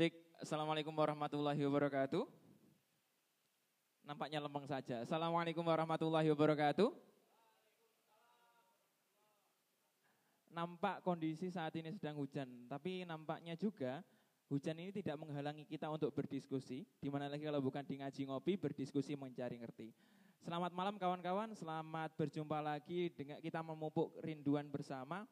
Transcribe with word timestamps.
Cek, 0.00 0.16
Assalamualaikum 0.40 0.96
warahmatullahi 0.96 1.60
wabarakatuh. 1.60 2.24
Nampaknya 4.08 4.40
lempeng 4.40 4.64
saja. 4.64 5.04
Assalamualaikum 5.04 5.60
warahmatullahi 5.60 6.24
wabarakatuh. 6.32 6.88
Nampak 10.56 11.04
kondisi 11.04 11.52
saat 11.52 11.76
ini 11.76 11.92
sedang 11.92 12.16
hujan, 12.16 12.48
tapi 12.64 13.04
nampaknya 13.04 13.60
juga 13.60 14.00
hujan 14.48 14.80
ini 14.80 14.88
tidak 14.88 15.20
menghalangi 15.20 15.68
kita 15.68 15.92
untuk 15.92 16.16
berdiskusi, 16.16 16.88
di 16.96 17.08
mana 17.12 17.28
lagi 17.28 17.44
kalau 17.44 17.60
bukan 17.60 17.84
di 17.84 18.00
ngaji 18.00 18.24
ngopi, 18.24 18.56
berdiskusi 18.56 19.20
mencari 19.20 19.60
ngerti. 19.60 19.92
Selamat 20.40 20.72
malam 20.72 20.96
kawan-kawan, 20.96 21.52
selamat 21.52 22.16
berjumpa 22.16 22.56
lagi 22.64 23.12
dengan 23.12 23.36
kita 23.36 23.60
memupuk 23.60 24.16
rinduan 24.24 24.64
bersama. 24.72 25.28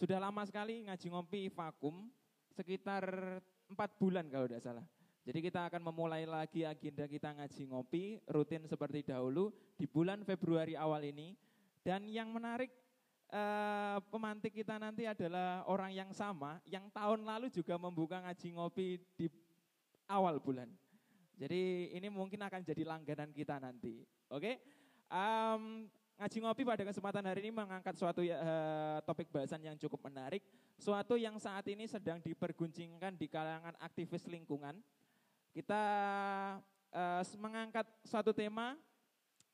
Sudah 0.00 0.16
lama 0.16 0.48
sekali 0.48 0.88
ngaji 0.88 1.06
ngopi 1.12 1.52
vakum, 1.52 2.08
sekitar 2.56 3.04
empat 3.68 3.94
bulan 4.00 4.26
kalau 4.28 4.48
tidak 4.48 4.64
salah. 4.64 4.86
Jadi 5.28 5.44
kita 5.44 5.68
akan 5.68 5.92
memulai 5.92 6.24
lagi 6.24 6.64
agenda 6.64 7.04
kita 7.04 7.36
ngaji 7.36 7.62
ngopi 7.68 8.16
rutin 8.32 8.64
seperti 8.64 9.04
dahulu 9.04 9.52
di 9.76 9.84
bulan 9.84 10.24
Februari 10.24 10.72
awal 10.72 11.04
ini. 11.04 11.36
Dan 11.84 12.08
yang 12.08 12.32
menarik 12.32 12.72
eh, 13.28 13.98
pemantik 14.08 14.56
kita 14.56 14.80
nanti 14.80 15.04
adalah 15.04 15.68
orang 15.68 15.92
yang 15.92 16.10
sama 16.16 16.56
yang 16.64 16.88
tahun 16.88 17.28
lalu 17.28 17.52
juga 17.52 17.76
membuka 17.76 18.24
ngaji 18.24 18.48
ngopi 18.56 18.96
di 19.20 19.28
awal 20.08 20.40
bulan. 20.40 20.72
Jadi 21.38 21.92
ini 21.94 22.08
mungkin 22.08 22.40
akan 22.42 22.64
jadi 22.64 22.82
langganan 22.88 23.30
kita 23.30 23.60
nanti. 23.60 24.02
Oke? 24.32 24.58
Um, 25.12 25.86
ngaji 26.18 26.38
ngopi 26.42 26.62
pada 26.66 26.82
kesempatan 26.82 27.22
hari 27.30 27.46
ini 27.46 27.54
mengangkat 27.54 27.94
suatu 27.94 28.26
uh, 28.26 28.98
topik 29.06 29.30
bahasan 29.30 29.62
yang 29.62 29.78
cukup 29.78 30.02
menarik, 30.10 30.42
suatu 30.74 31.14
yang 31.14 31.38
saat 31.38 31.62
ini 31.70 31.86
sedang 31.86 32.18
diperguncingkan 32.18 33.14
di 33.14 33.30
kalangan 33.30 33.78
aktivis 33.78 34.26
lingkungan. 34.26 34.74
Kita 35.54 35.82
uh, 36.90 37.22
mengangkat 37.38 37.86
suatu 38.02 38.34
tema, 38.34 38.74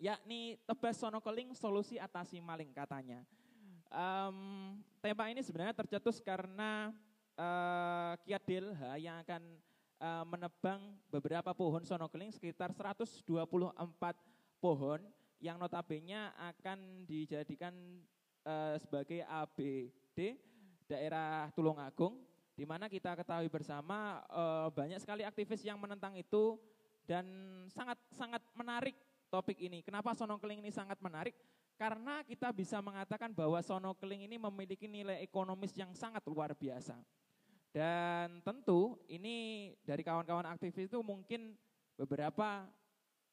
yakni 0.01 0.57
tebas 0.65 0.97
sonokeling 0.97 1.53
solusi 1.53 2.01
atasi 2.01 2.41
maling 2.41 2.73
katanya. 2.73 3.21
Um, 3.93 4.81
tema 5.05 5.29
ini 5.29 5.45
sebenarnya 5.45 5.77
tercetus 5.77 6.17
karena 6.25 6.97
uh, 7.37 8.17
Kiat 8.25 8.43
Delha 8.49 8.97
yang 8.97 9.21
akan 9.21 9.43
uh, 10.01 10.25
menebang 10.25 10.81
beberapa 11.13 11.53
pohon 11.53 11.85
sonokeling 11.85 12.33
sekitar 12.33 12.73
124 12.73 13.21
pohon 14.65 15.05
yang 15.45 15.61
notabene 15.61 16.33
akan 16.41 17.05
dijadikan 17.05 17.77
uh, 18.49 18.81
sebagai 18.81 19.21
ABD 19.29 20.41
daerah 20.89 21.53
Tulungagung 21.53 22.17
di 22.57 22.65
mana 22.65 22.89
kita 22.89 23.13
ketahui 23.13 23.53
bersama 23.53 24.25
uh, 24.33 24.73
banyak 24.73 24.97
sekali 25.05 25.21
aktivis 25.21 25.61
yang 25.61 25.77
menentang 25.77 26.17
itu 26.17 26.57
dan 27.05 27.29
sangat 27.69 28.01
sangat 28.17 28.41
menarik 28.57 28.97
topik 29.29 29.61
ini. 29.61 29.85
Kenapa 29.85 30.17
sonokeling 30.17 30.65
ini 30.65 30.73
sangat 30.73 30.97
menarik? 31.05 31.37
Karena 31.77 32.25
kita 32.25 32.49
bisa 32.55 32.81
mengatakan 32.81 33.35
bahwa 33.35 33.61
sonokeling 33.61 34.25
ini 34.25 34.41
memiliki 34.41 34.89
nilai 34.89 35.21
ekonomis 35.21 35.75
yang 35.77 35.93
sangat 35.93 36.25
luar 36.25 36.57
biasa. 36.57 36.97
Dan 37.75 38.39
tentu 38.47 38.97
ini 39.11 39.69
dari 39.83 40.07
kawan-kawan 40.07 40.47
aktivis 40.47 40.87
itu 40.87 41.03
mungkin 41.03 41.59
beberapa 41.99 42.63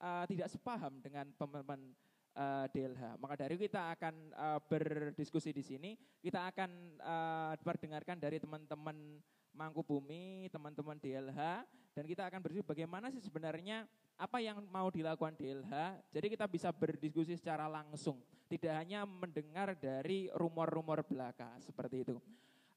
uh, 0.02 0.26
tidak 0.26 0.50
sepaham 0.50 1.00
dengan 1.00 1.30
teman-teman 1.38 1.94
uh, 2.36 2.66
eh, 2.66 2.66
DLH. 2.74 3.04
Maka 3.22 3.36
dari 3.46 3.56
kita 3.56 3.94
akan 3.96 4.16
uh, 4.36 4.60
berdiskusi 4.60 5.54
di 5.54 5.64
sini, 5.64 5.92
kita 6.20 6.50
akan 6.52 6.72
uh, 7.00 7.54
perdengarkan 7.62 8.18
dari 8.18 8.42
teman-teman 8.42 9.22
Mangku 9.52 9.84
Bumi, 9.84 10.48
teman-teman 10.48 10.96
DLH, 10.96 11.68
dan 11.92 12.04
kita 12.08 12.24
akan 12.32 12.40
berdiskusi 12.40 12.64
bagaimana 12.64 13.12
sih 13.12 13.20
sebenarnya 13.20 13.84
apa 14.16 14.40
yang 14.40 14.64
mau 14.72 14.88
dilakukan 14.88 15.36
DLH. 15.36 16.00
Jadi 16.16 16.28
kita 16.32 16.46
bisa 16.48 16.72
berdiskusi 16.72 17.36
secara 17.36 17.68
langsung, 17.68 18.24
tidak 18.48 18.80
hanya 18.80 19.04
mendengar 19.04 19.76
dari 19.76 20.32
rumor-rumor 20.32 21.04
belaka 21.04 21.52
seperti 21.60 22.08
itu. 22.08 22.16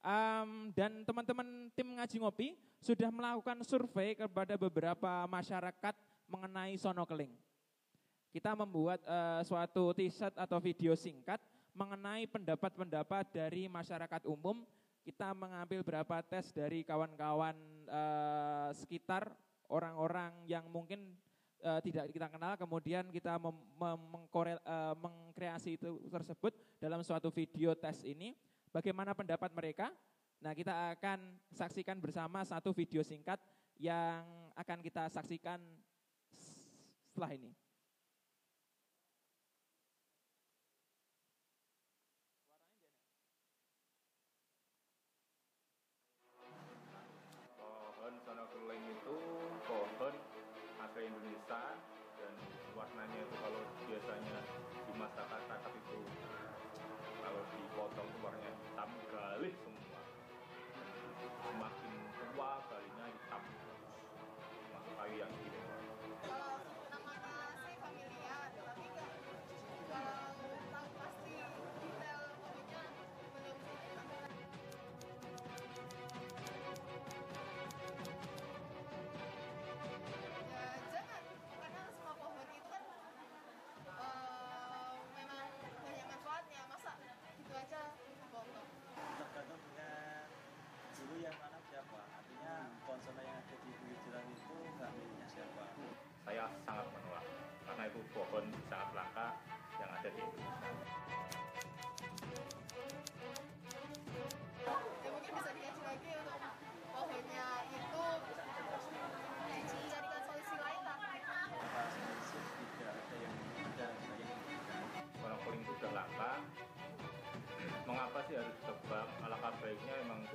Um, 0.05 0.69
dan 0.77 1.01
teman-teman 1.01 1.73
tim 1.73 1.97
ngaji 1.97 2.21
ngopi 2.21 2.47
sudah 2.77 3.09
melakukan 3.09 3.65
survei 3.65 4.13
kepada 4.13 4.53
beberapa 4.53 5.25
masyarakat 5.25 5.97
mengenai 6.29 6.77
sonokeling. 6.77 7.33
Kita 8.35 8.51
membuat 8.51 8.99
uh, 9.07 9.39
suatu 9.47 9.95
t-shirt 9.95 10.35
atau 10.35 10.59
video 10.59 10.91
singkat 10.97 11.39
mengenai 11.71 12.27
pendapat-pendapat 12.27 13.31
dari 13.31 13.71
masyarakat 13.71 14.27
umum. 14.27 14.67
Kita 15.05 15.31
mengambil 15.37 15.85
berapa 15.85 16.19
tes 16.25 16.51
dari 16.51 16.83
kawan-kawan 16.83 17.55
uh, 17.87 18.73
sekitar 18.73 19.31
orang-orang 19.69 20.33
yang 20.49 20.65
mungkin 20.67 21.13
uh, 21.63 21.79
tidak 21.79 22.09
kita 22.11 22.27
kenal, 22.27 22.57
kemudian 22.57 23.07
kita 23.13 23.37
mengkreasi 24.97 25.77
itu 25.77 26.01
tersebut 26.09 26.51
dalam 26.81 27.05
suatu 27.05 27.29
video 27.31 27.71
tes 27.77 28.01
ini. 28.03 28.35
Bagaimana 28.73 29.15
pendapat 29.15 29.53
mereka? 29.55 29.93
Nah, 30.43 30.51
kita 30.51 30.91
akan 30.99 31.39
saksikan 31.55 31.97
bersama 32.03 32.43
satu 32.43 32.75
video 32.75 32.99
singkat 32.99 33.39
yang 33.79 34.25
akan 34.55 34.83
kita 34.83 35.07
saksikan 35.07 35.63
setelah 37.15 37.31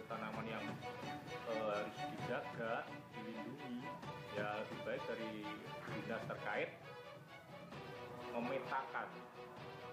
itu 0.01 0.09
tanaman 0.09 0.49
yang 0.49 0.65
e, 1.45 1.53
harus 1.61 1.93
dijaga 2.09 2.89
dilindungi 3.13 3.85
ya 4.33 4.65
lebih 4.65 4.81
baik 4.89 5.03
dari 5.05 5.45
dinas 5.93 6.25
terkait 6.25 6.73
memetakan 8.33 9.09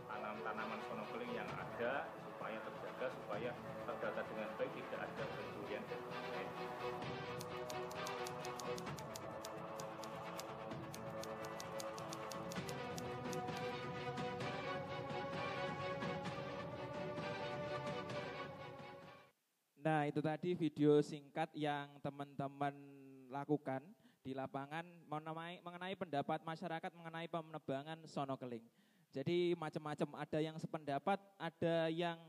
tanam-tanaman 0.08 0.80
sonokeling 0.88 1.36
yang 1.36 1.50
ada 1.52 2.08
supaya 2.24 2.56
terjaga 2.56 3.08
supaya 3.20 3.52
terdata 3.84 4.22
dengan 4.32 4.48
baik 4.56 4.72
tidak 4.80 5.12
ada 5.12 5.24
Nah 19.88 20.04
itu 20.04 20.20
tadi 20.20 20.52
video 20.52 21.00
singkat 21.00 21.48
yang 21.56 21.88
teman-teman 22.04 22.76
lakukan 23.32 23.80
di 24.20 24.36
lapangan 24.36 24.84
mengenai, 25.08 25.64
mengenai 25.64 25.96
pendapat 25.96 26.44
masyarakat 26.44 26.92
mengenai 26.92 27.32
penebangan 27.32 27.96
sonokeling. 28.04 28.68
Jadi 29.16 29.56
macam-macam 29.56 30.20
ada 30.20 30.44
yang 30.44 30.60
sependapat, 30.60 31.24
ada 31.40 31.88
yang 31.88 32.20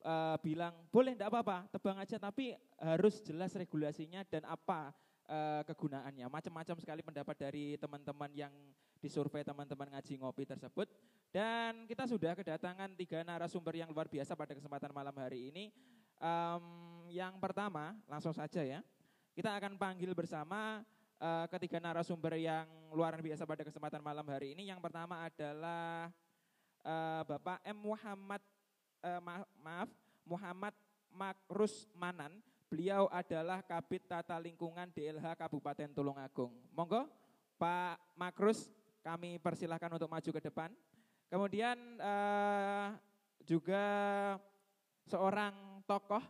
uh, 0.00 0.40
bilang 0.40 0.72
boleh 0.88 1.12
tidak 1.12 1.28
apa-apa 1.36 1.68
tebang 1.68 2.00
aja 2.00 2.16
tapi 2.16 2.56
harus 2.80 3.20
jelas 3.20 3.52
regulasinya 3.60 4.24
dan 4.24 4.48
apa 4.48 4.96
eh, 5.28 5.62
kegunaannya. 5.68 6.32
Macam-macam 6.32 6.80
sekali 6.80 7.04
pendapat 7.04 7.36
dari 7.36 7.76
teman-teman 7.76 8.32
yang 8.32 8.52
disurvei 9.04 9.44
teman-teman 9.44 9.92
ngaji 9.92 10.16
ngopi 10.16 10.48
tersebut. 10.48 10.88
Dan 11.28 11.84
kita 11.84 12.08
sudah 12.08 12.32
kedatangan 12.32 12.96
tiga 12.96 13.20
narasumber 13.20 13.76
yang 13.76 13.92
luar 13.92 14.08
biasa 14.08 14.32
pada 14.32 14.56
kesempatan 14.56 14.96
malam 14.96 15.12
hari 15.20 15.52
ini. 15.52 15.68
Em, 16.22 16.64
yang 17.12 17.36
pertama, 17.36 17.92
langsung 18.08 18.32
saja 18.32 18.64
ya. 18.64 18.80
Kita 19.36 19.52
akan 19.52 19.76
panggil 19.76 20.16
bersama 20.16 20.80
eh, 21.20 21.46
ketiga 21.52 21.76
narasumber 21.76 22.40
yang 22.40 22.64
luar 22.92 23.20
biasa 23.20 23.44
pada 23.44 23.64
kesempatan 23.64 24.00
malam 24.00 24.24
hari 24.32 24.56
ini. 24.56 24.72
Yang 24.72 24.80
pertama 24.80 25.20
adalah 25.24 26.08
eh, 26.80 27.22
Bapak 27.28 27.60
M 27.68 27.78
Muhammad 27.84 28.42
eh, 29.04 29.20
ma- 29.20 29.48
maaf 29.60 29.90
Muhammad 30.24 30.74
Makrus 31.12 31.88
Manan. 31.92 32.40
Beliau 32.72 33.04
adalah 33.12 33.60
Kabit 33.60 34.08
Tata 34.08 34.40
Lingkungan 34.40 34.88
DLH 34.88 35.36
Kabupaten 35.36 35.92
Tulungagung. 35.92 36.56
Monggo 36.72 37.04
Pak 37.60 38.16
Makrus 38.16 38.72
kami 39.04 39.36
persilahkan 39.36 39.92
untuk 39.92 40.08
maju 40.08 40.30
ke 40.32 40.40
depan. 40.40 40.72
Kemudian 41.28 41.76
eh, 42.00 42.88
juga 43.44 43.84
seorang 45.08 45.84
tokoh 45.84 46.22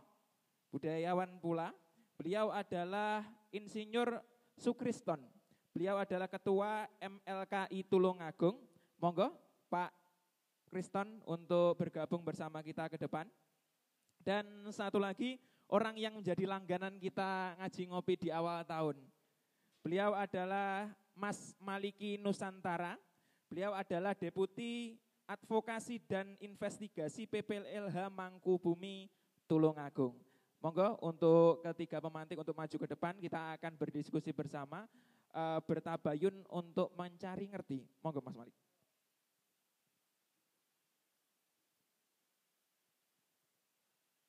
budayawan 0.73 1.37
pula. 1.37 1.69
Beliau 2.17 2.49
adalah 2.49 3.21
Insinyur 3.53 4.17
Sukriston. 4.57 5.21
Beliau 5.69 6.01
adalah 6.01 6.25
Ketua 6.25 6.89
MLKI 6.97 7.85
Tulungagung. 7.85 8.57
Monggo 8.97 9.37
Pak 9.69 9.93
Kriston 10.73 11.21
untuk 11.29 11.77
bergabung 11.77 12.25
bersama 12.25 12.65
kita 12.65 12.89
ke 12.89 12.97
depan. 12.97 13.29
Dan 14.17 14.65
satu 14.73 14.97
lagi 14.97 15.37
orang 15.69 15.93
yang 15.93 16.17
menjadi 16.17 16.49
langganan 16.49 16.97
kita 16.97 17.53
ngaji 17.61 17.83
ngopi 17.93 18.13
di 18.17 18.29
awal 18.33 18.65
tahun. 18.65 18.97
Beliau 19.85 20.15
adalah 20.17 20.89
Mas 21.13 21.53
Maliki 21.61 22.17
Nusantara. 22.17 22.97
Beliau 23.51 23.75
adalah 23.75 24.17
Deputi 24.17 24.97
Advokasi 25.29 26.01
dan 26.07 26.33
Investigasi 26.39 27.29
PPLH 27.29 28.09
Mangkubumi 28.09 29.11
Tulungagung. 29.45 30.32
Monggo 30.63 30.95
untuk 31.03 31.59
ketiga 31.59 31.99
pemantik 31.99 32.39
untuk 32.39 32.55
maju 32.55 32.71
ke 32.71 32.87
depan 32.87 33.19
kita 33.19 33.59
akan 33.59 33.75
berdiskusi 33.75 34.31
bersama 34.31 34.87
eh, 35.35 35.59
bertabayun 35.59 36.47
untuk 36.47 36.87
mencari 36.95 37.51
ngerti. 37.51 37.83
Monggo 37.99 38.23
Mas 38.23 38.31
Malik. 38.31 38.55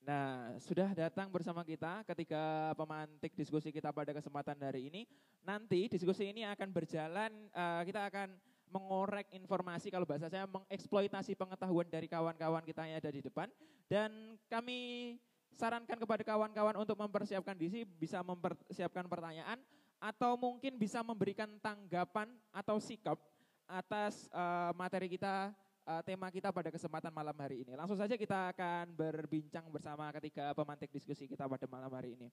Nah, 0.02 0.58
sudah 0.58 0.90
datang 0.92 1.31
bersama 1.31 1.62
kita 1.62 2.02
ketika 2.02 2.75
pemantik 2.75 3.32
diskusi 3.38 3.70
kita 3.70 3.94
pada 3.94 4.10
kesempatan 4.10 4.58
hari 4.58 4.90
ini. 4.90 5.06
Nanti 5.46 5.86
diskusi 5.86 6.34
ini 6.34 6.42
akan 6.42 6.69
berjalan, 6.75 7.31
eh, 7.54 7.82
kita 7.86 8.10
akan 8.10 8.34
mengorek 8.75 9.31
informasi, 9.31 9.86
kalau 9.86 10.02
bahasa 10.02 10.26
saya 10.26 10.50
mengeksploitasi 10.50 11.38
pengetahuan 11.38 11.86
dari 11.86 12.10
kawan-kawan 12.10 12.66
kita 12.66 12.90
yang 12.90 12.98
ada 12.98 13.14
di 13.14 13.22
depan. 13.22 13.46
Dan 13.86 14.34
kami 14.50 15.14
sarankan 15.54 15.98
kepada 15.98 16.22
kawan-kawan 16.26 16.76
untuk 16.78 16.98
mempersiapkan 16.98 17.54
diri, 17.54 17.86
bisa 17.86 18.20
mempersiapkan 18.20 19.06
pertanyaan, 19.06 19.58
atau 20.02 20.36
mungkin 20.36 20.76
bisa 20.76 21.00
memberikan 21.00 21.48
tanggapan 21.62 22.28
atau 22.52 22.76
sikap 22.76 23.16
atas 23.64 24.28
eh, 24.28 24.70
materi 24.76 25.08
kita 25.08 25.54
uh, 25.84 26.02
tema 26.04 26.28
kita 26.32 26.50
pada 26.50 26.72
kesempatan 26.72 27.12
malam 27.12 27.36
hari 27.36 27.64
ini. 27.64 27.72
Langsung 27.76 27.96
saja 27.96 28.16
kita 28.16 28.52
akan 28.56 28.92
berbincang 28.96 29.68
bersama 29.68 30.08
ketiga 30.16 30.52
pemantik 30.56 30.90
diskusi 30.90 31.28
kita 31.28 31.44
pada 31.44 31.68
malam 31.68 31.92
hari 31.92 32.16
ini. 32.16 32.28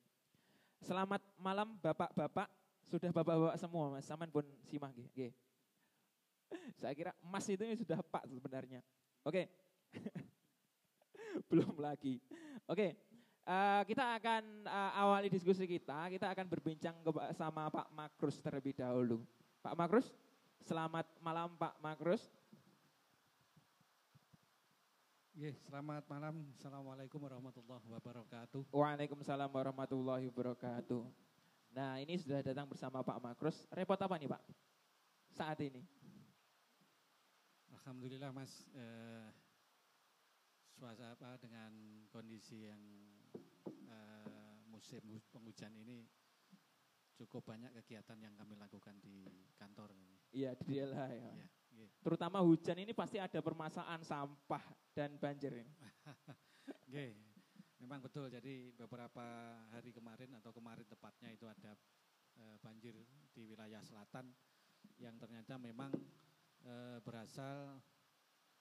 Selamat 0.81 1.21
malam 1.37 1.77
Bapak-bapak, 1.77 2.49
sudah 2.81 3.11
Bapak-bapak 3.13 3.57
semua 3.59 3.93
Mas, 3.93 4.07
saman 4.07 4.31
pun 4.31 4.47
nggih. 4.65 4.79
Nggih. 5.13 5.31
Saya 6.81 6.93
kira 6.97 7.11
Mas 7.21 7.45
itu 7.47 7.63
sudah 7.85 7.99
Pak 8.01 8.25
sebenarnya. 8.25 8.81
Oke. 9.21 9.45
Belum 11.51 11.77
lagi. 11.77 12.17
Oke. 12.65 13.10
Eh, 13.45 13.81
kita 13.87 14.17
akan 14.21 14.43
eh, 14.65 14.91
awali 14.99 15.27
diskusi 15.29 15.65
kita. 15.65 16.09
Kita 16.11 16.31
akan 16.31 16.45
berbincang 16.45 16.95
ke- 17.01 17.33
sama 17.37 17.69
Pak 17.69 17.87
Makrus 17.93 18.37
terlebih 18.41 18.75
dahulu. 18.77 19.21
Pak 19.61 19.77
Makrus, 19.77 20.09
selamat 20.65 21.05
malam 21.21 21.53
Pak 21.57 21.77
Makrus. 21.81 22.21
Ye, 25.31 25.55
selamat 25.65 26.05
malam. 26.11 26.43
Assalamualaikum 26.59 27.17
warahmatullahi 27.17 27.87
wabarakatuh. 27.87 28.67
Waalaikumsalam 28.69 29.49
warahmatullahi 29.49 30.27
wabarakatuh. 30.27 31.01
Nah 31.71 32.03
ini 32.03 32.19
sudah 32.19 32.43
datang 32.43 32.67
bersama 32.67 32.99
Pak 32.99 33.17
Makrus. 33.23 33.63
Repot 33.71 33.95
apa 33.95 34.19
nih 34.19 34.27
Pak? 34.27 34.43
Saat 35.31 35.63
ini. 35.63 35.81
Alhamdulillah 37.71 38.29
Mas, 38.35 38.67
eh, 38.75 39.31
suasana 40.75 41.15
apa 41.15 41.39
dengan 41.39 41.71
kondisi 42.11 42.67
yang 42.67 42.81
eh, 43.89 44.57
musim 44.67 45.01
hu- 45.07 45.27
penghujan 45.31 45.73
ini 45.77 46.07
cukup 47.21 47.53
banyak 47.53 47.69
kegiatan 47.81 48.17
yang 48.17 48.33
kami 48.33 48.57
lakukan 48.57 48.97
di 48.97 49.29
kantor. 49.53 49.93
Iya 50.33 50.57
di 50.57 50.63
DLH 50.73 51.01
ya. 51.13 51.31
Ya. 51.71 51.87
Terutama 52.01 52.41
hujan 52.41 52.77
ini 52.81 52.91
pasti 52.91 53.21
ada 53.21 53.39
permasalahan 53.39 54.01
sampah 54.01 54.63
dan 54.91 55.15
banjir 55.21 55.53
ini. 55.53 55.73
Ye, 56.93 57.15
memang 57.79 58.01
betul. 58.03 58.27
Jadi 58.27 58.73
beberapa 58.75 59.23
hari 59.71 59.93
kemarin 59.93 60.35
atau 60.41 60.51
kemarin 60.51 60.83
tepatnya 60.83 61.29
itu 61.31 61.45
ada 61.47 61.77
eh, 62.41 62.57
banjir 62.59 62.97
di 63.31 63.45
wilayah 63.47 63.79
selatan 63.85 64.33
yang 64.97 65.15
ternyata 65.21 65.61
memang 65.61 65.93
eh, 66.65 66.97
berasal 67.05 67.79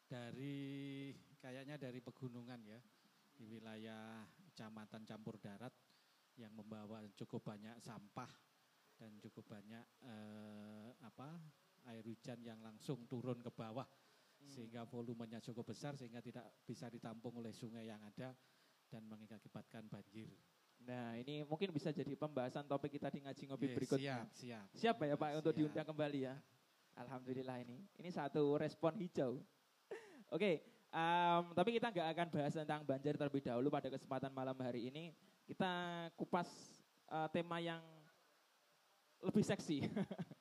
dari 0.05 1.11
kayaknya 1.38 1.78
dari 1.78 2.02
pegunungan 2.02 2.61
ya 2.66 2.81
di 3.34 3.46
wilayah 3.46 4.26
kecamatan 4.60 5.08
campur 5.08 5.40
darat 5.40 5.72
yang 6.36 6.52
membawa 6.52 7.00
cukup 7.16 7.48
banyak 7.48 7.80
sampah 7.80 8.28
dan 9.00 9.16
cukup 9.16 9.56
banyak 9.56 9.80
eh, 10.04 10.92
apa 11.00 11.40
air 11.88 12.04
hujan 12.04 12.44
yang 12.44 12.60
langsung 12.60 13.08
turun 13.08 13.40
ke 13.40 13.48
bawah 13.48 13.88
sehingga 14.44 14.84
volumenya 14.84 15.40
cukup 15.40 15.72
besar 15.72 15.96
sehingga 15.96 16.20
tidak 16.20 16.44
bisa 16.68 16.92
ditampung 16.92 17.40
oleh 17.40 17.56
sungai 17.56 17.88
yang 17.88 18.04
ada 18.04 18.36
dan 18.84 19.00
mengakibatkan 19.08 19.88
banjir. 19.88 20.28
Nah 20.84 21.16
ini 21.16 21.40
mungkin 21.48 21.72
bisa 21.72 21.88
jadi 21.88 22.12
pembahasan 22.12 22.68
topik 22.68 23.00
kita 23.00 23.08
di 23.08 23.24
ngaji 23.24 23.42
ngopi 23.49 23.64
Ye, 23.64 23.76
berikutnya. 23.80 24.16
Siap, 24.28 24.28
siap. 24.37 24.66
Siap 24.76 24.96
ya 25.08 25.16
Pak 25.16 25.40
untuk 25.40 25.56
Siap. 25.56 25.61
diundang 25.64 25.88
kembali 25.88 26.20
ya. 26.20 26.37
Alhamdulillah 27.00 27.64
ini. 27.64 27.80
Ini 27.96 28.12
satu 28.12 28.61
respon 28.61 28.92
hijau. 29.00 29.40
Oke, 30.37 30.61
em, 30.90 31.42
tapi 31.54 31.70
kita 31.78 31.88
nggak 31.90 32.09
akan 32.14 32.26
bahas 32.35 32.54
tentang 32.54 32.82
banjir 32.82 33.14
terlebih 33.14 33.42
dahulu 33.42 33.70
pada 33.70 33.88
kesempatan 33.90 34.30
malam 34.35 34.59
hari 34.59 34.90
ini. 34.90 35.14
Kita 35.47 35.70
kupas 36.18 36.47
eh, 37.11 37.28
tema 37.35 37.62
yang 37.62 37.82
lebih 39.23 39.44
seksi 39.44 39.85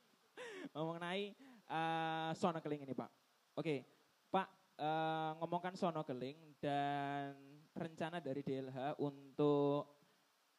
mengenai 0.75 1.33
eh, 1.69 2.31
sonokeling 2.37 2.85
ini 2.85 2.93
Pak. 2.93 3.09
Oke, 3.57 3.85
Pak 4.29 4.47
eh, 4.77 5.31
ngomongkan 5.41 5.75
sonokeling 5.77 6.57
dan 6.57 7.35
rencana 7.73 8.19
dari 8.19 8.41
DLH 8.41 8.97
untuk 8.99 9.95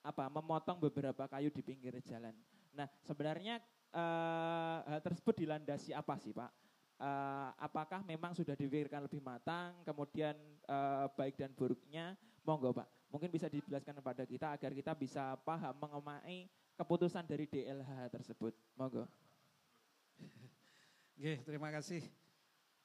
apa 0.01 0.33
memotong 0.33 0.81
beberapa 0.81 1.29
kayu 1.29 1.53
di 1.53 1.61
pinggir 1.61 1.93
jalan. 2.01 2.33
Nah, 2.73 2.89
sebenarnya 3.05 3.61
eh, 3.93 4.79
hal 4.87 5.01
tersebut 5.03 5.37
dilandasi 5.45 5.93
apa 5.93 6.17
sih, 6.17 6.33
Pak? 6.33 6.70
Eh, 7.01 7.49
apakah 7.57 8.05
memang 8.05 8.37
sudah 8.37 8.53
dipikirkan 8.53 9.09
lebih 9.09 9.25
matang, 9.25 9.73
kemudian 9.89 10.37
eh, 10.69 11.07
baik 11.17 11.41
dan 11.41 11.49
buruknya, 11.57 12.13
monggo 12.45 12.77
Pak. 12.77 13.09
Mungkin 13.09 13.33
bisa 13.33 13.49
dijelaskan 13.49 14.05
kepada 14.05 14.29
kita 14.29 14.53
agar 14.53 14.71
kita 14.77 14.93
bisa 14.93 15.33
paham 15.41 15.73
mengemai 15.81 16.45
keputusan 16.77 17.25
dari 17.25 17.49
DLH 17.49 18.13
tersebut. 18.13 18.53
Monggo. 18.77 19.09
Oke, 21.17 21.41
terima 21.41 21.73
kasih. 21.73 22.05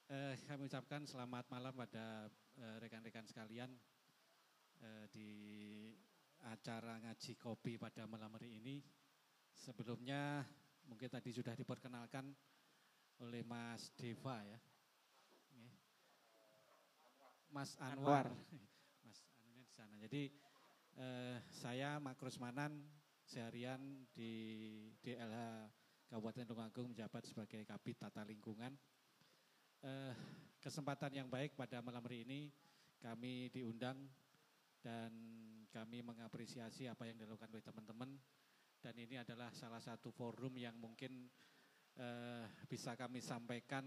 Eh, 0.08 0.40
kami 0.48 0.72
ucapkan 0.72 1.04
selamat 1.04 1.52
malam 1.52 1.76
pada 1.76 2.32
eh, 2.56 2.76
rekan-rekan 2.80 3.28
sekalian 3.28 3.68
eh, 4.80 5.06
di 5.12 5.30
acara 6.48 7.04
ngaji 7.04 7.36
kopi 7.36 7.76
pada 7.76 8.08
malam 8.08 8.32
hari 8.32 8.64
ini. 8.64 8.80
Sebelumnya 9.52 10.40
mungkin 10.88 11.12
tadi 11.12 11.36
sudah 11.36 11.52
diperkenalkan 11.52 12.32
oleh 13.24 13.44
Mas 13.48 13.92
Deva 13.96 14.44
ya. 14.44 14.60
Mas 17.56 17.72
Anwar. 17.80 18.28
Mas 19.08 19.24
Anunya 19.40 19.64
di 19.64 19.72
sana. 19.72 19.96
Jadi 19.96 20.24
eh, 21.00 21.38
saya 21.48 21.96
Makrus 22.04 22.36
Manan 22.36 22.84
seharian 23.24 23.80
di 24.12 24.32
DLH 25.00 25.72
Kabupaten 26.12 26.46
Tulungagung 26.46 26.92
menjabat 26.92 27.24
sebagai 27.24 27.64
Kabit 27.64 28.04
Tata 28.04 28.28
Lingkungan. 28.28 28.76
Eh, 29.86 30.14
kesempatan 30.60 31.16
yang 31.16 31.28
baik 31.32 31.56
pada 31.56 31.80
malam 31.80 32.04
hari 32.04 32.28
ini 32.28 32.52
kami 33.00 33.54
diundang 33.54 34.04
dan 34.82 35.12
kami 35.70 36.02
mengapresiasi 36.02 36.90
apa 36.90 37.06
yang 37.08 37.18
dilakukan 37.22 37.52
oleh 37.54 37.64
teman-teman 37.64 38.10
dan 38.82 38.96
ini 38.98 39.18
adalah 39.18 39.50
salah 39.54 39.82
satu 39.82 40.14
forum 40.14 40.58
yang 40.58 40.78
mungkin 40.78 41.30
uh, 42.00 42.46
bisa 42.68 42.96
kami 42.96 43.24
sampaikan 43.24 43.84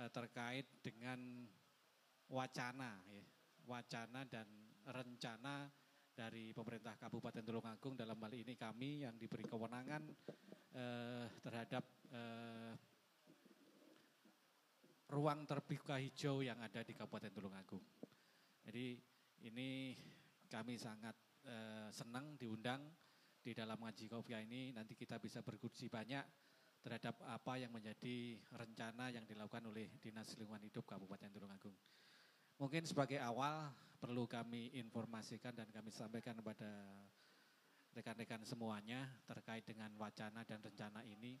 uh, 0.00 0.10
terkait 0.10 0.68
dengan 0.84 1.18
wacana, 2.28 3.00
ya, 3.08 3.24
wacana 3.68 4.24
dan 4.28 4.46
rencana 4.84 5.68
dari 6.14 6.54
pemerintah 6.54 6.94
Kabupaten 6.94 7.42
Tulungagung 7.42 7.98
dalam 7.98 8.14
hal 8.22 8.32
ini 8.38 8.54
kami 8.54 9.02
yang 9.02 9.18
diberi 9.18 9.42
kewenangan 9.44 10.02
uh, 10.78 11.26
terhadap 11.42 11.84
uh, 12.14 12.72
ruang 15.10 15.46
terbuka 15.46 15.98
hijau 15.98 16.40
yang 16.40 16.58
ada 16.62 16.82
di 16.86 16.94
Kabupaten 16.94 17.34
Tulungagung. 17.34 17.82
Jadi 18.64 18.96
ini 19.44 19.92
kami 20.48 20.78
sangat 20.78 21.16
uh, 21.44 21.90
senang 21.90 22.38
diundang 22.38 22.80
di 23.44 23.52
dalam 23.52 23.76
ngaji 23.76 24.08
kopiah 24.08 24.40
ini 24.40 24.72
nanti 24.72 24.96
kita 24.96 25.20
bisa 25.20 25.44
berkursi 25.44 25.92
banyak 25.92 26.24
terhadap 26.84 27.16
apa 27.24 27.56
yang 27.56 27.72
menjadi 27.72 28.36
rencana 28.52 29.08
yang 29.08 29.24
dilakukan 29.24 29.64
oleh 29.72 29.88
Dinas 29.96 30.36
Lingkungan 30.36 30.68
Hidup 30.68 30.84
Kabupaten 30.84 31.32
Tulungagung. 31.32 31.72
Mungkin 32.60 32.84
sebagai 32.84 33.16
awal 33.24 33.72
perlu 33.96 34.28
kami 34.28 34.76
informasikan 34.76 35.56
dan 35.56 35.72
kami 35.72 35.88
sampaikan 35.88 36.36
kepada 36.36 36.68
rekan-rekan 37.96 38.44
semuanya 38.44 39.08
terkait 39.24 39.64
dengan 39.64 39.88
wacana 39.96 40.44
dan 40.44 40.60
rencana 40.60 41.00
ini. 41.08 41.40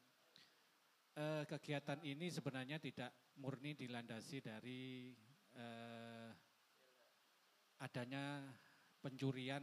Eh, 1.14 1.44
kegiatan 1.44 2.00
ini 2.02 2.32
sebenarnya 2.32 2.80
tidak 2.80 3.12
murni 3.36 3.76
dilandasi 3.76 4.40
dari 4.40 5.12
eh, 5.54 6.30
adanya 7.84 8.48
pencurian 8.98 9.62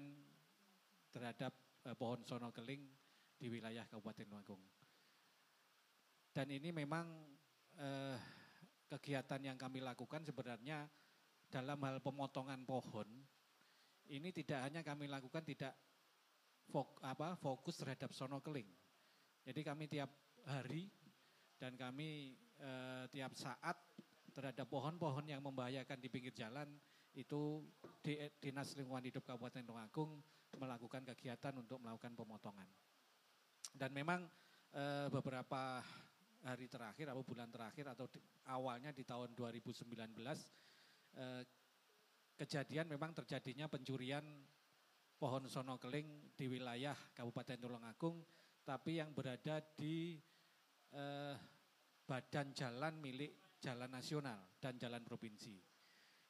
terhadap 1.10 1.52
eh, 1.90 1.96
pohon 1.98 2.22
sono 2.22 2.54
keling 2.54 2.86
di 3.34 3.50
wilayah 3.50 3.84
Kabupaten 3.90 4.30
Tulungagung. 4.30 4.81
Dan 6.32 6.48
ini 6.48 6.72
memang 6.72 7.08
eh, 7.76 8.18
kegiatan 8.88 9.40
yang 9.44 9.58
kami 9.60 9.84
lakukan 9.84 10.24
sebenarnya 10.24 10.88
dalam 11.52 11.80
hal 11.84 12.00
pemotongan 12.00 12.64
pohon 12.64 13.08
ini 14.12 14.32
tidak 14.32 14.68
hanya 14.68 14.84
kami 14.84 15.08
lakukan 15.08 15.44
tidak 15.44 15.76
fok, 16.72 17.00
apa, 17.04 17.36
fokus 17.40 17.80
terhadap 17.80 18.16
sono 18.16 18.40
keling. 18.40 18.68
Jadi 19.44 19.62
kami 19.64 19.88
tiap 19.92 20.12
hari 20.48 20.88
dan 21.60 21.76
kami 21.76 22.36
eh, 22.60 23.04
tiap 23.12 23.36
saat 23.36 23.76
terhadap 24.32 24.68
pohon-pohon 24.72 25.28
yang 25.28 25.44
membahayakan 25.44 26.00
di 26.00 26.08
pinggir 26.08 26.32
jalan 26.32 26.68
itu 27.12 27.60
di, 28.00 28.16
Dinas 28.40 28.72
Lingkungan 28.80 29.04
Hidup 29.04 29.24
Kabupaten 29.28 29.64
Tulungagung 29.68 30.24
melakukan 30.56 31.04
kegiatan 31.12 31.54
untuk 31.60 31.80
melakukan 31.84 32.16
pemotongan. 32.16 32.68
Dan 33.72 33.92
memang 33.92 34.28
e, 34.72 35.08
beberapa 35.12 35.80
hari 36.42 36.66
terakhir 36.66 37.14
atau 37.14 37.22
bulan 37.22 37.50
terakhir 37.54 37.86
atau 37.94 38.10
di, 38.10 38.18
awalnya 38.50 38.90
di 38.90 39.06
tahun 39.06 39.38
2019 39.38 39.86
e, 41.14 41.26
kejadian 42.38 42.90
memang 42.90 43.14
terjadinya 43.14 43.70
pencurian 43.70 44.26
pohon 45.22 45.46
sono 45.46 45.78
keling 45.78 46.34
di 46.34 46.50
wilayah 46.50 46.98
Kabupaten 47.14 47.62
Tulungagung 47.62 48.18
tapi 48.66 48.98
yang 48.98 49.14
berada 49.14 49.62
di 49.78 50.18
e, 50.90 51.06
badan 52.06 52.54
jalan 52.58 52.98
milik 52.98 53.62
jalan 53.62 53.94
nasional 53.94 54.42
dan 54.58 54.74
jalan 54.82 55.06
provinsi. 55.06 55.54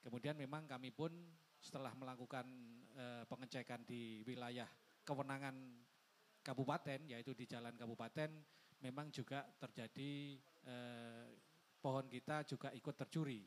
Kemudian 0.03 0.35
memang 0.35 0.67
kami 0.67 0.91
pun 0.91 1.15
setelah 1.55 1.95
melakukan 1.95 2.43
e, 2.91 3.23
pengecekan 3.31 3.87
di 3.87 4.19
wilayah 4.27 4.67
kewenangan 5.07 5.55
kabupaten 6.41 7.07
yaitu 7.07 7.31
di 7.37 7.45
jalan 7.45 7.71
kabupaten 7.77 8.29
memang 8.81 9.13
juga 9.13 9.45
terjadi 9.61 10.41
e, 10.65 10.75
pohon 11.77 12.05
kita 12.09 12.43
juga 12.49 12.73
ikut 12.73 12.95
tercuri. 12.97 13.45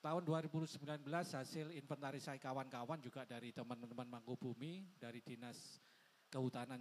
Tahun 0.00 0.22
2019 0.22 1.02
hasil 1.10 1.74
inventarisasi 1.74 2.38
kawan-kawan 2.38 3.02
juga 3.02 3.26
dari 3.26 3.50
teman-teman 3.50 4.06
Mangkubumi 4.06 4.86
dari 4.94 5.18
Dinas 5.18 5.82
Kehutanan 6.30 6.78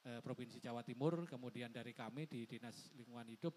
e, 0.00 0.10
Provinsi 0.24 0.56
Jawa 0.56 0.80
Timur, 0.80 1.28
kemudian 1.28 1.68
dari 1.68 1.92
kami 1.92 2.24
di 2.24 2.48
Dinas 2.48 2.88
Lingkungan 2.96 3.28
Hidup 3.28 3.54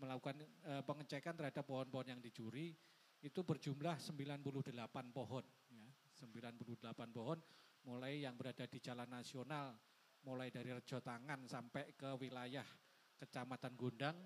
melakukan 0.00 0.40
e, 0.64 0.72
pengecekan 0.80 1.36
terhadap 1.36 1.68
pohon-pohon 1.68 2.08
yang 2.08 2.20
dicuri 2.24 2.72
itu 3.20 3.40
berjumlah 3.42 4.00
98 4.00 5.12
pohon. 5.12 5.44
Ya, 5.68 5.88
98 6.24 7.12
pohon 7.12 7.38
mulai 7.84 8.22
yang 8.22 8.34
berada 8.38 8.64
di 8.66 8.78
jalan 8.78 9.10
nasional, 9.10 9.74
mulai 10.26 10.50
dari 10.50 10.74
Rejo 10.74 10.98
Tangan 10.98 11.46
sampai 11.46 11.94
ke 11.94 12.16
wilayah 12.18 12.66
Kecamatan 13.18 13.74
Gundang 13.74 14.16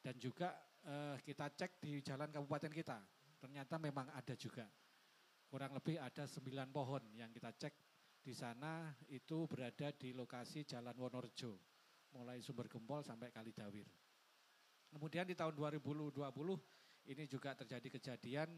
dan 0.00 0.14
juga 0.20 0.52
eh, 0.84 1.16
kita 1.24 1.50
cek 1.52 1.80
di 1.80 2.04
jalan 2.04 2.28
kabupaten 2.30 2.72
kita. 2.72 2.98
Ternyata 3.40 3.76
memang 3.80 4.08
ada 4.12 4.34
juga. 4.36 4.68
Kurang 5.46 5.78
lebih 5.78 5.96
ada 6.02 6.26
9 6.26 6.42
pohon 6.74 7.02
yang 7.14 7.30
kita 7.30 7.54
cek 7.54 7.74
di 8.26 8.34
sana 8.34 8.90
itu 9.06 9.46
berada 9.46 9.94
di 9.94 10.10
lokasi 10.10 10.66
Jalan 10.66 10.98
Wonorejo, 10.98 11.54
mulai 12.10 12.42
Sumber 12.42 12.66
Gempol 12.66 13.06
sampai 13.06 13.30
Kalidawir. 13.30 13.86
Kemudian 14.90 15.30
di 15.30 15.38
tahun 15.38 15.54
2020 15.54 16.18
ini 17.06 17.24
juga 17.30 17.54
terjadi 17.54 17.86
kejadian 17.86 18.50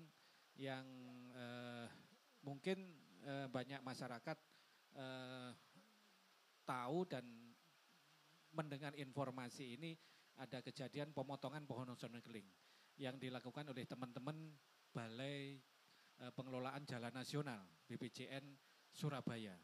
yang 0.57 0.87
eh, 1.37 1.87
mungkin 2.41 2.97
eh, 3.29 3.45
banyak 3.53 3.85
masyarakat 3.85 4.39
eh, 4.97 5.51
tahu 6.69 7.09
dan 7.09 7.25
mendengar 8.53 8.93
informasi 8.93 9.81
ini 9.81 9.97
ada 10.37 10.61
kejadian 10.61 11.17
pemotongan 11.17 11.65
pohon 11.65 11.97
keling 11.97 12.47
yang 13.01 13.17
dilakukan 13.17 13.65
oleh 13.73 13.89
teman-teman 13.89 14.53
Balai 14.93 15.57
eh, 16.21 16.33
Pengelolaan 16.37 16.85
Jalan 16.85 17.15
Nasional 17.15 17.65
BPJN 17.89 18.45
Surabaya. 18.93 19.57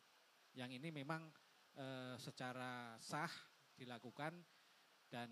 Yang 0.55 0.81
ini 0.81 0.89
memang 0.95 1.29
eh, 1.77 2.17
secara 2.17 2.97
sah 3.03 3.31
dilakukan 3.75 4.39
dan 5.11 5.31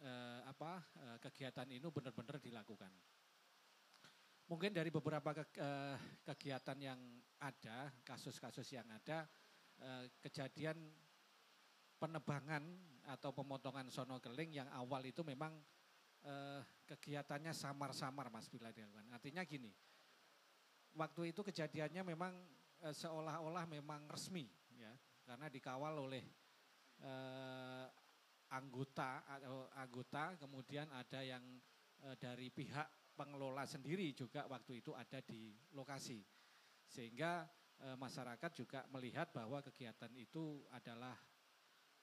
eh, 0.00 0.40
apa 0.48 0.80
eh, 1.04 1.18
kegiatan 1.20 1.68
ini 1.68 1.84
benar-benar 1.92 2.40
dilakukan. 2.40 2.92
Mungkin 4.50 4.74
dari 4.74 4.90
beberapa 4.90 5.30
ke, 5.30 5.44
eh, 5.62 5.96
kegiatan 6.26 6.78
yang 6.80 7.00
ada, 7.38 7.92
kasus-kasus 8.02 8.66
yang 8.74 8.88
ada, 8.90 9.28
kejadian 10.20 10.76
penebangan 11.96 12.64
atau 13.08 13.32
pemotongan 13.32 13.88
sono 13.88 14.20
keling 14.20 14.60
yang 14.60 14.68
awal 14.76 15.00
itu 15.04 15.24
memang 15.24 15.56
eh, 16.24 16.60
kegiatannya 16.84 17.52
samar-samar 17.52 18.28
Mas 18.28 18.48
Bila 18.48 18.68
dilakukan. 18.72 19.08
Artinya 19.12 19.42
gini, 19.44 19.72
waktu 20.96 21.32
itu 21.32 21.40
kejadiannya 21.40 22.02
memang 22.04 22.32
eh, 22.84 22.94
seolah-olah 22.94 23.64
memang 23.68 24.04
resmi 24.08 24.44
ya, 24.76 24.92
karena 25.24 25.48
dikawal 25.48 26.08
oleh 26.08 26.24
eh, 27.00 27.86
anggota 28.50 29.22
atau 29.30 29.70
anggota 29.78 30.34
kemudian 30.34 30.90
ada 30.90 31.22
yang 31.22 31.42
e, 32.02 32.08
dari 32.18 32.50
pihak 32.50 33.14
pengelola 33.14 33.62
sendiri 33.62 34.10
juga 34.10 34.50
waktu 34.50 34.82
itu 34.82 34.90
ada 34.90 35.22
di 35.22 35.54
lokasi 35.70 36.18
sehingga 36.90 37.46
e, 37.80 37.88
masyarakat 37.96 38.50
juga 38.52 38.84
melihat 38.92 39.32
bahwa 39.32 39.64
kegiatan 39.64 40.12
itu 40.16 40.62
adalah 40.70 41.16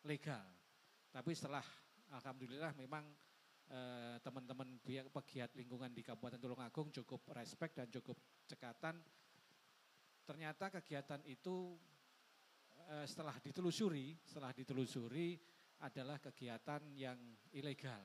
legal 0.05 0.43
tapi 1.13 1.31
setelah 1.33 1.63
alhamdulillah 2.13 2.73
memang 2.77 3.05
teman-teman 4.23 4.79
pegiat 5.11 5.51
lingkungan 5.59 5.91
di 5.91 5.99
Kabupaten 5.99 6.39
Tulungagung 6.39 6.87
cukup 6.87 7.35
respect 7.35 7.75
dan 7.75 7.91
cukup 7.91 8.15
cekatan 8.47 8.95
ternyata 10.23 10.71
kegiatan 10.71 11.19
itu 11.27 11.75
setelah 13.03 13.35
ditelusuri 13.43 14.15
setelah 14.23 14.55
ditelusuri 14.55 15.35
adalah 15.83 16.17
kegiatan 16.17 16.81
yang 16.97 17.17
ilegal. 17.53 18.01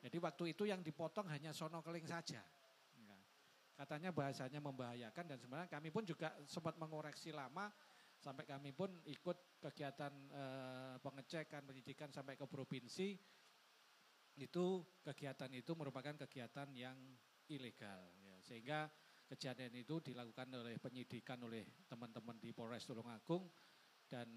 Jadi 0.00 0.16
waktu 0.18 0.44
itu 0.56 0.64
yang 0.66 0.80
dipotong 0.80 1.28
hanya 1.28 1.52
sono 1.52 1.84
keling 1.84 2.08
saja. 2.08 2.40
Ya. 3.82 3.90
Katanya 3.90 4.14
bahasanya 4.14 4.60
membahayakan 4.62 5.24
dan 5.26 5.38
sebenarnya 5.42 5.66
kami 5.66 5.90
pun 5.90 6.06
juga 6.06 6.30
sempat 6.46 6.78
mengoreksi 6.78 7.34
lama 7.34 7.66
sampai 8.14 8.46
kami 8.46 8.70
pun 8.70 8.94
ikut 9.10 9.58
kegiatan 9.58 10.14
eh, 10.30 10.96
pengecekan 11.02 11.66
penyidikan 11.66 12.06
sampai 12.14 12.38
ke 12.38 12.46
provinsi 12.46 13.18
itu 14.38 14.66
kegiatan 15.02 15.50
itu 15.50 15.74
merupakan 15.74 16.14
kegiatan 16.14 16.70
yang 16.78 16.94
ilegal 17.50 18.06
ya. 18.22 18.38
sehingga 18.38 18.86
kejadian 19.26 19.74
itu 19.74 19.98
dilakukan 19.98 20.46
oleh 20.54 20.78
penyidikan 20.78 21.42
oleh 21.42 21.66
teman-teman 21.90 22.38
di 22.38 22.54
Polres 22.54 22.86
Tulungagung 22.86 23.50
dan 24.06 24.30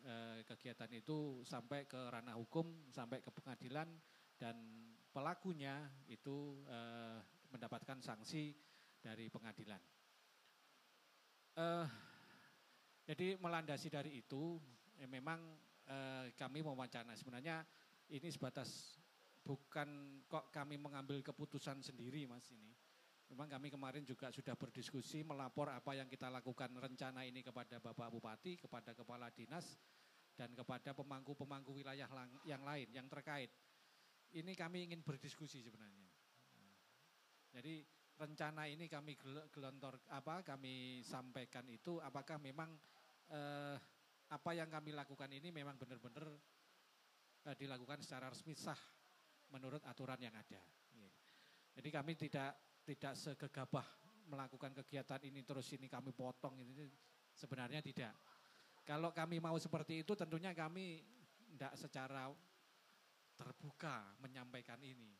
eh, 0.00 0.40
kegiatan 0.48 0.88
itu 0.96 1.44
sampai 1.44 1.84
ke 1.84 2.08
ranah 2.08 2.40
hukum, 2.40 2.88
sampai 2.88 3.20
ke 3.20 3.28
pengadilan 3.36 4.00
dan 4.40 4.56
pelakunya 5.12 5.92
itu 6.08 6.64
eh, 6.64 7.20
mendapatkan 7.52 8.00
sanksi 8.00 8.67
dari 8.98 9.30
pengadilan. 9.30 9.82
Eh, 11.58 11.86
Jadi 13.08 13.40
melandasi 13.40 13.88
dari 13.88 14.20
itu, 14.20 14.60
ya 15.00 15.08
memang 15.08 15.40
eh, 15.88 16.28
kami 16.36 16.60
mewancana 16.60 17.16
sebenarnya 17.16 17.64
ini 18.12 18.28
sebatas 18.28 19.00
bukan 19.40 20.20
kok 20.28 20.52
kami 20.52 20.76
mengambil 20.76 21.24
keputusan 21.24 21.80
sendiri 21.80 22.28
mas 22.28 22.44
ini. 22.52 22.68
Memang 23.32 23.48
kami 23.48 23.72
kemarin 23.72 24.04
juga 24.04 24.28
sudah 24.28 24.56
berdiskusi 24.56 25.24
melapor 25.24 25.72
apa 25.72 25.96
yang 25.96 26.08
kita 26.08 26.28
lakukan 26.28 26.68
rencana 26.76 27.24
ini 27.24 27.44
kepada 27.44 27.76
Bapak 27.80 28.08
Bupati, 28.12 28.56
kepada 28.56 28.96
Kepala 28.96 29.28
Dinas, 29.32 29.76
dan 30.32 30.52
kepada 30.56 30.96
pemangku-pemangku 30.96 31.76
wilayah 31.76 32.08
yang 32.44 32.62
lain 32.64 32.88
yang 32.92 33.08
terkait. 33.08 33.52
Ini 34.32 34.52
kami 34.52 34.88
ingin 34.88 35.00
berdiskusi 35.00 35.64
sebenarnya. 35.64 36.08
Jadi 37.52 37.84
rencana 38.18 38.66
ini 38.66 38.90
kami 38.90 39.14
gelontor 39.54 40.02
apa 40.10 40.42
kami 40.42 41.06
sampaikan 41.06 41.62
itu 41.70 42.02
apakah 42.02 42.42
memang 42.42 42.74
eh, 43.30 43.76
apa 44.28 44.50
yang 44.52 44.66
kami 44.68 44.92
lakukan 44.92 45.30
ini 45.30 45.54
memang 45.54 45.78
benar-benar 45.78 46.26
eh, 47.46 47.56
dilakukan 47.56 48.02
secara 48.02 48.28
resmi 48.28 48.58
sah 48.58 48.78
menurut 49.54 49.80
aturan 49.86 50.20
yang 50.20 50.34
ada. 50.34 50.60
Iya. 50.98 51.10
Jadi 51.78 51.88
kami 51.88 52.12
tidak 52.18 52.52
tidak 52.84 53.14
segegabah 53.16 53.86
melakukan 54.28 54.76
kegiatan 54.84 55.20
ini 55.24 55.40
terus 55.46 55.70
ini 55.72 55.88
kami 55.88 56.12
potong 56.12 56.58
ini 56.60 56.90
sebenarnya 57.32 57.80
tidak. 57.80 58.12
Kalau 58.84 59.12
kami 59.12 59.40
mau 59.40 59.56
seperti 59.56 60.04
itu 60.04 60.12
tentunya 60.16 60.52
kami 60.52 61.00
tidak 61.54 61.72
secara 61.76 62.28
terbuka 63.36 64.16
menyampaikan 64.20 64.80
ini. 64.82 65.14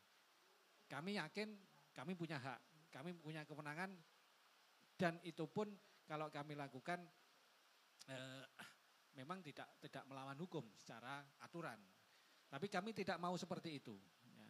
Kami 0.89 1.17
yakin 1.21 1.53
kami 1.93 2.13
punya 2.17 2.37
hak, 2.41 2.59
kami 2.89 3.13
punya 3.17 3.45
kewenangan 3.45 3.93
dan 4.99 5.21
itu 5.23 5.47
pun 5.47 5.71
kalau 6.03 6.27
kami 6.33 6.57
lakukan 6.57 7.05
eh, 8.09 8.45
memang 9.15 9.39
tidak 9.45 9.77
tidak 9.79 10.03
melawan 10.09 10.37
hukum 10.37 10.65
secara 10.75 11.23
aturan. 11.45 11.79
Tapi 12.49 12.65
kami 12.65 12.97
tidak 12.97 13.21
mau 13.21 13.37
seperti 13.37 13.77
itu. 13.77 13.93
Ya. 14.25 14.49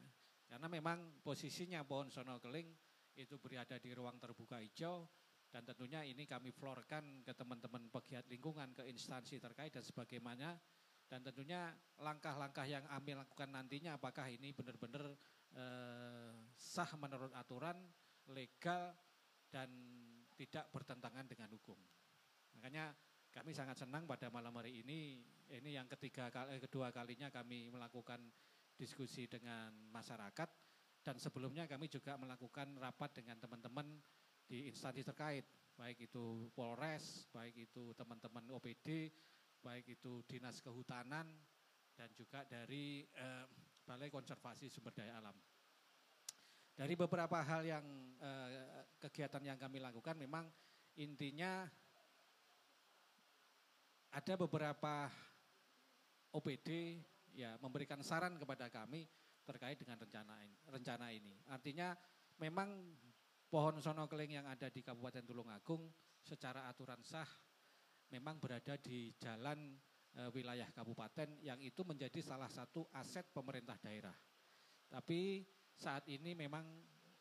Karena 0.55 0.71
memang 0.71 1.19
posisinya 1.19 1.83
pohon 1.83 2.07
sono 2.07 2.39
keling 2.39 2.71
itu 3.19 3.35
berada 3.35 3.75
di 3.75 3.91
ruang 3.91 4.15
terbuka 4.15 4.63
hijau 4.63 5.03
dan 5.51 5.65
tentunya 5.65 6.05
ini 6.05 6.23
kami 6.23 6.53
florkan 6.53 7.25
ke 7.25 7.33
teman-teman 7.33 7.89
pegiat 7.89 8.29
lingkungan, 8.29 8.71
ke 8.71 8.85
instansi 8.87 9.41
terkait 9.41 9.73
dan 9.73 9.83
sebagaimana 9.83 10.55
dan 11.09 11.25
tentunya 11.25 11.73
langkah-langkah 11.97 12.69
yang 12.69 12.85
kami 12.85 13.17
lakukan 13.17 13.49
nantinya 13.49 13.97
apakah 13.97 14.29
ini 14.29 14.53
benar-benar 14.53 15.09
eh, 15.57 16.33
sah 16.53 16.91
menurut 17.01 17.33
aturan, 17.33 17.75
legal 18.31 18.93
dan 19.49 19.69
tidak 20.37 20.69
bertentangan 20.71 21.25
dengan 21.25 21.49
hukum. 21.51 21.75
Makanya 22.55 22.95
kami 23.29 23.51
sangat 23.53 23.77
senang 23.77 24.09
pada 24.09 24.31
malam 24.33 24.53
hari 24.57 24.81
ini. 24.81 25.21
Ini 25.49 25.81
yang 25.81 25.87
ketiga 25.89 26.29
kali, 26.29 26.61
kedua 26.61 26.93
kalinya 26.93 27.33
kami 27.33 27.73
melakukan 27.73 28.21
diskusi 28.77 29.25
dengan 29.25 29.73
masyarakat 29.89 30.49
dan 31.03 31.15
sebelumnya 31.17 31.65
kami 31.65 31.89
juga 31.89 32.15
melakukan 32.21 32.77
rapat 32.77 33.19
dengan 33.23 33.41
teman-teman 33.41 33.87
di 34.45 34.69
instansi 34.69 35.01
terkait, 35.05 35.45
baik 35.77 36.09
itu 36.09 36.49
Polres, 36.53 37.29
baik 37.33 37.69
itu 37.69 37.93
teman-teman 37.97 38.45
OPD, 38.53 39.09
baik 39.61 39.99
itu 39.99 40.25
Dinas 40.25 40.61
Kehutanan 40.61 41.27
dan 41.93 42.09
juga 42.15 42.45
dari 42.47 43.03
eh, 43.03 43.45
Balai 43.83 44.09
Konservasi 44.09 44.69
Sumber 44.69 44.93
Daya 44.93 45.17
Alam. 45.17 45.37
Dari 46.79 46.95
beberapa 46.95 47.43
hal 47.43 47.67
yang 47.67 47.83
eh, 48.23 48.87
kegiatan 49.03 49.43
yang 49.43 49.59
kami 49.59 49.83
lakukan 49.83 50.15
memang 50.15 50.47
intinya 50.95 51.67
ada 54.15 54.33
beberapa 54.39 55.11
OPD 56.31 56.95
ya 57.35 57.59
memberikan 57.59 57.99
saran 57.99 58.39
kepada 58.39 58.71
kami 58.71 59.03
terkait 59.43 59.75
dengan 59.75 59.99
rencana 59.99 60.39
ini, 60.39 60.57
rencana 60.71 61.07
ini. 61.11 61.35
Artinya 61.51 61.91
memang 62.39 62.95
pohon 63.51 63.75
sono 63.83 64.07
keling 64.07 64.39
yang 64.39 64.47
ada 64.47 64.71
di 64.71 64.79
Kabupaten 64.79 65.27
Tulungagung 65.27 65.83
secara 66.23 66.71
aturan 66.71 67.03
sah 67.03 67.27
memang 68.07 68.39
berada 68.39 68.79
di 68.79 69.11
jalan 69.19 69.75
e, 70.15 70.21
wilayah 70.33 70.69
kabupaten 70.71 71.43
yang 71.43 71.59
itu 71.61 71.83
menjadi 71.85 72.23
salah 72.23 72.49
satu 72.49 72.87
aset 72.93 73.27
pemerintah 73.35 73.77
daerah. 73.77 74.15
Tapi 74.89 75.45
saat 75.79 76.03
ini 76.11 76.35
memang 76.35 76.67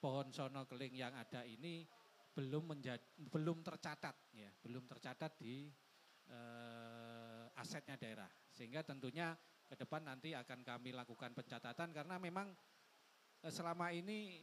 pohon 0.03 0.35
sono 0.35 0.67
keling 0.67 0.99
yang 0.99 1.15
ada 1.15 1.47
ini 1.47 1.87
belum 2.35 2.75
menjadi 2.75 3.03
belum 3.31 3.63
tercatat 3.63 4.35
ya, 4.35 4.51
belum 4.63 4.87
tercatat 4.87 5.39
di 5.39 5.71
eh, 6.27 7.47
asetnya 7.59 7.95
daerah. 7.95 8.31
Sehingga 8.51 8.83
tentunya 8.83 9.35
ke 9.71 9.79
depan 9.79 10.03
nanti 10.03 10.35
akan 10.35 10.67
kami 10.67 10.91
lakukan 10.91 11.35
pencatatan 11.35 11.95
karena 11.95 12.19
memang 12.19 12.51
eh, 13.47 13.53
selama 13.55 13.95
ini 13.95 14.43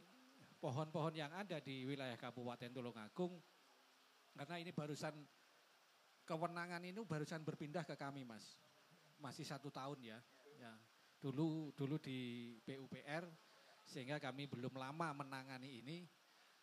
pohon-pohon 0.56 1.12
yang 1.12 1.32
ada 1.36 1.60
di 1.60 1.84
wilayah 1.84 2.16
Kabupaten 2.16 2.72
Tulungagung 2.72 3.36
karena 4.36 4.56
ini 4.60 4.72
barusan 4.72 5.16
kewenangan 6.28 6.82
ini 6.84 7.00
barusan 7.04 7.44
berpindah 7.44 7.84
ke 7.84 7.96
kami 7.96 8.24
mas. 8.24 8.60
Masih 9.16 9.44
satu 9.44 9.72
tahun 9.72 10.00
ya. 10.04 10.18
Ya. 10.60 10.72
Dulu 11.16 11.72
dulu 11.72 11.96
di 11.96 12.52
PUPR 12.60 13.24
sehingga 13.86 14.18
kami 14.18 14.50
belum 14.50 14.74
lama 14.74 15.14
menangani 15.14 15.80
ini 15.80 16.02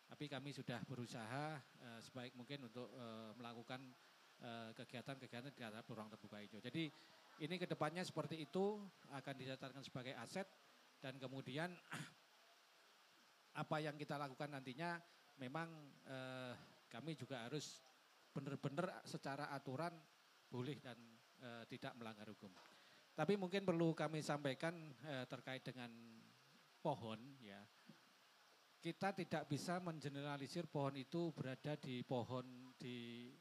tapi 0.04 0.28
kami 0.28 0.52
sudah 0.52 0.84
berusaha 0.84 1.56
eh, 1.80 2.00
sebaik 2.04 2.36
mungkin 2.36 2.68
untuk 2.68 2.92
eh, 2.92 3.32
melakukan 3.40 3.80
Eh, 4.44 4.70
kegiatan-kegiatan 4.76 5.56
di 5.56 5.62
atas 5.62 5.86
ruang 5.88 6.10
terbuka 6.10 6.42
hijau. 6.42 6.60
Jadi 6.60 6.90
ini 7.40 7.54
ke 7.56 7.64
depannya 7.64 8.02
seperti 8.02 8.44
itu 8.44 8.76
akan 9.14 9.34
dicatatkan 9.40 9.80
sebagai 9.80 10.12
aset 10.20 10.44
dan 11.00 11.16
kemudian 11.16 11.70
apa 13.62 13.76
yang 13.78 13.96
kita 13.96 14.18
lakukan 14.20 14.52
nantinya 14.52 15.00
memang 15.38 15.70
eh, 16.04 16.52
kami 16.90 17.16
juga 17.16 17.46
harus 17.46 17.80
benar-benar 18.34 19.06
secara 19.06 19.48
aturan 19.54 19.94
boleh 20.50 20.76
dan 20.82 20.98
eh, 21.40 21.64
tidak 21.70 21.94
melanggar 21.96 22.26
hukum. 22.28 22.52
Tapi 23.14 23.38
mungkin 23.38 23.64
perlu 23.64 23.94
kami 23.96 24.20
sampaikan 24.20 24.76
eh, 25.08 25.24
terkait 25.24 25.64
dengan 25.64 25.88
pohon 26.84 27.16
ya. 27.40 27.64
Kita 28.84 29.16
tidak 29.16 29.48
bisa 29.48 29.80
mengeneralisir 29.80 30.68
pohon 30.68 31.00
itu 31.00 31.32
berada 31.32 31.72
di 31.80 32.04
pohon 32.04 32.76
di 32.76 33.32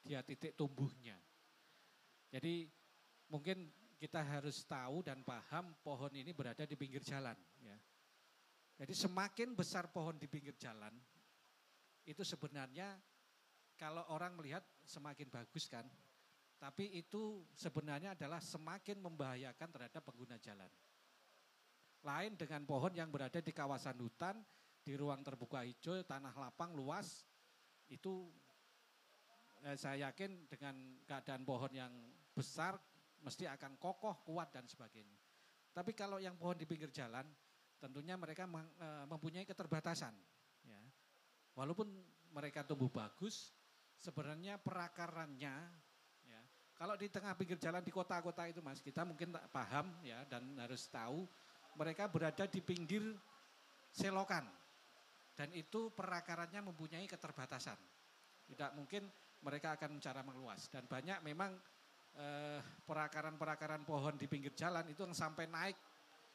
dia 0.00 0.24
titik 0.24 0.56
tumbuhnya. 0.56 1.20
Jadi 2.32 2.64
mungkin 3.28 3.68
kita 4.00 4.24
harus 4.24 4.64
tahu 4.64 5.04
dan 5.04 5.20
paham 5.20 5.76
pohon 5.84 6.08
ini 6.16 6.32
berada 6.32 6.64
di 6.64 6.72
pinggir 6.80 7.04
jalan. 7.04 7.36
Ya. 7.60 7.76
Jadi 8.80 8.96
semakin 8.96 9.52
besar 9.52 9.92
pohon 9.92 10.16
di 10.16 10.28
pinggir 10.28 10.56
jalan, 10.56 10.96
itu 12.04 12.22
sebenarnya 12.24 12.96
kalau 13.76 14.04
orang 14.12 14.32
melihat 14.36 14.64
semakin 14.84 15.28
bagus 15.28 15.68
kan. 15.68 15.84
Tapi 16.56 16.96
itu 16.96 17.44
sebenarnya 17.52 18.16
adalah 18.16 18.40
semakin 18.40 18.96
membahayakan 19.04 19.68
terhadap 19.68 20.00
pengguna 20.00 20.40
jalan. 20.40 20.72
Lain 22.06 22.38
dengan 22.38 22.62
pohon 22.62 22.94
yang 22.94 23.10
berada 23.10 23.42
di 23.42 23.50
kawasan 23.50 23.98
hutan, 23.98 24.38
di 24.86 24.94
ruang 24.94 25.26
terbuka 25.26 25.66
hijau, 25.66 26.06
tanah 26.06 26.30
lapang 26.38 26.70
luas, 26.78 27.26
itu 27.90 28.30
eh, 29.66 29.74
saya 29.74 30.06
yakin 30.06 30.46
dengan 30.46 31.02
keadaan 31.02 31.42
pohon 31.42 31.74
yang 31.74 31.90
besar 32.30 32.78
mesti 33.26 33.50
akan 33.50 33.74
kokoh, 33.82 34.22
kuat 34.22 34.54
dan 34.54 34.70
sebagainya. 34.70 35.18
Tapi 35.74 35.90
kalau 35.98 36.22
yang 36.22 36.38
pohon 36.38 36.54
di 36.54 36.62
pinggir 36.62 36.94
jalan, 36.94 37.26
tentunya 37.82 38.14
mereka 38.14 38.46
eh, 38.46 39.04
mempunyai 39.10 39.42
keterbatasan. 39.42 40.14
Ya. 40.62 40.82
Walaupun 41.58 41.90
mereka 42.30 42.62
tumbuh 42.62 42.86
bagus, 42.86 43.50
sebenarnya 43.98 44.62
perakarannya, 44.62 45.54
ya, 46.22 46.40
kalau 46.76 46.94
di 46.94 47.10
tengah 47.10 47.34
pinggir 47.34 47.58
jalan 47.58 47.82
di 47.82 47.90
kota-kota 47.90 48.46
itu 48.46 48.62
mas, 48.62 48.78
kita 48.78 49.02
mungkin 49.02 49.34
tak 49.34 49.50
paham 49.50 49.90
ya 50.06 50.22
dan 50.28 50.44
harus 50.60 50.86
tahu 50.86 51.24
mereka 51.76 52.08
berada 52.08 52.44
di 52.48 52.60
pinggir 52.64 53.04
selokan 53.92 54.44
dan 55.36 55.52
itu 55.52 55.92
perakarannya 55.92 56.64
mempunyai 56.64 57.04
keterbatasan. 57.04 57.76
Tidak 58.46 58.72
mungkin 58.72 59.04
mereka 59.44 59.76
akan 59.76 60.00
cara 60.00 60.24
meluas 60.24 60.72
dan 60.72 60.88
banyak 60.88 61.20
memang 61.20 61.52
eh, 62.16 62.60
perakaran-perakaran 62.82 63.84
pohon 63.84 64.16
di 64.16 64.24
pinggir 64.26 64.56
jalan 64.56 64.88
itu 64.88 65.04
yang 65.04 65.12
sampai 65.12 65.44
naik 65.46 65.76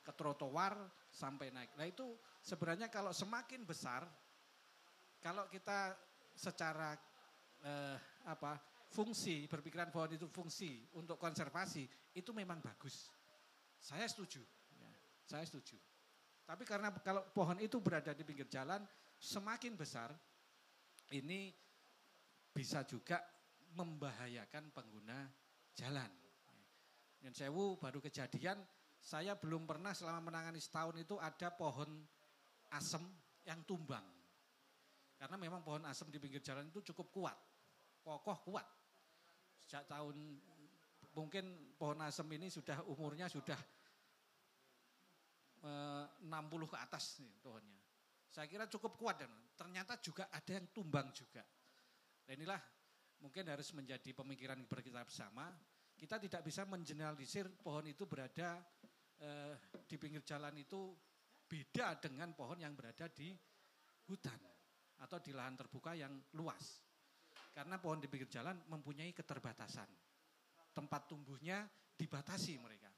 ke 0.01 0.13
trotoar 0.13 0.77
sampai 1.09 1.49
naik. 1.49 1.73
Nah 1.77 1.85
itu 1.89 2.13
sebenarnya 2.41 2.93
kalau 2.93 3.09
semakin 3.09 3.65
besar, 3.65 4.05
kalau 5.17 5.49
kita 5.49 5.97
secara 6.37 6.93
eh, 7.65 7.97
apa 8.29 8.57
fungsi 8.91 9.47
berpikiran 9.47 9.89
pohon 9.89 10.13
itu 10.13 10.27
fungsi 10.27 10.83
untuk 10.99 11.17
konservasi 11.17 11.87
itu 12.13 12.31
memang 12.35 12.59
bagus. 12.59 13.09
Saya 13.81 14.05
setuju, 14.05 14.43
saya 15.31 15.47
setuju. 15.47 15.79
Tapi 16.43 16.67
karena 16.67 16.91
kalau 16.99 17.23
pohon 17.31 17.55
itu 17.63 17.79
berada 17.79 18.11
di 18.11 18.27
pinggir 18.27 18.51
jalan 18.51 18.83
semakin 19.15 19.79
besar, 19.79 20.11
ini 21.15 21.55
bisa 22.51 22.83
juga 22.83 23.23
membahayakan 23.79 24.75
pengguna 24.75 25.31
jalan. 25.71 26.11
Dan 27.23 27.31
sewu 27.31 27.79
baru 27.79 28.03
kejadian, 28.03 28.59
saya 28.99 29.39
belum 29.39 29.63
pernah 29.63 29.95
selama 29.95 30.27
menangani 30.27 30.59
setahun 30.59 30.99
itu 30.99 31.15
ada 31.15 31.47
pohon 31.55 31.87
asem 32.75 32.99
yang 33.47 33.63
tumbang. 33.63 34.03
Karena 35.15 35.37
memang 35.39 35.63
pohon 35.63 35.85
asem 35.87 36.09
di 36.11 36.19
pinggir 36.19 36.43
jalan 36.43 36.67
itu 36.67 36.83
cukup 36.91 37.07
kuat, 37.13 37.37
kokoh 38.03 38.37
kuat. 38.51 38.67
Sejak 39.63 39.87
tahun 39.87 40.17
mungkin 41.15 41.75
pohon 41.77 42.01
asem 42.03 42.25
ini 42.35 42.49
sudah 42.51 42.83
umurnya 42.89 43.29
sudah 43.31 43.55
60 45.61 46.25
ke 46.65 46.77
atas 46.77 47.21
nih 47.21 47.33
pohonnya. 47.37 47.81
Saya 48.31 48.47
kira 48.49 48.65
cukup 48.65 48.97
kuat 48.97 49.21
dan 49.21 49.31
ternyata 49.53 49.99
juga 50.01 50.31
ada 50.31 50.51
yang 50.51 50.65
tumbang 50.73 51.13
juga. 51.13 51.43
Dan 52.25 52.41
inilah 52.41 52.61
mungkin 53.21 53.45
harus 53.45 53.69
menjadi 53.77 54.09
pemikiran 54.15 54.57
kita 54.65 55.05
bersama. 55.05 55.53
Kita 55.93 56.17
tidak 56.17 56.41
bisa 56.41 56.65
mengeneralisir 56.65 57.45
pohon 57.61 57.85
itu 57.85 58.09
berada 58.09 58.57
eh, 59.21 59.53
di 59.85 59.95
pinggir 60.01 60.25
jalan 60.25 60.57
itu 60.57 60.95
beda 61.45 61.99
dengan 62.01 62.33
pohon 62.33 62.57
yang 62.57 62.73
berada 62.73 63.05
di 63.11 63.35
hutan 64.09 64.39
atau 65.01 65.17
di 65.21 65.31
lahan 65.35 65.53
terbuka 65.59 65.93
yang 65.93 66.13
luas. 66.39 66.81
Karena 67.51 67.77
pohon 67.77 67.99
di 67.99 68.07
pinggir 68.07 68.31
jalan 68.31 68.57
mempunyai 68.71 69.11
keterbatasan. 69.11 69.87
Tempat 70.71 71.11
tumbuhnya 71.11 71.67
dibatasi 71.99 72.55
mereka. 72.63 72.90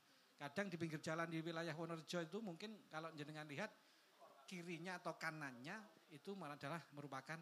Kadang 0.44 0.68
di 0.68 0.76
pinggir 0.76 1.00
jalan 1.00 1.32
di 1.32 1.40
wilayah 1.40 1.72
Wonorejo 1.72 2.20
itu 2.20 2.44
mungkin 2.44 2.76
kalau 2.92 3.08
jenengan 3.16 3.48
lihat 3.48 3.72
kirinya 4.44 5.00
atau 5.00 5.16
kanannya 5.16 5.80
itu 6.12 6.36
malah 6.36 6.60
adalah 6.60 6.84
merupakan 6.92 7.40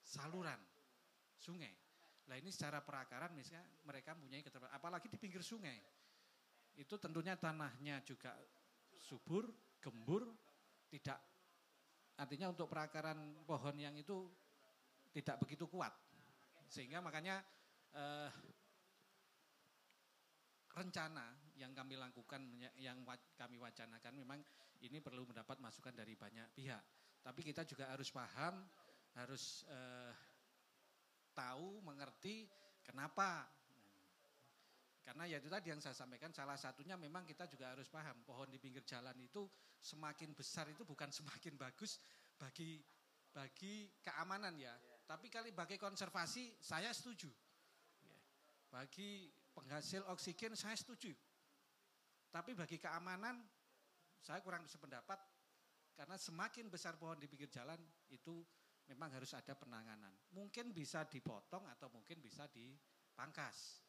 saluran 0.00 0.56
sungai. 1.36 1.76
Nah 2.24 2.40
ini 2.40 2.48
secara 2.48 2.80
perakaran 2.80 3.36
misalnya 3.36 3.68
mereka 3.84 4.16
mempunyai 4.16 4.40
keterbatasan, 4.40 4.80
apalagi 4.80 5.12
di 5.12 5.20
pinggir 5.20 5.44
sungai. 5.44 5.76
Itu 6.72 6.96
tentunya 6.96 7.36
tanahnya 7.36 8.00
juga 8.00 8.32
subur, 8.96 9.52
gembur, 9.84 10.32
tidak 10.88 11.20
artinya 12.16 12.48
untuk 12.48 12.72
perakaran 12.72 13.44
pohon 13.44 13.76
yang 13.76 13.92
itu 13.92 14.24
tidak 15.12 15.36
begitu 15.44 15.68
kuat. 15.68 15.92
Sehingga 16.64 17.04
makanya 17.04 17.44
eh, 17.92 18.32
rencana 20.74 21.26
yang 21.58 21.74
kami 21.74 21.98
lakukan, 21.98 22.44
yang 22.78 23.02
kami 23.34 23.56
wacanakan 23.58 24.12
memang 24.14 24.38
ini 24.84 25.02
perlu 25.02 25.26
mendapat 25.26 25.58
masukan 25.58 25.90
dari 25.90 26.14
banyak 26.14 26.46
pihak. 26.54 26.82
Tapi 27.22 27.40
kita 27.42 27.66
juga 27.66 27.90
harus 27.90 28.08
paham, 28.14 28.62
harus 29.18 29.66
eh, 29.66 30.12
tahu, 31.34 31.82
mengerti 31.82 32.46
kenapa. 32.86 33.46
Karena 35.02 35.24
ya 35.24 35.40
itu 35.40 35.48
tadi 35.48 35.72
yang 35.72 35.80
saya 35.80 35.96
sampaikan, 35.96 36.30
salah 36.36 36.60
satunya 36.60 36.94
memang 36.94 37.24
kita 37.24 37.48
juga 37.48 37.72
harus 37.72 37.88
paham, 37.88 38.22
pohon 38.28 38.50
di 38.52 38.60
pinggir 38.60 38.84
jalan 38.84 39.16
itu 39.18 39.48
semakin 39.80 40.36
besar 40.36 40.68
itu 40.68 40.84
bukan 40.84 41.08
semakin 41.18 41.56
bagus 41.56 41.98
bagi 42.36 42.82
bagi 43.32 43.88
keamanan 44.04 44.54
ya. 44.58 44.74
Tapi 45.08 45.32
kali 45.32 45.50
bagi 45.56 45.80
konservasi 45.80 46.60
saya 46.60 46.92
setuju. 46.92 47.32
Ya. 48.04 48.18
Bagi 48.68 49.32
penghasil 49.58 50.06
oksigen 50.06 50.54
saya 50.54 50.78
setuju. 50.78 51.10
Tapi 52.30 52.54
bagi 52.54 52.78
keamanan 52.78 53.42
saya 54.22 54.38
kurang 54.38 54.62
sependapat 54.70 55.18
karena 55.98 56.14
semakin 56.14 56.70
besar 56.70 56.94
pohon 56.94 57.18
di 57.18 57.26
pinggir 57.26 57.50
jalan 57.50 57.78
itu 58.14 58.46
memang 58.86 59.10
harus 59.10 59.34
ada 59.34 59.58
penanganan. 59.58 60.14
Mungkin 60.30 60.70
bisa 60.70 61.02
dipotong 61.10 61.66
atau 61.66 61.90
mungkin 61.90 62.22
bisa 62.22 62.46
dipangkas. 62.46 63.82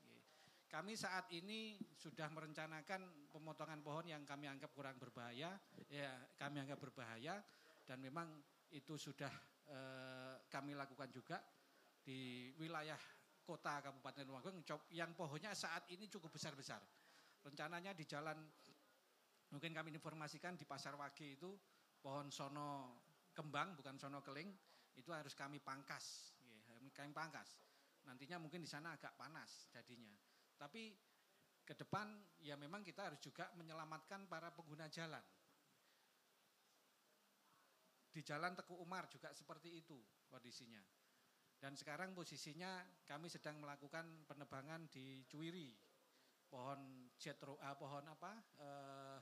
Kami 0.69 0.93
saat 0.93 1.29
ini 1.33 1.81
sudah 1.97 2.29
merencanakan 2.29 3.29
pemotongan 3.33 3.81
pohon 3.81 4.05
yang 4.05 4.21
kami 4.21 4.45
anggap 4.45 4.69
kurang 4.69 5.01
berbahaya, 5.01 5.57
ya 5.89 6.13
kami 6.37 6.61
anggap 6.61 6.77
berbahaya 6.77 7.41
dan 7.85 7.97
memang 7.97 8.29
itu 8.69 8.93
sudah 8.93 9.33
eh, 9.65 10.35
kami 10.45 10.77
lakukan 10.77 11.09
juga 11.09 11.41
di 12.05 12.53
wilayah 12.61 13.01
kota 13.43 13.81
Kabupaten 13.81 14.23
Lumajang 14.27 14.57
yang 14.93 15.11
pohonnya 15.13 15.55
saat 15.55 15.87
ini 15.89 16.07
cukup 16.07 16.33
besar-besar. 16.33 16.79
Rencananya 17.43 17.95
di 17.95 18.03
jalan 18.03 18.37
mungkin 19.49 19.71
kami 19.73 19.89
informasikan 19.95 20.53
di 20.53 20.67
Pasar 20.67 20.93
Wage 20.99 21.39
itu 21.39 21.49
pohon 21.99 22.29
sono 22.29 23.01
kembang 23.33 23.73
bukan 23.79 23.97
sono 23.97 24.21
keling 24.21 24.51
itu 24.99 25.09
harus 25.15 25.31
kami 25.31 25.63
pangkas, 25.63 26.35
kami 26.91 27.11
pangkas. 27.15 27.55
Nantinya 28.03 28.41
mungkin 28.41 28.59
di 28.59 28.69
sana 28.69 28.99
agak 28.99 29.15
panas 29.15 29.71
jadinya. 29.71 30.11
Tapi 30.59 30.91
ke 31.63 31.77
depan 31.77 32.09
ya 32.43 32.57
memang 32.59 32.83
kita 32.83 33.07
harus 33.07 33.21
juga 33.21 33.47
menyelamatkan 33.55 34.27
para 34.27 34.51
pengguna 34.51 34.89
jalan. 34.91 35.23
Di 38.09 38.25
Jalan 38.25 38.57
Teku 38.57 38.73
Umar 38.81 39.05
juga 39.05 39.29
seperti 39.37 39.85
itu 39.85 39.95
kondisinya. 40.25 40.81
Dan 41.59 41.75
sekarang 41.75 42.15
posisinya 42.15 42.79
kami 43.03 43.27
sedang 43.27 43.59
melakukan 43.59 44.23
penebangan 44.23 44.87
di 44.87 45.27
Cuiri. 45.27 45.75
Pohon 46.47 47.11
jetro, 47.19 47.59
ah, 47.59 47.75
pohon 47.75 48.07
apa? 48.07 48.31
Eh, 48.63 49.19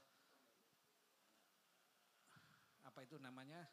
apa 2.85 2.99
itu 3.01 3.17
namanya? 3.17 3.65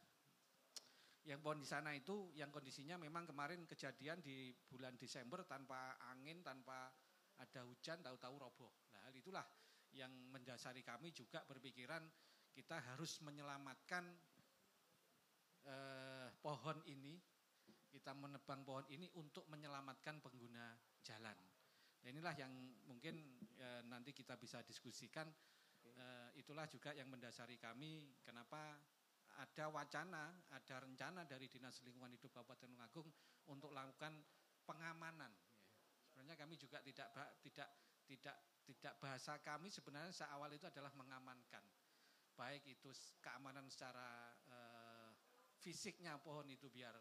Yang 1.29 1.40
pohon 1.44 1.61
di 1.61 1.68
sana 1.68 1.92
itu 1.92 2.33
yang 2.37 2.48
kondisinya 2.48 2.96
memang 2.96 3.29
kemarin 3.29 3.68
kejadian 3.68 4.24
di 4.24 4.53
bulan 4.68 4.96
Desember 4.96 5.44
tanpa 5.44 6.00
angin, 6.12 6.40
tanpa 6.40 6.88
ada 7.37 7.61
hujan, 7.68 8.00
tahu-tahu 8.00 8.35
roboh. 8.40 8.72
Nah, 8.96 9.12
itulah 9.12 9.44
yang 9.92 10.11
mendasari 10.33 10.81
kami 10.81 11.12
juga 11.12 11.44
berpikiran 11.44 12.03
kita 12.50 12.81
harus 12.81 13.20
menyelamatkan 13.20 14.09
eh, 15.68 16.29
pohon 16.40 16.81
ini 16.88 17.33
kita 17.94 18.11
menebang 18.11 18.66
pohon 18.66 18.83
ini 18.90 19.07
untuk 19.14 19.46
menyelamatkan 19.46 20.18
pengguna 20.18 20.74
jalan. 21.07 21.38
Dan 22.02 22.11
inilah 22.11 22.35
yang 22.35 22.50
mungkin 22.90 23.22
e, 23.54 23.87
nanti 23.87 24.11
kita 24.11 24.35
bisa 24.35 24.66
diskusikan. 24.66 25.30
E, 25.87 26.07
itulah 26.35 26.66
juga 26.66 26.90
yang 26.90 27.07
mendasari 27.07 27.54
kami 27.54 28.18
kenapa 28.26 28.83
ada 29.38 29.70
wacana, 29.70 30.42
ada 30.50 30.83
rencana 30.83 31.22
dari 31.22 31.46
Dinas 31.46 31.78
Lingkungan 31.87 32.11
Hidup 32.18 32.35
Kabupaten 32.35 32.66
Tulungagung 32.66 33.09
untuk 33.46 33.70
melakukan 33.70 34.18
pengamanan. 34.66 35.30
Sebenarnya 36.11 36.35
kami 36.35 36.59
juga 36.59 36.83
tidak 36.83 37.09
tidak 37.46 37.70
tidak 38.04 38.37
tidak 38.66 38.94
bahasa 38.98 39.38
kami 39.38 39.70
sebenarnya 39.70 40.11
seawal 40.11 40.50
itu 40.50 40.66
adalah 40.66 40.90
mengamankan. 40.98 41.62
Baik 42.35 42.66
itu 42.66 42.90
keamanan 43.22 43.70
secara 43.70 44.35
e, 44.50 44.59
fisiknya 45.62 46.18
pohon 46.18 46.50
itu 46.50 46.66
biar 46.68 46.92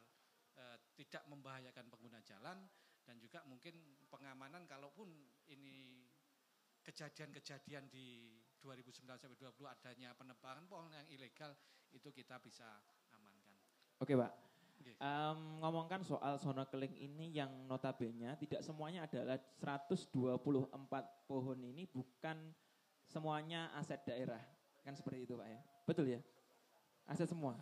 eh, 0.58 0.78
tidak 0.98 1.24
membahayakan 1.30 1.86
pengguna 1.90 2.20
jalan 2.26 2.66
dan 3.04 3.16
juga 3.20 3.44
mungkin 3.46 3.76
pengamanan 4.08 4.64
kalaupun 4.64 5.12
ini 5.52 6.08
kejadian-kejadian 6.84 7.88
di 7.88 8.40
2019 8.60 9.08
sampai 9.16 9.40
2020 9.40 9.68
adanya 9.68 10.10
penebangan 10.16 10.64
pohon 10.68 10.92
yang 10.92 11.08
ilegal 11.12 11.52
itu 11.92 12.12
kita 12.12 12.40
bisa 12.40 12.68
amankan. 13.16 13.56
Oke 14.00 14.16
pak. 14.16 14.32
Um, 15.00 15.64
ngomongkan 15.64 16.04
soal 16.04 16.36
sono 16.36 16.68
keling 16.68 16.92
ini 17.00 17.32
yang 17.32 17.48
notabene 17.72 18.36
tidak 18.36 18.60
semuanya 18.68 19.08
adalah 19.08 19.40
124 19.64 20.12
pohon 21.24 21.60
ini 21.64 21.88
bukan 21.88 22.52
semuanya 23.08 23.72
aset 23.80 24.04
daerah. 24.04 24.44
Kan 24.84 25.00
seperti 25.00 25.24
itu 25.24 25.40
pak 25.40 25.48
ya? 25.48 25.60
Betul 25.88 26.06
ya? 26.12 26.20
Aset 27.08 27.32
semua 27.32 27.56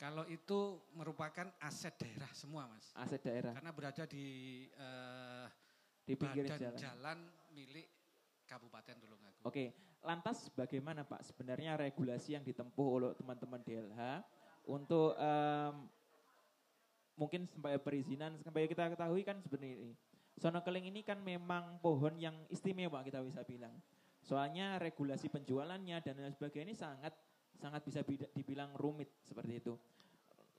kalau 0.00 0.24
itu 0.32 0.80
merupakan 0.96 1.44
aset 1.60 1.92
daerah 2.00 2.32
semua, 2.32 2.64
Mas. 2.64 2.88
Aset 2.96 3.20
daerah. 3.20 3.52
Karena 3.52 3.68
berada 3.68 4.08
di 4.08 4.64
uh, 4.80 5.44
di 6.08 6.16
pinggir 6.16 6.48
jalan. 6.48 6.72
jalan 6.80 7.18
milik 7.52 7.84
Kabupaten 8.48 8.96
Tulungagung. 8.96 9.44
Oke, 9.44 9.76
lantas 10.00 10.48
bagaimana 10.56 11.04
Pak 11.04 11.28
sebenarnya 11.28 11.76
regulasi 11.76 12.32
yang 12.32 12.42
ditempuh 12.48 12.88
oleh 12.88 13.12
teman-teman 13.12 13.60
DLH 13.60 14.24
untuk 14.72 15.12
um, 15.20 15.74
mungkin 17.20 17.44
sampai 17.44 17.76
perizinan 17.76 18.40
sampai 18.40 18.64
kita 18.72 18.88
ketahui 18.96 19.20
kan 19.20 19.36
sebenarnya 19.44 19.84
ini. 19.84 19.94
Sono 20.40 20.64
keling 20.64 20.88
ini 20.88 21.04
kan 21.04 21.20
memang 21.20 21.76
pohon 21.84 22.16
yang 22.16 22.32
istimewa 22.48 23.04
kita 23.04 23.20
bisa 23.20 23.44
bilang. 23.44 23.76
Soalnya 24.24 24.80
regulasi 24.80 25.28
penjualannya 25.28 26.00
dan 26.00 26.16
lain 26.16 26.32
sebagainya 26.32 26.72
ini 26.72 26.76
sangat 26.76 27.12
sangat 27.60 27.84
bisa 27.84 28.00
dibilang 28.32 28.72
rumit 28.80 29.12
seperti 29.20 29.60
itu. 29.60 29.76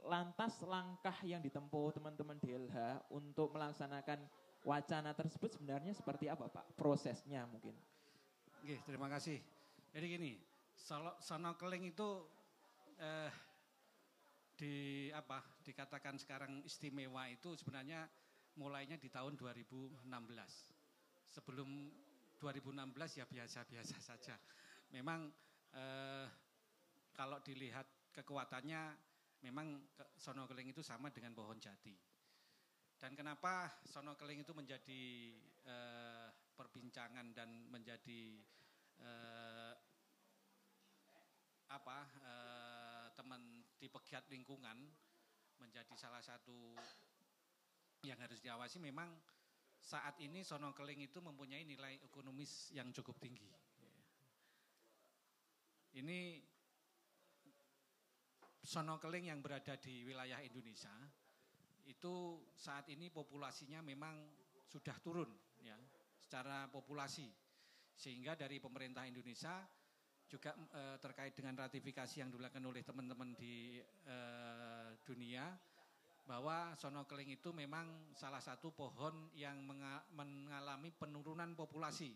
Lantas 0.05 0.61
langkah 0.65 1.17
yang 1.25 1.41
ditempuh 1.41 1.97
teman-teman 1.97 2.37
DLH 2.37 3.09
untuk 3.13 3.53
melaksanakan 3.53 4.21
wacana 4.61 5.17
tersebut 5.17 5.57
sebenarnya 5.57 5.93
seperti 5.97 6.29
apa 6.29 6.45
Pak? 6.49 6.77
Prosesnya 6.77 7.49
mungkin. 7.49 7.73
Oke, 8.61 8.77
terima 8.85 9.09
kasih. 9.09 9.41
Jadi 9.91 10.05
gini, 10.05 10.31
sono 11.21 11.57
keling 11.57 11.89
itu 11.89 12.09
eh, 13.01 13.31
di 14.53 15.09
apa 15.09 15.41
dikatakan 15.65 16.21
sekarang 16.21 16.61
istimewa 16.61 17.25
itu 17.25 17.57
sebenarnya 17.57 18.05
mulainya 18.61 19.01
di 19.01 19.09
tahun 19.09 19.33
2016. 19.33 20.05
Sebelum 21.31 21.69
2016 22.37 23.21
ya 23.21 23.25
biasa-biasa 23.25 23.97
saja. 24.01 24.35
Memang 24.93 25.29
eh, 25.73 26.25
kalau 27.21 27.37
dilihat 27.45 27.85
kekuatannya 28.17 28.97
memang 29.45 29.77
sono 30.17 30.49
keling 30.49 30.73
itu 30.73 30.81
sama 30.81 31.13
dengan 31.13 31.37
pohon 31.37 31.61
jati. 31.61 31.93
Dan 32.97 33.13
kenapa 33.13 33.69
sono 33.85 34.17
keling 34.17 34.41
itu 34.41 34.57
menjadi 34.57 35.01
eh, 35.69 36.27
perbincangan 36.57 37.29
dan 37.37 37.69
menjadi 37.69 38.41
eh, 39.05 39.73
apa 41.69 41.99
eh, 42.25 43.05
teman 43.13 43.69
di 43.77 43.85
pegiat 43.85 44.25
lingkungan 44.33 44.81
menjadi 45.61 45.93
salah 45.93 46.25
satu 46.25 46.73
yang 48.01 48.17
harus 48.17 48.41
diawasi 48.41 48.81
memang 48.81 49.13
saat 49.77 50.17
ini 50.25 50.41
sono 50.41 50.73
keling 50.73 51.05
itu 51.05 51.21
mempunyai 51.21 51.69
nilai 51.69 52.01
ekonomis 52.01 52.73
yang 52.73 52.89
cukup 52.89 53.21
tinggi. 53.21 53.45
Ini 55.91 56.50
sono 58.61 59.01
keling 59.01 59.33
yang 59.33 59.41
berada 59.41 59.73
di 59.81 60.05
wilayah 60.05 60.37
Indonesia 60.45 60.93
itu 61.89 62.39
saat 62.53 62.85
ini 62.93 63.09
populasinya 63.09 63.81
memang 63.81 64.15
sudah 64.69 64.95
turun 65.01 65.27
ya 65.65 65.75
secara 66.21 66.69
populasi 66.69 67.27
sehingga 67.97 68.37
dari 68.37 68.61
pemerintah 68.61 69.03
Indonesia 69.03 69.65
juga 70.31 70.55
e, 70.55 70.95
terkait 71.03 71.35
dengan 71.35 71.59
ratifikasi 71.59 72.23
yang 72.23 72.31
dilakukan 72.31 72.63
oleh 72.63 72.87
teman-teman 72.87 73.35
di 73.35 73.83
e, 73.83 74.17
dunia 75.03 75.43
bahwa 76.23 76.71
sono 76.79 77.03
keling 77.03 77.35
itu 77.35 77.51
memang 77.51 78.15
salah 78.15 78.39
satu 78.39 78.71
pohon 78.71 79.27
yang 79.35 79.59
mengalami 80.15 80.93
penurunan 80.95 81.51
populasi 81.57 82.15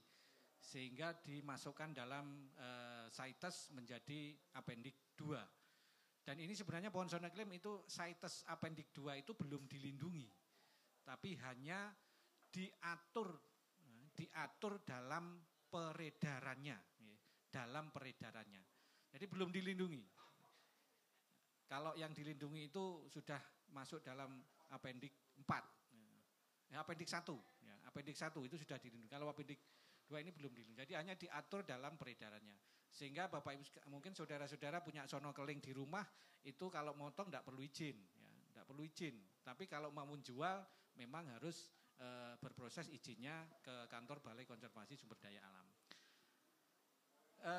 sehingga 0.56 1.20
dimasukkan 1.20 1.92
dalam 1.92 2.48
e, 2.56 2.70
CITES 3.12 3.76
menjadi 3.76 4.32
apendik 4.56 4.96
2. 5.20 5.65
Dan 6.26 6.42
ini 6.42 6.58
sebenarnya 6.58 6.90
pohon 6.90 7.06
sono 7.06 7.30
keling 7.30 7.62
itu 7.62 7.86
CITES 7.86 8.50
apendik 8.50 8.90
2 8.90 9.22
itu 9.22 9.38
belum 9.38 9.70
dilindungi. 9.70 10.26
Tapi 11.06 11.38
hanya 11.38 11.94
diatur 12.50 13.30
diatur 14.16 14.80
dalam 14.88 15.44
peredarannya, 15.68 16.80
dalam 17.52 17.92
peredarannya. 17.92 18.64
Jadi 19.12 19.26
belum 19.28 19.52
dilindungi. 19.52 20.04
Kalau 21.68 21.92
yang 22.00 22.16
dilindungi 22.16 22.72
itu 22.72 23.04
sudah 23.12 23.38
masuk 23.76 24.00
dalam 24.00 24.40
apendik 24.72 25.36
4. 25.36 25.62
Ya, 26.72 26.82
apendik 26.82 27.06
1, 27.06 27.38
ya, 27.62 27.76
apendik 27.86 28.18
1 28.18 28.42
itu 28.48 28.56
sudah 28.58 28.78
dilindungi. 28.82 29.12
Kalau 29.12 29.30
apendik 29.30 29.60
2 30.08 30.24
ini 30.24 30.32
belum 30.34 30.52
dilindungi. 30.56 30.80
Jadi 30.82 30.94
hanya 30.98 31.14
diatur 31.14 31.62
dalam 31.68 32.00
peredarannya. 32.00 32.58
Sehingga 32.96 33.28
Bapak 33.28 33.60
Ibu 33.60 33.92
mungkin 33.92 34.16
saudara-saudara 34.16 34.80
punya 34.80 35.04
sono 35.04 35.36
keling 35.36 35.60
di 35.60 35.76
rumah 35.76 36.08
itu 36.48 36.72
kalau 36.72 36.96
motong 36.96 37.28
tidak 37.28 37.44
perlu 37.44 37.60
izin, 37.60 38.00
ya, 38.00 38.32
tidak 38.56 38.66
perlu 38.72 38.88
izin. 38.88 39.20
Tapi 39.44 39.68
kalau 39.68 39.92
mau 39.92 40.08
menjual 40.08 40.64
memang 40.96 41.28
harus 41.36 41.68
e, 42.00 42.08
berproses 42.40 42.88
izinnya 42.88 43.44
ke 43.60 43.92
kantor 43.92 44.24
Balai 44.24 44.48
Konservasi 44.48 44.96
Sumber 44.96 45.20
Daya 45.20 45.44
Alam. 45.44 45.68
E, 47.44 47.54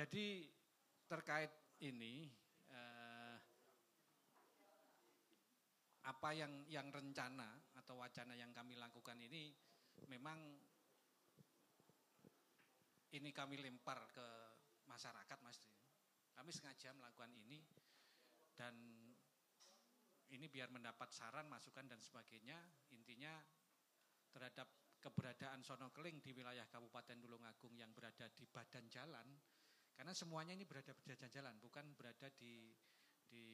jadi 0.00 0.48
terkait 1.04 1.52
ini 1.84 2.40
apa 6.10 6.34
yang 6.34 6.66
yang 6.66 6.90
rencana 6.90 7.46
atau 7.78 8.00
wacana 8.02 8.34
yang 8.34 8.50
kami 8.50 8.74
lakukan 8.74 9.14
ini 9.20 9.52
memang 10.10 10.58
ini 13.16 13.34
kami 13.34 13.58
lempar 13.58 14.06
ke 14.14 14.26
masyarakat 14.86 15.38
Mas. 15.42 15.58
Kami 16.34 16.50
sengaja 16.54 16.94
melakukan 16.94 17.30
ini 17.34 17.62
dan 18.54 18.74
ini 20.30 20.46
biar 20.46 20.70
mendapat 20.70 21.10
saran, 21.10 21.50
masukan 21.50 21.90
dan 21.90 21.98
sebagainya. 21.98 22.56
Intinya 22.94 23.34
terhadap 24.30 24.70
keberadaan 25.00 25.64
sono 25.64 25.90
keling 25.90 26.22
di 26.22 26.30
wilayah 26.36 26.68
Kabupaten 26.68 27.18
Tulungagung 27.18 27.74
yang 27.74 27.90
berada 27.90 28.28
di 28.30 28.44
badan 28.46 28.86
jalan 28.92 29.26
karena 29.96 30.12
semuanya 30.12 30.52
ini 30.52 30.68
berada 30.68 30.92
di 30.92 31.02
badan 31.02 31.32
jalan 31.32 31.56
bukan 31.56 31.96
berada 31.96 32.28
di 32.36 32.72
di 33.24 33.44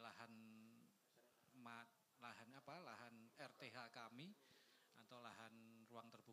lahan 0.00 0.32
lahan 2.20 2.48
apa 2.56 2.74
lahan 2.80 3.14
RTH 3.36 3.76
kami 3.92 4.32
atau 5.04 5.20
lahan 5.20 5.52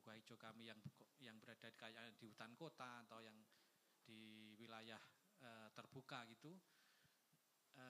terbuka 0.04 0.20
hijau 0.20 0.36
kami 0.36 0.68
yang 0.68 0.80
yang 1.24 1.40
berada 1.40 1.72
di, 1.72 1.80
kayak 1.80 2.20
di 2.20 2.28
hutan 2.28 2.52
kota 2.60 3.08
atau 3.08 3.24
yang 3.24 3.40
di 4.04 4.52
wilayah 4.60 5.00
e, 5.40 5.72
terbuka 5.72 6.28
gitu 6.28 6.52
e, 7.80 7.86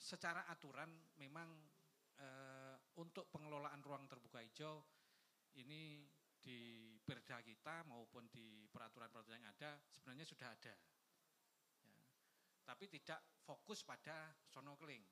secara 0.00 0.48
aturan 0.48 0.88
memang 1.20 1.52
e, 2.16 2.28
untuk 2.96 3.28
pengelolaan 3.28 3.84
ruang 3.84 4.08
terbuka 4.08 4.40
hijau 4.40 4.80
ini 5.60 6.08
di 6.40 6.96
perda 6.96 7.44
kita 7.44 7.84
maupun 7.84 8.24
di 8.32 8.64
peraturan-peraturan 8.72 9.44
yang 9.44 9.52
ada 9.52 9.76
sebenarnya 9.92 10.24
sudah 10.24 10.48
ada 10.48 10.72
ya. 11.84 12.00
tapi 12.64 12.88
tidak 12.88 13.20
fokus 13.44 13.84
pada 13.84 14.32
sono 14.48 14.80
keling 14.80 15.04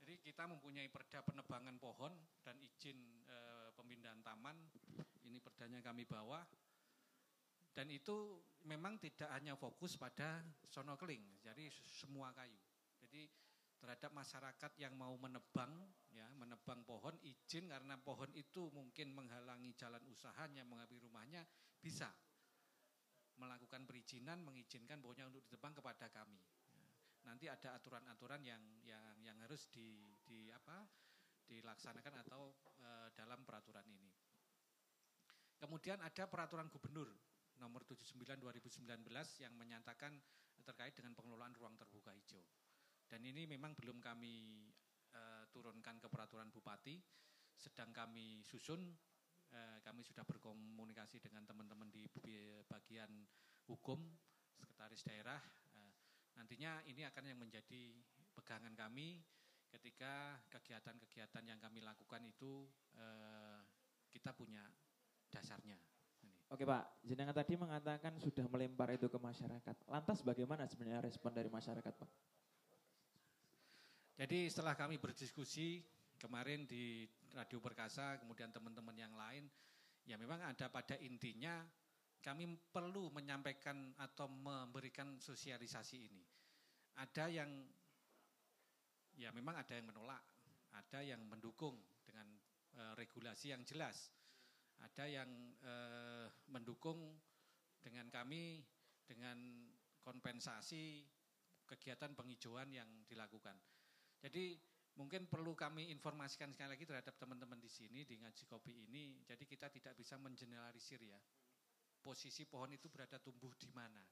jadi 0.00 0.20
kita 0.24 0.48
mempunyai 0.48 0.88
perda 0.88 1.20
penebangan 1.20 1.76
pohon 1.76 2.12
dan 2.40 2.56
izin 2.64 2.96
e, 3.28 3.53
pemindahan 3.84 4.24
taman. 4.24 4.56
Ini 5.28 5.36
perdanya 5.44 5.84
kami 5.84 6.08
bawa. 6.08 6.40
Dan 7.74 7.92
itu 7.92 8.40
memang 8.64 8.96
tidak 8.96 9.28
hanya 9.36 9.52
fokus 9.58 10.00
pada 10.00 10.40
sono 10.70 10.96
keling, 10.96 11.42
jadi 11.42 11.68
semua 11.74 12.30
kayu. 12.30 12.54
Jadi 13.02 13.26
terhadap 13.82 14.14
masyarakat 14.14 14.72
yang 14.78 14.94
mau 14.94 15.12
menebang, 15.18 15.74
ya 16.14 16.24
menebang 16.38 16.86
pohon 16.86 17.18
izin 17.20 17.68
karena 17.68 17.98
pohon 17.98 18.30
itu 18.32 18.70
mungkin 18.70 19.10
menghalangi 19.12 19.74
jalan 19.74 20.00
usahanya, 20.06 20.62
menghabis 20.62 21.02
rumahnya, 21.02 21.42
bisa 21.82 22.08
melakukan 23.42 23.82
perizinan, 23.90 24.38
mengizinkan 24.46 25.02
pohonnya 25.02 25.26
untuk 25.26 25.42
ditebang 25.50 25.74
kepada 25.74 26.06
kami 26.14 26.38
nanti 27.24 27.48
ada 27.48 27.76
aturan-aturan 27.80 28.44
yang 28.44 28.62
yang 28.84 29.16
yang 29.24 29.36
harus 29.40 29.64
di, 29.72 30.04
di 30.28 30.52
apa 30.52 30.84
dilaksanakan 31.46 32.14
atau 32.26 32.54
e, 32.80 32.88
dalam 33.14 33.44
peraturan 33.44 33.84
ini. 33.88 34.10
Kemudian 35.60 36.02
ada 36.02 36.28
peraturan 36.28 36.68
gubernur 36.68 37.08
nomor 37.62 37.86
79 37.86 38.20
2019 38.42 38.84
yang 39.40 39.54
menyatakan 39.54 40.12
terkait 40.64 40.92
dengan 40.96 41.14
pengelolaan 41.14 41.54
ruang 41.54 41.76
terbuka 41.78 42.10
hijau. 42.12 42.42
Dan 43.06 43.22
ini 43.24 43.46
memang 43.46 43.76
belum 43.76 44.00
kami 44.00 44.66
e, 45.12 45.22
turunkan 45.52 46.00
ke 46.00 46.08
peraturan 46.10 46.50
bupati, 46.50 46.98
sedang 47.54 47.92
kami 47.94 48.42
susun. 48.42 48.92
E, 49.48 49.60
kami 49.84 50.02
sudah 50.02 50.26
berkomunikasi 50.26 51.22
dengan 51.22 51.46
teman-teman 51.46 51.88
di 51.92 52.08
bagian 52.66 53.08
hukum, 53.70 54.00
sekretaris 54.56 55.04
daerah, 55.06 55.38
Nantinya 56.34 56.82
ini 56.90 57.06
akan 57.06 57.24
yang 57.30 57.38
menjadi 57.38 57.94
pegangan 58.34 58.74
kami 58.74 59.22
ketika 59.74 60.38
kegiatan-kegiatan 60.54 61.44
yang 61.44 61.58
kami 61.58 61.82
lakukan 61.82 62.22
itu 62.22 62.70
eh, 62.94 63.58
kita 64.14 64.30
punya 64.30 64.62
dasarnya. 65.34 65.74
Oke 66.54 66.62
Pak, 66.62 67.02
jenengan 67.02 67.34
tadi 67.34 67.58
mengatakan 67.58 68.14
sudah 68.22 68.46
melempar 68.46 68.94
itu 68.94 69.10
ke 69.10 69.18
masyarakat. 69.18 69.76
Lantas 69.90 70.22
bagaimana 70.22 70.70
sebenarnya 70.70 71.02
respon 71.02 71.34
dari 71.34 71.50
masyarakat 71.50 71.94
Pak? 71.98 72.10
Jadi 74.14 74.46
setelah 74.46 74.78
kami 74.78 75.02
berdiskusi 75.02 75.82
kemarin 76.14 76.62
di 76.70 77.02
Radio 77.34 77.58
Perkasa, 77.58 78.22
kemudian 78.22 78.54
teman-teman 78.54 78.94
yang 78.94 79.10
lain, 79.18 79.50
ya 80.06 80.14
memang 80.14 80.38
ada 80.46 80.70
pada 80.70 80.94
intinya 81.02 81.66
kami 82.22 82.46
perlu 82.70 83.10
menyampaikan 83.10 83.90
atau 83.98 84.30
memberikan 84.30 85.18
sosialisasi 85.18 85.96
ini. 85.98 86.22
Ada 86.94 87.26
yang 87.28 87.50
ya 89.18 89.30
memang 89.30 89.58
ada 89.58 89.74
yang 89.74 89.86
menolak, 89.88 90.22
ada 90.74 91.00
yang 91.02 91.22
mendukung 91.26 91.78
dengan 92.04 92.26
e, 92.74 92.82
regulasi 92.98 93.54
yang 93.54 93.62
jelas. 93.62 94.10
Ada 94.82 95.06
yang 95.06 95.30
e, 95.62 95.74
mendukung 96.50 96.98
dengan 97.80 98.10
kami 98.10 98.60
dengan 99.04 99.68
kompensasi 100.02 101.04
kegiatan 101.64 102.12
penghijauan 102.12 102.68
yang 102.72 102.88
dilakukan. 103.08 103.56
Jadi 104.20 104.56
mungkin 104.96 105.26
perlu 105.26 105.56
kami 105.56 105.90
informasikan 105.90 106.52
sekali 106.52 106.76
lagi 106.76 106.84
terhadap 106.84 107.16
teman-teman 107.16 107.58
di 107.60 107.68
sini 107.68 108.04
di 108.04 108.20
ngaji 108.20 108.44
kopi 108.48 108.84
ini. 108.88 109.24
Jadi 109.24 109.44
kita 109.48 109.72
tidak 109.72 109.96
bisa 109.96 110.20
mengeneralisir 110.20 111.00
ya 111.00 111.18
posisi 112.04 112.44
pohon 112.44 112.68
itu 112.76 112.92
berada 112.92 113.16
tumbuh 113.16 113.56
di 113.56 113.72
mana. 113.72 114.04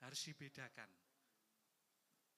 Harus 0.00 0.24
dibedakan. 0.24 0.88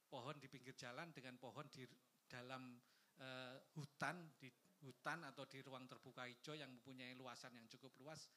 Pohon 0.08 0.36
di 0.38 0.46
pinggir 0.46 0.74
jalan 0.78 1.10
dengan 1.10 1.34
pohon 1.40 1.66
di 1.68 1.84
dalam 2.28 2.78
eh, 3.18 3.56
hutan 3.74 4.34
di 4.38 4.50
hutan 4.84 5.24
atau 5.24 5.48
di 5.48 5.64
ruang 5.64 5.88
terbuka 5.88 6.28
hijau 6.28 6.52
yang 6.52 6.68
mempunyai 6.68 7.16
luasan 7.16 7.56
yang 7.56 7.64
cukup 7.72 7.96
luas 8.04 8.28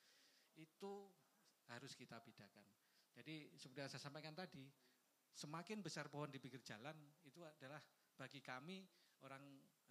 itu 0.56 1.12
harus 1.68 1.92
kita 1.94 2.24
bedakan. 2.24 2.64
Jadi 3.18 3.52
seperti 3.60 3.80
yang 3.84 3.92
saya 3.92 4.04
sampaikan 4.08 4.32
tadi, 4.32 4.64
semakin 5.34 5.84
besar 5.84 6.08
pohon 6.08 6.32
di 6.32 6.40
pinggir 6.40 6.64
jalan 6.64 6.96
itu 7.28 7.44
adalah 7.44 7.82
bagi 8.16 8.40
kami 8.40 8.82
orang 9.26 9.44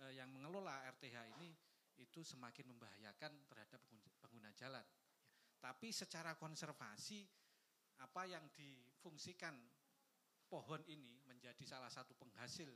eh, 0.07 0.17
yang 0.17 0.33
mengelola 0.33 0.87
RTH 0.97 1.17
ini 1.37 1.51
itu 1.97 2.21
semakin 2.21 2.77
membahayakan 2.77 3.33
terhadap 3.49 3.81
pengguna 4.21 4.53
jalan. 4.57 4.85
Tapi 5.57 5.89
secara 5.91 6.37
konservasi 6.37 7.25
apa 7.97 8.29
yang 8.29 8.45
difungsikan 8.53 9.57
pohon 10.47 10.83
ini 10.87 11.21
menjadi 11.27 11.63
salah 11.67 11.91
satu 11.91 12.15
penghasil 12.15 12.71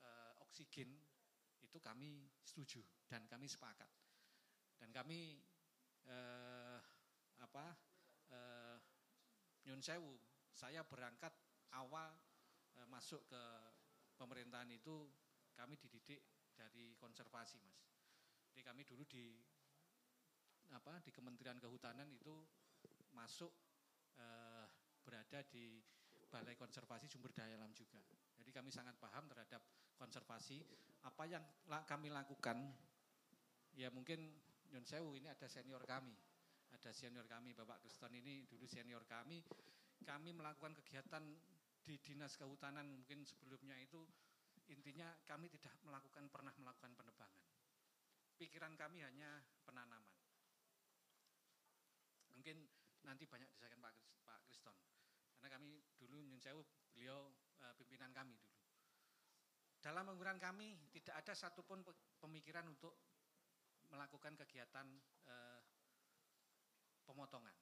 e, 0.00 0.10
oksigen 0.42 0.90
itu 1.60 1.78
kami 1.80 2.28
setuju 2.40 2.80
dan 3.06 3.24
kami 3.28 3.46
sepakat. 3.46 3.88
Dan 4.76 4.92
kami 4.92 5.40
e, 6.04 6.16
apa 7.40 7.66
e, 8.32 8.38
nyun 9.68 9.80
sewu, 9.84 10.16
saya 10.52 10.84
berangkat 10.84 11.32
awal 11.76 12.12
e, 12.76 12.80
masuk 12.88 13.24
ke 13.28 13.42
pemerintahan 14.16 14.72
itu 14.72 15.12
kami 15.56 15.76
dididik 15.76 16.24
dari 16.56 16.96
konservasi, 16.96 17.60
Mas. 17.60 17.80
Jadi 18.48 18.60
kami 18.64 18.82
dulu 18.88 19.04
di 19.04 19.36
apa 20.72 20.98
di 21.04 21.12
Kementerian 21.12 21.60
Kehutanan 21.60 22.08
itu 22.10 22.32
masuk 23.12 23.52
eh, 24.16 24.64
berada 25.04 25.44
di 25.46 25.78
Balai 26.26 26.58
Konservasi 26.58 27.06
Sumber 27.06 27.30
Daya 27.32 27.54
Alam 27.56 27.70
juga. 27.72 28.02
Jadi 28.36 28.50
kami 28.50 28.70
sangat 28.70 28.98
paham 28.98 29.26
terhadap 29.30 29.62
konservasi. 29.96 30.62
Apa 31.06 31.24
yang 31.30 31.44
kami 31.86 32.10
lakukan, 32.10 32.66
ya 33.78 33.88
mungkin 33.94 34.34
Nyun 34.74 34.82
Sewu 34.82 35.14
ini 35.14 35.30
ada 35.30 35.46
senior 35.46 35.82
kami. 35.86 36.12
Ada 36.74 36.90
senior 36.90 37.24
kami, 37.30 37.54
Bapak 37.54 37.86
Kristen 37.86 38.12
ini 38.18 38.42
dulu 38.44 38.66
senior 38.66 39.06
kami. 39.06 39.40
Kami 40.02 40.30
melakukan 40.34 40.74
kegiatan 40.82 41.22
di 41.86 41.94
Dinas 42.02 42.34
Kehutanan 42.34 42.90
mungkin 42.90 43.22
sebelumnya 43.22 43.78
itu 43.78 44.02
intinya 44.66 45.06
kami 45.22 45.46
tidak 45.46 45.78
melakukan 45.86 46.26
pernah 46.26 46.50
melakukan 46.58 46.92
penebangan. 46.98 47.42
Pikiran 48.36 48.74
kami 48.74 49.06
hanya 49.06 49.40
penanaman 49.64 50.16
mungkin 52.46 52.62
nanti 53.02 53.26
banyak 53.26 53.50
disampaikan 53.50 53.82
Pak 53.82 53.94
Pak. 54.22 54.95
Karena 55.36 55.60
kami 55.60 55.76
dulu 56.00 56.16
Nyun 56.24 56.40
Sewu 56.40 56.64
beliau 56.96 57.28
uh, 57.60 57.74
pimpinan 57.76 58.08
kami 58.16 58.32
dulu. 58.40 58.56
Dalam 59.84 60.08
pemikiran 60.08 60.40
kami 60.40 60.74
tidak 60.90 61.20
ada 61.20 61.36
satupun 61.36 61.84
pemikiran 62.18 62.66
untuk 62.66 62.96
melakukan 63.92 64.34
kegiatan 64.34 64.88
uh, 65.28 65.60
pemotongan. 67.04 67.54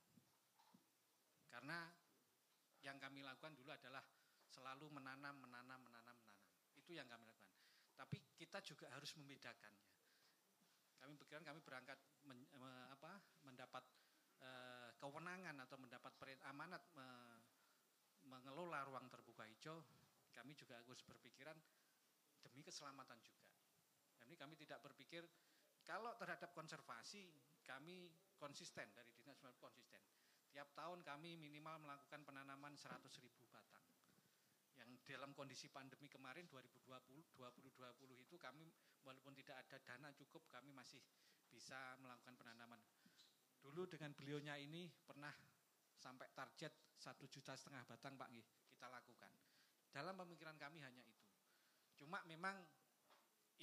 Karena 1.50 1.90
yang 2.80 2.96
kami 2.96 3.20
lakukan 3.26 3.52
dulu 3.58 3.74
adalah 3.74 4.06
selalu 4.48 4.88
menanam, 4.94 5.36
menanam, 5.42 5.82
menanam, 5.82 6.16
menanam. 6.16 6.38
Itu 6.78 6.94
yang 6.94 7.10
kami 7.10 7.26
lakukan. 7.26 7.52
Tapi 7.98 8.16
kita 8.38 8.62
juga 8.62 8.88
harus 8.94 9.12
membedakannya. 9.18 9.90
Kami 11.02 11.12
pikiran 11.20 11.44
kami 11.44 11.60
berangkat 11.60 11.98
men, 12.24 12.40
me, 12.56 12.70
apa, 12.88 13.20
mendapat 13.44 13.84
Eh, 14.44 14.90
kewenangan 15.00 15.56
atau 15.64 15.76
mendapat 15.80 16.12
amanat 16.48 16.84
mengelola 18.26 18.84
ruang 18.88 19.06
terbuka 19.12 19.44
hijau, 19.48 19.80
kami 20.34 20.52
juga 20.58 20.80
harus 20.80 21.00
berpikiran 21.06 21.56
demi 22.44 22.60
keselamatan 22.60 23.18
juga. 23.22 23.46
Jadi 24.20 24.34
kami 24.36 24.54
tidak 24.58 24.80
berpikir 24.82 25.24
kalau 25.84 26.16
terhadap 26.16 26.52
konservasi 26.56 27.28
kami 27.64 28.08
konsisten 28.40 28.88
dari 28.92 29.12
dinas 29.20 29.40
konsisten. 29.60 30.00
Tiap 30.54 30.70
tahun 30.76 31.02
kami 31.02 31.34
minimal 31.34 31.82
melakukan 31.82 32.22
penanaman 32.22 32.78
100 32.78 33.04
ribu 33.20 33.44
batang. 33.50 33.82
Yang 34.74 35.02
dalam 35.06 35.34
kondisi 35.34 35.70
pandemi 35.70 36.06
kemarin 36.10 36.46
2020 36.50 37.36
2020 37.36 38.24
itu 38.26 38.36
kami 38.38 38.70
walaupun 39.02 39.34
tidak 39.34 39.66
ada 39.66 39.78
dana 39.82 40.10
cukup 40.14 40.46
kami 40.50 40.74
masih 40.74 40.98
bisa 41.50 41.94
melakukan 42.02 42.34
penanaman 42.34 42.82
Dulu 43.64 43.88
dengan 43.88 44.12
beliaunya 44.12 44.60
ini 44.60 44.92
pernah 45.08 45.32
sampai 46.04 46.28
target 46.36 46.72
satu 47.00 47.24
juta 47.32 47.56
setengah 47.56 47.88
batang 47.88 48.20
Pak 48.20 48.28
kita 48.68 48.86
lakukan. 48.92 49.32
Dalam 49.88 50.12
pemikiran 50.20 50.60
kami 50.60 50.84
hanya 50.84 51.00
itu. 51.00 51.24
Cuma 52.04 52.20
memang 52.28 52.60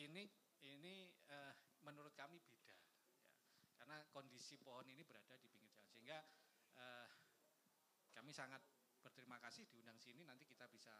ini 0.02 0.26
ini 0.66 1.14
eh, 1.30 1.54
menurut 1.86 2.14
kami 2.18 2.42
beda, 2.42 2.74
ya. 2.74 3.70
karena 3.78 3.98
kondisi 4.10 4.58
pohon 4.58 4.90
ini 4.90 5.06
berada 5.06 5.38
di 5.38 5.50
pinggir 5.54 5.70
jalan 5.70 5.90
sehingga 5.94 6.18
eh, 6.82 7.10
kami 8.18 8.34
sangat 8.34 8.62
berterima 9.02 9.38
kasih 9.42 9.66
diundang 9.70 9.98
sini 9.98 10.26
nanti 10.26 10.46
kita 10.46 10.70
bisa 10.70 10.94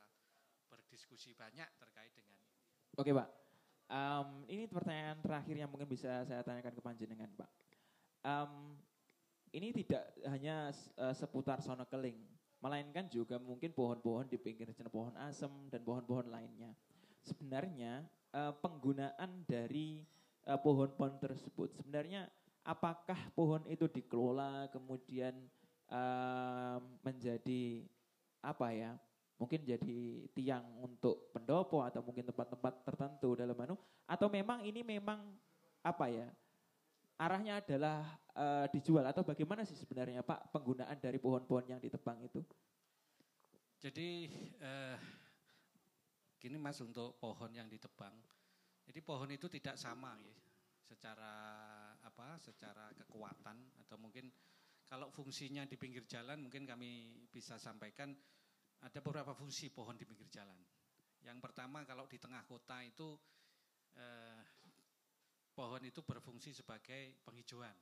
berdiskusi 0.70 1.34
banyak 1.38 1.70
terkait 1.78 2.14
dengan 2.14 2.34
ini. 2.38 2.58
Oke 2.98 3.14
Pak, 3.16 3.30
um, 3.88 4.44
ini 4.52 4.68
pertanyaan 4.68 5.20
terakhir 5.24 5.56
yang 5.56 5.70
mungkin 5.72 5.88
bisa 5.88 6.28
saya 6.28 6.44
tanyakan 6.44 6.74
ke 6.76 6.82
Panjenengan 6.84 7.32
Pak. 7.38 7.50
Um, 8.26 8.76
ini 9.52 9.76
tidak 9.76 10.04
hanya 10.28 10.72
uh, 10.96 11.12
seputar 11.12 11.60
sono 11.60 11.84
keling, 11.84 12.18
melainkan 12.64 13.12
juga 13.12 13.36
mungkin 13.36 13.76
pohon-pohon 13.76 14.32
di 14.32 14.40
pinggir 14.40 14.72
jalan, 14.72 14.92
pohon 14.92 15.16
asem 15.20 15.52
dan 15.68 15.84
pohon-pohon 15.84 16.32
lainnya. 16.32 16.72
Sebenarnya 17.22 18.08
uh, 18.32 18.56
penggunaan 18.64 19.44
dari 19.44 20.08
uh, 20.48 20.60
pohon-pohon 20.60 21.20
tersebut 21.20 21.76
sebenarnya 21.76 22.32
apakah 22.64 23.18
pohon 23.36 23.62
itu 23.68 23.90
dikelola 23.92 24.72
kemudian 24.72 25.36
uh, 25.92 26.80
menjadi 27.04 27.84
apa 28.42 28.68
ya? 28.72 28.92
Mungkin 29.42 29.66
jadi 29.66 30.30
tiang 30.38 30.64
untuk 30.86 31.34
pendopo 31.34 31.82
atau 31.82 32.06
mungkin 32.06 32.30
tempat-tempat 32.30 32.86
tertentu 32.86 33.34
dalam 33.34 33.58
manu 33.58 33.74
atau 34.06 34.30
memang 34.30 34.62
ini 34.64 34.86
memang 34.86 35.18
apa 35.82 36.06
ya? 36.08 36.30
Arahnya 37.22 37.62
adalah 37.62 38.02
uh, 38.34 38.66
dijual 38.74 39.06
atau 39.06 39.22
bagaimana 39.22 39.62
sih 39.62 39.78
sebenarnya 39.78 40.26
Pak 40.26 40.50
penggunaan 40.50 40.98
dari 40.98 41.22
pohon-pohon 41.22 41.70
yang 41.70 41.78
ditebang 41.78 42.18
itu? 42.26 42.42
Jadi 43.78 44.26
uh, 44.58 44.98
gini 46.42 46.58
Mas 46.58 46.82
untuk 46.82 47.22
pohon 47.22 47.54
yang 47.54 47.70
ditebang. 47.70 48.14
Jadi 48.90 49.00
pohon 49.06 49.30
itu 49.30 49.46
tidak 49.46 49.78
sama 49.78 50.18
ya 50.18 50.34
secara 50.82 51.34
apa? 52.02 52.42
secara 52.42 52.90
kekuatan 52.98 53.58
atau 53.86 53.96
mungkin 54.02 54.28
kalau 54.90 55.08
fungsinya 55.14 55.64
di 55.70 55.78
pinggir 55.78 56.04
jalan 56.10 56.42
mungkin 56.42 56.66
kami 56.68 57.22
bisa 57.32 57.56
sampaikan 57.62 58.12
ada 58.82 59.00
beberapa 59.00 59.32
fungsi 59.38 59.70
pohon 59.70 59.94
di 59.94 60.04
pinggir 60.10 60.28
jalan. 60.28 60.58
Yang 61.22 61.38
pertama 61.40 61.86
kalau 61.86 62.10
di 62.10 62.18
tengah 62.18 62.42
kota 62.50 62.82
itu 62.82 63.14
eh, 63.94 64.42
pohon 65.62 65.86
itu 65.86 66.02
berfungsi 66.02 66.58
sebagai 66.58 67.22
penghijauan. 67.22 67.78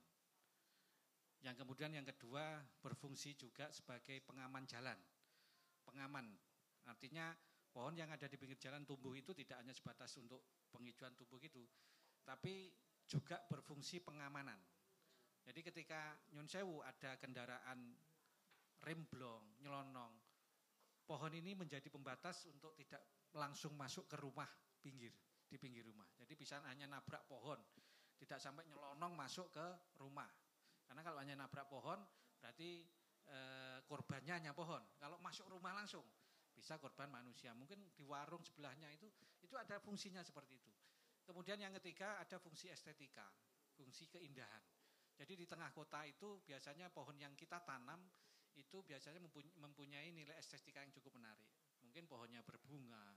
Yang 1.39 1.63
kemudian 1.63 1.95
yang 1.95 2.03
kedua 2.03 2.59
berfungsi 2.83 3.39
juga 3.39 3.71
sebagai 3.71 4.19
pengaman 4.27 4.67
jalan. 4.67 4.99
Pengaman, 5.87 6.27
artinya 6.91 7.31
pohon 7.71 7.95
yang 7.95 8.11
ada 8.11 8.27
di 8.27 8.35
pinggir 8.35 8.59
jalan 8.59 8.83
tumbuh 8.83 9.15
itu 9.15 9.31
tidak 9.31 9.63
hanya 9.63 9.71
sebatas 9.71 10.11
untuk 10.19 10.43
penghijauan 10.75 11.15
tumbuh 11.15 11.39
itu, 11.39 11.63
tapi 12.27 12.67
juga 13.07 13.39
berfungsi 13.47 14.03
pengamanan. 14.03 14.59
Jadi 15.47 15.63
ketika 15.63 16.19
Nyun 16.35 16.51
Sewu 16.51 16.83
ada 16.83 17.15
kendaraan 17.15 17.95
remblong, 18.83 19.55
nyelonong, 19.63 20.19
pohon 21.07 21.31
ini 21.31 21.55
menjadi 21.55 21.87
pembatas 21.87 22.43
untuk 22.51 22.75
tidak 22.75 23.31
langsung 23.39 23.71
masuk 23.79 24.03
ke 24.11 24.19
rumah 24.19 24.51
pinggir 24.83 25.15
di 25.49 25.57
pinggir 25.57 25.81
rumah. 25.81 26.05
Jadi 26.13 26.37
bisa 26.37 26.61
hanya 26.69 26.85
nabrak 26.85 27.25
pohon, 27.25 27.57
tidak 28.19 28.39
sampai 28.43 28.67
nyelonong 28.67 29.15
masuk 29.15 29.47
ke 29.49 29.65
rumah. 29.97 30.27
Karena 30.83 31.01
kalau 31.01 31.17
hanya 31.23 31.39
nabrak 31.39 31.71
pohon, 31.71 31.99
berarti 32.43 32.83
e, 33.23 33.39
korbannya 33.87 34.35
hanya 34.35 34.51
pohon. 34.51 34.83
Kalau 34.99 35.15
masuk 35.23 35.47
rumah 35.47 35.71
langsung, 35.71 36.03
bisa 36.51 36.75
korban 36.75 37.07
manusia. 37.07 37.55
Mungkin 37.55 37.95
di 37.95 38.03
warung 38.03 38.43
sebelahnya 38.43 38.91
itu, 38.91 39.07
itu 39.39 39.55
ada 39.55 39.79
fungsinya 39.79 40.19
seperti 40.19 40.59
itu. 40.59 40.71
Kemudian 41.23 41.61
yang 41.61 41.71
ketiga 41.79 42.19
ada 42.19 42.41
fungsi 42.41 42.67
estetika, 42.73 43.29
fungsi 43.77 44.09
keindahan. 44.11 44.65
Jadi 45.15 45.35
di 45.39 45.45
tengah 45.45 45.69
kota 45.71 46.03
itu 46.03 46.41
biasanya 46.43 46.89
pohon 46.89 47.15
yang 47.15 47.35
kita 47.37 47.61
tanam 47.63 48.01
itu 48.57 48.83
biasanya 48.83 49.23
mempunyai 49.61 50.09
nilai 50.11 50.35
estetika 50.35 50.83
yang 50.83 50.91
cukup 50.91 51.15
menarik. 51.21 51.47
Mungkin 51.85 52.09
pohonnya 52.09 52.41
berbunga, 52.43 53.13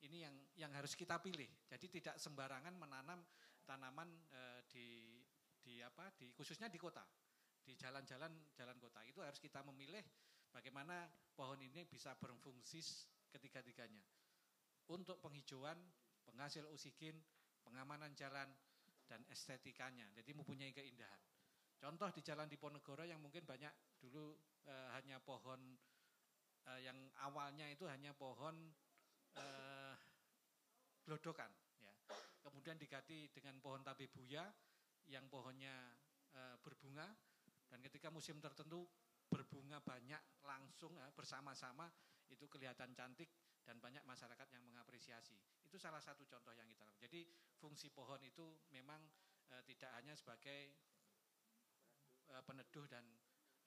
ini 0.00 0.24
yang 0.24 0.34
yang 0.56 0.72
harus 0.72 0.96
kita 0.96 1.20
pilih. 1.20 1.48
Jadi 1.68 2.00
tidak 2.00 2.16
sembarangan 2.16 2.72
menanam 2.72 3.20
tanaman 3.70 4.10
e, 4.34 4.40
di 4.66 4.86
di 5.62 5.78
apa 5.78 6.10
di 6.18 6.34
khususnya 6.34 6.66
di 6.66 6.74
kota, 6.74 7.06
di 7.62 7.78
jalan-jalan 7.78 8.34
jalan 8.58 8.74
kota. 8.82 9.06
Itu 9.06 9.22
harus 9.22 9.38
kita 9.38 9.62
memilih 9.62 10.02
bagaimana 10.50 11.06
pohon 11.38 11.62
ini 11.62 11.86
bisa 11.86 12.18
berfungsi 12.18 12.82
ketiga-tiganya. 13.30 14.02
Untuk 14.90 15.22
penghijauan 15.22 15.78
penghasil 16.26 16.66
oksigen, 16.66 17.14
pengamanan 17.62 18.10
jalan, 18.18 18.50
dan 19.10 19.26
estetikanya. 19.26 20.06
Jadi 20.14 20.30
mempunyai 20.30 20.70
keindahan. 20.70 21.18
Contoh 21.74 22.06
di 22.14 22.22
Jalan 22.22 22.46
Diponegoro 22.46 23.02
yang 23.02 23.18
mungkin 23.18 23.42
banyak 23.42 23.98
dulu 23.98 24.38
eh, 24.70 24.88
hanya 24.94 25.18
pohon 25.18 25.58
eh, 26.70 26.80
yang 26.86 26.94
awalnya 27.26 27.66
itu 27.66 27.90
hanya 27.90 28.14
pohon 28.14 28.70
eh, 29.34 29.94
glodokan. 31.02 31.50
Kemudian 32.60 32.76
diganti 32.76 33.24
dengan 33.32 33.56
pohon 33.56 33.80
tabebuya 33.80 34.44
yang 35.08 35.24
pohonnya 35.32 35.96
eh, 36.36 36.60
berbunga 36.60 37.08
dan 37.72 37.80
ketika 37.80 38.12
musim 38.12 38.36
tertentu 38.36 38.84
berbunga 39.32 39.80
banyak 39.80 40.20
langsung 40.44 40.92
eh, 41.00 41.08
bersama-sama 41.16 41.88
itu 42.28 42.44
kelihatan 42.52 42.92
cantik 42.92 43.32
dan 43.64 43.80
banyak 43.80 44.04
masyarakat 44.04 44.44
yang 44.52 44.60
mengapresiasi. 44.68 45.40
Itu 45.64 45.80
salah 45.80 46.04
satu 46.04 46.28
contoh 46.28 46.52
yang 46.52 46.68
kita 46.68 46.84
lakukan. 46.84 47.00
Jadi 47.08 47.24
fungsi 47.56 47.88
pohon 47.88 48.20
itu 48.28 48.44
memang 48.76 49.08
e, 49.48 49.56
tidak 49.64 49.96
hanya 49.96 50.12
sebagai 50.12 50.76
e, 52.28 52.34
peneduh 52.44 52.84
dan 52.92 53.08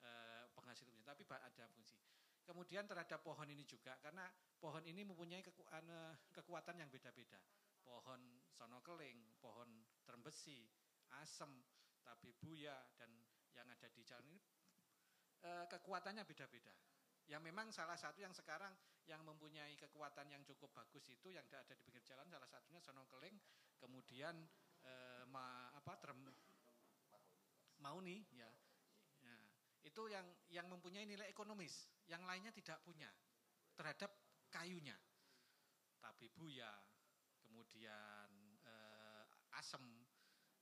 e, 0.06 0.10
penghasil 0.54 0.86
oksigen, 0.86 1.02
tapi 1.02 1.26
ada 1.26 1.66
fungsi. 1.74 1.98
Kemudian 2.46 2.86
terhadap 2.86 3.26
pohon 3.26 3.50
ini 3.50 3.66
juga 3.66 3.98
karena 3.98 4.30
pohon 4.62 4.86
ini 4.86 5.02
mempunyai 5.02 5.42
ane, 5.74 5.98
kekuatan 6.30 6.78
yang 6.78 6.86
beda-beda. 6.94 7.42
Pohon 7.84 8.20
sonokeling, 8.48 9.38
pohon 9.38 9.68
terembesi, 10.08 10.64
asem, 11.20 11.62
tabebuya 12.04 12.74
dan 12.96 13.12
yang 13.54 13.68
ada 13.70 13.86
di 13.92 14.02
jalan 14.02 14.26
ini 14.34 14.40
e, 15.44 15.50
kekuatannya 15.68 16.24
beda-beda. 16.24 16.72
Yang 17.24 17.42
memang 17.48 17.72
salah 17.72 17.96
satu 17.96 18.20
yang 18.20 18.36
sekarang 18.36 18.72
yang 19.08 19.20
mempunyai 19.24 19.76
kekuatan 19.76 20.28
yang 20.32 20.44
cukup 20.44 20.72
bagus 20.72 21.08
itu 21.08 21.32
yang 21.32 21.44
ada 21.48 21.64
di 21.64 21.80
pinggir 21.80 22.04
jalan 22.04 22.28
salah 22.28 22.48
satunya 22.48 22.80
sonokeling, 22.80 23.36
kemudian 23.80 24.36
e, 24.84 24.92
ma, 25.28 25.72
apa 25.72 25.96
term, 26.00 26.20
mauni 27.80 28.24
ya. 28.32 28.48
ya. 29.24 29.36
Itu 29.84 30.08
yang 30.08 30.24
yang 30.52 30.68
mempunyai 30.68 31.04
nilai 31.08 31.28
ekonomis, 31.28 31.88
yang 32.08 32.24
lainnya 32.24 32.52
tidak 32.52 32.80
punya 32.84 33.08
terhadap 33.76 34.12
kayunya. 34.52 34.96
Tapi 36.00 36.28
buya, 36.36 36.68
kemudian 37.54 38.58
e, 38.66 38.74
asem, 39.54 40.02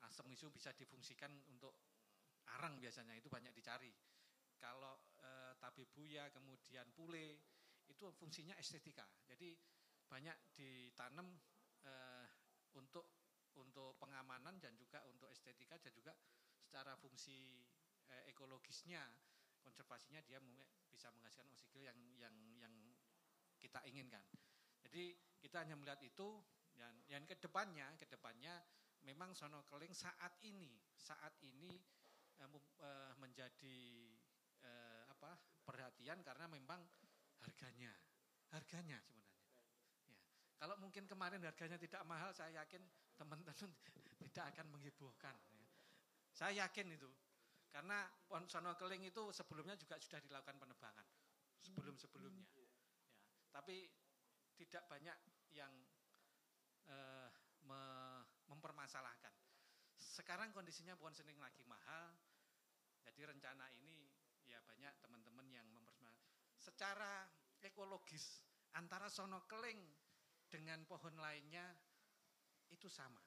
asem 0.05 0.28
itu 0.28 0.53
bisa 0.53 0.76
difungsikan 0.76 1.32
untuk 1.49 1.72
arang 2.53 2.76
biasanya 2.76 3.16
itu 3.16 3.32
banyak 3.32 3.49
dicari. 3.57 3.88
Kalau 4.61 5.16
e, 5.16 5.57
tabi 5.57 5.88
buya 5.88 6.28
kemudian 6.28 6.93
pule 6.93 7.40
itu 7.88 8.12
fungsinya 8.12 8.53
estetika. 8.61 9.09
Jadi 9.24 9.57
banyak 10.05 10.36
ditanam 10.53 11.32
e, 11.80 11.93
untuk 12.76 13.09
untuk 13.57 13.97
pengamanan 13.97 14.61
dan 14.61 14.76
juga 14.76 15.01
untuk 15.09 15.32
estetika 15.32 15.80
dan 15.80 15.97
juga 15.97 16.12
secara 16.61 16.93
fungsi 17.01 17.64
e, 18.05 18.14
ekologisnya 18.28 19.01
konservasinya 19.64 20.20
dia 20.28 20.45
bisa 20.93 21.09
menghasilkan 21.16 21.57
oksigen 21.57 21.88
yang 21.88 21.99
yang 22.20 22.36
yang 22.61 22.74
kita 23.57 23.80
inginkan. 23.88 24.20
Jadi 24.84 25.16
kita 25.40 25.64
hanya 25.64 25.80
melihat 25.80 26.05
itu 26.05 26.45
dan 26.77 26.95
yang 27.09 27.25
ke 27.29 27.37
depannya 27.39 27.87
ke 28.01 28.07
depannya 28.09 28.62
memang 29.03 29.35
sono 29.35 29.66
keling 29.66 29.93
saat 29.93 30.39
ini 30.47 30.70
saat 30.95 31.35
ini 31.43 31.79
uh, 32.39 33.12
menjadi 33.18 33.81
uh, 34.62 35.05
apa 35.11 35.39
perhatian 35.62 36.23
karena 36.23 36.47
memang 36.47 36.81
harganya 37.43 37.91
harganya 38.55 38.99
sebenarnya 39.03 39.51
ya 40.07 40.18
kalau 40.59 40.79
mungkin 40.79 41.07
kemarin 41.11 41.43
harganya 41.43 41.79
tidak 41.79 42.03
mahal 42.07 42.31
saya 42.31 42.62
yakin 42.62 42.83
teman-teman 43.18 43.70
tidak 44.31 44.45
akan 44.55 44.66
menghebohkan 44.70 45.35
ya. 45.51 45.66
saya 46.31 46.66
yakin 46.66 46.95
itu 46.95 47.11
karena 47.73 48.05
sono 48.47 48.77
keling 48.77 49.09
itu 49.09 49.33
sebelumnya 49.33 49.75
juga 49.81 49.97
sudah 49.99 50.20
dilakukan 50.23 50.61
penebangan 50.61 51.07
sebelum 51.59 51.99
sebelumnya 51.99 52.47
ya. 52.55 52.70
tapi 53.51 53.91
tidak 54.59 54.87
banyak 54.87 55.16
yang 55.53 55.73
uh, 56.89 57.28
me 57.66 57.83
mempermasalahkan 58.51 59.33
sekarang 60.12 60.51
kondisinya 60.51 60.99
pohon 60.99 61.14
sening 61.14 61.39
lagi 61.39 61.64
mahal, 61.64 62.12
jadi 63.01 63.33
rencana 63.33 63.70
ini 63.78 64.11
ya 64.45 64.61
banyak 64.66 64.93
teman-teman 65.01 65.47
yang 65.49 65.64
mempermasalahkan. 65.70 66.53
Secara 66.61 67.24
ekologis 67.62 68.43
antara 68.74 69.07
sono 69.07 69.47
keling 69.47 69.80
dengan 70.51 70.83
pohon 70.85 71.14
lainnya 71.16 71.64
itu 72.68 72.91
sama. 72.91 73.22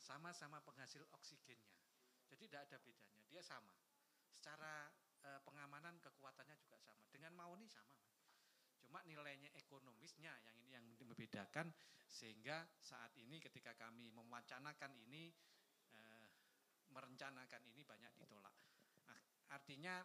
Sama-sama 0.00 0.64
penghasil 0.64 1.04
oksigennya. 1.12 1.76
Jadi 2.32 2.48
tidak 2.48 2.66
ada 2.72 2.78
bedanya, 2.80 3.22
dia 3.28 3.42
sama. 3.44 3.74
Secara 4.32 4.88
e, 5.22 5.28
pengamanan 5.44 6.00
kekuatannya 6.00 6.56
juga 6.56 6.80
sama. 6.80 7.04
Dengan 7.12 7.36
mauni 7.36 7.68
sama. 7.68 7.99
Cuma 8.90 9.06
nilainya 9.06 9.54
ekonomisnya 9.54 10.34
yang 10.50 10.56
ini 10.66 10.74
yang 10.74 10.82
membedakan 10.98 11.70
sehingga 12.10 12.66
saat 12.82 13.14
ini 13.22 13.38
ketika 13.38 13.70
kami 13.78 14.10
mewacanakan 14.10 14.98
ini 15.06 15.30
eh, 15.94 16.26
merencanakan 16.90 17.70
ini 17.70 17.86
banyak 17.86 18.10
ditolak. 18.18 18.50
Nah, 19.06 19.22
artinya 19.54 20.02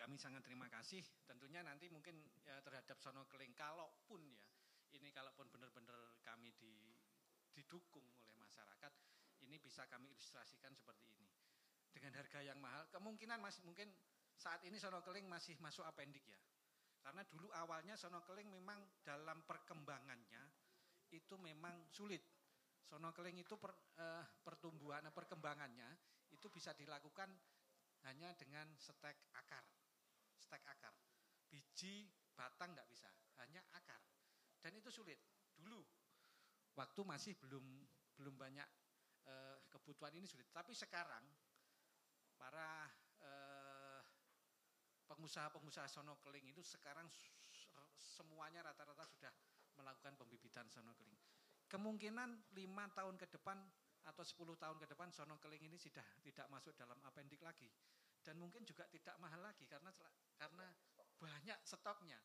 kami 0.00 0.16
sangat 0.16 0.40
terima 0.48 0.64
kasih. 0.72 1.04
Tentunya 1.28 1.60
nanti 1.60 1.92
mungkin 1.92 2.24
ya, 2.40 2.56
terhadap 2.64 2.96
sono 3.04 3.28
keling 3.28 3.52
kalaupun 3.52 4.32
ya 4.32 4.48
ini 4.96 5.12
kalaupun 5.12 5.52
benar-benar 5.52 6.24
kami 6.24 6.56
di, 6.56 6.96
didukung 7.52 8.08
oleh 8.24 8.32
masyarakat 8.40 8.92
ini 9.44 9.60
bisa 9.60 9.84
kami 9.92 10.08
ilustrasikan 10.08 10.72
seperti 10.72 11.12
ini 11.20 11.28
dengan 11.92 12.16
harga 12.16 12.40
yang 12.40 12.56
mahal 12.64 12.88
kemungkinan 12.88 13.44
masih 13.44 13.60
mungkin 13.68 13.92
saat 14.40 14.64
ini 14.64 14.80
sono 14.80 15.04
keling 15.04 15.28
masih 15.28 15.58
masuk 15.60 15.84
apendik 15.84 16.24
ya 16.24 16.38
karena 17.04 17.20
dulu 17.28 17.52
awalnya 17.52 17.92
sono 18.00 18.24
keling 18.24 18.48
memang 18.48 18.80
dalam 19.04 19.44
perkembangannya 19.44 20.40
itu 21.12 21.36
memang 21.36 21.84
sulit. 21.92 22.24
Sono 22.80 23.12
keling 23.12 23.44
itu 23.44 23.60
per, 23.60 23.76
eh, 24.00 24.24
pertumbuhan, 24.40 25.04
perkembangannya 25.12 25.92
itu 26.32 26.48
bisa 26.48 26.72
dilakukan 26.72 27.28
hanya 28.08 28.32
dengan 28.40 28.72
stek 28.80 29.20
akar. 29.36 29.64
Stek 30.40 30.64
akar. 30.64 30.96
Biji, 31.44 32.08
batang 32.32 32.72
nggak 32.72 32.88
bisa, 32.88 33.12
hanya 33.44 33.60
akar. 33.76 34.00
Dan 34.64 34.72
itu 34.80 34.88
sulit. 34.88 35.20
Dulu 35.52 35.84
waktu 36.72 37.00
masih 37.04 37.36
belum 37.36 37.84
belum 38.16 38.34
banyak 38.40 38.68
eh, 39.28 39.56
kebutuhan 39.68 40.16
ini 40.16 40.24
sulit. 40.24 40.48
Tapi 40.48 40.72
sekarang 40.72 41.24
para 42.40 42.88
eh, 42.88 43.03
pengusaha-pengusaha 45.14 45.86
sono 45.86 46.18
keling 46.20 46.50
itu 46.50 46.60
sekarang 46.60 47.06
semuanya 47.94 48.66
rata-rata 48.66 49.06
sudah 49.06 49.30
melakukan 49.78 50.18
pembibitan 50.18 50.66
sono 50.70 50.94
keling. 50.98 51.16
Kemungkinan 51.70 52.54
lima 52.54 52.90
tahun 52.92 53.18
ke 53.18 53.30
depan 53.34 53.56
atau 54.04 54.20
10 54.20 54.60
tahun 54.60 54.76
ke 54.76 54.86
depan 54.92 55.08
sono 55.10 55.40
keling 55.40 55.64
ini 55.64 55.80
sudah 55.80 56.04
tidak 56.20 56.44
masuk 56.52 56.76
dalam 56.76 57.00
apendik 57.08 57.40
lagi 57.40 57.72
dan 58.20 58.36
mungkin 58.36 58.64
juga 58.64 58.84
tidak 58.88 59.16
mahal 59.20 59.40
lagi 59.40 59.64
karena 59.64 59.92
karena 60.36 60.66
banyak 61.20 61.58
stoknya. 61.64 62.20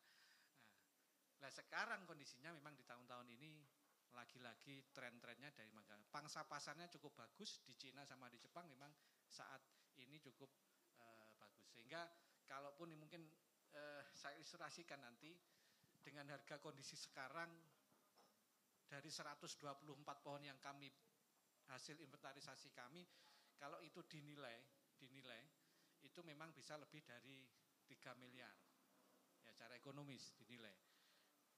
Nah, 1.40 1.48
nah 1.48 1.50
sekarang 1.52 2.04
kondisinya 2.04 2.52
memang 2.52 2.76
di 2.76 2.84
tahun-tahun 2.84 3.28
ini 3.32 3.64
lagi-lagi 4.12 4.90
tren-trennya 4.90 5.54
dari 5.54 5.70
mangga. 5.70 5.96
Pangsa 6.10 6.42
pasarnya 6.44 6.90
cukup 6.90 7.14
bagus 7.14 7.62
di 7.62 7.76
Cina 7.78 8.02
sama 8.02 8.26
di 8.26 8.36
Jepang 8.42 8.66
memang 8.66 8.90
saat 9.30 9.62
ini 9.96 10.18
cukup 10.18 10.50
uh, 10.98 11.30
bagus 11.38 11.70
sehingga 11.70 12.04
kalaupun 12.50 12.90
mungkin 12.98 13.22
eh, 13.70 14.02
saya 14.10 14.34
ilustrasikan 14.34 14.98
nanti 14.98 15.30
dengan 16.02 16.26
harga 16.34 16.58
kondisi 16.58 16.98
sekarang 16.98 17.46
dari 18.90 19.06
124 19.06 19.54
pohon 20.26 20.42
yang 20.42 20.58
kami 20.58 20.90
hasil 21.70 21.94
inventarisasi 22.02 22.74
kami 22.74 23.06
kalau 23.54 23.78
itu 23.86 24.02
dinilai 24.02 24.58
dinilai 24.98 25.46
itu 26.02 26.20
memang 26.26 26.50
bisa 26.50 26.74
lebih 26.74 27.06
dari 27.06 27.46
3 27.86 28.18
miliar. 28.18 28.50
Ya 29.46 29.52
secara 29.52 29.76
ekonomis 29.76 30.32
dinilai. 30.36 30.74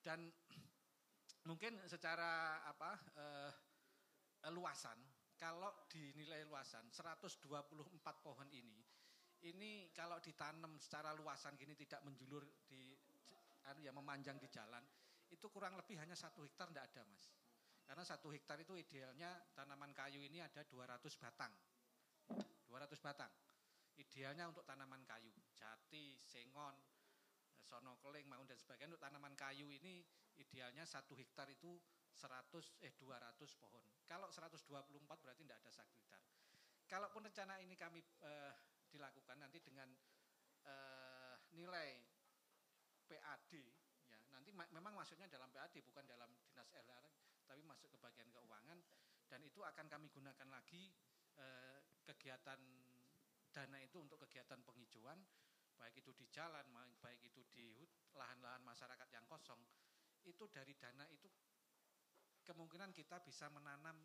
Dan 0.03 0.27
mungkin 1.49 1.79
secara 1.87 2.63
apa 2.67 2.91
eh, 3.17 3.53
luasan 4.51 4.99
kalau 5.39 5.71
dinilai 5.91 6.47
luasan 6.47 6.87
124 6.91 7.43
pohon 8.23 8.49
ini 8.51 8.83
ini 9.43 9.91
kalau 9.91 10.23
ditanam 10.23 10.79
secara 10.79 11.11
luasan 11.15 11.59
gini 11.59 11.75
tidak 11.75 12.03
menjulur 12.07 12.47
di 12.67 12.95
anu 13.71 13.81
ya 13.83 13.95
memanjang 13.95 14.39
di 14.39 14.51
jalan 14.51 14.83
itu 15.31 15.47
kurang 15.51 15.79
lebih 15.79 15.99
hanya 15.99 16.15
satu 16.19 16.43
hektar 16.43 16.71
tidak 16.71 16.91
ada 16.93 17.03
mas 17.07 17.31
karena 17.83 18.05
satu 18.07 18.31
hektar 18.31 18.59
itu 18.63 18.75
idealnya 18.79 19.35
tanaman 19.55 19.91
kayu 19.95 20.23
ini 20.23 20.43
ada 20.43 20.63
200 20.67 20.99
batang 21.19 21.53
200 22.67 22.99
batang 23.03 23.33
idealnya 23.99 24.51
untuk 24.51 24.67
tanaman 24.67 25.03
kayu 25.07 25.31
jati 25.55 26.19
sengon 26.19 26.75
sono 27.63 27.97
keling 28.03 28.27
maun 28.27 28.45
dan 28.45 28.59
sebagainya 28.59 28.95
untuk 28.95 29.03
tanaman 29.03 29.35
kayu 29.39 29.71
ini 29.71 30.03
idealnya 30.37 30.83
satu 30.83 31.15
hektar 31.15 31.47
itu 31.49 31.79
100 32.13 32.85
eh 32.85 32.93
200 33.01 33.61
pohon. 33.61 33.85
Kalau 34.05 34.29
124 34.29 34.69
berarti 35.25 35.43
tidak 35.49 35.65
ada 35.65 35.73
sekitar. 35.73 36.21
Kalaupun 36.85 37.25
rencana 37.25 37.57
ini 37.65 37.73
kami 37.73 38.05
eh, 38.05 38.53
dilakukan 38.93 39.41
nanti 39.41 39.59
dengan 39.65 39.89
eh, 40.69 41.37
nilai 41.57 42.05
PAD 43.09 43.53
ya. 44.13 44.21
Nanti 44.37 44.53
ma 44.53 44.69
memang 44.69 44.93
maksudnya 44.93 45.27
dalam 45.33 45.49
PAD 45.49 45.81
bukan 45.81 46.05
dalam 46.05 46.29
dinas 46.45 46.69
LR 46.77 47.05
tapi 47.49 47.65
masuk 47.65 47.89
ke 47.93 47.99
bagian 47.99 48.29
keuangan. 48.29 48.79
Dan 49.27 49.41
itu 49.49 49.65
akan 49.65 49.89
kami 49.89 50.13
gunakan 50.13 50.49
lagi 50.53 50.93
eh, 51.41 51.81
kegiatan 52.05 52.61
dana 53.53 53.79
itu 53.81 53.97
untuk 54.01 54.21
kegiatan 54.29 54.61
penghijauan 54.65 55.21
baik 55.77 55.99
itu 55.99 56.13
di 56.15 56.27
jalan 56.31 56.65
baik 57.01 57.21
itu 57.27 57.43
di 57.51 57.83
lahan-lahan 58.15 58.61
masyarakat 58.63 59.09
yang 59.09 59.27
kosong. 59.27 59.59
Itu 60.23 60.47
dari 60.53 60.77
dana 60.79 61.09
itu 61.11 61.27
kemungkinan 62.45 62.93
kita 62.93 63.25
bisa 63.25 63.49
menanam 63.49 63.97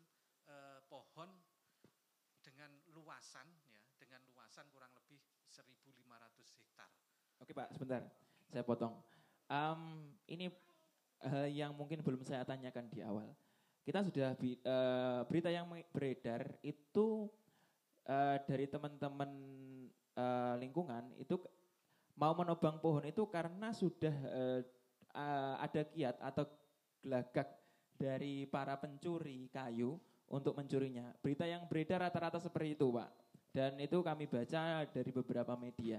eh, 0.48 0.80
pohon 0.88 1.28
dengan 2.42 2.72
luasan 2.96 3.46
ya 3.68 3.77
dengan 4.08 4.24
luasan 4.32 4.64
kurang 4.72 4.88
lebih 4.96 5.20
1.500 5.52 6.56
hektar. 6.56 6.88
Oke 7.44 7.52
Pak, 7.52 7.68
sebentar, 7.76 8.00
saya 8.48 8.64
potong. 8.64 8.96
Um, 9.52 10.08
ini 10.24 10.48
hal 11.20 11.52
yang 11.52 11.76
mungkin 11.76 12.00
belum 12.00 12.24
saya 12.24 12.40
tanyakan 12.48 12.88
di 12.88 13.04
awal. 13.04 13.28
Kita 13.84 14.00
sudah 14.00 14.32
uh, 14.32 15.20
berita 15.28 15.52
yang 15.52 15.68
beredar 15.92 16.56
itu 16.64 17.28
uh, 18.08 18.36
dari 18.48 18.64
teman-teman 18.64 19.30
uh, 20.16 20.56
lingkungan 20.56 21.12
itu 21.20 21.36
mau 22.16 22.32
menobang 22.32 22.80
pohon 22.80 23.04
itu 23.04 23.28
karena 23.28 23.76
sudah 23.76 24.16
uh, 24.32 24.60
uh, 25.12 25.54
ada 25.60 25.84
kiat 25.84 26.16
atau 26.16 26.48
gelagak 27.04 27.48
dari 27.92 28.48
para 28.48 28.80
pencuri 28.80 29.52
kayu 29.52 30.00
untuk 30.32 30.56
mencurinya. 30.56 31.12
Berita 31.20 31.44
yang 31.44 31.68
beredar 31.68 32.08
rata-rata 32.08 32.40
seperti 32.40 32.76
itu, 32.76 32.88
Pak. 32.88 33.27
Dan 33.58 33.74
itu 33.82 33.98
kami 34.06 34.30
baca 34.30 34.86
dari 34.86 35.10
beberapa 35.10 35.58
media. 35.58 35.98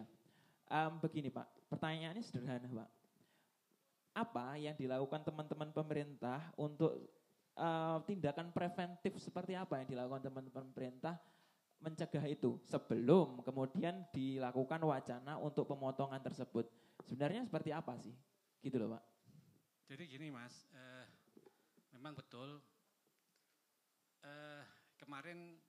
Um, 0.72 0.96
begini, 1.04 1.28
Pak. 1.28 1.68
Pertanyaannya 1.68 2.24
sederhana, 2.24 2.72
Pak. 2.72 2.90
Apa 4.16 4.56
yang 4.56 4.80
dilakukan 4.80 5.28
teman-teman 5.28 5.76
pemerintah 5.76 6.40
untuk 6.56 6.96
uh, 7.60 8.00
tindakan 8.08 8.56
preventif 8.56 9.20
seperti 9.20 9.60
apa 9.60 9.84
yang 9.84 9.92
dilakukan 9.92 10.32
teman-teman 10.32 10.72
pemerintah 10.72 11.20
mencegah 11.84 12.24
itu 12.32 12.60
sebelum 12.64 13.44
kemudian 13.44 14.08
dilakukan 14.16 14.80
wacana 14.80 15.36
untuk 15.36 15.68
pemotongan 15.68 16.24
tersebut. 16.24 16.64
Sebenarnya 17.04 17.44
seperti 17.44 17.76
apa 17.76 18.00
sih? 18.00 18.16
Gitu 18.64 18.80
loh, 18.80 18.96
Pak. 18.96 19.04
Jadi 19.92 20.04
gini, 20.08 20.32
Mas. 20.32 20.64
Uh, 20.72 21.04
memang 21.92 22.16
betul 22.16 22.64
eh, 24.24 24.64
kemarin 24.96 25.60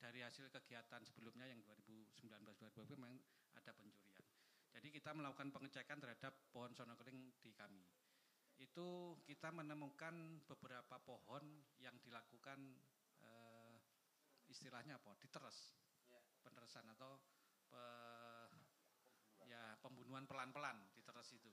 dari 0.00 0.24
hasil 0.24 0.48
kegiatan 0.48 1.04
sebelumnya 1.04 1.44
yang 1.44 1.60
2019-2020 1.60 2.96
memang 2.96 3.20
ada 3.52 3.70
pencurian. 3.76 4.24
Jadi 4.72 4.88
kita 4.88 5.12
melakukan 5.12 5.52
pengecekan 5.52 6.00
terhadap 6.00 6.32
pohon 6.48 6.72
sonokeling 6.72 7.36
di 7.44 7.52
kami. 7.52 7.84
Itu 8.56 9.20
kita 9.28 9.52
menemukan 9.52 10.40
beberapa 10.48 10.96
pohon 11.04 11.44
yang 11.76 11.92
dilakukan 12.00 12.80
eh, 13.20 13.76
istilahnya 14.48 14.96
apa? 14.96 15.20
Diteres, 15.20 15.76
ya. 16.08 16.20
peneresan 16.40 16.88
atau 16.96 17.20
pe, 17.68 17.84
ya 19.44 19.76
pembunuhan 19.84 20.24
pelan-pelan 20.24 20.80
diteres 20.96 21.28
itu. 21.36 21.52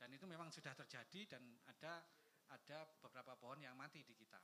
Dan 0.00 0.10
itu 0.16 0.24
memang 0.24 0.48
sudah 0.48 0.72
terjadi 0.72 1.36
dan 1.38 1.42
ada 1.68 2.02
ada 2.52 2.78
beberapa 3.00 3.36
pohon 3.38 3.64
yang 3.64 3.76
mati 3.78 4.04
di 4.04 4.12
kita 4.12 4.40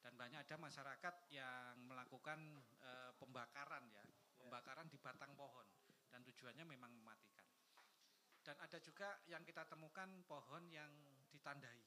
dan 0.00 0.16
banyak 0.16 0.40
ada 0.40 0.56
masyarakat 0.56 1.14
yang 1.28 1.76
melakukan 1.84 2.40
e, 2.80 2.90
pembakaran 3.20 3.84
ya, 3.92 4.04
pembakaran 4.40 4.88
di 4.88 4.96
batang 4.96 5.36
pohon 5.36 5.68
dan 6.08 6.24
tujuannya 6.24 6.64
memang 6.64 6.90
mematikan. 6.90 7.44
Dan 8.40 8.56
ada 8.56 8.80
juga 8.80 9.20
yang 9.28 9.44
kita 9.44 9.68
temukan 9.68 10.08
pohon 10.24 10.64
yang 10.72 10.88
ditandai 11.28 11.80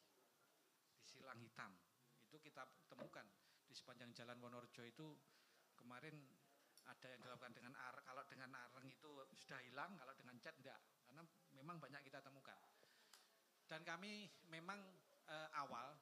di 1.02 1.06
silang 1.10 1.42
hitam. 1.42 1.74
Itu 2.22 2.38
kita 2.38 2.64
temukan 2.88 3.26
di 3.66 3.74
sepanjang 3.74 4.14
jalan 4.14 4.38
Wonorejo 4.38 4.86
itu 4.86 5.18
kemarin 5.74 6.14
ada 6.86 7.08
yang 7.10 7.22
dilakukan 7.26 7.54
dengan 7.58 7.74
ar 7.80 7.96
kalau 8.06 8.22
dengan 8.30 8.54
areng 8.54 8.86
itu 8.86 9.10
sudah 9.34 9.60
hilang, 9.66 9.98
kalau 9.98 10.14
dengan 10.14 10.38
cat 10.38 10.54
enggak. 10.62 10.80
Karena 11.10 11.26
memang 11.58 11.82
banyak 11.82 12.06
kita 12.06 12.22
temukan. 12.22 12.56
Dan 13.66 13.82
kami 13.82 14.30
memang 14.54 14.78
e, 15.26 15.38
awal 15.58 15.98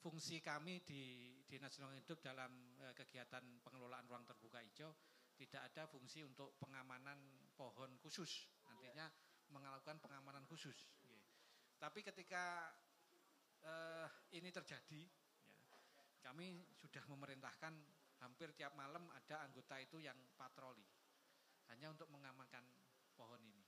fungsi 0.00 0.40
kami 0.40 0.80
di 0.80 1.28
Dinas 1.44 1.76
Lingkungan 1.76 2.00
Hidup 2.00 2.18
dalam 2.24 2.50
e, 2.80 2.96
kegiatan 2.96 3.44
pengelolaan 3.60 4.08
ruang 4.08 4.24
terbuka 4.24 4.64
hijau 4.64 4.96
tidak 5.36 5.60
ada 5.72 5.84
fungsi 5.88 6.24
untuk 6.24 6.56
pengamanan 6.56 7.20
pohon 7.56 7.96
khusus, 8.00 8.48
nantinya 8.64 9.08
melakukan 9.52 10.00
pengamanan 10.00 10.44
khusus. 10.48 10.88
Tapi 11.76 12.00
ketika 12.00 12.72
e, 13.60 13.72
ini 14.36 14.48
terjadi, 14.48 15.00
ya, 15.04 15.76
kami 16.24 16.64
sudah 16.76 17.04
memerintahkan 17.08 17.72
hampir 18.20 18.52
tiap 18.56 18.76
malam 18.76 19.08
ada 19.12 19.44
anggota 19.44 19.80
itu 19.80 20.00
yang 20.00 20.16
patroli, 20.36 20.84
hanya 21.72 21.92
untuk 21.92 22.08
mengamankan 22.12 22.64
pohon 23.16 23.40
ini. 23.44 23.64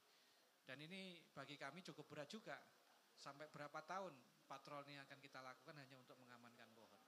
Dan 0.65 0.81
ini 0.81 1.21
bagi 1.33 1.57
kami 1.57 1.81
cukup 1.85 2.09
berat 2.09 2.29
juga, 2.29 2.57
sampai 3.17 3.49
berapa 3.53 3.81
tahun 3.85 4.13
patroli 4.53 5.01
yang 5.01 5.09
akan 5.09 5.17
kita 5.17 5.41
lakukan 5.41 5.73
hanya 5.81 5.97
untuk 5.97 6.21
mengamankan 6.21 6.69
pohon. 6.77 7.01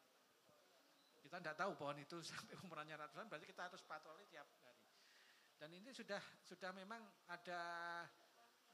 Kita 1.21 1.37
tidak 1.45 1.57
tahu 1.61 1.77
pohon 1.77 2.01
itu 2.01 2.17
sampai 2.33 2.57
umurnya 2.65 2.97
ratusan, 2.97 3.29
berarti 3.29 3.45
kita 3.45 3.69
harus 3.69 3.85
patroli 3.85 4.25
tiap 4.33 4.49
hari. 4.65 4.81
Dan 5.61 5.77
ini 5.77 5.93
sudah 5.93 6.21
sudah 6.41 6.73
memang 6.73 7.05
ada 7.29 7.63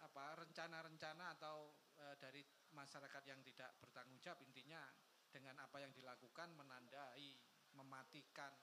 apa 0.01 0.25
rencana-rencana 0.39 1.37
atau 1.37 1.77
e, 1.99 2.05
dari 2.17 2.41
masyarakat 2.73 3.23
yang 3.27 3.43
tidak 3.45 3.75
bertanggung 3.83 4.17
jawab 4.23 4.41
intinya 4.49 4.81
dengan 5.29 5.61
apa 5.61 5.83
yang 5.83 5.93
dilakukan 5.93 6.51
menandai, 6.57 7.37
mematikan. 7.77 8.55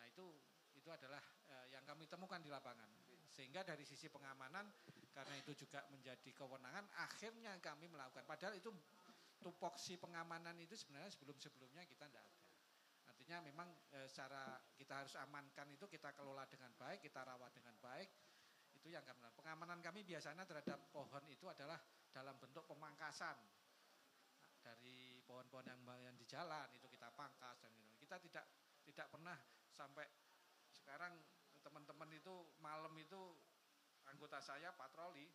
Nah 0.00 0.04
itu 0.08 0.32
itu 0.72 0.88
adalah 0.88 1.20
e, 1.50 1.76
yang 1.76 1.84
kami 1.84 2.08
temukan 2.08 2.40
di 2.40 2.48
lapangan. 2.48 2.88
Sehingga 3.28 3.64
dari 3.64 3.84
sisi 3.84 4.08
pengamanan 4.08 4.64
karena 5.12 5.34
itu 5.36 5.52
juga 5.64 5.84
menjadi 5.92 6.30
kewenangan 6.32 6.88
akhirnya 6.96 7.52
kami 7.60 7.84
melakukan 7.92 8.24
padahal 8.24 8.56
itu 8.56 8.72
tupoksi 9.42 9.98
pengamanan 9.98 10.54
itu 10.62 10.78
sebenarnya 10.78 11.10
sebelum-sebelumnya 11.12 11.84
kita 11.90 12.06
tidak 12.06 12.22
ada. 12.22 12.42
Artinya 13.10 13.38
memang 13.42 13.68
e, 13.90 14.06
secara 14.06 14.62
kita 14.78 15.04
harus 15.04 15.14
amankan 15.18 15.66
itu 15.74 15.84
kita 15.90 16.14
kelola 16.14 16.46
dengan 16.46 16.70
baik, 16.78 17.02
kita 17.02 17.26
rawat 17.26 17.50
dengan 17.52 17.74
baik. 17.82 18.08
Itu 18.72 18.88
yang 18.88 19.02
kami 19.02 19.20
lakukan. 19.20 19.42
Pengamanan 19.42 19.82
kami 19.82 20.06
biasanya 20.06 20.46
terhadap 20.46 20.90
pohon 20.94 21.22
itu 21.28 21.44
adalah 21.50 21.76
dalam 22.14 22.38
bentuk 22.38 22.64
pemangkasan 22.70 23.36
dari 24.62 25.18
pohon-pohon 25.26 25.66
yang, 25.66 25.80
yang 26.06 26.14
di 26.14 26.26
jalan 26.30 26.70
itu 26.78 26.86
kita 26.86 27.10
pangkas 27.18 27.58
dan 27.58 27.74
gitu. 27.74 28.06
Kita 28.06 28.16
tidak 28.22 28.46
tidak 28.86 29.06
pernah 29.10 29.38
sampai 29.70 30.06
sekarang 30.70 31.14
teman-teman 31.62 32.10
itu 32.10 32.34
malam 32.58 32.90
itu 32.98 33.38
anggota 34.10 34.42
saya 34.42 34.74
patroli 34.74 35.30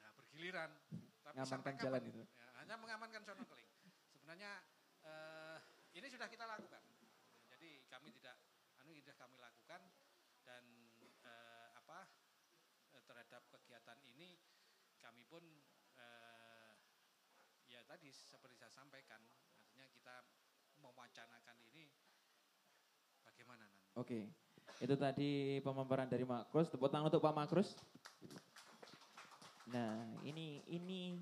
nah 0.00 0.10
bergiliran 0.16 0.72
tapi 1.20 1.36
mengamankan 1.36 1.74
jalan 1.76 2.02
itu 2.08 2.20
ya, 2.24 2.49
hanya 2.70 2.86
mengamankan 2.86 3.26
snorkeling. 3.26 3.66
Sebenarnya 4.14 4.62
eh, 5.02 5.58
ini 5.98 6.06
sudah 6.06 6.30
kita 6.30 6.46
lakukan. 6.46 6.78
Jadi 7.50 7.82
kami 7.90 8.14
tidak 8.14 8.38
anu 8.78 8.94
sudah 8.94 9.10
kami 9.18 9.34
lakukan 9.42 9.82
dan 10.46 10.62
eh, 11.02 11.68
apa 11.74 12.06
eh, 12.94 13.02
terhadap 13.10 13.42
kegiatan 13.50 13.98
ini 14.14 14.38
kami 15.02 15.26
pun 15.26 15.42
eh, 15.98 16.70
ya 17.74 17.82
tadi 17.90 18.14
seperti 18.14 18.54
saya 18.62 18.70
sampaikan 18.70 19.18
artinya 19.58 19.90
kita 19.90 20.22
mewacanakan 20.78 21.58
ini 21.74 21.90
bagaimana 23.26 23.66
nanti. 23.66 23.98
Oke. 23.98 24.30
Itu 24.78 24.94
tadi 24.94 25.58
pemaparan 25.66 26.06
dari 26.06 26.22
Makrus. 26.22 26.70
Tepuk 26.70 26.86
tangan 26.86 27.10
untuk 27.10 27.18
Pak 27.18 27.34
Makrus. 27.34 27.74
Nah, 29.74 30.06
ini 30.22 30.62
ini 30.70 31.18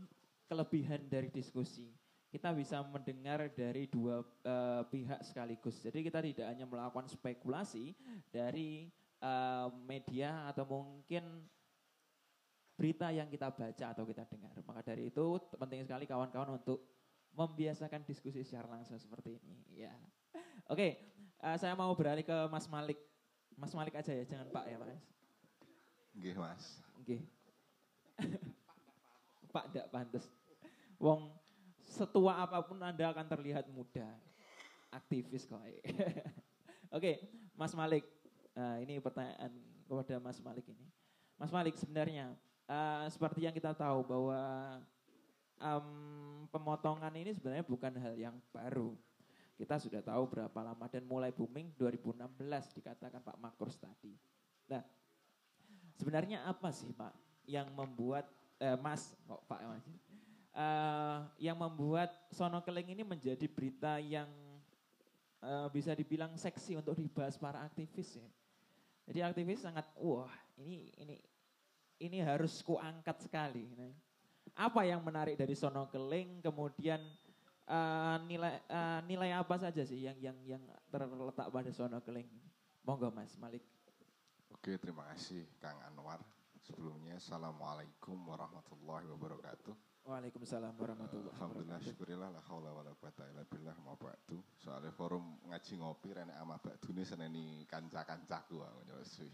kelebihan 0.49 1.05
dari 1.07 1.29
diskusi. 1.29 1.93
Kita 2.29 2.53
bisa 2.53 2.85
mendengar 2.85 3.49
dari 3.53 3.89
dua 3.89 4.21
uh, 4.21 4.83
pihak 4.89 5.25
sekaligus. 5.25 5.81
Jadi 5.81 6.05
kita 6.05 6.21
tidak 6.21 6.47
hanya 6.53 6.69
melakukan 6.69 7.09
spekulasi 7.09 7.97
dari 8.29 8.89
uh, 9.25 9.73
media 9.89 10.45
atau 10.53 10.69
mungkin 10.69 11.25
berita 12.77 13.09
yang 13.09 13.33
kita 13.33 13.49
baca 13.49 13.87
atau 13.97 14.05
kita 14.05 14.29
dengar. 14.29 14.53
Maka 14.61 14.81
dari 14.85 15.09
itu 15.09 15.41
penting 15.57 15.89
sekali 15.89 16.05
kawan-kawan 16.05 16.61
untuk 16.61 16.85
membiasakan 17.33 18.05
diskusi 18.05 18.45
secara 18.45 18.69
langsung 18.69 19.01
seperti 19.01 19.41
ini. 19.41 19.89
Ya. 19.89 19.97
Oke, 20.69 21.01
uh, 21.41 21.57
saya 21.57 21.73
mau 21.73 21.97
beralih 21.97 22.29
ke 22.29 22.37
Mas 22.53 22.69
Malik. 22.69 23.01
Mas 23.57 23.73
Malik 23.73 23.97
aja 23.97 24.13
ya, 24.13 24.25
jangan 24.29 24.53
Pak 24.53 24.65
ya, 24.69 24.77
Mas. 24.77 25.01
Oke, 26.13 26.31
Mas. 26.37 26.65
Oke. 27.01 27.17
Pak 29.49 29.73
tidak 29.73 29.89
pantas. 29.91 30.25
Wong 31.01 31.33
setua 31.89 32.45
apa 32.45 32.61
pun 32.63 32.79
Anda 32.81 33.11
akan 33.11 33.27
terlihat 33.27 33.67
muda. 33.73 34.07
Aktivis 34.93 35.49
kok. 35.49 35.61
Oke, 36.97 37.21
Mas 37.57 37.73
Malik. 37.77 38.05
Nah, 38.57 38.81
ini 38.81 38.99
pertanyaan 38.99 39.53
kepada 39.85 40.17
Mas 40.21 40.41
Malik 40.41 40.67
ini. 40.69 40.87
Mas 41.39 41.53
Malik 41.53 41.77
sebenarnya 41.77 42.35
uh, 42.69 43.07
seperti 43.09 43.45
yang 43.47 43.55
kita 43.55 43.73
tahu 43.77 44.05
bahwa 44.05 44.41
um, 45.61 45.89
pemotongan 46.49 47.13
ini 47.17 47.35
sebenarnya 47.35 47.65
bukan 47.67 47.93
hal 47.99 48.15
yang 48.17 48.37
baru. 48.51 48.95
Kita 49.59 49.75
sudah 49.83 49.99
tahu 49.99 50.23
berapa 50.31 50.59
lama 50.63 50.87
dan 50.87 51.03
mulai 51.03 51.35
booming 51.35 51.75
2016 51.75 52.79
dikatakan 52.79 53.19
Pak 53.19 53.39
Makros 53.43 53.75
tadi. 53.75 54.15
Nah, 54.71 54.87
sebenarnya 55.99 56.47
apa 56.47 56.71
sih 56.71 56.95
Pak 56.95 57.11
yang 57.51 57.67
membuat 57.75 58.31
eh, 58.59 58.77
Mas 58.79 59.15
kok 59.27 59.43
Pak 59.47 59.61
Mas 59.65 59.87
uh, 60.59 61.19
yang 61.39 61.57
membuat 61.59 62.11
Sono 62.35 62.59
Keling 62.61 62.99
ini 62.99 63.03
menjadi 63.07 63.47
berita 63.47 64.03
yang 64.03 64.29
uh, 65.43 65.71
bisa 65.71 65.95
dibilang 65.95 66.35
seksi 66.35 66.79
untuk 66.79 66.99
dibahas 66.99 67.39
para 67.39 67.63
aktivis 67.63 68.19
ya. 68.19 68.29
Jadi 69.09 69.25
aktivis 69.25 69.65
sangat 69.65 69.89
wah 69.97 70.29
ini 70.61 70.93
ini 71.01 71.17
ini 72.03 72.19
harus 72.21 72.61
kuangkat 72.61 73.25
sekali. 73.25 73.73
Nah, 73.73 73.95
apa 74.59 74.85
yang 74.85 75.01
menarik 75.01 75.39
dari 75.39 75.55
Sono 75.57 75.89
Keling 75.89 76.45
kemudian 76.45 77.01
uh, 77.71 78.17
nilai 78.29 78.61
uh, 78.69 79.01
nilai 79.09 79.33
apa 79.33 79.57
saja 79.57 79.81
sih 79.87 80.05
yang 80.05 80.19
yang 80.21 80.37
yang 80.45 80.63
terletak 80.91 81.49
pada 81.49 81.71
Sono 81.73 82.03
Keling? 82.05 82.29
Monggo 82.85 83.13
Mas 83.13 83.37
Malik. 83.37 83.65
Oke, 84.49 84.81
terima 84.81 85.05
kasih 85.13 85.45
Kang 85.61 85.77
Anwar. 85.85 86.38
Sebelumnya, 86.69 87.17
Assalamualaikum 87.17 88.29
warahmatullahi 88.29 89.09
wabarakatuh. 89.09 89.73
Waalaikumsalam 90.05 90.77
warahmatullahi 90.77 91.33
wabarakatuh. 91.33 91.41
Alhamdulillah, 91.41 91.81
syukurillah, 91.81 92.29
la 92.29 92.45
haula 92.45 92.77
wa 92.77 92.85
la 92.85 92.93
quwata 92.93 93.25
illa 93.25 93.41
billah 93.49 93.73
ma 93.81 93.97
ba'du. 93.97 94.37
Soalnya 94.61 94.93
forum 94.93 95.41
ngaji 95.49 95.81
ngopi 95.81 96.13
rene 96.13 96.37
ama 96.37 96.61
ini 96.61 97.03
seneni 97.09 97.65
kanca-kancaku 97.65 98.61
aku 98.61 98.81
nyuwun 98.85 99.33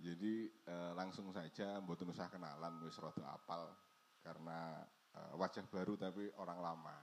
Jadi 0.00 0.48
eh, 0.48 0.92
langsung 0.96 1.28
saja 1.28 1.76
mboten 1.84 2.08
usah 2.08 2.32
kenalan 2.32 2.80
wis 2.80 2.96
rada 2.96 3.36
apal 3.36 3.68
karena 4.24 4.80
eh, 5.12 5.32
wajah 5.36 5.68
baru 5.68 6.00
tapi 6.00 6.24
orang 6.40 6.64
lama 6.64 6.96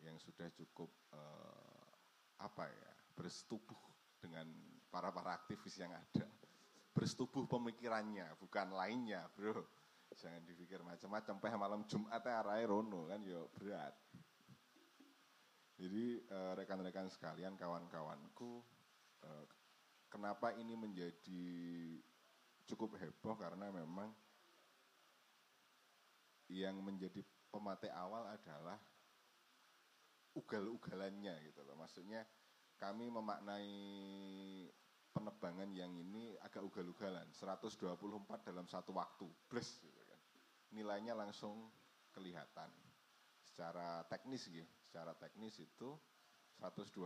yang 0.00 0.16
sudah 0.16 0.48
cukup 0.56 0.88
eh, 1.12 1.84
apa 2.40 2.64
ya 2.72 2.92
bersetubuh 3.12 3.80
dengan 4.16 4.48
para 4.88 5.12
para 5.12 5.36
aktivis 5.36 5.76
yang 5.76 5.92
ada 5.92 6.39
bersetubuh 6.90 7.46
pemikirannya 7.46 8.34
bukan 8.38 8.74
lainnya 8.74 9.26
bro. 9.34 9.62
Jangan 10.10 10.42
dipikir 10.42 10.82
macam-macam. 10.82 11.38
Sampai 11.38 11.54
malam 11.54 11.86
Jumat 11.86 12.22
arai 12.26 12.66
rono 12.66 13.06
kan 13.06 13.22
yo 13.22 13.46
berat. 13.54 13.94
Jadi 15.80 16.20
eh, 16.20 16.52
rekan-rekan 16.58 17.08
sekalian 17.08 17.56
kawan-kawanku 17.56 18.60
eh, 19.24 19.44
kenapa 20.10 20.52
ini 20.58 20.74
menjadi 20.74 21.46
cukup 22.66 22.98
heboh? 22.98 23.38
Karena 23.38 23.70
memang 23.70 24.10
yang 26.50 26.82
menjadi 26.82 27.22
pemate 27.48 27.86
awal 27.94 28.26
adalah 28.26 28.76
ugal-ugalannya 30.34 31.38
gitu 31.46 31.62
loh. 31.62 31.78
Maksudnya 31.78 32.26
kami 32.78 33.06
memaknai 33.06 33.70
penebangan 35.20 35.68
yang 35.76 35.92
ini 35.92 36.32
agak 36.40 36.64
ugal-ugalan. 36.64 37.28
124 37.36 38.48
dalam 38.48 38.64
satu 38.64 38.96
waktu, 38.96 39.28
bless 39.52 39.76
gitu 39.84 40.00
kan. 40.08 40.20
Nilainya 40.72 41.12
langsung 41.12 41.68
kelihatan. 42.16 42.72
Secara 43.52 44.00
teknis 44.08 44.48
gitu, 44.48 44.64
secara 44.88 45.12
teknis 45.12 45.60
itu 45.60 45.92
124 46.64 46.96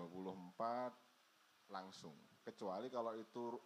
langsung. 1.74 2.14
Kecuali 2.46 2.86
kalau 2.86 3.18
itu 3.18 3.58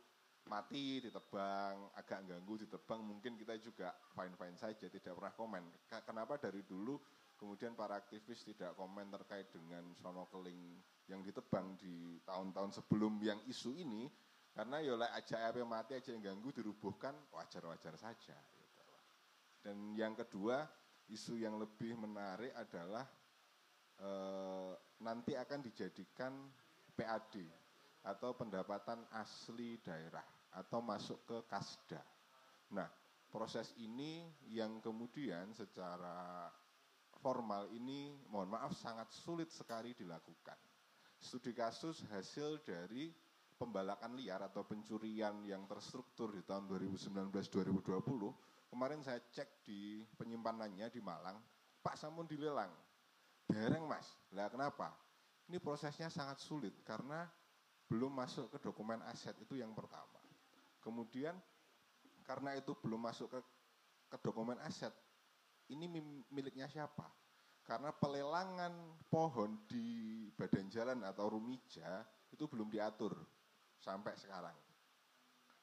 mati 0.48 1.04
ditebang, 1.04 1.92
agak 1.92 2.24
ganggu 2.24 2.64
ditebang, 2.64 3.04
mungkin 3.04 3.36
kita 3.36 3.60
juga 3.60 3.92
fine-fine 4.16 4.56
saja, 4.56 4.88
tidak 4.88 5.12
pernah 5.12 5.34
komen. 5.36 5.64
Kenapa 6.08 6.40
dari 6.40 6.64
dulu 6.64 6.96
kemudian 7.38 7.76
para 7.78 7.94
aktivis 8.00 8.42
tidak 8.42 8.74
komen 8.74 9.12
terkait 9.14 9.46
dengan 9.54 9.94
sono 9.94 10.26
keling 10.32 10.80
yang 11.06 11.22
ditebang 11.22 11.78
di 11.78 12.18
tahun-tahun 12.26 12.82
sebelum 12.82 13.22
yang 13.22 13.38
isu 13.46 13.78
ini, 13.78 14.10
karena 14.58 14.82
ya 14.82 14.98
aja 15.14 15.54
apa 15.54 15.62
mati 15.62 15.94
aja 15.94 16.10
yang 16.10 16.34
ganggu 16.34 16.50
dirubuhkan 16.50 17.14
wajar-wajar 17.30 17.94
saja. 17.94 18.34
Gitu. 18.34 18.82
Dan 19.62 19.94
yang 19.94 20.18
kedua, 20.18 20.66
isu 21.14 21.38
yang 21.38 21.62
lebih 21.62 21.94
menarik 21.94 22.50
adalah 22.58 23.06
e, 24.02 24.10
nanti 24.98 25.38
akan 25.38 25.62
dijadikan 25.62 26.34
PAD 26.90 27.38
atau 28.02 28.34
pendapatan 28.34 29.06
asli 29.14 29.78
daerah 29.78 30.26
atau 30.50 30.82
masuk 30.82 31.22
ke 31.22 31.38
kasda. 31.46 32.02
Nah, 32.74 32.90
proses 33.30 33.70
ini 33.78 34.26
yang 34.50 34.82
kemudian 34.82 35.54
secara 35.54 36.50
formal 37.22 37.70
ini 37.70 38.10
mohon 38.26 38.50
maaf 38.50 38.74
sangat 38.74 39.06
sulit 39.14 39.54
sekali 39.54 39.94
dilakukan. 39.94 40.58
Studi 41.22 41.54
kasus 41.54 42.02
hasil 42.10 42.58
dari 42.66 43.14
pembalakan 43.58 44.14
liar 44.14 44.38
atau 44.46 44.62
pencurian 44.62 45.42
yang 45.42 45.66
terstruktur 45.66 46.30
di 46.30 46.46
tahun 46.46 46.70
2019-2020, 46.70 48.70
kemarin 48.70 49.02
saya 49.02 49.18
cek 49.18 49.66
di 49.66 50.06
penyimpanannya 50.14 50.86
di 50.86 51.02
Malang, 51.02 51.42
Pak 51.82 51.98
Samun 51.98 52.30
dilelang. 52.30 52.70
Dereng 53.50 53.88
mas, 53.88 54.06
lah 54.30 54.46
kenapa? 54.46 54.94
Ini 55.50 55.58
prosesnya 55.58 56.12
sangat 56.12 56.38
sulit 56.38 56.84
karena 56.84 57.26
belum 57.88 58.12
masuk 58.12 58.52
ke 58.52 58.58
dokumen 58.60 59.00
aset 59.08 59.34
itu 59.40 59.56
yang 59.56 59.72
pertama. 59.72 60.20
Kemudian 60.84 61.34
karena 62.28 62.54
itu 62.54 62.76
belum 62.78 63.08
masuk 63.08 63.32
ke, 63.32 63.40
ke 64.12 64.16
dokumen 64.20 64.60
aset, 64.62 64.92
ini 65.72 65.88
miliknya 66.28 66.68
siapa? 66.68 67.08
Karena 67.64 67.92
pelelangan 67.92 68.72
pohon 69.08 69.64
di 69.64 70.28
badan 70.36 70.68
jalan 70.68 71.00
atau 71.08 71.32
rumija 71.32 72.04
itu 72.28 72.44
belum 72.44 72.68
diatur 72.68 73.16
sampai 73.78 74.14
sekarang. 74.18 74.54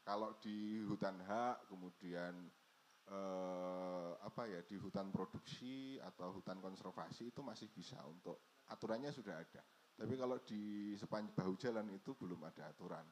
Kalau 0.05 0.37
di 0.37 0.85
hutan 0.85 1.17
hak, 1.17 1.65
kemudian 1.69 2.33
eh, 3.09 4.11
apa 4.21 4.45
ya 4.45 4.61
di 4.61 4.77
hutan 4.77 5.09
produksi 5.09 5.97
atau 5.97 6.37
hutan 6.37 6.61
konservasi 6.61 7.33
itu 7.33 7.41
masih 7.41 7.69
bisa 7.73 7.97
untuk 8.05 8.63
aturannya 8.69 9.09
sudah 9.09 9.35
ada. 9.37 9.61
Tapi 9.95 10.13
kalau 10.19 10.37
di 10.43 10.93
sepanjang 10.99 11.33
bahu 11.33 11.53
jalan 11.55 11.87
itu 11.95 12.13
belum 12.13 12.43
ada 12.45 12.69
aturan. 12.69 13.05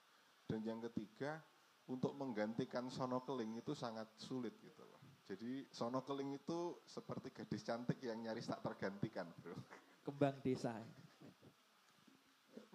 Dan 0.44 0.60
yang 0.68 0.84
ketiga, 0.92 1.40
untuk 1.88 2.16
menggantikan 2.16 2.88
sono 2.88 3.24
keling 3.24 3.60
itu 3.60 3.72
sangat 3.76 4.12
sulit 4.20 4.56
gitu 4.60 4.84
loh. 4.84 5.02
Jadi 5.24 5.68
sono 5.72 6.04
keling 6.04 6.36
itu 6.36 6.84
seperti 6.84 7.32
gadis 7.32 7.64
cantik 7.64 8.00
yang 8.04 8.20
nyaris 8.20 8.52
tak 8.52 8.60
tergantikan, 8.64 9.28
bro. 9.40 9.56
Kembang 10.04 10.36
desa. 10.44 10.76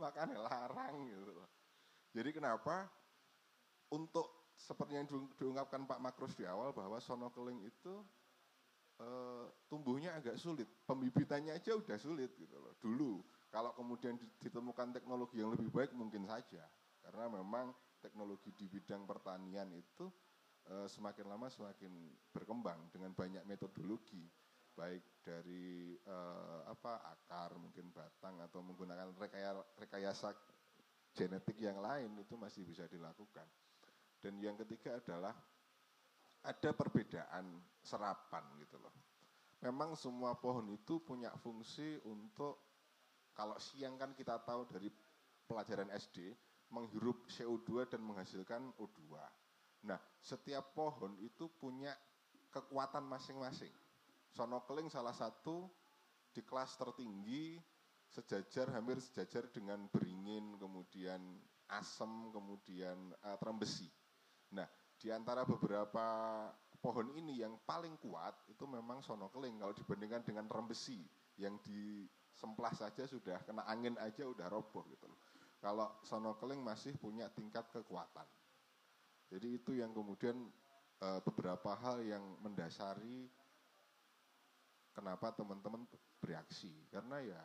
Makanya 0.00 0.40
larang 0.40 1.04
gitu 1.04 1.32
loh. 1.36 1.48
Jadi 2.18 2.34
kenapa 2.34 2.90
untuk 3.94 4.50
seperti 4.58 4.98
yang 4.98 5.06
diungkapkan 5.38 5.86
Pak 5.86 6.02
Makros 6.02 6.34
di 6.34 6.42
awal 6.42 6.74
bahwa 6.74 6.98
sono 6.98 7.30
keling 7.30 7.62
itu 7.62 7.94
e, 8.98 9.08
tumbuhnya 9.70 10.18
agak 10.18 10.34
sulit, 10.34 10.66
pembibitannya 10.82 11.54
aja 11.54 11.78
udah 11.78 11.94
sulit 11.94 12.34
gitu 12.34 12.58
loh. 12.58 12.74
Dulu 12.82 13.22
kalau 13.54 13.70
kemudian 13.78 14.18
ditemukan 14.42 14.98
teknologi 14.98 15.38
yang 15.38 15.54
lebih 15.54 15.70
baik 15.70 15.94
mungkin 15.94 16.26
saja, 16.26 16.66
karena 17.06 17.30
memang 17.30 17.70
teknologi 18.02 18.50
di 18.50 18.66
bidang 18.66 19.06
pertanian 19.06 19.70
itu 19.70 20.10
e, 20.66 20.90
semakin 20.90 21.30
lama 21.30 21.46
semakin 21.46 22.18
berkembang 22.34 22.90
dengan 22.90 23.14
banyak 23.14 23.46
metodologi, 23.46 24.26
baik 24.74 25.22
dari 25.22 25.94
e, 26.02 26.16
apa 26.66 26.98
akar 27.14 27.54
mungkin 27.62 27.94
batang 27.94 28.42
atau 28.42 28.58
menggunakan 28.58 29.14
rekayasa 29.78 30.34
genetik 31.14 31.58
yang 31.60 31.78
lain 31.78 32.16
itu 32.18 32.34
masih 32.34 32.64
bisa 32.64 32.84
dilakukan. 32.90 33.46
Dan 34.18 34.42
yang 34.42 34.58
ketiga 34.58 34.98
adalah 34.98 35.34
ada 36.42 36.70
perbedaan 36.74 37.58
serapan 37.82 38.44
gitu 38.58 38.78
loh. 38.78 38.94
Memang 39.58 39.98
semua 39.98 40.38
pohon 40.38 40.70
itu 40.70 41.02
punya 41.02 41.34
fungsi 41.42 41.98
untuk 42.06 42.62
kalau 43.34 43.58
siang 43.58 43.98
kan 43.98 44.14
kita 44.14 44.38
tahu 44.42 44.66
dari 44.66 44.90
pelajaran 45.46 45.90
SD 45.94 46.34
menghirup 46.74 47.26
CO2 47.30 47.86
dan 47.90 48.02
menghasilkan 48.02 48.74
O2. 48.78 49.14
Nah, 49.86 49.98
setiap 50.18 50.74
pohon 50.74 51.14
itu 51.22 51.46
punya 51.58 51.94
kekuatan 52.50 53.06
masing-masing. 53.06 53.72
Sonokeling 54.34 54.90
salah 54.90 55.14
satu 55.14 55.70
di 56.34 56.44
kelas 56.44 56.76
tertinggi 56.76 57.58
sejajar 58.08 58.72
hampir 58.72 58.98
sejajar 58.98 59.48
dengan 59.52 59.84
beringin, 59.92 60.56
kemudian 60.56 61.20
asem, 61.68 62.32
kemudian 62.32 63.12
uh, 63.24 63.36
trembesi. 63.36 63.88
Nah, 64.56 64.64
di 64.96 65.12
antara 65.12 65.44
beberapa 65.44 66.04
pohon 66.80 67.12
ini 67.14 67.42
yang 67.42 67.60
paling 67.62 67.98
kuat 68.00 68.34
itu 68.48 68.64
memang 68.64 69.04
sonokeling 69.04 69.60
kalau 69.60 69.74
dibandingkan 69.76 70.22
dengan 70.24 70.46
rembesi 70.48 71.02
yang 71.38 71.58
disemplah 71.62 72.72
saja 72.74 73.06
sudah 73.06 73.42
kena 73.44 73.66
angin 73.68 73.94
aja 73.98 74.26
udah 74.26 74.46
roboh 74.50 74.86
gitu 74.90 75.06
loh. 75.06 75.20
Kalau 75.58 75.98
sonokeling 76.06 76.62
masih 76.62 76.94
punya 76.98 77.26
tingkat 77.34 77.66
kekuatan. 77.74 78.26
Jadi 79.28 79.58
itu 79.58 79.74
yang 79.74 79.90
kemudian 79.90 80.38
e, 81.02 81.08
beberapa 81.26 81.74
hal 81.74 82.00
yang 82.06 82.22
mendasari 82.40 83.26
kenapa 84.94 85.34
teman-teman 85.34 85.84
bereaksi 86.22 86.72
karena 86.90 87.22
ya 87.22 87.42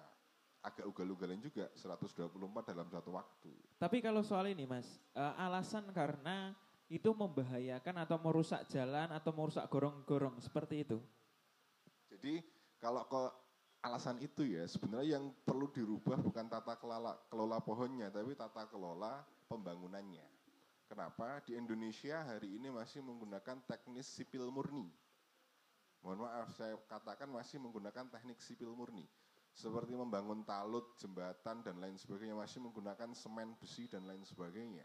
agak 0.63 0.87
ugal-ugalan 0.87 1.37
juga 1.43 1.67
124 1.75 2.71
dalam 2.71 2.87
satu 2.87 3.11
waktu. 3.19 3.51
Tapi 3.75 3.99
kalau 3.99 4.23
soal 4.23 4.47
ini 4.47 4.63
Mas, 4.63 4.87
e, 5.11 5.23
alasan 5.35 5.83
karena 5.91 6.55
itu 6.87 7.11
membahayakan 7.11 8.07
atau 8.07 8.15
merusak 8.23 8.63
jalan 8.71 9.11
atau 9.11 9.35
merusak 9.35 9.67
gorong-gorong 9.67 10.39
seperti 10.39 10.87
itu. 10.87 10.97
Jadi 12.07 12.39
kalau 12.79 13.03
ke 13.03 13.23
alasan 13.83 14.15
itu 14.23 14.47
ya 14.47 14.63
sebenarnya 14.63 15.19
yang 15.19 15.35
perlu 15.43 15.67
dirubah 15.67 16.15
bukan 16.23 16.47
tata 16.47 16.79
kelola, 16.79 17.19
kelola 17.27 17.59
pohonnya 17.59 18.07
tapi 18.07 18.31
tata 18.31 18.63
kelola 18.71 19.19
pembangunannya. 19.51 20.23
Kenapa? 20.87 21.43
Di 21.43 21.59
Indonesia 21.59 22.23
hari 22.23 22.55
ini 22.55 22.71
masih 22.71 23.03
menggunakan 23.03 23.59
teknis 23.67 24.07
sipil 24.07 24.47
murni. 24.47 24.87
Mohon 26.03 26.27
maaf 26.27 26.51
saya 26.55 26.75
katakan 26.87 27.27
masih 27.31 27.59
menggunakan 27.59 28.07
teknik 28.11 28.39
sipil 28.39 28.71
murni. 28.75 29.07
Seperti 29.53 29.93
membangun 29.93 30.41
talut, 30.43 30.97
jembatan 30.97 31.61
dan 31.61 31.77
lain 31.77 31.95
sebagainya 31.95 32.33
masih 32.33 32.59
menggunakan 32.61 33.13
semen, 33.13 33.53
besi 33.61 33.85
dan 33.85 34.03
lain 34.09 34.25
sebagainya 34.25 34.83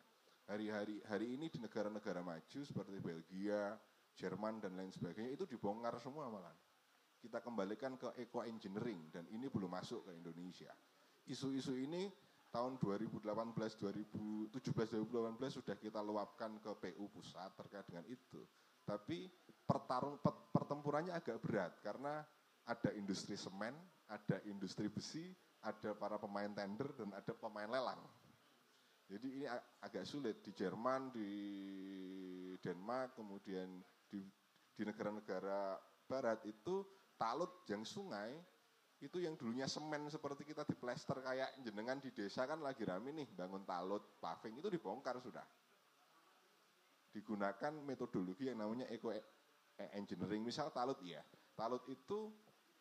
hari-hari 0.48 0.96
hari 1.04 1.36
ini 1.36 1.52
di 1.52 1.60
negara-negara 1.60 2.24
maju 2.24 2.60
seperti 2.64 2.96
Belgia, 2.98 3.76
Jerman 4.18 4.58
dan 4.58 4.74
lain 4.74 4.90
sebagainya 4.90 5.36
itu 5.36 5.44
dibongkar 5.46 5.94
semua 6.02 6.26
malah. 6.26 6.56
Kita 7.22 7.38
kembalikan 7.38 7.94
ke 7.94 8.16
eco 8.18 8.42
engineering 8.42 9.12
dan 9.14 9.28
ini 9.30 9.46
belum 9.46 9.70
masuk 9.70 10.10
ke 10.10 10.16
Indonesia. 10.16 10.72
Isu-isu 11.28 11.76
ini 11.76 12.10
tahun 12.50 12.80
2018, 12.80 13.22
2017, 13.78 14.50
2018 14.50 15.58
sudah 15.62 15.76
kita 15.76 16.00
luapkan 16.02 16.56
ke 16.58 16.72
PU 16.82 17.06
pusat 17.12 17.52
terkait 17.54 17.84
dengan 17.86 18.08
itu. 18.08 18.42
Tapi 18.82 19.28
pertarung 19.68 20.16
pertempurannya 20.50 21.12
agak 21.12 21.38
berat 21.44 21.78
karena 21.84 22.24
ada 22.64 22.90
industri 22.96 23.36
semen, 23.36 23.76
ada 24.08 24.36
industri 24.48 24.88
besi, 24.88 25.30
ada 25.62 25.92
para 25.92 26.16
pemain 26.16 26.50
tender 26.50 26.88
dan 26.96 27.12
ada 27.12 27.32
pemain 27.36 27.68
lelang. 27.68 28.00
Jadi 29.08 29.40
ini 29.40 29.46
agak 29.80 30.04
sulit 30.04 30.44
di 30.44 30.52
Jerman, 30.52 31.08
di 31.12 31.30
Denmark, 32.60 33.16
kemudian 33.16 33.80
di 34.08 34.20
negara-negara 34.84 35.80
barat 36.04 36.44
itu 36.44 36.84
talut 37.18 37.64
yang 37.66 37.82
sungai 37.82 38.36
itu 38.98 39.22
yang 39.22 39.38
dulunya 39.38 39.70
semen 39.70 40.10
seperti 40.10 40.42
kita 40.42 40.66
di 40.66 40.74
plester 40.74 41.22
kayak 41.22 41.54
jenengan 41.62 42.02
di 42.02 42.10
desa 42.10 42.50
kan 42.50 42.58
lagi 42.58 42.82
rame 42.82 43.14
nih 43.14 43.30
bangun 43.30 43.62
talut, 43.62 44.18
paving 44.18 44.58
itu 44.58 44.66
dibongkar 44.66 45.22
sudah. 45.22 45.46
Digunakan 47.14 47.72
metodologi 47.86 48.50
yang 48.50 48.58
namanya 48.58 48.90
eco 48.90 49.14
e, 49.14 49.22
engineering. 49.94 50.42
Misal 50.42 50.74
talut 50.74 50.98
ya, 51.06 51.22
talut 51.54 51.86
itu 51.86 52.34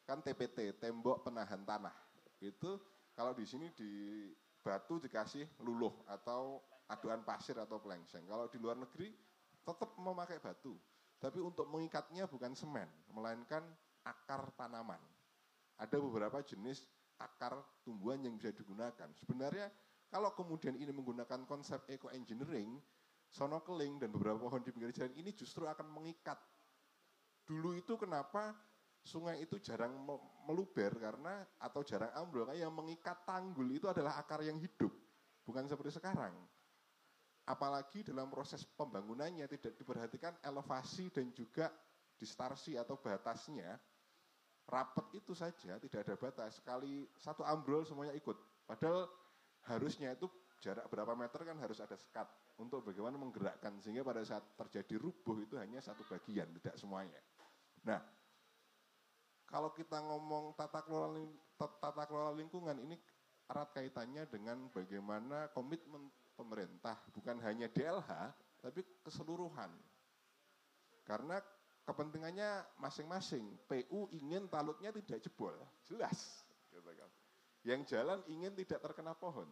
kan 0.07 0.23
TPT, 0.23 0.79
tembok 0.79 1.27
penahan 1.27 1.67
tanah. 1.67 1.91
Itu 2.39 2.79
kalau 3.11 3.35
di 3.35 3.43
sini 3.43 3.67
di 3.75 4.23
batu 4.63 5.03
dikasih 5.03 5.59
luluh 5.67 5.91
atau 6.07 6.63
aduan 6.87 7.27
pasir 7.27 7.59
atau 7.59 7.83
plengseng. 7.83 8.23
Kalau 8.23 8.47
di 8.47 8.55
luar 8.55 8.79
negeri 8.79 9.11
tetap 9.67 9.99
memakai 9.99 10.39
batu. 10.39 10.79
Tapi 11.19 11.43
untuk 11.43 11.67
mengikatnya 11.67 12.29
bukan 12.29 12.55
semen, 12.55 12.87
melainkan 13.11 13.65
akar 14.07 14.47
tanaman. 14.55 15.01
Ada 15.75 15.99
beberapa 15.99 16.39
jenis 16.39 16.87
akar 17.19 17.57
tumbuhan 17.83 18.21
yang 18.23 18.37
bisa 18.39 18.53
digunakan. 18.53 19.09
Sebenarnya 19.17 19.67
kalau 20.07 20.31
kemudian 20.31 20.77
ini 20.79 20.93
menggunakan 20.93 21.43
konsep 21.43 21.83
eco 21.91 22.07
engineering, 22.13 22.79
sonokeling 23.27 23.99
dan 23.99 24.13
beberapa 24.13 24.39
pohon 24.39 24.63
di 24.63 24.71
pinggir 24.71 24.93
jalan 24.95 25.11
ini 25.19 25.35
justru 25.35 25.67
akan 25.67 25.89
mengikat. 25.91 26.39
Dulu 27.43 27.75
itu 27.75 27.99
kenapa 27.99 28.55
sungai 29.07 29.39
itu 29.39 29.55
jarang 29.63 29.95
meluber 30.43 30.91
karena 30.99 31.47
atau 31.63 31.79
jarang 31.87 32.11
ambrol 32.19 32.51
yang 32.51 32.75
mengikat 32.75 33.23
tanggul 33.23 33.71
itu 33.71 33.87
adalah 33.87 34.19
akar 34.19 34.43
yang 34.43 34.59
hidup 34.59 34.91
bukan 35.47 35.63
seperti 35.63 35.95
sekarang. 35.95 36.35
Apalagi 37.47 38.03
dalam 38.03 38.27
proses 38.27 38.67
pembangunannya 38.67 39.47
tidak 39.47 39.79
diperhatikan 39.79 40.35
elevasi 40.43 41.07
dan 41.07 41.31
juga 41.31 41.71
distarsi 42.19 42.75
atau 42.75 42.99
batasnya. 42.99 43.79
Rapat 44.67 45.15
itu 45.15 45.31
saja 45.31 45.79
tidak 45.79 46.03
ada 46.03 46.19
batas 46.19 46.59
sekali 46.59 47.07
satu 47.15 47.47
ambrol 47.47 47.87
semuanya 47.87 48.11
ikut. 48.19 48.35
Padahal 48.67 49.07
harusnya 49.71 50.11
itu 50.11 50.27
jarak 50.59 50.91
berapa 50.91 51.15
meter 51.15 51.47
kan 51.47 51.55
harus 51.63 51.79
ada 51.79 51.95
sekat 51.95 52.27
untuk 52.59 52.83
bagaimana 52.83 53.15
menggerakkan 53.15 53.79
sehingga 53.79 54.03
pada 54.03 54.27
saat 54.27 54.43
terjadi 54.59 54.99
rubuh 54.99 55.39
itu 55.39 55.55
hanya 55.55 55.79
satu 55.79 56.03
bagian 56.11 56.51
tidak 56.59 56.75
semuanya. 56.75 57.21
Nah 57.87 58.03
kalau 59.47 59.71
kita 59.71 60.03
ngomong 60.03 60.53
tata 60.59 60.83
kelola 60.83 61.23
tata 61.55 62.03
kelola 62.05 62.35
lingkungan 62.35 62.77
ini 62.83 62.99
erat 63.47 63.71
kaitannya 63.71 64.27
dengan 64.27 64.67
bagaimana 64.69 65.47
komitmen 65.55 66.11
pemerintah 66.35 66.99
bukan 67.15 67.39
hanya 67.41 67.71
DLH 67.71 68.11
tapi 68.59 68.83
keseluruhan. 69.01 69.71
Karena 71.07 71.39
kepentingannya 71.87 72.67
masing-masing. 72.83 73.47
PU 73.63 74.11
ingin 74.11 74.51
talutnya 74.51 74.91
tidak 74.91 75.23
jebol, 75.23 75.55
jelas. 75.87 76.43
Yang 77.63 77.95
jalan 77.95 78.19
ingin 78.27 78.51
tidak 78.59 78.83
terkena 78.83 79.15
pohon. 79.15 79.47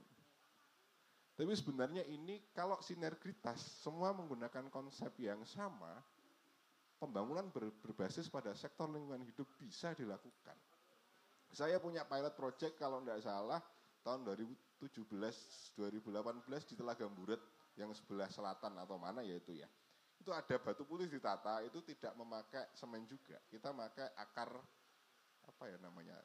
Tapi 1.35 1.51
sebenarnya 1.51 2.03
ini 2.07 2.39
kalau 2.55 2.79
sinergitas 2.79 3.59
semua 3.83 4.15
menggunakan 4.15 4.71
konsep 4.71 5.11
yang 5.19 5.43
sama, 5.43 5.99
pembangunan 6.95 7.51
ber, 7.51 7.71
berbasis 7.83 8.31
pada 8.31 8.55
sektor 8.55 8.87
lingkungan 8.87 9.21
hidup 9.23 9.47
bisa 9.59 9.91
dilakukan. 9.93 10.55
Saya 11.51 11.79
punya 11.79 12.03
pilot 12.03 12.35
project 12.35 12.75
kalau 12.75 12.99
tidak 13.03 13.23
salah 13.23 13.61
tahun 14.03 14.27
2017 14.27 15.07
2018 15.79 16.69
di 16.71 16.75
Telaga 16.75 17.07
Buret 17.07 17.41
yang 17.79 17.91
sebelah 17.95 18.27
selatan 18.31 18.75
atau 18.79 18.99
mana 18.99 19.23
yaitu 19.23 19.55
ya. 19.55 19.67
Itu 20.19 20.31
ada 20.31 20.55
batu 20.59 20.87
putih 20.87 21.11
ditata 21.11 21.63
itu 21.63 21.83
tidak 21.83 22.15
memakai 22.15 22.71
semen 22.75 23.03
juga. 23.07 23.39
Kita 23.51 23.75
pakai 23.75 24.15
akar 24.15 24.51
apa 25.45 25.63
ya 25.69 25.77
namanya? 25.79 26.15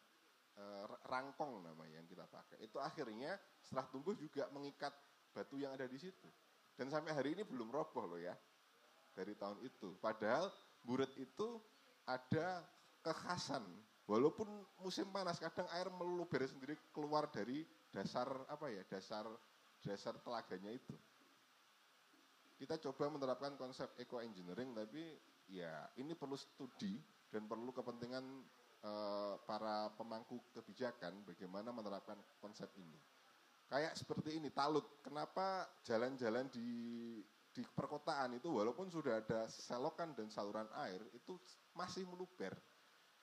E, 0.54 0.64
rangkong 1.06 1.62
namanya 1.66 1.98
yang 2.02 2.08
kita 2.10 2.26
pakai. 2.26 2.62
Itu 2.62 2.78
akhirnya 2.78 3.38
setelah 3.62 3.86
tumbuh 3.90 4.14
juga 4.14 4.46
mengikat 4.54 4.94
batu 5.34 5.58
yang 5.58 5.74
ada 5.74 5.86
di 5.90 5.98
situ. 5.98 6.30
Dan 6.74 6.88
sampai 6.88 7.12
hari 7.12 7.36
ini 7.36 7.42
belum 7.44 7.68
roboh 7.68 8.06
loh 8.08 8.20
ya 8.20 8.32
dari 9.14 9.34
tahun 9.34 9.58
itu. 9.62 9.96
Padahal 9.98 10.50
buret 10.84 11.10
itu 11.18 11.60
ada 12.08 12.64
kekhasan. 13.04 13.62
Walaupun 14.10 14.48
musim 14.82 15.06
panas, 15.14 15.38
kadang 15.38 15.70
air 15.70 15.86
meluber 15.94 16.42
sendiri 16.42 16.74
keluar 16.90 17.30
dari 17.30 17.62
dasar 17.94 18.26
apa 18.50 18.66
ya, 18.66 18.82
dasar 18.90 19.22
dasar 19.80 20.18
telaganya 20.18 20.74
itu. 20.74 20.96
Kita 22.58 22.76
coba 22.76 23.08
menerapkan 23.08 23.54
konsep 23.56 23.88
eco 23.96 24.20
engineering, 24.20 24.74
tapi 24.76 25.16
ya 25.48 25.88
ini 25.96 26.12
perlu 26.12 26.36
studi 26.36 26.98
dan 27.30 27.46
perlu 27.48 27.72
kepentingan 27.72 28.24
e, 28.82 28.92
para 29.48 29.88
pemangku 29.96 30.42
kebijakan 30.52 31.24
bagaimana 31.24 31.72
menerapkan 31.72 32.18
konsep 32.42 32.68
ini. 32.76 32.98
Kayak 33.70 33.94
seperti 33.94 34.42
ini, 34.42 34.50
talut. 34.50 34.84
Kenapa 35.00 35.70
jalan-jalan 35.86 36.50
di 36.50 36.68
di 37.50 37.66
perkotaan 37.66 38.38
itu 38.38 38.46
walaupun 38.46 38.86
sudah 38.86 39.18
ada 39.18 39.50
selokan 39.50 40.14
dan 40.14 40.30
saluran 40.30 40.70
air 40.86 41.02
itu 41.10 41.34
masih 41.74 42.06
meluber. 42.06 42.54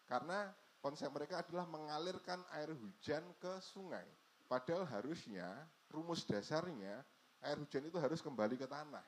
Karena 0.03 0.51
konsep 0.83 1.07
mereka 1.11 1.39
adalah 1.39 1.63
mengalirkan 1.67 2.43
air 2.59 2.75
hujan 2.75 3.23
ke 3.39 3.59
sungai. 3.63 4.03
Padahal 4.47 4.87
harusnya 4.87 5.47
rumus 5.91 6.23
dasarnya 6.27 7.03
air 7.43 7.57
hujan 7.59 7.87
itu 7.87 7.97
harus 7.99 8.19
kembali 8.19 8.59
ke 8.59 8.67
tanah. 8.67 9.03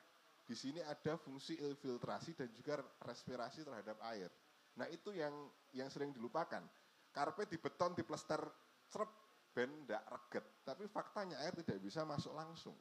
Di 0.48 0.56
sini 0.58 0.82
ada 0.82 1.20
fungsi 1.20 1.60
infiltrasi 1.62 2.34
dan 2.34 2.50
juga 2.56 2.82
respirasi 3.04 3.64
terhadap 3.64 4.00
air. 4.10 4.32
Nah 4.80 4.88
itu 4.88 5.12
yang 5.14 5.36
yang 5.76 5.92
sering 5.92 6.16
dilupakan. 6.16 6.64
Karpet 7.12 7.52
di 7.52 7.58
beton 7.60 7.92
di 7.92 8.04
plester 8.08 8.40
serep 8.88 9.12
ben 9.52 9.70
ndak 9.84 10.04
reget. 10.08 10.46
Tapi 10.64 10.88
faktanya 10.88 11.44
air 11.44 11.54
tidak 11.60 11.80
bisa 11.84 12.08
masuk 12.08 12.32
langsung 12.34 12.76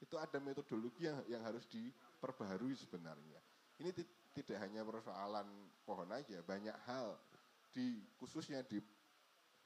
itu 0.00 0.16
ada 0.16 0.40
metodologi 0.40 1.04
yang, 1.04 1.20
yang 1.28 1.42
harus 1.44 1.68
diperbaharui 1.68 2.72
sebenarnya. 2.74 3.40
Ini 3.80 3.92
tidak 4.32 4.58
hanya 4.60 4.84
persoalan 4.84 5.48
pohon 5.84 6.08
aja, 6.12 6.40
banyak 6.44 6.76
hal 6.88 7.16
di 7.70 8.02
khususnya 8.18 8.64
di 8.66 8.80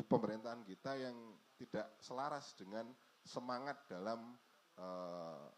pemerintahan 0.07 0.63
kita 0.67 0.99
yang 0.99 1.17
tidak 1.57 1.87
selaras 2.03 2.53
dengan 2.59 2.91
semangat 3.25 3.79
dalam 3.87 4.35
uh, 4.77 5.49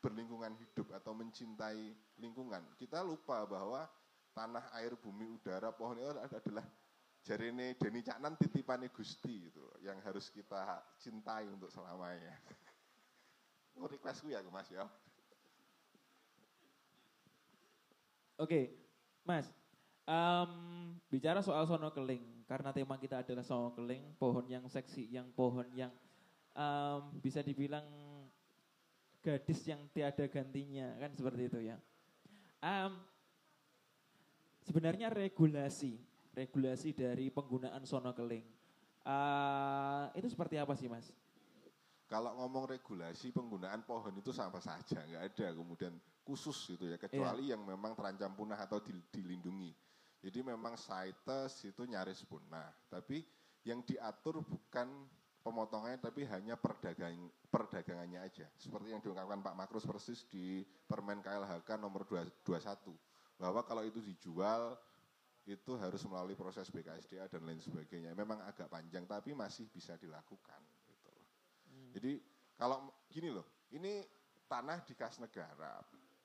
berlingkungan 0.00 0.56
hidup 0.56 0.92
atau 0.96 1.12
mencintai 1.12 1.92
lingkungan. 2.20 2.64
Kita 2.76 3.04
lupa 3.04 3.44
bahwa 3.44 3.84
tanah, 4.32 4.72
air, 4.80 4.96
bumi, 4.96 5.28
udara, 5.28 5.72
pohon 5.72 6.00
itu 6.00 6.08
adalah 6.08 6.64
jarine 7.20 7.76
Deni 7.76 8.00
Caknan 8.00 8.40
titipane 8.40 8.88
Gusti 8.88 9.52
itu 9.52 9.64
yang 9.84 10.00
harus 10.00 10.32
kita 10.32 10.80
cintai 10.96 11.48
untuk 11.52 11.68
selamanya. 11.68 12.32
Oh, 13.80 13.88
requestku 13.88 14.28
ya 14.28 14.44
Mas 14.52 14.68
ya. 14.68 14.84
Oke, 18.36 18.76
Mas. 19.24 19.48
em, 20.10 20.50
bicara 21.06 21.38
soal 21.40 21.64
sono 21.70 21.88
keling, 21.94 22.42
karena 22.44 22.74
tema 22.74 22.98
kita 22.98 23.22
adalah 23.22 23.46
sono 23.46 23.70
keling, 23.72 24.16
pohon 24.18 24.42
yang 24.48 24.66
seksi, 24.66 25.06
yang 25.06 25.30
pohon 25.32 25.68
yang 25.72 25.92
em, 26.52 27.02
bisa 27.22 27.40
dibilang 27.46 27.86
gadis 29.22 29.64
yang 29.68 29.80
tiada 29.94 30.26
gantinya, 30.26 30.98
kan 30.98 31.12
seperti 31.14 31.42
itu 31.46 31.58
ya. 31.62 31.76
Em, 32.60 32.92
sebenarnya 34.66 35.08
regulasi, 35.14 36.00
regulasi 36.34 36.90
dari 36.92 37.30
penggunaan 37.30 37.86
sono 37.86 38.10
keling, 38.12 38.44
eh, 39.04 40.04
itu 40.18 40.28
seperti 40.28 40.58
apa 40.58 40.74
sih, 40.74 40.90
Mas? 40.90 41.12
Kalau 42.10 42.34
ngomong 42.42 42.66
regulasi 42.66 43.30
penggunaan 43.30 43.86
pohon 43.86 44.10
itu 44.18 44.34
sama 44.34 44.58
saja, 44.58 44.98
nggak 44.98 45.30
ada 45.30 45.46
kemudian 45.54 45.94
khusus 46.26 46.74
gitu 46.74 46.90
ya, 46.90 46.98
kecuali 46.98 47.54
yang 47.54 47.62
memang 47.62 47.94
terancam 47.94 48.34
punah 48.34 48.58
atau 48.58 48.82
dil- 48.82 49.06
dilindungi. 49.14 49.70
Jadi 50.18 50.42
memang 50.42 50.74
CITES 50.74 51.70
itu 51.70 51.86
nyaris 51.86 52.26
punah, 52.26 52.66
tapi 52.90 53.22
yang 53.62 53.86
diatur 53.86 54.42
bukan 54.42 54.90
pemotongannya 55.40 56.02
tapi 56.02 56.26
hanya 56.26 56.58
perdagang, 56.58 57.30
perdagangannya 57.46 58.26
aja. 58.26 58.50
Seperti 58.58 58.90
yang 58.90 59.00
diungkapkan 59.00 59.40
Pak 59.40 59.54
Makrus 59.54 59.86
persis 59.86 60.26
di 60.26 60.66
Permen 60.90 61.22
KLHK 61.22 61.78
nomor 61.78 62.04
221 62.10 62.90
bahwa 63.40 63.62
kalau 63.64 63.86
itu 63.86 64.02
dijual 64.02 64.76
itu 65.48 65.72
harus 65.80 66.02
melalui 66.04 66.36
proses 66.36 66.68
BKSDA 66.68 67.30
dan 67.30 67.46
lain 67.46 67.62
sebagainya. 67.62 68.12
Memang 68.12 68.44
agak 68.44 68.68
panjang 68.68 69.08
tapi 69.08 69.32
masih 69.32 69.70
bisa 69.72 69.96
dilakukan. 69.96 70.60
Jadi 71.90 72.22
kalau 72.54 72.90
gini 73.10 73.30
loh, 73.30 73.46
ini 73.74 74.02
tanah 74.46 74.82
di 74.86 74.94
kas 74.94 75.18
negara. 75.18 75.82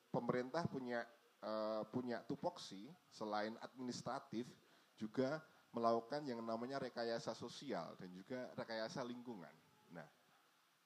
Pemerintah 0.10 0.64
punya 0.70 1.04
eh, 1.44 1.84
punya 1.92 2.24
tupoksi 2.24 2.88
selain 3.12 3.54
administratif 3.62 4.48
juga 4.96 5.44
melakukan 5.76 6.24
yang 6.24 6.40
namanya 6.40 6.80
rekayasa 6.80 7.36
sosial 7.36 8.00
dan 8.00 8.08
juga 8.16 8.48
rekayasa 8.56 9.04
lingkungan. 9.04 9.52
Nah, 9.92 10.08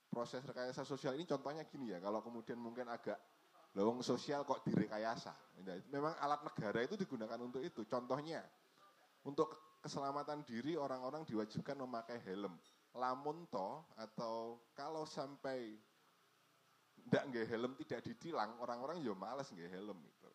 proses 0.09 0.41
rekayasa 0.41 0.81
sosial 0.81 1.13
ini 1.13 1.29
contohnya 1.29 1.61
gini 1.69 1.93
ya, 1.93 2.01
kalau 2.01 2.25
kemudian 2.25 2.57
mungkin 2.57 2.89
agak 2.89 3.21
lowong 3.77 4.01
sosial 4.01 4.41
kok 4.49 4.65
direkayasa. 4.65 5.33
Nah, 5.61 5.77
Memang 5.93 6.17
alat 6.17 6.41
negara 6.41 6.81
itu 6.81 6.97
digunakan 6.97 7.37
untuk 7.37 7.61
itu. 7.61 7.85
Contohnya, 7.85 8.41
untuk 9.21 9.77
keselamatan 9.85 10.41
diri 10.41 10.73
orang-orang 10.73 11.21
diwajibkan 11.29 11.77
memakai 11.77 12.17
helm. 12.25 12.57
Lamun 12.97 13.45
toh 13.53 13.85
atau 13.93 14.65
kalau 14.73 15.05
sampai 15.05 15.77
ndak 17.09 17.23
nggak 17.31 17.45
helm 17.49 17.71
tidak 17.85 18.01
ditilang, 18.05 18.57
orang-orang 18.59 19.01
ya 19.01 19.13
males 19.13 19.49
nggak 19.53 19.69
helm 19.71 19.97
gitu. 20.03 20.29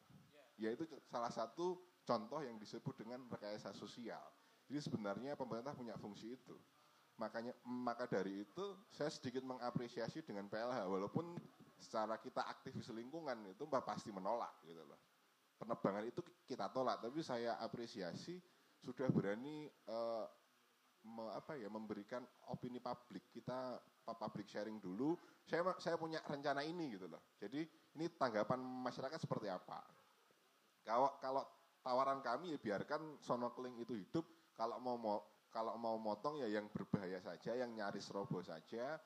Ya 0.59 0.71
itu 0.71 0.87
salah 1.11 1.31
satu 1.35 1.83
contoh 2.07 2.41
yang 2.43 2.57
disebut 2.59 2.95
dengan 2.95 3.27
rekayasa 3.27 3.75
sosial. 3.75 4.23
Jadi 4.71 4.81
sebenarnya 4.81 5.35
pemerintah 5.35 5.75
punya 5.75 5.99
fungsi 5.99 6.39
itu. 6.39 6.57
Makanya 7.19 7.55
maka 7.67 8.11
dari 8.11 8.43
itu 8.43 8.65
saya 8.91 9.11
sedikit 9.11 9.47
mengapresiasi 9.47 10.23
dengan 10.27 10.51
PLH 10.51 10.87
walaupun 10.91 11.39
secara 11.79 12.19
kita 12.19 12.43
aktivis 12.43 12.91
lingkungan 12.91 13.39
itu 13.51 13.67
mbak 13.67 13.87
pasti 13.87 14.11
menolak 14.11 14.55
gitu 14.67 14.83
loh. 14.83 14.99
Penebangan 15.55 16.03
itu 16.07 16.21
kita 16.49 16.67
tolak, 16.75 16.99
tapi 16.99 17.23
saya 17.23 17.55
apresiasi 17.63 18.43
sudah 18.83 19.07
berani 19.15 19.71
eh, 19.71 20.27
me- 21.05 21.33
apa 21.33 21.57
ya 21.61 21.69
memberikan 21.69 22.25
opini 22.51 22.81
publik. 22.81 23.29
Kita 23.31 23.79
public 24.05 24.49
sharing 24.49 24.81
dulu. 24.81 25.17
Saya 25.45 25.65
saya 25.81 25.97
punya 26.01 26.21
rencana 26.25 26.65
ini 26.65 26.97
gitu 26.97 27.09
loh. 27.09 27.21
Jadi 27.41 27.65
ini 27.97 28.07
tanggapan 28.17 28.61
masyarakat 28.61 29.21
seperti 29.21 29.49
apa? 29.53 29.81
Kalau 30.85 31.17
kalau 31.21 31.45
tawaran 31.81 32.21
kami 32.25 32.57
ya 32.57 32.59
biarkan 32.61 33.21
sonokeling 33.21 33.81
itu 33.81 33.97
hidup. 33.97 34.25
Kalau 34.57 34.81
mau 34.81 35.21
kalau 35.53 35.79
mau 35.79 35.97
motong 36.01 36.41
ya 36.43 36.49
yang 36.51 36.67
berbahaya 36.73 37.21
saja 37.23 37.55
yang 37.55 37.73
nyaris 37.73 38.09
roboh 38.13 38.43
saja. 38.43 38.99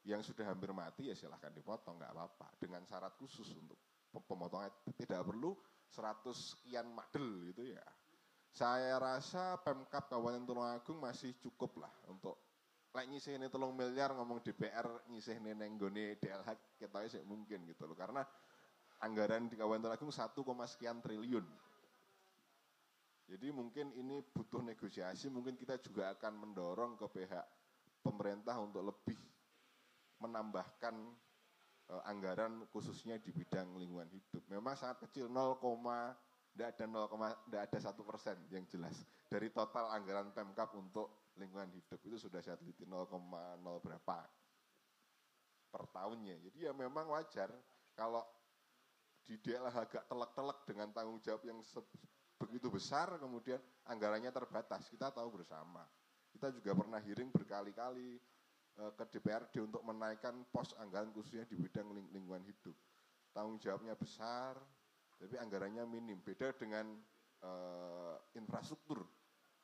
Yang 0.00 0.32
sudah 0.32 0.48
hampir 0.48 0.72
mati 0.72 1.12
ya 1.12 1.14
silahkan 1.16 1.52
dipotong 1.52 2.00
nggak 2.00 2.12
apa-apa. 2.16 2.56
Dengan 2.56 2.80
syarat 2.88 3.12
khusus 3.20 3.52
untuk 3.52 3.76
pe- 4.08 4.24
pemotongan 4.24 4.72
tidak 4.96 5.28
perlu 5.28 5.52
100 5.92 6.32
sekian 6.32 6.88
madel 6.88 7.50
gitu 7.52 7.74
ya 7.76 7.84
saya 8.50 8.98
rasa 8.98 9.58
Pemkap 9.62 10.10
Kabupaten 10.10 10.42
Tulungagung 10.42 10.98
masih 10.98 11.34
cukup 11.38 11.86
lah 11.86 11.92
untuk 12.10 12.36
lek 12.90 13.06
nyisihne 13.06 13.46
telung 13.46 13.78
miliar 13.78 14.10
ngomong 14.10 14.42
DPR 14.42 15.06
nyisihne 15.06 15.54
neng 15.54 15.78
gone 15.78 16.18
DLH 16.18 16.74
kita 16.74 17.06
sih 17.06 17.22
mungkin 17.22 17.62
gitu 17.70 17.86
loh 17.86 17.94
karena 17.94 18.26
anggaran 19.00 19.48
di 19.48 19.56
Kabupaten 19.56 19.96
Tulungagung 19.96 20.12
1, 20.12 20.68
sekian 20.76 20.98
triliun. 21.00 21.46
Jadi 23.30 23.48
mungkin 23.54 23.94
ini 23.94 24.26
butuh 24.26 24.58
negosiasi, 24.58 25.30
mungkin 25.30 25.54
kita 25.54 25.78
juga 25.78 26.10
akan 26.18 26.50
mendorong 26.50 26.98
ke 26.98 27.06
pihak 27.06 27.46
pemerintah 28.02 28.58
untuk 28.58 28.90
lebih 28.90 29.16
menambahkan 30.18 30.94
eh, 31.94 32.02
anggaran 32.10 32.66
khususnya 32.74 33.22
di 33.22 33.30
bidang 33.30 33.78
lingkungan 33.78 34.10
hidup. 34.10 34.42
Memang 34.50 34.74
sangat 34.74 35.06
kecil 35.06 35.30
0, 35.30 35.62
tidak 36.60 36.76
ada 36.76 36.84
0, 36.92 37.08
tidak 37.48 37.62
ada 37.72 37.78
satu 37.80 38.04
persen 38.04 38.36
yang 38.52 38.68
jelas 38.68 38.92
dari 39.32 39.48
total 39.48 39.96
anggaran 39.96 40.28
Pemkap 40.28 40.76
untuk 40.76 41.32
lingkungan 41.40 41.72
hidup 41.72 41.96
itu 42.04 42.20
sudah 42.20 42.44
saya 42.44 42.60
teliti 42.60 42.84
0,0 42.84 43.08
berapa 43.80 44.18
per 45.72 45.84
tahunnya. 45.88 46.36
Jadi 46.44 46.68
ya 46.68 46.76
memang 46.76 47.08
wajar 47.16 47.48
kalau 47.96 48.20
di 49.24 49.40
DLH 49.40 49.72
agak 49.72 50.04
telek-telek 50.04 50.58
dengan 50.68 50.92
tanggung 50.92 51.16
jawab 51.24 51.40
yang 51.48 51.64
begitu 52.36 52.68
besar 52.68 53.08
kemudian 53.16 53.56
anggarannya 53.88 54.28
terbatas. 54.28 54.84
Kita 54.92 55.08
tahu 55.16 55.40
bersama. 55.40 55.88
Kita 56.28 56.52
juga 56.52 56.76
pernah 56.76 57.00
hearing 57.00 57.32
berkali-kali 57.32 58.20
eh, 58.84 58.92
ke 59.00 59.04
DPRD 59.16 59.64
untuk 59.64 59.80
menaikkan 59.80 60.44
pos 60.52 60.76
anggaran 60.76 61.08
khususnya 61.16 61.48
di 61.48 61.56
bidang 61.56 61.88
ling- 61.88 62.12
lingkungan 62.12 62.44
hidup. 62.44 62.76
Tanggung 63.32 63.56
jawabnya 63.56 63.96
besar, 63.96 64.60
tapi 65.20 65.36
anggarannya 65.36 65.84
minim. 65.84 66.16
Beda 66.24 66.56
dengan 66.56 66.96
eh, 67.44 68.16
infrastruktur 68.40 69.04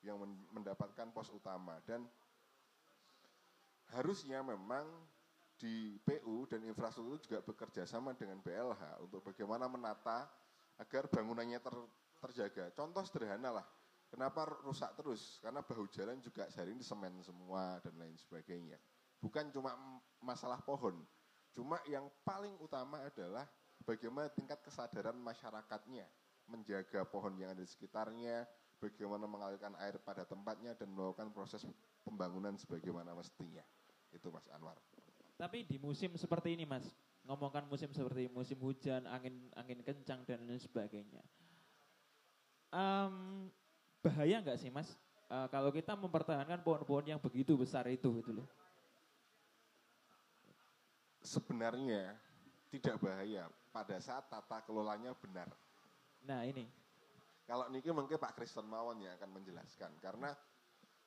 yang 0.05 0.21
men- 0.21 0.47
mendapatkan 0.53 1.09
pos 1.11 1.33
utama 1.33 1.81
dan 1.89 2.05
harusnya 3.97 4.45
memang 4.45 4.85
di 5.57 5.97
PU 6.05 6.45
dan 6.45 6.61
infrastruktur 6.69 7.17
juga 7.17 7.39
bekerja 7.41 7.89
sama 7.89 8.13
dengan 8.13 8.37
BLH 8.45 9.01
untuk 9.01 9.25
bagaimana 9.25 9.65
menata 9.65 10.29
agar 10.77 11.09
bangunannya 11.09 11.57
ter- 11.65 11.91
terjaga. 12.21 12.69
Contoh 12.77 13.01
sederhana 13.09 13.57
lah, 13.57 13.67
kenapa 14.13 14.45
rusak 14.61 14.93
terus? 15.01 15.41
Karena 15.41 15.65
bahu 15.65 15.89
jalan 15.89 16.21
juga 16.21 16.45
sehari 16.53 16.77
ini 16.77 16.85
semen 16.85 17.25
semua 17.25 17.81
dan 17.81 17.97
lain 17.97 18.13
sebagainya. 18.21 18.77
Bukan 19.17 19.49
cuma 19.49 19.73
masalah 20.21 20.61
pohon, 20.61 21.01
cuma 21.57 21.81
yang 21.89 22.05
paling 22.21 22.53
utama 22.61 23.01
adalah 23.01 23.49
bagaimana 23.87 24.27
tingkat 24.35 24.59
kesadaran 24.67 25.15
masyarakatnya 25.23 26.05
menjaga 26.51 27.07
pohon 27.07 27.39
yang 27.39 27.55
ada 27.55 27.63
di 27.63 27.71
sekitarnya, 27.71 28.45
bagaimana 28.83 29.25
mengalirkan 29.31 29.75
air 29.83 29.99
pada 30.03 30.27
tempatnya 30.27 30.75
dan 30.75 30.91
melakukan 30.91 31.31
proses 31.31 31.63
pembangunan 32.03 32.55
sebagaimana 32.59 33.15
mestinya. 33.15 33.63
Itu 34.11 34.35
Mas 34.35 34.47
Anwar. 34.51 34.79
Tapi 35.39 35.65
di 35.65 35.77
musim 35.77 36.17
seperti 36.17 36.57
ini 36.57 36.65
mas, 36.65 36.87
ngomongkan 37.29 37.69
musim 37.69 37.93
seperti 37.93 38.27
musim 38.33 38.57
hujan, 38.63 39.05
angin 39.11 39.53
angin 39.53 39.85
kencang 39.85 40.25
dan 40.25 40.43
lain 40.49 40.57
sebagainya. 40.57 41.21
Em, 42.73 43.15
bahaya 44.01 44.41
nggak 44.41 44.57
sih 44.57 44.73
mas, 44.73 44.97
Eh, 45.27 45.47
kalau 45.51 45.75
kita 45.75 45.99
mempertahankan 45.99 46.63
pohon-pohon 46.63 47.11
yang 47.11 47.19
begitu 47.19 47.59
besar 47.59 47.83
itu 47.91 48.15
gitu 48.23 48.31
loh? 48.31 48.47
Sebenarnya 51.19 52.15
tidak 52.71 53.03
bahaya 53.03 53.51
pada 53.77 54.01
saat 54.01 54.25
tata 54.33 54.65
kelolanya 54.65 55.13
benar. 55.13 55.53
Nah 56.25 56.41
ini, 56.49 56.65
Kalau 57.47 57.71
niki 57.71 57.93
mungkin 57.95 58.19
Pak 58.19 58.35
Kristen 58.35 58.67
Mawon 58.67 58.99
yang 59.07 59.15
akan 59.23 59.31
menjelaskan 59.39 59.95
karena 60.03 60.35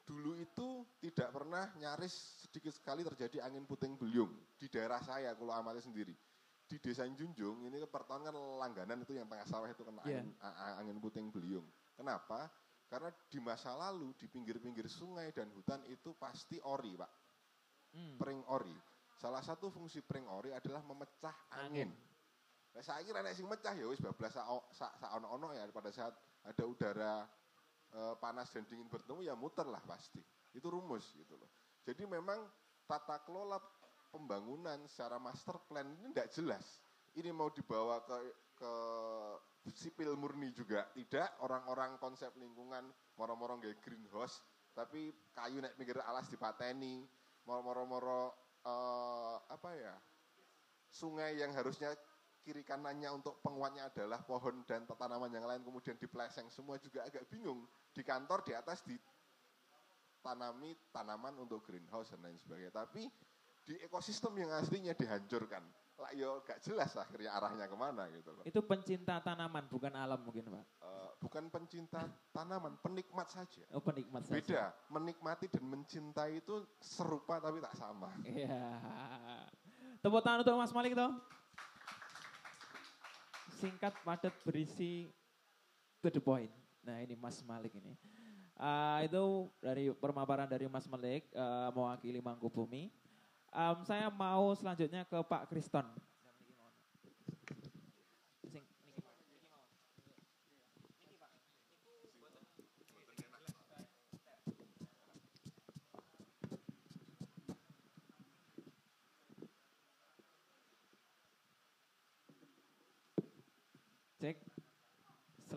dulu 0.08 0.40
itu 0.40 0.88
tidak 1.04 1.36
pernah 1.36 1.68
nyaris 1.76 2.46
sedikit 2.48 2.72
sekali 2.72 3.04
terjadi 3.04 3.44
angin 3.44 3.68
puting 3.68 4.00
beliung 4.00 4.32
di 4.56 4.72
daerah 4.72 5.04
saya 5.04 5.36
kalau 5.36 5.52
amati 5.52 5.84
sendiri. 5.84 6.16
Di 6.64 6.78
Desa 6.80 7.04
Junjung 7.10 7.66
ini 7.68 7.82
per 7.90 8.06
tahun 8.08 8.30
kan 8.30 8.36
langganan 8.62 9.02
itu 9.04 9.18
yang 9.20 9.26
tengah 9.28 9.44
sawah 9.50 9.68
itu 9.68 9.84
kena 9.84 10.00
Iya. 10.06 10.22
angin, 10.24 10.28
angin 10.80 10.98
puting 11.04 11.28
beliung. 11.28 11.66
Kenapa? 11.98 12.48
Karena 12.88 13.10
di 13.28 13.40
masa 13.44 13.76
lalu 13.76 14.16
di 14.16 14.26
pinggir-pinggir 14.32 14.88
sungai 14.88 15.34
dan 15.36 15.50
hutan 15.52 15.84
itu 15.92 16.16
pasti 16.16 16.56
ori, 16.64 16.96
Pak. 16.96 17.12
hmm, 17.98 18.16
Pering 18.16 18.42
ori. 18.48 18.74
Salah 19.20 19.44
satu 19.44 19.68
fungsi 19.68 20.00
pring 20.00 20.24
ori 20.32 20.56
adalah 20.56 20.80
memecah 20.88 21.36
angin. 21.60 21.92
Nah, 21.92 22.09
saya 22.82 23.04
kira 23.04 23.20
nek 23.20 23.36
sing 23.36 23.46
mecah 23.46 23.76
ya 23.76 23.86
wis 23.88 24.00
bablas 24.00 24.34
sa, 24.34 24.44
sa, 24.72 24.88
sa 24.96 25.08
ono-ono 25.20 25.52
ya 25.52 25.68
pada 25.70 25.92
saat 25.92 26.16
ada 26.48 26.64
udara 26.64 27.28
eh, 27.92 28.16
panas 28.18 28.50
dan 28.56 28.64
dingin 28.66 28.88
bertemu 28.88 29.28
ya 29.28 29.36
muter 29.36 29.68
lah 29.68 29.82
pasti. 29.84 30.22
Itu 30.56 30.72
rumus 30.72 31.14
gitu 31.14 31.36
loh. 31.36 31.50
Jadi 31.84 32.08
memang 32.08 32.48
tata 32.88 33.22
kelola 33.22 33.60
pembangunan 34.10 34.82
secara 34.90 35.22
master 35.22 35.62
plan 35.70 35.86
ini 35.86 36.12
tidak 36.16 36.30
jelas. 36.34 36.66
Ini 37.18 37.30
mau 37.34 37.50
dibawa 37.54 38.02
ke 38.06 38.18
ke 38.60 38.74
sipil 39.72 40.18
murni 40.18 40.52
juga 40.52 40.88
tidak 40.92 41.30
orang-orang 41.46 41.96
konsep 42.02 42.34
lingkungan 42.36 42.90
moro-moro 43.16 43.56
nggak 43.60 43.80
greenhouse 43.86 44.42
tapi 44.74 45.14
kayu 45.36 45.62
naik 45.62 45.78
pinggir 45.78 46.00
alas 46.04 46.28
dipateni 46.28 47.06
moro-moro 47.46 48.34
eh, 48.66 49.38
apa 49.48 49.70
ya 49.78 49.96
sungai 50.90 51.38
yang 51.38 51.54
harusnya 51.54 51.94
kiri 52.40 52.64
kanannya 52.64 53.10
untuk 53.12 53.38
penguatnya 53.40 53.88
adalah 53.88 54.20
pohon 54.20 54.64
dan 54.64 54.84
tanaman 54.84 55.30
yang 55.30 55.44
lain 55.44 55.62
kemudian 55.62 55.96
dipleseng 55.96 56.48
semua 56.48 56.78
juga 56.78 57.04
agak 57.04 57.28
bingung 57.28 57.64
di 57.92 58.02
kantor 58.02 58.42
di 58.42 58.54
atas 58.54 58.82
ditanami 58.82 60.74
tanaman 60.90 61.36
untuk 61.38 61.62
greenhouse 61.62 62.10
dan 62.10 62.22
lain 62.22 62.38
sebagainya 62.38 62.74
tapi 62.74 63.08
di 63.64 63.76
ekosistem 63.80 64.34
yang 64.36 64.50
aslinya 64.52 64.94
dihancurkan 64.94 65.62
lah 66.00 66.16
yo 66.16 66.40
gak 66.42 66.64
jelas 66.64 66.96
akhirnya 66.96 67.36
arahnya 67.36 67.68
ke 67.68 67.76
mana 67.76 68.08
gitu 68.10 68.32
loh 68.32 68.48
Itu 68.48 68.64
pencinta 68.64 69.20
tanaman 69.20 69.68
bukan 69.68 69.92
alam 69.92 70.24
mungkin 70.24 70.48
Pak. 70.48 70.64
Eh, 70.80 71.10
bukan 71.20 71.52
pencinta 71.52 72.08
tanaman 72.32 72.80
penikmat 72.80 73.28
saja 73.28 73.68
Oh 73.76 73.84
penikmat 73.84 74.24
saja. 74.24 74.40
beda 74.40 74.64
menikmati 74.88 75.52
dan 75.52 75.68
mencintai 75.68 76.40
itu 76.40 76.64
serupa 76.80 77.44
tapi 77.44 77.60
tak 77.60 77.76
sama 77.76 78.08
Iya. 78.24 78.80
Tepuk 80.00 80.24
tangan 80.24 80.40
untuk 80.40 80.56
Mas 80.56 80.72
Malik 80.72 80.96
toh. 80.96 81.12
Singkat, 83.60 83.92
padat, 84.08 84.32
berisi, 84.48 85.12
to 86.00 86.08
the 86.08 86.24
point. 86.24 86.48
Nah 86.80 87.04
ini 87.04 87.12
Mas 87.20 87.44
Malik 87.44 87.76
ini. 87.76 87.92
Ah, 88.56 89.04
itu 89.04 89.52
dari 89.60 89.92
permaparan 89.92 90.48
dari 90.48 90.64
Mas 90.72 90.88
Malik 90.88 91.28
eh, 91.32 91.70
mewakili 91.76 92.24
Mangkubumi. 92.24 92.88
Em, 93.52 93.78
saya 93.84 94.08
mau 94.08 94.56
selanjutnya 94.56 95.04
ke 95.04 95.20
Pak 95.26 95.52
Kriston. 95.52 95.88
Sing- 98.48 98.68
Cek. 114.20 114.36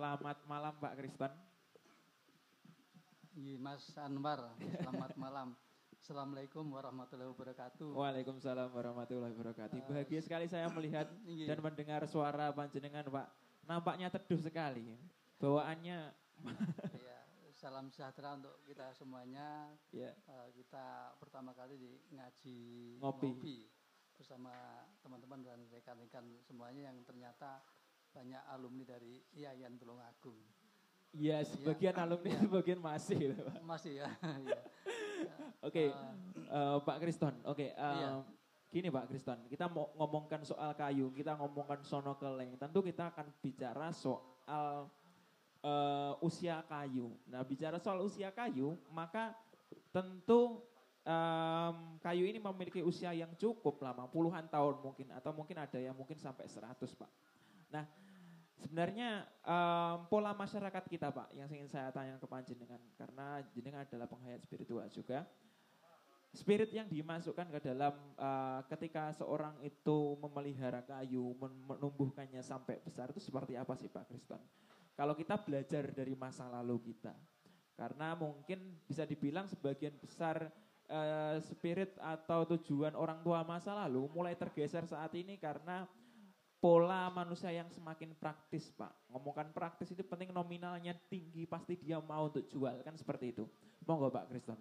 Selamat 0.03 0.35
malam 0.51 0.75
Pak 0.83 0.99
Kriston. 0.99 1.31
Iya, 3.39 3.55
Mas 3.55 3.87
Anwar, 3.95 4.51
selamat 4.59 5.15
malam. 5.15 5.55
Assalamualaikum 5.95 6.67
warahmatullahi 6.75 7.31
wabarakatuh. 7.31 7.87
Waalaikumsalam 7.95 8.75
warahmatullahi 8.75 9.31
wabarakatuh. 9.31 9.79
Bahagia 9.87 10.19
sekali 10.19 10.51
saya 10.51 10.67
melihat 10.75 11.07
Iya. 11.23 11.55
dan 11.55 11.63
mendengar 11.63 12.03
suara 12.11 12.51
panjenengan 12.51 13.07
Pak. 13.07 13.31
Nampaknya 13.63 14.11
teduh 14.11 14.43
sekali. 14.43 14.91
Bawaannya 15.39 16.11
Iya, 16.99 17.19
salam 17.55 17.87
sejahtera 17.87 18.35
untuk 18.35 18.59
kita 18.67 18.91
semuanya. 18.99 19.71
ya 19.95 20.11
Eh, 20.19 20.49
kita 20.51 21.15
pertama 21.23 21.55
kali 21.55 21.79
di 21.79 21.91
ngaji 22.11 22.59
Ngopi. 22.99 23.71
bersama 24.19 24.51
teman-teman 24.99 25.47
dan 25.47 25.63
rekan-rekan 25.71 26.43
semuanya 26.43 26.91
yang 26.91 26.99
ternyata 27.07 27.63
banyak 28.13 28.43
alumni 28.53 28.85
dari 28.85 29.25
IAIN 29.35 29.81
Tulungagung. 29.81 30.37
Iya, 31.13 31.45
sebagian 31.45 31.97
alumni, 31.97 32.33
sebagian 32.41 32.81
masih. 32.81 33.37
Pak. 33.37 33.61
Masih 33.65 33.93
ya. 34.01 34.09
iya. 34.45 34.61
Oke, 35.61 35.89
Eh, 35.89 36.53
eh, 36.53 36.77
Pak 36.81 36.97
Kriston. 37.01 37.35
Oke, 37.49 37.73
eh, 37.73 37.77
Iya. 37.77 38.25
gini 38.69 38.89
Pak 38.89 39.09
Kriston. 39.13 39.39
Kita 39.49 39.69
mau 39.69 39.93
ngomongkan 39.97 40.41
soal 40.45 40.73
kayu, 40.73 41.13
kita 41.13 41.37
ngomongkan 41.37 41.85
sono 41.85 42.17
keleng. 42.17 42.57
Tentu 42.57 42.81
kita 42.81 43.13
akan 43.13 43.29
bicara 43.41 43.93
soal 43.93 44.89
eh, 45.63 46.13
usia 46.21 46.65
kayu. 46.67 47.13
Nah, 47.31 47.45
bicara 47.47 47.79
soal 47.79 48.03
usia 48.03 48.33
kayu, 48.35 48.75
maka 48.91 49.31
tentu 49.95 50.59
em, 51.03 51.75
kayu 51.99 52.27
ini 52.27 52.39
memiliki 52.39 52.81
usia 52.83 53.11
yang 53.15 53.31
cukup 53.39 53.79
lama, 53.83 54.07
puluhan 54.07 54.47
tahun 54.47 54.79
mungkin, 54.83 55.11
atau 55.15 55.31
mungkin 55.35 55.59
ada 55.59 55.79
yang 55.79 55.95
mungkin 55.95 56.15
sampai 56.19 56.47
100 56.47 56.95
Pak. 56.95 57.11
Nah, 57.71 57.85
sebenarnya 58.63 59.27
em, 59.43 59.97
pola 60.07 60.31
masyarakat 60.33 60.85
kita 60.87 61.11
Pak, 61.11 61.35
yang 61.35 61.51
ingin 61.51 61.67
saya 61.67 61.91
tanya 61.91 62.17
ke 62.17 62.27
panjenengan, 62.31 62.79
karena 62.95 63.43
jenengan 63.51 63.83
adalah 63.83 64.07
penghayat 64.07 64.41
spiritual 64.47 64.87
juga. 64.95 65.27
Spirit 66.33 66.73
yang 66.73 66.89
dimasukkan 66.89 67.45
ke 67.53 67.61
dalam 67.61 67.93
eh, 68.17 68.61
ketika 68.73 69.13
seorang 69.13 69.53
itu 69.61 70.17
memelihara 70.17 70.81
kayu, 70.81 71.37
men- 71.37 71.61
menumbuhkannya 71.69 72.41
sampai 72.41 72.81
besar 72.81 73.13
itu 73.13 73.21
seperti 73.21 73.53
apa 73.53 73.77
sih 73.77 73.93
Pak 73.93 74.09
Kriston? 74.09 74.41
Kalau 74.97 75.13
kita 75.13 75.37
belajar 75.45 75.93
dari 75.93 76.17
masa 76.17 76.49
lalu 76.49 76.81
kita, 76.89 77.13
karena 77.77 78.17
mungkin 78.17 78.81
bisa 78.89 79.05
dibilang 79.05 79.45
sebagian 79.45 79.93
besar 80.01 80.49
eh, 80.89 81.37
spirit 81.45 82.01
atau 82.01 82.49
tujuan 82.57 82.97
orang 82.97 83.21
tua 83.21 83.45
masa 83.45 83.77
lalu 83.85 84.09
mulai 84.09 84.33
tergeser 84.33 84.89
saat 84.89 85.13
ini 85.13 85.37
karena 85.37 85.85
pola 86.63 87.11
manusia 87.11 87.51
yang 87.51 87.67
semakin 87.75 88.15
praktis 88.15 88.71
Pak. 88.71 89.11
Ngomongkan 89.11 89.51
praktis 89.51 89.91
itu 89.91 90.07
penting 90.07 90.31
nominalnya 90.31 90.95
tinggi, 91.11 91.43
pasti 91.43 91.75
dia 91.75 91.99
mau 91.99 92.31
untuk 92.31 92.47
jual, 92.47 92.79
kan 92.87 92.95
seperti 92.95 93.35
itu. 93.35 93.43
Monggo 93.83 94.15
Pak 94.15 94.31
Kriston. 94.31 94.55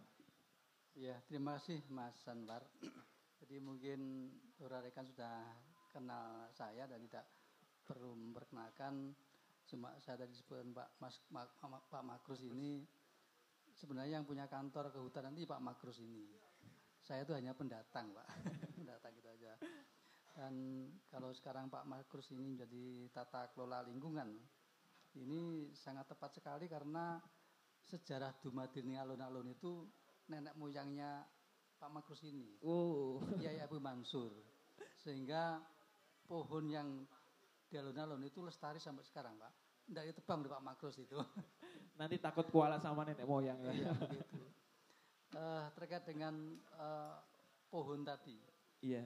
Ya, 0.98 1.22
terima 1.30 1.62
kasih 1.62 1.86
Mas 1.94 2.18
Anwar. 2.26 2.66
Jadi 3.46 3.62
mungkin 3.62 4.34
para 4.58 4.82
rekan 4.82 5.06
sudah 5.06 5.46
kenal 5.94 6.50
saya 6.58 6.90
dan 6.90 7.06
tidak 7.06 7.30
perlu 7.86 8.18
memperkenalkan. 8.18 9.14
Cuma 9.70 9.94
saya 10.02 10.26
tadi 10.26 10.34
sebutkan 10.34 10.74
Pak 10.74 10.90
Mas 10.98 11.22
Ma- 11.30 11.54
Ma- 11.70 11.86
Pak 11.86 12.02
Makrus 12.02 12.42
ini 12.42 12.82
sebenarnya 13.78 14.20
yang 14.20 14.26
punya 14.26 14.50
kantor 14.50 14.90
kehutanan 14.90 15.38
ini 15.38 15.46
Pak 15.46 15.62
Makrus 15.62 16.02
ini. 16.02 16.26
Saya 17.02 17.26
itu 17.26 17.34
hanya 17.38 17.54
pendatang 17.54 18.10
Pak, 18.14 18.28
pendatang 18.78 19.14
gitu 19.14 19.30
aja. 19.30 19.54
Dan 20.42 20.90
kalau 21.06 21.30
sekarang 21.38 21.70
Pak 21.70 21.86
Makrus 21.86 22.34
ini 22.34 22.50
menjadi 22.50 23.14
tata 23.14 23.54
kelola 23.54 23.86
lingkungan, 23.86 24.34
ini 25.22 25.70
sangat 25.78 26.10
tepat 26.10 26.42
sekali 26.42 26.66
karena 26.66 27.22
sejarah 27.86 28.34
Dumadini 28.42 28.98
alun-alun 28.98 29.54
itu 29.54 29.86
nenek 30.34 30.58
moyangnya 30.58 31.22
Pak 31.78 31.94
Makrus 31.94 32.26
ini, 32.26 32.58
Oh, 32.66 33.22
Kiai 33.38 33.62
Abu 33.62 33.78
Mansur. 33.78 34.34
Sehingga 34.98 35.62
pohon 36.26 36.66
yang 36.74 37.06
di 37.70 37.78
alun-alun 37.78 38.26
itu 38.26 38.42
lestari 38.42 38.82
sampai 38.82 39.06
sekarang, 39.06 39.38
Pak. 39.38 39.54
Tidak 39.94 40.10
ditebang 40.10 40.42
di 40.42 40.50
Pak 40.50 40.66
Makrus 40.66 40.98
itu. 40.98 41.22
nanti 42.02 42.18
takut 42.18 42.50
kuala 42.50 42.82
sama 42.82 43.06
nenek 43.06 43.30
moyang 43.30 43.62
ya. 43.62 43.78
Iya, 43.78 43.92
begitu. 43.94 44.42
Eh, 45.38 45.66
terkait 45.78 46.02
dengan 46.10 46.34
eh, 46.58 47.16
pohon 47.70 48.02
tadi, 48.02 48.42
Iya. 48.82 49.06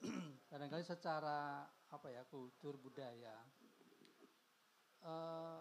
kadang-kadang 0.50 0.88
secara 0.88 1.68
apa 1.92 2.08
ya 2.08 2.24
kultur 2.32 2.80
budaya 2.80 3.36
eh, 5.04 5.60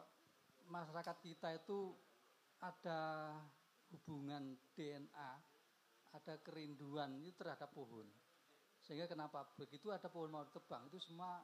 masyarakat 0.72 1.18
kita 1.20 1.52
itu 1.60 1.92
ada 2.64 3.36
hubungan 3.92 4.56
DNA, 4.74 5.32
ada 6.16 6.34
kerinduan 6.42 7.20
itu 7.22 7.36
terhadap 7.36 7.70
pohon. 7.76 8.08
Sehingga 8.82 9.06
kenapa 9.10 9.46
begitu 9.60 9.92
ada 9.92 10.08
pohon 10.08 10.32
mau 10.32 10.48
ditebang 10.48 10.88
itu 10.90 10.98
semua 11.04 11.44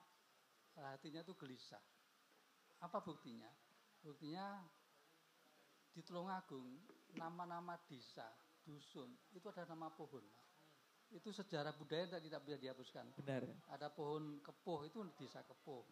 hatinya 0.78 1.22
itu 1.22 1.36
gelisah. 1.36 1.82
Apa 2.82 3.04
buktinya? 3.04 3.50
Buktinya 4.02 4.64
di 5.92 6.02
Tulungagung 6.02 6.82
nama-nama 7.20 7.76
desa, 7.86 8.26
dusun 8.64 9.12
itu 9.36 9.46
ada 9.52 9.68
nama 9.68 9.92
pohon. 9.92 10.24
Pak. 10.24 10.51
Itu 11.12 11.36
sejarah 11.36 11.76
budaya 11.76 12.08
yang 12.08 12.24
tidak 12.24 12.42
bisa 12.48 12.58
dihapuskan. 12.58 13.06
Benar. 13.20 13.44
Ada 13.76 13.92
pohon 13.92 14.40
kepuh 14.40 14.88
itu 14.88 15.04
desa 15.20 15.44
kepuh. 15.44 15.84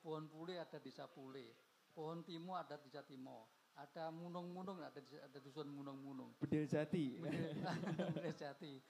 Pohon 0.00 0.24
pule 0.26 0.56
ada 0.56 0.80
desa 0.80 1.04
pule. 1.06 1.52
Pohon 1.92 2.24
timo 2.24 2.56
ada 2.56 2.80
desa 2.80 3.04
timo. 3.04 3.46
Ada 3.76 4.08
munung-munung 4.12 4.80
ada 4.80 4.96
desa- 4.96 5.24
ada 5.24 5.38
dusun 5.40 5.68
munung-munung. 5.68 6.32
Bedil 6.40 6.64
jati. 6.64 7.20
Beres 7.20 8.36
jati. 8.42 8.80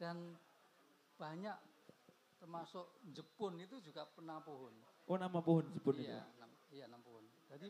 Dan 0.00 0.36
banyak 1.16 1.56
termasuk 2.36 3.00
Jepun 3.12 3.60
itu 3.60 3.80
juga 3.80 4.04
pernah 4.08 4.40
pohon. 4.40 4.72
Oh 5.08 5.16
nama 5.16 5.40
pohon 5.40 5.64
itu. 5.72 5.88
Iya, 6.00 6.20
enam, 6.36 6.50
iya 6.72 6.84
enam 6.88 7.00
pohon. 7.04 7.24
Jadi 7.48 7.68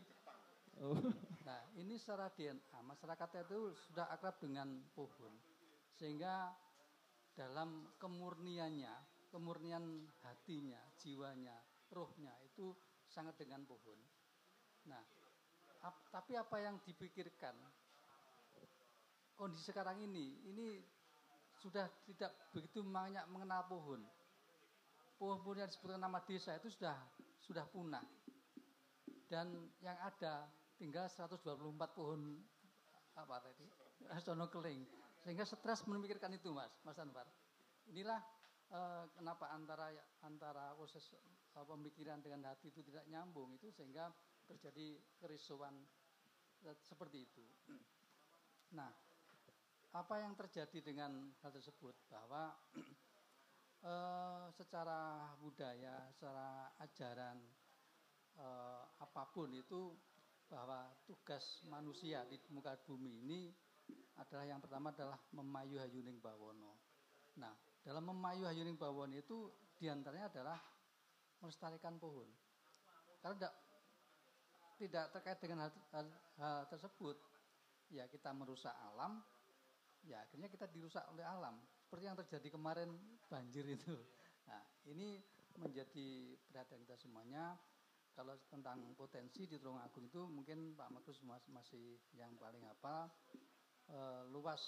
Oh. 0.77 0.93
Nah, 1.47 1.63
ini 1.79 1.95
secara 1.97 2.29
DNA 2.35 2.79
masyarakat 2.83 3.49
itu 3.49 3.71
sudah 3.89 4.11
akrab 4.11 4.35
dengan 4.37 4.67
pohon, 4.91 5.31
sehingga 5.95 6.51
dalam 7.37 7.93
kemurniannya, 8.01 9.29
kemurnian 9.29 10.09
hatinya, 10.25 10.81
jiwanya, 10.97 11.53
rohnya 11.93 12.33
itu 12.41 12.73
sangat 13.05 13.37
dengan 13.37 13.61
pohon. 13.69 14.01
Nah, 14.89 15.05
ap, 15.85 16.09
tapi 16.09 16.33
apa 16.33 16.57
yang 16.57 16.81
dipikirkan 16.81 17.53
kondisi 19.37 19.69
sekarang 19.69 20.01
ini, 20.01 20.49
ini 20.49 20.81
sudah 21.61 21.85
tidak 22.09 22.33
begitu 22.49 22.81
banyak 22.81 23.21
mengenal 23.29 23.69
pohon. 23.69 24.01
Pohon-pohon 25.21 25.61
yang 25.61 25.69
disebutkan 25.69 26.01
nama 26.01 26.21
desa 26.25 26.57
itu 26.57 26.73
sudah 26.73 26.97
sudah 27.45 27.65
punah. 27.69 28.05
Dan 29.29 29.69
yang 29.85 29.97
ada 30.01 30.49
tinggal 30.77 31.05
124 31.09 31.97
pohon 31.97 32.41
apa 33.17 33.41
tadi? 33.45 33.65
Sono 34.25 34.49
keling. 34.49 35.06
Sehingga 35.27 35.43
stres 35.43 35.83
memikirkan 35.91 36.31
itu, 36.31 36.55
Mas, 36.55 36.71
Mas 36.87 36.95
Anwar. 37.03 37.27
Inilah 37.91 38.15
eh, 38.71 39.05
kenapa 39.11 39.51
antara 39.51 39.91
antara 40.23 40.71
proses 40.71 41.03
eh, 41.19 41.65
pemikiran 41.67 42.23
dengan 42.23 42.47
hati 42.47 42.71
itu 42.71 42.79
tidak 42.79 43.03
nyambung 43.11 43.51
itu 43.59 43.67
sehingga 43.75 44.07
terjadi 44.47 44.95
kerisauan 45.19 45.83
eh, 46.63 46.79
seperti 46.79 47.27
itu. 47.27 47.43
Nah, 48.71 48.87
apa 49.99 50.15
yang 50.23 50.31
terjadi 50.39 50.79
dengan 50.79 51.35
hal 51.43 51.51
tersebut 51.51 52.07
bahwa 52.07 52.55
eh, 53.83 54.47
secara 54.55 55.27
budaya, 55.43 56.07
secara 56.15 56.71
ajaran 56.79 57.35
eh, 58.39 58.83
apa 59.03 59.27
pun 59.35 59.51
itu 59.51 59.91
bahwa 60.47 60.87
tugas 61.03 61.67
manusia 61.67 62.23
di 62.23 62.39
muka 62.55 62.79
bumi 62.87 63.27
ini 63.27 63.66
adalah 64.17 64.45
yang 64.45 64.59
pertama 64.59 64.91
adalah 64.91 65.17
memayu 65.31 65.79
hayuning 65.79 66.19
bawono. 66.19 66.75
Nah, 67.37 67.53
dalam 67.85 68.03
memayu 68.11 68.49
hayuning 68.49 68.75
bawono 68.75 69.15
itu 69.15 69.51
di 69.77 69.87
antaranya 69.87 70.27
adalah 70.33 70.59
melestarikan 71.39 72.01
pohon. 72.01 72.27
Karena 73.21 73.33
tidak, 73.37 73.53
tidak 74.81 75.05
terkait 75.13 75.39
dengan 75.39 75.57
hal, 75.67 75.71
hal, 75.93 76.07
hal 76.41 76.57
tersebut, 76.67 77.17
ya 77.93 78.09
kita 78.09 78.33
merusak 78.33 78.73
alam, 78.93 79.21
ya 80.03 80.21
akhirnya 80.25 80.49
kita 80.49 80.65
dirusak 80.69 81.05
oleh 81.13 81.23
alam. 81.23 81.55
Seperti 81.87 82.03
yang 82.03 82.17
terjadi 82.19 82.47
kemarin 82.51 82.89
banjir 83.31 83.63
itu. 83.63 83.95
Nah, 84.49 84.63
ini 84.89 85.21
menjadi 85.55 86.35
perhatian 86.51 86.83
kita 86.83 86.95
semuanya. 86.99 87.55
Kalau 88.17 88.33
tentang 88.49 88.81
potensi 88.97 89.45
di 89.45 89.61
Tulung 89.61 89.77
Agung 89.77 90.09
itu 90.09 90.25
mungkin 90.25 90.73
Pak 90.73 90.89
Magus 90.89 91.21
masih 91.53 92.01
yang 92.17 92.33
paling 92.41 92.65
apa 92.65 93.13
uh, 93.91 94.23
luas 94.31 94.61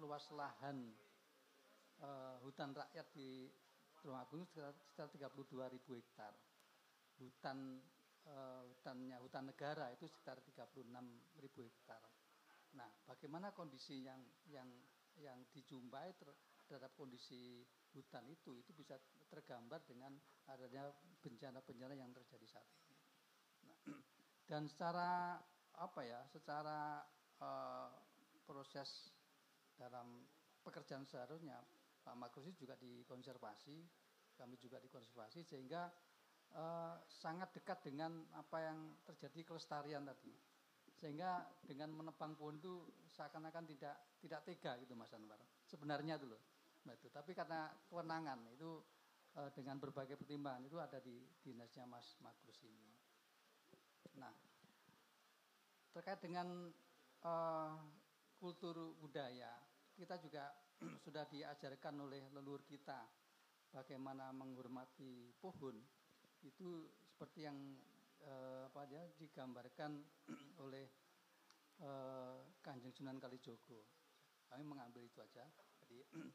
luas 0.00 0.24
lahan 0.34 0.90
uh, 2.02 2.36
hutan 2.42 2.74
rakyat 2.74 3.06
di 3.14 3.48
Tulung 4.04 4.20
Agung 4.20 4.44
sekitar 4.44 5.08
32 5.08 5.72
ribu 5.72 5.96
hektar. 5.96 6.36
Hutan 7.16 7.80
uh, 8.28 8.62
hutannya 8.68 9.16
hutan 9.16 9.48
negara 9.48 9.88
itu 9.96 10.04
sekitar 10.04 10.44
36 10.44 10.84
ribu 11.40 11.64
hektar. 11.64 12.04
Nah, 12.76 12.90
bagaimana 13.08 13.56
kondisi 13.56 14.04
yang 14.04 14.20
yang 14.50 14.68
yang 15.22 15.40
dijumpai 15.54 16.12
ter, 16.20 16.28
terhadap 16.68 16.92
kondisi 16.98 17.64
hutan 17.96 18.26
itu 18.28 18.58
itu 18.60 18.76
bisa 18.76 18.98
tergambar 19.30 19.80
dengan 19.86 20.12
adanya 20.50 20.90
bencana-bencana 21.22 21.94
yang 21.96 22.10
terjadi 22.12 22.44
saat 22.44 22.68
ini. 22.68 22.98
Nah, 23.64 23.78
dan 24.52 24.68
secara 24.68 25.40
apa 25.80 26.00
ya, 26.04 26.20
secara 26.28 27.00
uh, 27.40 27.88
proses 28.46 29.10
dalam 29.74 30.22
pekerjaan 30.62 31.04
seharusnya 31.04 31.58
Pak 32.04 32.16
Makrusi 32.20 32.52
juga 32.52 32.76
dikonservasi, 32.76 33.76
kami 34.36 34.60
juga 34.60 34.76
dikonservasi 34.80 35.40
sehingga 35.40 35.88
uh, 36.52 37.00
sangat 37.08 37.56
dekat 37.56 37.80
dengan 37.80 38.28
apa 38.36 38.60
yang 38.60 38.78
terjadi 39.08 39.40
kelestarian 39.48 40.04
tadi. 40.04 40.32
Sehingga 40.94 41.42
dengan 41.64 41.90
menebang 41.90 42.38
pohon 42.38 42.60
itu 42.60 42.86
seakan-akan 43.10 43.64
tidak 43.66 43.96
tidak 44.20 44.40
tega 44.46 44.78
gitu 44.84 44.94
Mas 44.94 45.10
Anwar. 45.16 45.40
Sebenarnya 45.66 46.20
dulu. 46.20 46.36
Nah, 46.84 46.92
itu. 46.92 47.08
Tapi 47.08 47.32
karena 47.32 47.72
kewenangan 47.88 48.44
itu 48.52 48.84
uh, 49.40 49.50
dengan 49.56 49.80
berbagai 49.80 50.20
pertimbangan 50.20 50.62
itu 50.68 50.76
ada 50.78 51.00
di 51.00 51.24
dinasnya 51.40 51.88
Mas 51.88 52.14
Makrus 52.20 52.60
ini. 52.62 52.84
Nah, 54.20 54.30
terkait 55.90 56.20
dengan 56.22 56.70
uh, 57.26 57.74
kultur 58.44 58.92
budaya, 59.00 59.56
kita 59.96 60.20
juga 60.20 60.52
sudah 61.08 61.24
diajarkan 61.32 62.04
oleh 62.04 62.28
leluhur 62.36 62.60
kita 62.68 63.08
bagaimana 63.72 64.36
menghormati 64.36 65.32
pohon. 65.40 65.80
Itu 66.44 66.92
seperti 67.08 67.48
yang 67.48 67.56
uh, 68.20 68.68
apa 68.68 68.84
ya 68.92 69.00
digambarkan 69.16 70.04
oleh 70.68 70.84
uh, 71.80 72.44
Kanjeng 72.60 72.92
Sunan 72.92 73.16
Kalijogo. 73.16 73.88
Kami 74.52 74.60
mengambil 74.60 75.08
itu 75.08 75.24
aja. 75.24 75.48
Jadi 75.80 76.04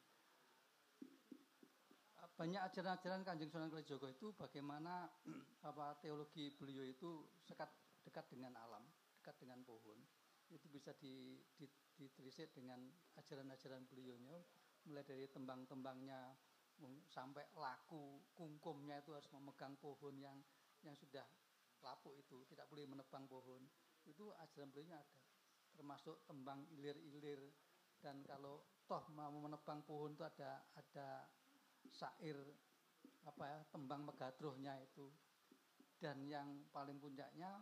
banyak 2.42 2.62
ajaran-ajaran 2.74 3.22
Kanjeng 3.22 3.54
Sunan 3.54 3.70
Kalijogo 3.70 4.10
itu 4.10 4.34
bagaimana 4.34 5.06
apa 5.62 5.94
teologi 6.02 6.50
beliau 6.58 6.82
itu 6.82 7.30
sekat 7.46 7.70
dekat 8.02 8.26
dengan 8.34 8.58
alam, 8.58 8.82
dekat 9.22 9.38
dengan 9.38 9.62
pohon. 9.62 10.02
Itu 10.50 10.66
bisa 10.74 10.98
di, 10.98 11.38
di, 11.54 11.70
ditelisik 12.00 12.56
dengan 12.56 12.80
ajaran-ajaran 13.20 13.84
beliaunya, 13.92 14.40
mulai 14.88 15.04
dari 15.04 15.28
tembang-tembangnya 15.28 16.32
sampai 17.12 17.44
laku 17.60 18.24
kungkumnya 18.32 19.04
itu 19.04 19.12
harus 19.12 19.28
memegang 19.36 19.76
pohon 19.84 20.16
yang 20.16 20.40
yang 20.88 20.96
sudah 20.96 21.28
lapuk 21.84 22.16
itu, 22.16 22.48
tidak 22.48 22.72
boleh 22.72 22.88
menebang 22.88 23.28
pohon. 23.28 23.68
Itu 24.08 24.32
ajaran 24.40 24.72
beliaunya 24.72 25.04
ada. 25.04 25.20
Termasuk 25.76 26.24
tembang 26.24 26.64
ilir-ilir 26.72 27.52
dan 28.00 28.24
kalau 28.24 28.64
toh 28.88 29.04
mau 29.12 29.32
menebang 29.36 29.84
pohon 29.84 30.16
itu 30.16 30.24
ada 30.24 30.64
ada 30.80 31.28
syair 31.92 32.40
apa 33.28 33.44
ya 33.44 33.60
tembang 33.70 34.08
megadrohnya 34.08 34.80
itu 34.80 35.12
dan 36.00 36.24
yang 36.24 36.64
paling 36.72 36.96
puncaknya 36.98 37.60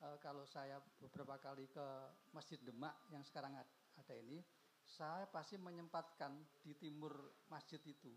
e, 0.00 0.06
kalau 0.20 0.44
saya 0.48 0.80
beberapa 1.00 1.36
kali 1.40 1.68
ke 1.68 1.86
Masjid 2.32 2.60
Demak 2.60 3.08
yang 3.12 3.24
sekarang 3.24 3.56
ada 3.56 4.14
ini 4.16 4.40
saya 4.86 5.26
pasti 5.26 5.58
menyempatkan 5.58 6.62
di 6.62 6.78
timur 6.78 7.42
masjid 7.50 7.82
itu 7.82 8.14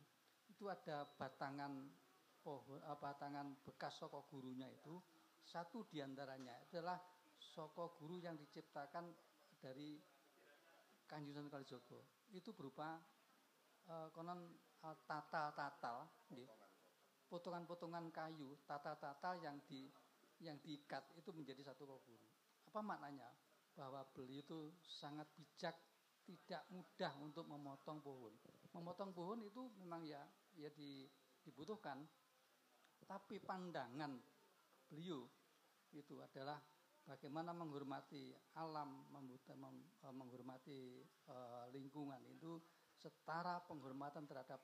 itu 0.50 0.68
ada 0.68 1.08
batangan 1.18 1.72
pohon 2.44 2.82
eh, 2.84 2.98
batangan 3.00 3.64
bekas 3.64 3.96
soko 4.00 4.28
gurunya 4.28 4.68
itu. 4.68 5.00
Satu 5.40 5.88
di 5.88 6.04
antaranya 6.04 6.60
adalah 6.68 7.00
soko 7.40 7.96
guru 7.98 8.20
yang 8.22 8.36
diciptakan 8.36 9.10
dari 9.58 9.98
Kanjeng 11.10 11.42
Sunan 11.42 11.50
Kalijogo. 11.50 12.28
Itu 12.30 12.54
berupa 12.54 13.02
uh, 13.90 14.14
konon 14.14 14.46
uh, 14.86 14.98
tatal-tatal 15.10 16.06
potongan-potongan 17.26 18.14
kayu 18.14 18.54
tatal-tatal 18.70 19.42
yang 19.42 19.58
di 19.66 19.90
yang 20.40 20.58
diikat 20.64 21.04
itu 21.20 21.30
menjadi 21.36 21.72
satu 21.72 21.84
kubur. 21.88 22.20
Apa 22.72 22.80
maknanya? 22.80 23.28
Bahwa 23.76 24.04
beliau 24.12 24.44
itu 24.44 24.60
sangat 24.84 25.28
bijak, 25.36 25.76
tidak 26.24 26.64
mudah 26.72 27.14
untuk 27.24 27.48
memotong 27.48 28.00
pohon. 28.04 28.34
Memotong 28.76 29.12
pohon 29.16 29.40
itu 29.44 29.72
memang 29.80 30.04
ya 30.04 30.22
ya 30.60 30.70
di, 30.74 31.08
dibutuhkan. 31.44 32.04
Tapi 33.08 33.42
pandangan 33.42 34.20
beliau 34.92 35.26
itu 35.96 36.22
adalah 36.22 36.62
bagaimana 37.10 37.56
menghormati 37.58 38.30
alam, 38.62 39.10
eh, 39.10 40.14
menghormati 40.14 41.02
uh, 41.26 41.66
lingkungan 41.74 42.22
itu 42.30 42.62
setara 42.94 43.66
penghormatan 43.66 44.30
terhadap 44.30 44.62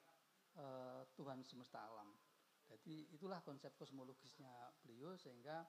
uh, 0.59 1.01
Tuhan 1.17 1.41
semesta 1.41 1.81
alam. 1.81 2.13
Jadi 2.65 3.13
itulah 3.13 3.41
konsep 3.45 3.73
kosmologisnya 3.77 4.51
beliau 4.81 5.13
sehingga 5.17 5.65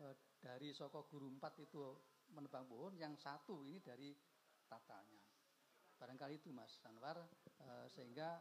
uh, 0.00 0.14
dari 0.40 0.72
Soko 0.72 1.04
Guru 1.08 1.28
empat 1.28 1.60
itu 1.60 1.96
menebang 2.32 2.64
pohon, 2.64 2.94
yang 2.96 3.18
satu 3.18 3.66
ini 3.66 3.82
dari 3.82 4.14
tatanya. 4.70 5.22
Barangkali 6.00 6.40
itu 6.40 6.48
Mas 6.54 6.80
Anwar, 6.86 7.20
uh, 7.20 7.86
sehingga 7.92 8.40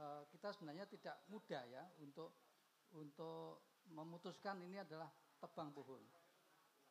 uh, 0.00 0.26
kita 0.26 0.50
sebenarnya 0.50 0.88
tidak 0.90 1.22
mudah 1.30 1.62
ya 1.68 1.84
untuk 2.02 2.34
untuk 2.96 3.78
memutuskan 3.92 4.58
ini 4.66 4.82
adalah 4.82 5.06
tebang 5.38 5.70
pohon. 5.70 6.02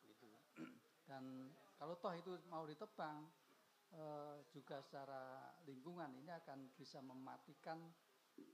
Gitu. 0.06 0.28
Dan 1.04 1.52
kalau 1.76 1.98
toh 2.00 2.14
itu 2.16 2.32
mau 2.48 2.64
ditebang, 2.64 3.28
uh, 3.94 4.40
juga 4.50 4.80
secara 4.80 5.52
lingkungan 5.68 6.10
ini 6.16 6.32
akan 6.32 6.72
bisa 6.74 6.98
mematikan 7.04 7.78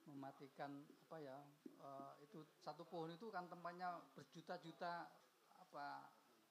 mematikan 0.07 0.85
apa 1.09 1.17
ya 1.19 1.39
uh, 1.83 2.15
itu 2.23 2.45
satu 2.63 2.87
pohon 2.87 3.13
itu 3.13 3.29
kan 3.33 3.49
tempatnya 3.49 3.99
berjuta-juta 4.15 5.09
apa 5.59 5.87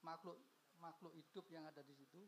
makhluk 0.01 0.37
makhluk 0.81 1.13
hidup 1.13 1.45
yang 1.53 1.63
ada 1.69 1.85
di 1.85 1.93
situ. 1.93 2.25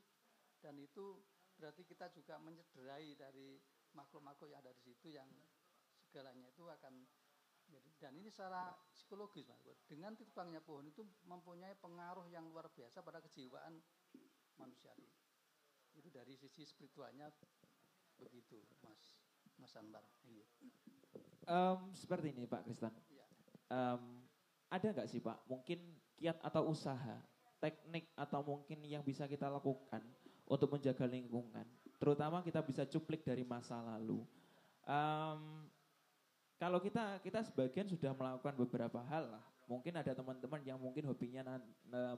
Dan 0.63 0.79
itu 0.79 1.19
berarti 1.59 1.83
kita 1.83 2.07
juga 2.15 2.39
mencederai 2.39 3.13
dari 3.19 3.59
makhluk-makhluk 3.93 4.49
yang 4.53 4.61
ada 4.63 4.73
di 4.73 4.83
situ 4.93 5.11
yang 5.13 5.27
segalanya 6.07 6.49
itu 6.49 6.65
akan 6.69 7.03
dan 7.97 8.13
ini 8.19 8.27
secara 8.27 8.75
psikologis 8.91 9.47
mas 9.47 9.63
dengan 9.87 10.13
ditebangnya 10.13 10.59
pohon 10.59 10.83
itu 10.85 11.01
mempunyai 11.25 11.73
pengaruh 11.79 12.27
yang 12.27 12.45
luar 12.51 12.67
biasa 12.69 12.99
pada 12.99 13.23
kejiwaan 13.23 13.79
manusia. 14.59 14.91
Itu 15.95 16.11
dari 16.11 16.35
sisi 16.35 16.67
spiritualnya 16.67 17.31
begitu 18.19 18.61
mas 18.83 19.22
mas 19.63 19.79
Anwar 19.79 20.03
iya. 20.27 20.43
Um, 21.47 21.91
seperti 21.95 22.35
ini 22.35 22.43
Pak 22.47 22.67
Kristen. 22.67 22.91
Um, 23.71 24.23
ada 24.67 24.87
nggak 24.91 25.07
sih 25.07 25.19
Pak, 25.19 25.43
mungkin 25.47 25.79
kiat 26.19 26.39
atau 26.39 26.71
usaha, 26.71 27.19
teknik 27.59 28.11
atau 28.15 28.43
mungkin 28.43 28.79
yang 28.83 29.03
bisa 29.03 29.27
kita 29.27 29.47
lakukan 29.51 30.03
untuk 30.47 30.71
menjaga 30.71 31.03
lingkungan, 31.07 31.67
terutama 31.99 32.43
kita 32.43 32.63
bisa 32.63 32.83
cuplik 32.87 33.23
dari 33.23 33.43
masa 33.43 33.79
lalu. 33.79 34.23
Um, 34.83 35.67
kalau 36.59 36.79
kita 36.79 37.19
kita 37.23 37.43
sebagian 37.43 37.87
sudah 37.91 38.15
melakukan 38.15 38.55
beberapa 38.55 38.99
hal 39.03 39.35
lah, 39.35 39.43
mungkin 39.67 39.99
ada 39.99 40.15
teman-teman 40.15 40.63
yang 40.63 40.79
mungkin 40.79 41.07
hobinya 41.11 41.59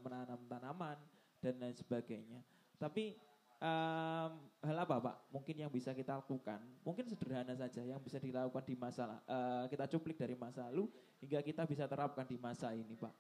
menanam 0.02 0.42
tanaman 0.50 0.98
dan 1.42 1.58
lain 1.58 1.78
sebagainya. 1.78 2.42
Tapi 2.78 3.18
um, 3.61 4.32
hal 4.65 4.77
apa 4.82 4.95
Pak? 4.99 5.15
Mungkin 5.32 5.56
yang 5.56 5.72
bisa 5.72 5.91
kita 5.95 6.19
lakukan, 6.19 6.60
mungkin 6.82 7.06
sederhana 7.07 7.56
saja 7.56 7.82
yang 7.84 8.02
bisa 8.02 8.19
dilakukan 8.19 8.64
di 8.65 8.76
masa 8.76 9.22
uh, 9.27 9.65
kita 9.69 9.86
cuplik 9.91 10.18
dari 10.19 10.36
masa 10.36 10.68
lalu 10.72 10.90
hingga 11.22 11.40
kita 11.45 11.64
bisa 11.69 11.86
terapkan 11.86 12.26
di 12.27 12.38
masa 12.40 12.73
ini 12.73 12.95
Pak. 12.98 13.14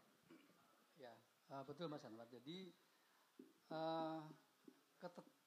Ya 0.99 1.13
uh, 1.53 1.63
betul 1.63 1.87
Mas 1.87 2.03
Anwar. 2.03 2.27
Jadi 2.27 2.73
uh, 3.71 4.25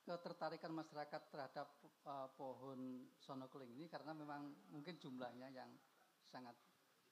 ketertarikan 0.08 0.72
masyarakat 0.72 1.22
terhadap 1.28 1.68
uh, 2.08 2.28
pohon 2.32 3.04
sonokeling 3.20 3.76
ini 3.76 3.86
karena 3.92 4.16
memang 4.16 4.56
mungkin 4.72 4.96
jumlahnya 4.96 5.52
yang 5.52 5.68
sangat 6.24 6.56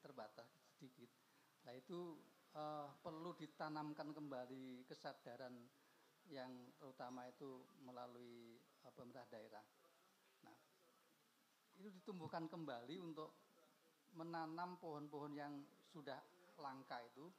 terbatas 0.01 0.49
sedikit. 0.73 1.09
Nah 1.65 1.73
itu 1.77 2.17
uh, 2.57 2.89
perlu 3.01 3.37
ditanamkan 3.37 4.13
kembali 4.13 4.87
kesadaran 4.89 5.53
yang 6.31 6.51
terutama 6.75 7.27
itu 7.29 7.63
melalui 7.83 8.59
uh, 8.83 8.91
pemerintah 8.91 9.25
daerah. 9.31 9.63
Nah, 10.43 10.57
itu 11.79 11.89
ditumbuhkan 11.91 12.47
kembali 12.51 12.99
untuk 12.99 13.31
menanam 14.17 14.81
pohon-pohon 14.81 15.33
yang 15.37 15.53
sudah 15.93 16.17
langka 16.57 16.97
itu 17.05 17.29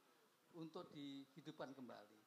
untuk 0.55 0.89
dihidupkan 0.89 1.75
kembali. 1.75 2.19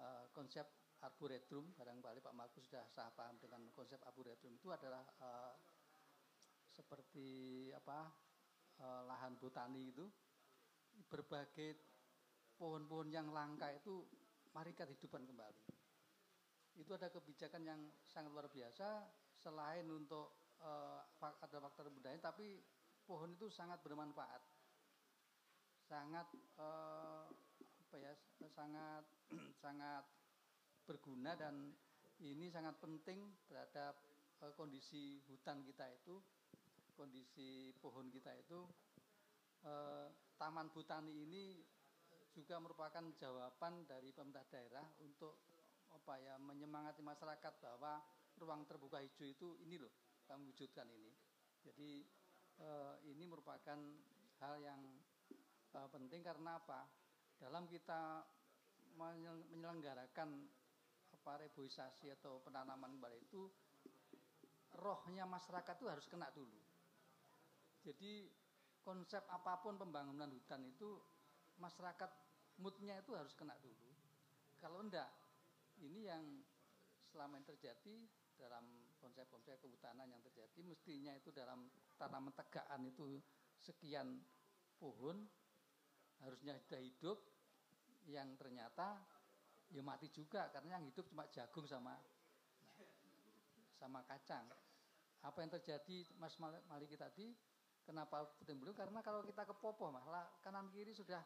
Uh, 0.00 0.24
konsep 0.32 0.64
arboretum, 1.00 1.72
barangkali 1.76 2.20
Pak 2.20 2.34
Markus 2.36 2.68
sudah 2.68 2.84
sah 2.92 3.08
paham 3.16 3.40
dengan 3.40 3.64
konsep 3.72 4.00
arboretum 4.04 4.52
itu 4.52 4.68
adalah 4.68 5.04
uh, 5.20 5.54
seperti 6.68 7.68
apa 7.72 8.08
uh, 8.80 9.02
lahan 9.08 9.36
botani 9.40 9.92
itu 9.92 10.04
berbagai 11.08 11.76
pohon-pohon 12.60 13.08
yang 13.08 13.32
langka 13.32 13.72
itu 13.72 14.04
mari 14.52 14.76
kita 14.76 14.88
hidupkan 14.92 15.24
kembali. 15.24 15.69
Itu 16.80 16.96
ada 16.96 17.12
kebijakan 17.12 17.62
yang 17.62 17.80
sangat 18.08 18.32
luar 18.32 18.48
biasa 18.48 19.04
selain 19.36 19.84
untuk 19.92 20.56
uh, 20.64 21.04
ada 21.20 21.60
faktor 21.60 21.92
budaya 21.92 22.16
tapi 22.16 22.60
pohon 23.04 23.36
itu 23.36 23.52
sangat 23.52 23.84
bermanfaat. 23.84 24.40
Sangat 25.84 26.28
uh, 26.56 27.28
apa 27.90 27.96
ya 28.00 28.12
sangat 28.48 29.04
sangat 29.62 30.04
berguna 30.88 31.36
dan 31.36 31.74
ini 32.20 32.48
sangat 32.48 32.76
penting 32.80 33.36
terhadap 33.44 33.96
uh, 34.40 34.52
kondisi 34.56 35.20
hutan 35.28 35.60
kita 35.64 35.84
itu, 35.92 36.16
kondisi 36.96 37.76
pohon 37.76 38.08
kita 38.08 38.32
itu. 38.40 38.64
Uh, 39.60 40.08
Taman 40.40 40.72
Botani 40.72 41.28
ini 41.28 41.60
juga 42.32 42.56
merupakan 42.56 43.04
jawaban 43.20 43.84
dari 43.84 44.08
pemerintah 44.14 44.46
daerah 44.48 44.86
untuk 45.04 45.59
apa 45.94 46.14
ya 46.22 46.34
menyemangati 46.38 47.02
masyarakat 47.02 47.54
bahwa 47.62 48.02
ruang 48.38 48.64
terbuka 48.64 49.02
hijau 49.02 49.26
itu 49.26 49.48
ini 49.66 49.76
loh 49.76 49.92
kami 50.24 50.50
wujudkan 50.54 50.86
ini. 50.88 51.12
Jadi 51.60 51.90
eh, 52.62 52.94
ini 53.10 53.24
merupakan 53.26 53.78
hal 54.40 54.54
yang 54.62 54.80
eh, 55.74 55.88
penting 55.90 56.22
karena 56.22 56.56
apa? 56.62 56.86
Dalam 57.40 57.66
kita 57.66 58.22
menyelenggarakan 58.94 60.30
apa 61.10 61.32
reboisasi 61.46 62.12
atau 62.20 62.40
penanaman 62.40 62.96
kembali 62.96 63.18
itu 63.20 63.48
rohnya 64.80 65.28
masyarakat 65.28 65.74
itu 65.76 65.86
harus 65.88 66.06
kena 66.06 66.30
dulu. 66.32 66.60
Jadi 67.80 68.28
konsep 68.80 69.24
apa 69.28 69.60
pun 69.60 69.76
pembangunan 69.76 70.28
hutan 70.32 70.64
itu 70.64 71.00
masyarakat 71.60 72.10
moodnya 72.60 72.96
itu 73.00 73.12
harus 73.12 73.32
kena 73.36 73.56
dulu. 73.60 73.88
Kalau 74.60 74.84
enggak, 74.84 75.08
ini 75.82 76.06
yang 76.08 76.22
selama 77.10 77.40
ini 77.40 77.46
terjadi 77.48 77.96
dalam 78.38 78.64
konsep-konsep 79.00 79.60
kehutanan 79.60 80.08
yang 80.08 80.22
terjadi, 80.24 80.60
mestinya 80.64 81.12
itu 81.16 81.32
dalam 81.32 81.68
tanaman 82.00 82.32
tegaan 82.32 82.86
itu 82.88 83.20
sekian 83.60 84.20
pohon, 84.80 85.28
harusnya 86.24 86.56
sudah 86.60 86.80
hidup, 86.80 87.18
yang 88.08 88.32
ternyata 88.40 88.96
ya 89.70 89.84
mati 89.84 90.10
juga 90.10 90.50
karena 90.50 90.80
yang 90.80 90.84
hidup 90.88 91.06
cuma 91.06 91.28
jagung 91.30 91.68
sama 91.68 91.94
sama 93.76 94.00
kacang. 94.08 94.48
Apa 95.20 95.44
yang 95.44 95.52
terjadi 95.52 96.08
Mas 96.16 96.36
Maliki 96.40 96.96
tadi? 96.96 97.32
Kenapa 97.84 98.24
puting 98.40 98.60
beliung? 98.60 98.76
Karena 98.76 99.00
kalau 99.00 99.20
kita 99.24 99.44
ke 99.44 99.54
Popo 99.56 99.92
malah 99.92 100.28
kanan 100.44 100.68
kiri 100.72 100.92
sudah 100.92 101.20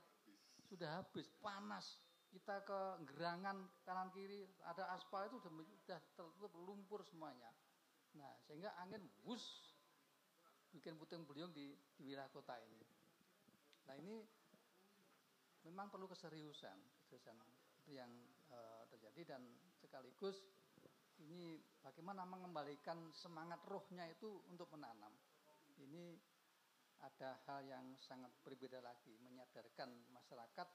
sudah 0.66 1.02
habis, 1.02 1.31
panas. 1.43 2.03
Kita 2.35 2.66
ke 2.66 2.81
gerangan 3.15 3.62
kanan 3.86 4.11
kiri 4.11 4.43
ada 4.66 4.90
aspal 4.90 5.31
itu 5.31 5.39
sudah, 5.39 6.02
tertutup 6.19 6.51
lumpur 6.59 7.06
semuanya. 7.06 7.55
Nah, 8.19 8.35
sehingga 8.43 8.74
angin 8.82 9.06
bus 9.23 9.70
bikin 10.74 10.98
puting 10.98 11.23
beliung 11.23 11.55
di, 11.55 11.78
di 11.94 12.02
wilayah 12.11 12.27
kota 12.35 12.59
ini. 12.59 12.82
Nah, 13.86 13.94
ini 14.02 14.19
memang 15.62 15.94
perlu 15.94 16.11
keseriusan, 16.11 16.74
keseriusan 17.06 17.39
yang 17.86 18.11
uh, 18.51 18.82
terjadi 18.90 19.39
dan 19.39 19.43
sekaligus 19.78 20.43
ini 21.23 21.62
bagaimana 21.78 22.27
mengembalikan 22.27 23.15
semangat 23.15 23.62
rohnya 23.70 24.11
itu 24.11 24.43
untuk 24.51 24.66
menanam. 24.74 25.15
Ini 25.78 26.19
ada 27.05 27.39
hal 27.47 27.62
yang 27.69 27.94
sangat 28.01 28.32
berbeda 28.43 28.81
lagi, 28.81 29.15
menyadarkan 29.23 29.93
masyarakat 30.11 30.69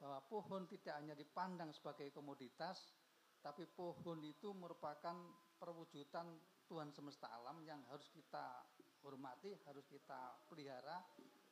bahwa 0.00 0.24
pohon 0.24 0.64
tidak 0.64 0.96
hanya 0.96 1.12
dipandang 1.12 1.68
sebagai 1.76 2.08
komoditas, 2.10 2.96
tapi 3.44 3.68
pohon 3.68 4.24
itu 4.24 4.56
merupakan 4.56 5.12
perwujudan 5.60 6.24
Tuhan 6.64 6.88
semesta 6.88 7.28
alam 7.28 7.60
yang 7.60 7.84
harus 7.92 8.08
kita 8.08 8.64
hormati, 9.04 9.52
harus 9.68 9.84
kita 9.84 10.40
pelihara, 10.48 11.04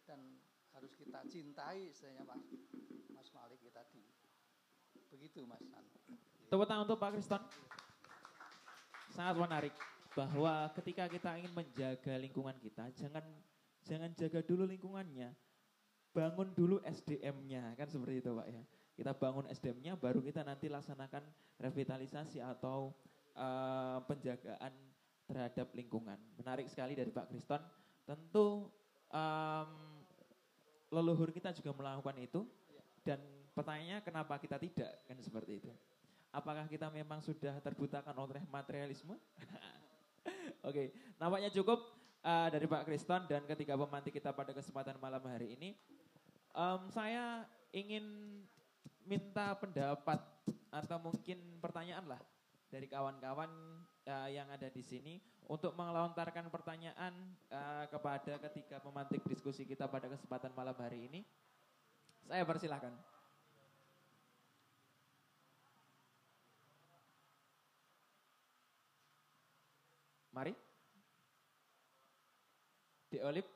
dan 0.08 0.40
harus 0.72 0.96
kita 0.96 1.20
cintai, 1.28 1.92
istilahnya 1.92 2.24
Mas, 2.24 2.44
Mas 3.12 3.28
Malik 3.36 3.60
tadi. 3.68 4.00
Begitu 5.12 5.44
Mas 5.44 5.64
An. 5.76 5.84
Tepuk 6.48 6.64
tangan 6.64 6.88
untuk 6.88 6.96
Pak 6.96 7.16
Kriston. 7.16 7.42
Sangat 9.12 9.36
menarik 9.36 9.74
bahwa 10.16 10.72
ketika 10.76 11.04
kita 11.08 11.36
ingin 11.36 11.52
menjaga 11.52 12.16
lingkungan 12.16 12.56
kita, 12.56 12.88
jangan 12.96 13.24
jangan 13.84 14.12
jaga 14.16 14.40
dulu 14.44 14.64
lingkungannya, 14.68 15.32
bangun 16.12 16.48
dulu 16.56 16.76
SDM-nya, 16.84 17.76
kan 17.76 17.88
seperti 17.88 18.24
itu 18.24 18.30
Pak 18.32 18.48
ya. 18.48 18.62
Kita 18.98 19.12
bangun 19.14 19.46
SDM-nya, 19.46 19.94
baru 19.94 20.18
kita 20.18 20.42
nanti 20.42 20.66
laksanakan 20.66 21.22
revitalisasi 21.62 22.42
atau 22.42 22.90
uh, 23.38 24.02
penjagaan 24.08 24.74
terhadap 25.28 25.70
lingkungan. 25.76 26.18
Menarik 26.40 26.66
sekali 26.66 26.98
dari 26.98 27.12
Pak 27.14 27.30
Kriston. 27.30 27.62
Tentu 28.02 28.72
um, 29.12 29.70
leluhur 30.88 31.30
kita 31.30 31.52
juga 31.52 31.76
melakukan 31.76 32.16
itu, 32.18 32.42
dan 33.04 33.20
pertanyaannya 33.52 34.00
kenapa 34.02 34.40
kita 34.40 34.56
tidak, 34.56 35.04
kan 35.04 35.16
seperti 35.20 35.60
itu. 35.60 35.70
Apakah 36.32 36.68
kita 36.68 36.88
memang 36.92 37.20
sudah 37.20 37.56
terbutakan 37.60 38.16
oleh 38.16 38.42
materialisme? 38.48 39.16
Oke, 40.66 40.72
okay. 40.72 40.86
nampaknya 41.16 41.48
cukup 41.52 41.97
uh, 42.28 42.48
dari 42.52 42.66
Pak 42.68 42.84
Kriston 42.84 43.24
dan 43.24 43.42
ketiga 43.48 43.80
pemantik 43.80 44.12
kita 44.12 44.36
pada 44.36 44.52
kesempatan 44.52 45.00
malam 45.00 45.24
hari 45.24 45.56
ini. 45.56 45.72
Um, 46.52 46.92
saya 46.92 47.48
ingin 47.72 48.04
minta 49.08 49.56
pendapat 49.56 50.20
atau 50.68 50.98
mungkin 51.00 51.40
pertanyaan 51.64 52.04
lah 52.04 52.20
dari 52.68 52.84
kawan-kawan 52.84 53.48
uh, 54.04 54.28
yang 54.28 54.44
ada 54.52 54.68
di 54.68 54.84
sini 54.84 55.16
untuk 55.48 55.72
melontarkan 55.72 56.52
pertanyaan 56.52 57.16
uh, 57.48 57.88
kepada 57.88 58.36
ketiga 58.48 58.76
pemantik 58.84 59.24
diskusi 59.24 59.64
kita 59.64 59.88
pada 59.88 60.12
kesempatan 60.12 60.52
malam 60.52 60.76
hari 60.76 61.08
ini. 61.08 61.20
Saya 62.28 62.44
persilahkan. 62.44 62.92
Mari. 70.36 70.67
Di 73.08 73.24
Olip. 73.24 73.48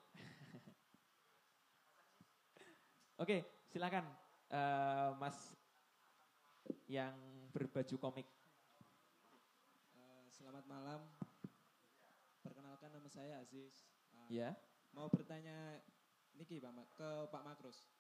Oke, 3.21 3.45
silakan 3.69 4.09
eh, 4.49 5.11
Mas 5.21 5.53
yang 6.89 7.13
berbaju 7.53 7.97
komik. 8.01 8.25
Eh, 9.93 10.25
selamat 10.33 10.65
malam. 10.65 11.05
Perkenalkan 12.41 12.97
nama 12.97 13.09
saya 13.13 13.45
Aziz. 13.45 13.85
Eh, 14.33 14.41
Ya. 14.41 14.57
Mau 14.97 15.13
bertanya 15.13 15.85
niki 16.33 16.57
Pak 16.57 16.73
ke 16.97 17.29
Pak 17.29 17.45
Makrus. 17.45 17.93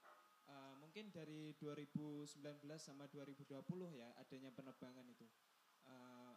Eh, 0.48 0.74
mungkin 0.80 1.12
dari 1.12 1.52
2019 1.60 2.80
sama 2.80 3.04
2020 3.12 3.92
ya 3.92 4.08
adanya 4.16 4.48
penerbangan 4.56 5.04
itu. 5.04 5.28
Eh, 5.84 6.32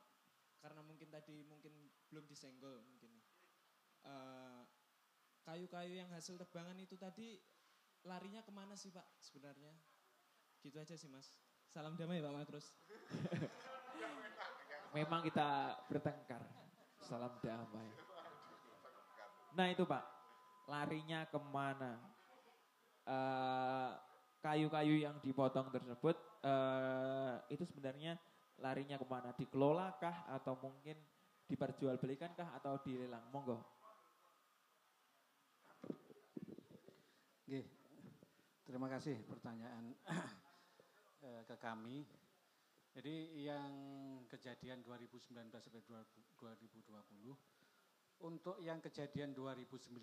karena 0.59 0.83
mungkin 0.83 1.07
tadi 1.07 1.39
mungkin 1.47 1.87
belum 2.11 2.27
disenggol 2.27 2.83
mungkin. 2.83 3.15
Eh, 4.05 4.34
kayu-kayu 5.56 6.03
yang 6.03 6.11
hasil 6.11 6.36
tebangan 6.36 6.76
itu 6.76 6.99
tadi 6.99 7.40
larinya 8.03 8.44
ke 8.44 8.52
mana 8.52 8.76
sih 8.76 8.91
Pak 8.91 9.07
sebenarnya? 9.23 9.72
Gitu 10.60 10.76
aja 10.76 10.99
sih 10.99 11.07
Mas. 11.07 11.32
Salam 11.72 11.95
damai 11.95 12.19
Pak 12.19 12.36
Makrus. 12.36 12.76
Memang 14.99 15.23
kita 15.23 15.80
bertengkar. 15.88 16.44
Salam 16.99 17.40
damai. 17.40 17.88
Nah 19.56 19.72
itu 19.72 19.88
Pak, 19.88 20.03
larinya 20.68 21.23
ke 21.23 21.40
mana? 21.40 22.03
Eh, 23.07 23.91
Kayu-kayu 24.44 25.07
yang 25.07 25.15
dipotong 25.23 25.72
tersebut, 25.72 26.19
eh, 26.44 27.36
itu 27.48 27.64
sebenarnya 27.64 28.19
larinya 28.60 28.99
ke 28.99 29.07
mana? 29.07 29.32
Dikelola 29.40 29.95
kah 30.03 30.27
atau 30.36 30.60
mungkin 30.60 30.99
diperjualbelikan 31.48 32.36
kah 32.36 32.52
atau 32.60 32.76
dilelang? 32.84 33.23
Monggo. 33.32 33.84
Oke, 37.45 37.61
terima 38.65 38.89
kasih 38.89 39.22
pertanyaan 39.22 39.93
eh, 41.30 41.45
ke 41.45 41.53
kami. 41.61 42.01
Jadi 42.89 43.45
yang 43.45 43.69
kejadian 44.26 44.81
2019 44.81 45.53
sampai 45.53 45.85
2020, 45.85 48.26
untuk 48.26 48.57
yang 48.65 48.81
kejadian 48.81 49.38
2019 49.38 49.93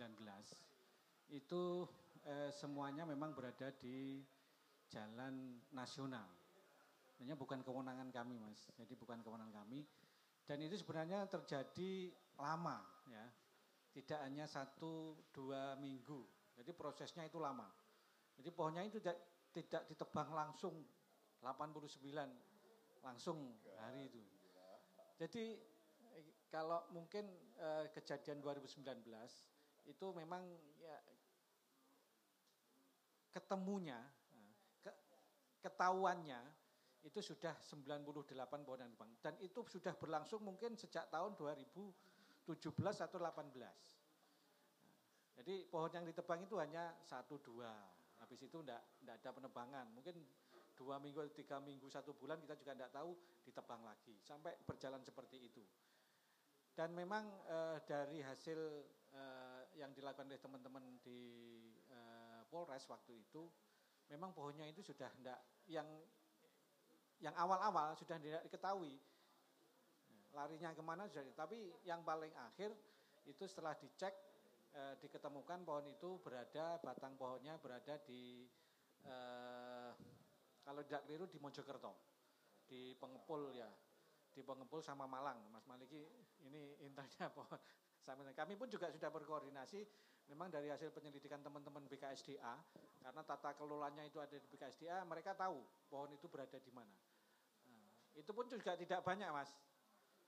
itu 1.35 1.82
eh, 2.31 2.55
semuanya 2.55 3.02
memang 3.10 3.35
berada 3.35 3.74
di 3.74 4.23
jalan 4.86 5.59
nasional. 5.74 6.31
Sebenarnya 7.10 7.35
bukan 7.35 7.66
kewenangan 7.66 8.14
kami, 8.14 8.39
Mas. 8.39 8.70
Jadi 8.78 8.94
bukan 8.94 9.19
kewenangan 9.19 9.66
kami. 9.66 9.82
Dan 10.47 10.62
itu 10.62 10.78
sebenarnya 10.78 11.27
terjadi 11.27 12.06
lama, 12.39 12.86
ya. 13.10 13.27
Tidak 13.98 14.31
hanya 14.31 14.47
satu 14.47 15.19
dua 15.35 15.74
minggu. 15.82 16.41
Jadi 16.62 16.70
prosesnya 16.78 17.26
itu 17.26 17.43
lama. 17.43 17.66
Jadi 18.39 18.55
pohonnya 18.55 18.86
itu 18.86 19.02
tidak, 19.02 19.18
tidak 19.51 19.82
ditebang 19.90 20.30
langsung 20.30 20.78
89 21.43 21.90
langsung 23.02 23.59
hari 23.82 24.06
itu. 24.06 24.22
Jadi 25.18 25.59
kalau 26.47 26.86
mungkin 26.94 27.26
eh, 27.59 27.90
kejadian 27.90 28.39
2019 28.39 28.78
itu 29.90 30.06
memang 30.14 30.47
ya 30.78 31.02
ketemunya, 33.34 33.98
ke- 34.78 35.01
ketahuannya 35.66 36.39
itu 37.02 37.18
sudah 37.18 37.59
98 37.59 38.62
pohon 38.62 38.78
yang 38.78 38.90
ditebang 38.94 39.10
dan 39.18 39.34
itu 39.43 39.66
sudah 39.66 39.90
berlangsung 39.98 40.39
mungkin 40.47 40.78
sejak 40.78 41.10
tahun 41.10 41.34
2017 41.34 41.90
atau 42.78 43.18
18. 43.18 43.91
Jadi 45.43 45.66
pohon 45.66 45.90
yang 45.90 46.06
ditebang 46.06 46.47
itu 46.47 46.55
hanya 46.62 46.94
satu 47.02 47.43
dua, 47.43 47.74
habis 48.23 48.47
itu 48.47 48.62
enggak, 48.62 48.78
enggak 49.02 49.19
ada 49.19 49.31
penebangan. 49.35 49.90
Mungkin 49.90 50.23
dua 50.78 51.02
minggu, 51.02 51.19
tiga 51.35 51.59
minggu, 51.59 51.90
satu 51.90 52.14
bulan 52.14 52.39
kita 52.39 52.55
juga 52.55 52.78
enggak 52.78 52.94
tahu 52.94 53.10
ditebang 53.43 53.82
lagi. 53.82 54.14
Sampai 54.23 54.55
berjalan 54.62 55.02
seperti 55.02 55.43
itu. 55.43 55.66
Dan 56.78 56.94
memang 56.94 57.27
eh, 57.51 57.82
dari 57.82 58.23
hasil 58.23 58.86
eh, 59.10 59.62
yang 59.82 59.90
dilakukan 59.90 60.31
oleh 60.31 60.39
teman-teman 60.39 61.02
di 61.02 61.20
eh, 61.90 62.47
Polres 62.47 62.86
waktu 62.86 63.19
itu, 63.19 63.43
memang 64.14 64.31
pohonnya 64.31 64.70
itu 64.70 64.78
sudah 64.78 65.10
enggak, 65.19 65.43
yang 65.66 65.90
yang 67.19 67.35
awal-awal 67.35 67.98
sudah 67.98 68.14
tidak 68.23 68.47
diketahui 68.47 68.94
larinya 70.39 70.70
ke 70.70 70.82
mana 70.86 71.10
sudah, 71.10 71.27
tapi 71.35 71.74
yang 71.82 72.06
paling 72.06 72.31
akhir 72.47 72.70
itu 73.27 73.43
setelah 73.43 73.74
dicek 73.74 74.14
eh, 74.73 74.94
diketemukan 75.01 75.65
pohon 75.65 75.86
itu 75.89 76.20
berada 76.24 76.81
batang 76.81 77.16
pohonnya 77.16 77.57
berada 77.61 78.01
di 78.05 78.49
eh, 79.05 79.90
kalau 80.62 80.81
tidak 80.86 81.03
keliru 81.07 81.27
di 81.28 81.39
Mojokerto. 81.43 81.93
Di 82.66 82.97
Pengepul 82.97 83.53
ya. 83.53 83.69
Di 84.32 84.40
Pengepul 84.40 84.81
sama 84.81 85.05
Malang. 85.05 85.36
Mas 85.53 85.66
Maliki 85.69 86.09
ini 86.49 86.78
intinya 86.81 87.28
pohon 87.28 87.59
kami 88.40 88.59
pun 88.59 88.66
juga 88.66 88.90
sudah 88.90 89.11
berkoordinasi 89.15 89.86
memang 90.27 90.51
dari 90.51 90.70
hasil 90.70 90.90
penyelidikan 90.90 91.39
teman-teman 91.39 91.86
BKSDA 91.86 92.55
karena 93.03 93.23
tata 93.23 93.55
kelolanya 93.55 94.03
itu 94.07 94.19
ada 94.19 94.35
di 94.35 94.47
BKSDA 94.51 95.03
mereka 95.07 95.35
tahu 95.35 95.62
pohon 95.86 96.11
itu 96.15 96.27
berada 96.27 96.59
di 96.59 96.73
mana. 96.74 96.94
Nah, 97.70 97.86
itu 98.19 98.31
pun 98.31 98.47
juga 98.51 98.74
tidak 98.78 99.03
banyak 99.07 99.28
mas. 99.31 99.51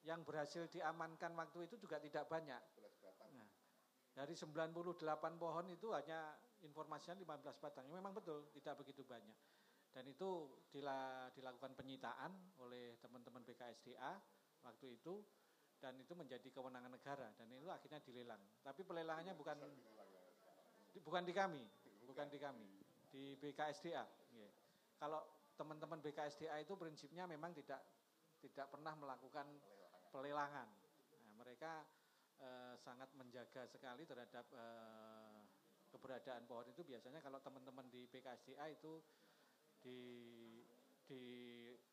Yang 0.04 0.20
berhasil 0.28 0.62
diamankan 0.68 1.32
waktu 1.32 1.66
itu 1.66 1.80
juga 1.80 1.96
tidak 1.96 2.28
banyak 2.28 2.60
dari 4.14 4.38
98 4.38 5.02
pohon 5.42 5.66
itu 5.66 5.90
hanya 5.90 6.38
informasinya 6.62 7.18
15 7.18 7.58
batang. 7.58 7.84
Ya, 7.90 7.98
memang 7.98 8.14
betul 8.14 8.46
tidak 8.54 8.78
begitu 8.78 9.02
banyak. 9.02 9.34
Dan 9.90 10.06
itu 10.10 10.50
dila- 10.70 11.30
dilakukan 11.34 11.74
penyitaan 11.74 12.30
oleh 12.62 12.98
teman-teman 12.98 13.42
BKSDA 13.42 14.18
waktu 14.62 14.98
itu 14.98 15.22
dan 15.78 15.98
itu 16.00 16.14
menjadi 16.16 16.48
kewenangan 16.50 16.90
negara 16.94 17.28
dan 17.34 17.46
itu 17.50 17.68
akhirnya 17.70 18.00
dilelang. 18.02 18.40
Tapi 18.62 18.86
pelelangannya 18.86 19.34
bukan 19.34 19.58
bukan 21.02 21.22
di 21.26 21.34
kami, 21.34 21.62
bukan 22.06 22.26
di 22.30 22.38
kami, 22.38 22.66
di 23.10 23.34
BKSDA. 23.38 24.06
Nggih. 24.34 24.52
Kalau 24.98 25.26
teman-teman 25.54 25.98
BKSDA 26.02 26.62
itu 26.62 26.74
prinsipnya 26.74 27.26
memang 27.26 27.54
tidak 27.54 27.82
tidak 28.42 28.66
pernah 28.70 28.94
melakukan 28.98 29.46
pelelangan. 30.10 30.68
Nah, 31.22 31.32
mereka 31.38 31.82
eh, 32.44 32.74
sangat 32.76 33.08
menjaga 33.16 33.64
sekali 33.64 34.04
terhadap 34.04 34.44
eh, 34.52 35.40
keberadaan 35.88 36.44
pohon 36.44 36.68
itu. 36.68 36.84
Biasanya 36.84 37.24
kalau 37.24 37.40
teman-teman 37.40 37.88
di 37.88 38.04
BKSDA 38.12 38.68
itu 38.68 39.00
di 39.80 40.00
di 41.04 41.24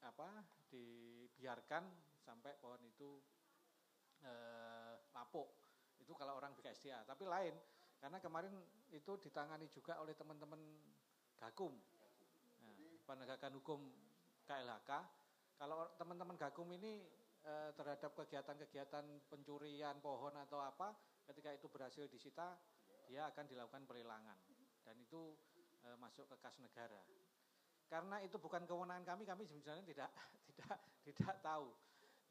apa 0.08 0.44
dibiarkan 0.72 1.84
sampai 2.20 2.60
pohon 2.60 2.84
itu 2.84 3.24
eh, 4.28 4.96
lapuk. 5.16 5.48
Itu 6.04 6.12
kalau 6.20 6.36
orang 6.36 6.52
BKSDA 6.60 7.08
tapi 7.08 7.24
lain 7.24 7.56
karena 8.02 8.18
kemarin 8.18 8.54
itu 8.90 9.14
ditangani 9.22 9.70
juga 9.70 10.02
oleh 10.02 10.18
teman-teman 10.18 10.60
Gakum. 11.38 11.74
Nah, 12.62 12.74
penegakan 13.06 13.54
hukum 13.58 13.80
KLHK 14.46 14.92
kalau 15.62 15.94
teman-teman 15.94 16.38
Gakum 16.38 16.66
ini 16.74 17.06
eh, 17.46 17.72
terhadap 17.76 18.12
kegiatan-kegiatan 18.18 19.06
pencurian 19.30 19.98
pohon 20.02 20.34
atau 20.36 20.62
apa 20.62 20.94
ketika 21.30 21.54
itu 21.54 21.68
berhasil 21.70 22.06
disita 22.10 22.58
dia 23.08 23.28
akan 23.28 23.46
dilakukan 23.48 23.84
pelelangan 23.86 24.38
dan 24.82 24.96
itu 24.98 25.36
eh, 25.86 25.98
masuk 25.98 26.30
ke 26.30 26.36
kas 26.40 26.58
negara 26.62 27.02
karena 27.92 28.24
itu 28.24 28.40
bukan 28.40 28.64
kewenangan 28.64 29.04
kami 29.04 29.24
kami 29.28 29.44
sebenarnya 29.44 29.84
tidak 29.84 30.10
tidak 30.48 30.78
tidak 31.06 31.36
tahu 31.44 31.70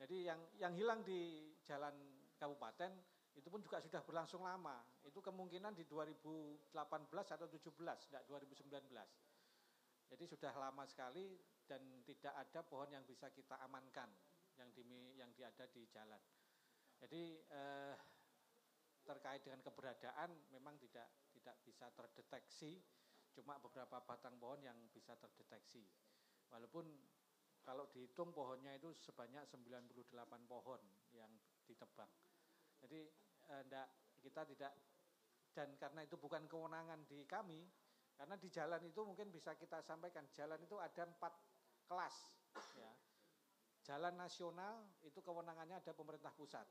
jadi 0.01 0.33
yang 0.33 0.41
yang 0.57 0.73
hilang 0.73 1.05
di 1.05 1.53
jalan 1.69 1.93
kabupaten 2.41 2.89
itu 3.37 3.47
pun 3.47 3.63
juga 3.63 3.79
sudah 3.79 4.03
berlangsung 4.03 4.43
lama. 4.43 4.83
Itu 5.07 5.23
kemungkinan 5.23 5.77
di 5.77 5.87
2018 5.87 6.75
atau 7.07 7.47
17, 7.47 8.11
tidak 8.11 8.23
2019. 8.27 8.91
Jadi 10.11 10.25
sudah 10.27 10.51
lama 10.59 10.83
sekali 10.91 11.39
dan 11.63 12.03
tidak 12.03 12.35
ada 12.35 12.67
pohon 12.67 12.91
yang 12.91 13.07
bisa 13.07 13.31
kita 13.31 13.55
amankan 13.63 14.11
yang 14.61 14.71
di 14.77 14.85
yang 15.17 15.31
di 15.33 15.43
ada 15.43 15.65
di 15.73 15.89
jalan. 15.89 16.21
Jadi 17.01 17.41
eh, 17.41 17.95
terkait 19.01 19.41
dengan 19.41 19.65
keberadaan 19.65 20.37
memang 20.53 20.77
tidak 20.77 21.09
tidak 21.33 21.57
bisa 21.65 21.89
terdeteksi 21.97 22.77
cuma 23.33 23.57
beberapa 23.63 24.05
batang 24.05 24.37
pohon 24.37 24.61
yang 24.61 24.77
bisa 24.93 25.17
terdeteksi. 25.17 25.87
Walaupun 26.53 26.85
kalau 27.65 27.89
dihitung 27.89 28.37
pohonnya 28.37 28.77
itu 28.77 28.93
sebanyak 29.01 29.47
98 29.49 30.05
pohon 30.45 30.81
yang 31.17 31.31
ditebang. 31.65 32.11
Jadi 32.85 33.09
eh, 33.49 33.63
enggak, 33.65 33.89
kita 34.21 34.43
tidak 34.45 34.73
dan 35.51 35.75
karena 35.77 36.07
itu 36.07 36.15
bukan 36.15 36.47
kewenangan 36.47 37.03
di 37.11 37.27
kami, 37.27 37.67
karena 38.15 38.39
di 38.39 38.49
jalan 38.55 38.83
itu 38.87 39.01
mungkin 39.03 39.35
bisa 39.35 39.59
kita 39.59 39.83
sampaikan 39.83 40.31
jalan 40.31 40.63
itu 40.63 40.79
ada 40.79 41.03
empat 41.09 41.35
kelas. 41.91 42.17
Ya. 42.79 42.93
Jalan 43.81 44.15
nasional 44.17 44.85
itu 45.01 45.25
kewenangannya 45.25 45.81
ada 45.81 45.93
pemerintah 45.97 46.33
pusat. 46.37 46.67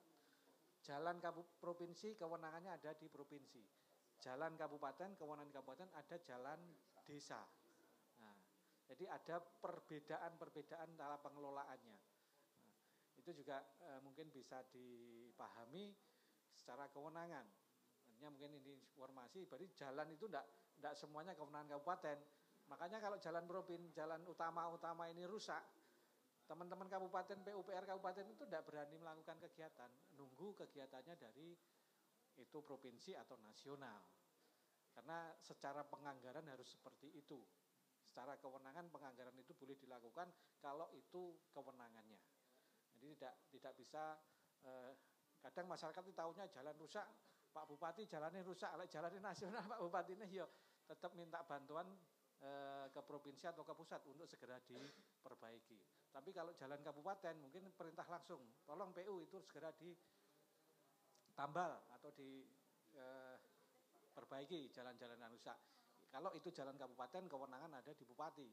jalan 0.79 1.19
provinsi 1.59 2.15
kewenangannya 2.15 2.71
ada 2.71 2.95
di 2.95 3.11
provinsi. 3.11 3.59
Jalan 4.23 4.55
kabupaten 4.55 5.19
kewenangan 5.19 5.51
kabupaten 5.51 5.89
ada 5.91 6.15
jalan 6.23 6.59
desa. 7.03 7.43
Nah, 8.23 8.35
jadi 8.87 9.11
ada 9.11 9.43
perbedaan-perbedaan 9.59 10.95
dalam 10.95 11.19
pengelolaannya. 11.19 11.99
Nah, 12.63 12.75
itu 13.19 13.31
juga 13.35 13.59
eh, 13.91 13.99
mungkin 13.99 14.31
bisa 14.31 14.63
dipahami 14.71 15.91
secara 16.55 16.87
kewenangan. 16.95 17.43
Artinya 18.07 18.29
mungkin 18.35 18.51
ini 18.59 18.75
informasi, 18.79 19.47
berarti 19.47 19.67
jalan 19.75 20.07
itu 20.15 20.27
tidak 20.27 20.47
tidak 20.79 20.93
semuanya 20.95 21.35
kewenangan 21.35 21.75
kabupaten. 21.75 22.17
Makanya 22.67 22.99
kalau 23.01 23.17
jalan 23.17 23.43
provinsi, 23.47 23.91
jalan 23.95 24.21
utama-utama 24.27 25.07
ini 25.09 25.23
rusak, 25.25 25.63
teman-teman 26.49 26.89
kabupaten 26.89 27.37
PUPR 27.45 27.85
kabupaten 27.85 28.25
itu 28.25 28.41
tidak 28.49 28.65
berani 28.65 28.97
melakukan 28.97 29.37
kegiatan, 29.37 29.85
nunggu 30.17 30.57
kegiatannya 30.57 31.13
dari 31.21 31.53
itu 32.41 32.57
provinsi 32.65 33.13
atau 33.13 33.37
nasional. 33.37 34.01
Karena 34.89 35.29
secara 35.37 35.85
penganggaran 35.85 36.49
harus 36.49 36.73
seperti 36.73 37.13
itu. 37.13 37.37
Secara 38.01 38.41
kewenangan 38.41 38.89
penganggaran 38.89 39.37
itu 39.37 39.53
boleh 39.53 39.77
dilakukan 39.77 40.33
kalau 40.57 40.89
itu 40.97 41.37
kewenangannya. 41.53 42.17
Jadi 42.97 43.13
tidak 43.13 43.35
tidak 43.53 43.73
bisa 43.77 44.03
eh, 44.65 44.97
kadang 45.45 45.69
masyarakat 45.69 46.01
itu 46.01 46.17
tahunya 46.17 46.49
jalan 46.49 46.75
rusak, 46.81 47.05
Pak 47.53 47.69
Bupati 47.69 48.09
jalannya 48.09 48.41
rusak, 48.41 48.73
jalannya 48.89 49.21
nasional 49.21 49.61
Pak 49.77 49.79
Bupati 49.85 50.17
ini 50.17 50.25
yo 50.33 50.49
tetap 50.89 51.13
minta 51.13 51.45
bantuan 51.45 51.85
ke 52.89 53.01
provinsi 53.03 53.47
atau 53.51 53.67
ke 53.67 53.75
pusat 53.75 53.99
untuk 54.07 54.27
segera 54.27 54.59
diperbaiki. 54.63 55.79
Tapi 56.09 56.33
kalau 56.33 56.53
jalan 56.55 56.81
kabupaten 56.81 57.37
mungkin 57.37 57.71
perintah 57.75 58.07
langsung, 58.09 58.41
tolong 58.65 58.93
PU 58.95 59.21
itu 59.21 59.39
segera 59.43 59.71
ditambal 59.75 61.71
atau 61.99 62.11
diperbaiki 62.15 64.59
eh, 64.67 64.71
jalan-jalan 64.73 65.19
yang 65.19 65.31
rusak. 65.31 65.57
Kalau 66.09 66.33
itu 66.33 66.49
jalan 66.49 66.73
kabupaten 66.73 67.29
kewenangan 67.29 67.73
ada 67.77 67.93
di 67.93 68.01
bupati. 68.07 68.49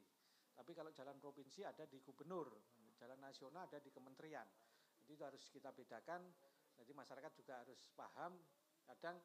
Tapi 0.57 0.73
kalau 0.73 0.89
jalan 0.93 1.19
provinsi 1.21 1.65
ada 1.65 1.85
di 1.89 1.99
gubernur, 2.01 2.49
jalan 2.97 3.19
nasional 3.21 3.67
ada 3.69 3.79
di 3.81 3.91
kementerian. 3.93 4.47
Jadi 5.01 5.13
itu 5.13 5.23
harus 5.25 5.49
kita 5.49 5.71
bedakan. 5.73 6.33
Jadi 6.77 6.93
masyarakat 6.93 7.33
juga 7.33 7.57
harus 7.65 7.89
paham. 7.97 8.37
Kadang 8.85 9.17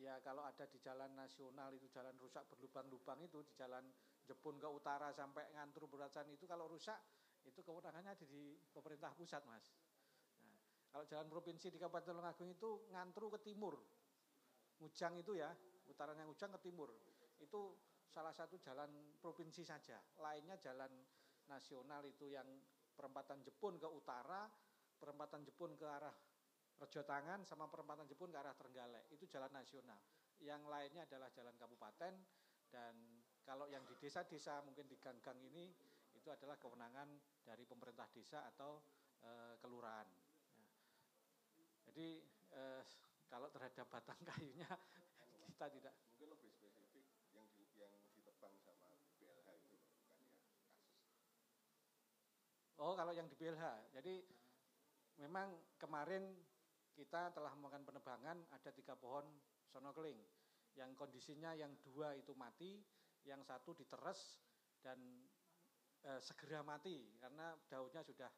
ya 0.00 0.16
kalau 0.24 0.40
ada 0.40 0.64
di 0.64 0.80
jalan 0.80 1.12
nasional 1.12 1.68
itu 1.76 1.84
jalan 1.92 2.16
rusak 2.16 2.48
berlubang-lubang 2.48 3.20
itu 3.20 3.44
di 3.44 3.52
jalan 3.52 3.84
Jepun 4.24 4.56
ke 4.56 4.68
utara 4.68 5.12
sampai 5.12 5.52
ngantur 5.52 5.84
beracan 5.90 6.24
itu 6.32 6.48
kalau 6.48 6.64
rusak 6.64 6.96
itu 7.44 7.60
kewenangannya 7.60 8.16
ada 8.16 8.26
di 8.28 8.56
pemerintah 8.72 9.12
pusat 9.16 9.44
mas. 9.44 9.64
Nah, 10.44 10.56
kalau 10.92 11.04
jalan 11.08 11.28
provinsi 11.28 11.72
di 11.72 11.76
Kabupaten 11.80 12.12
Tulungagung 12.12 12.50
itu 12.52 12.70
ngantru 12.92 13.32
ke 13.32 13.40
timur, 13.44 13.80
Ujang 14.80 15.20
itu 15.20 15.36
ya, 15.36 15.52
utaranya 15.88 16.24
Ujang 16.28 16.52
ke 16.56 16.60
timur. 16.64 16.92
Itu 17.36 17.76
salah 18.08 18.32
satu 18.32 18.56
jalan 18.60 19.16
provinsi 19.20 19.64
saja. 19.64 20.00
Lainnya 20.20 20.56
jalan 20.56 20.88
nasional 21.48 22.04
itu 22.08 22.28
yang 22.28 22.48
perempatan 22.96 23.40
Jepun 23.44 23.76
ke 23.80 23.88
utara, 23.88 24.48
perempatan 25.00 25.44
Jepun 25.44 25.76
ke 25.76 25.84
arah 25.88 26.12
Rejo 26.80 27.04
Tangan 27.04 27.44
sama 27.44 27.68
perempatan 27.68 28.08
Jepun 28.08 28.32
ke 28.32 28.40
arah 28.40 28.56
Trenggalek 28.56 29.04
itu 29.12 29.28
jalan 29.28 29.52
nasional. 29.52 30.00
Yang 30.40 30.64
lainnya 30.64 31.04
adalah 31.04 31.28
jalan 31.28 31.52
kabupaten 31.60 32.16
dan 32.72 32.94
kalau 33.44 33.68
yang 33.68 33.84
di 33.84 33.92
desa-desa 34.00 34.64
mungkin 34.64 34.88
di 34.88 34.96
gang-gang 34.96 35.36
ini 35.44 35.68
itu 36.16 36.28
adalah 36.32 36.56
kewenangan 36.56 37.20
dari 37.44 37.68
pemerintah 37.68 38.08
desa 38.08 38.48
atau 38.48 38.80
e, 39.20 39.60
kelurahan. 39.60 40.08
Ya. 40.56 40.68
Jadi 41.92 42.24
e, 42.48 42.62
kalau 43.28 43.52
terhadap 43.52 43.84
batang 43.92 44.16
kayunya 44.24 44.68
kita 45.52 45.66
tidak. 45.68 45.94
Mungkin 46.16 46.32
lebih 46.32 46.48
spesifik 46.48 47.04
yang 47.36 47.44
di, 47.52 47.68
yang 47.76 47.92
ditebang 48.16 48.56
sama 48.64 48.88
BLH 49.20 49.48
itu 49.68 49.76
bukan 49.76 50.16
ya 50.16 50.32
kasus. 50.32 50.64
Oh 52.80 52.96
kalau 52.96 53.12
yang 53.12 53.28
di 53.28 53.36
BLH, 53.36 53.92
jadi 53.92 54.24
memang 55.20 55.52
kemarin 55.76 56.32
kita 56.94 57.30
telah 57.32 57.52
melakukan 57.56 57.86
penebangan 57.86 58.38
ada 58.50 58.70
tiga 58.74 58.98
pohon 58.98 59.24
sonokeling 59.70 60.18
yang 60.78 60.94
kondisinya 60.94 61.54
yang 61.56 61.74
dua 61.82 62.14
itu 62.14 62.30
mati, 62.36 62.78
yang 63.26 63.42
satu 63.42 63.74
diteres 63.74 64.38
dan 64.80 64.98
e, 66.00 66.10
segera 66.22 66.62
mati 66.62 67.10
karena 67.18 67.56
daunnya 67.66 68.00
sudah 68.06 68.30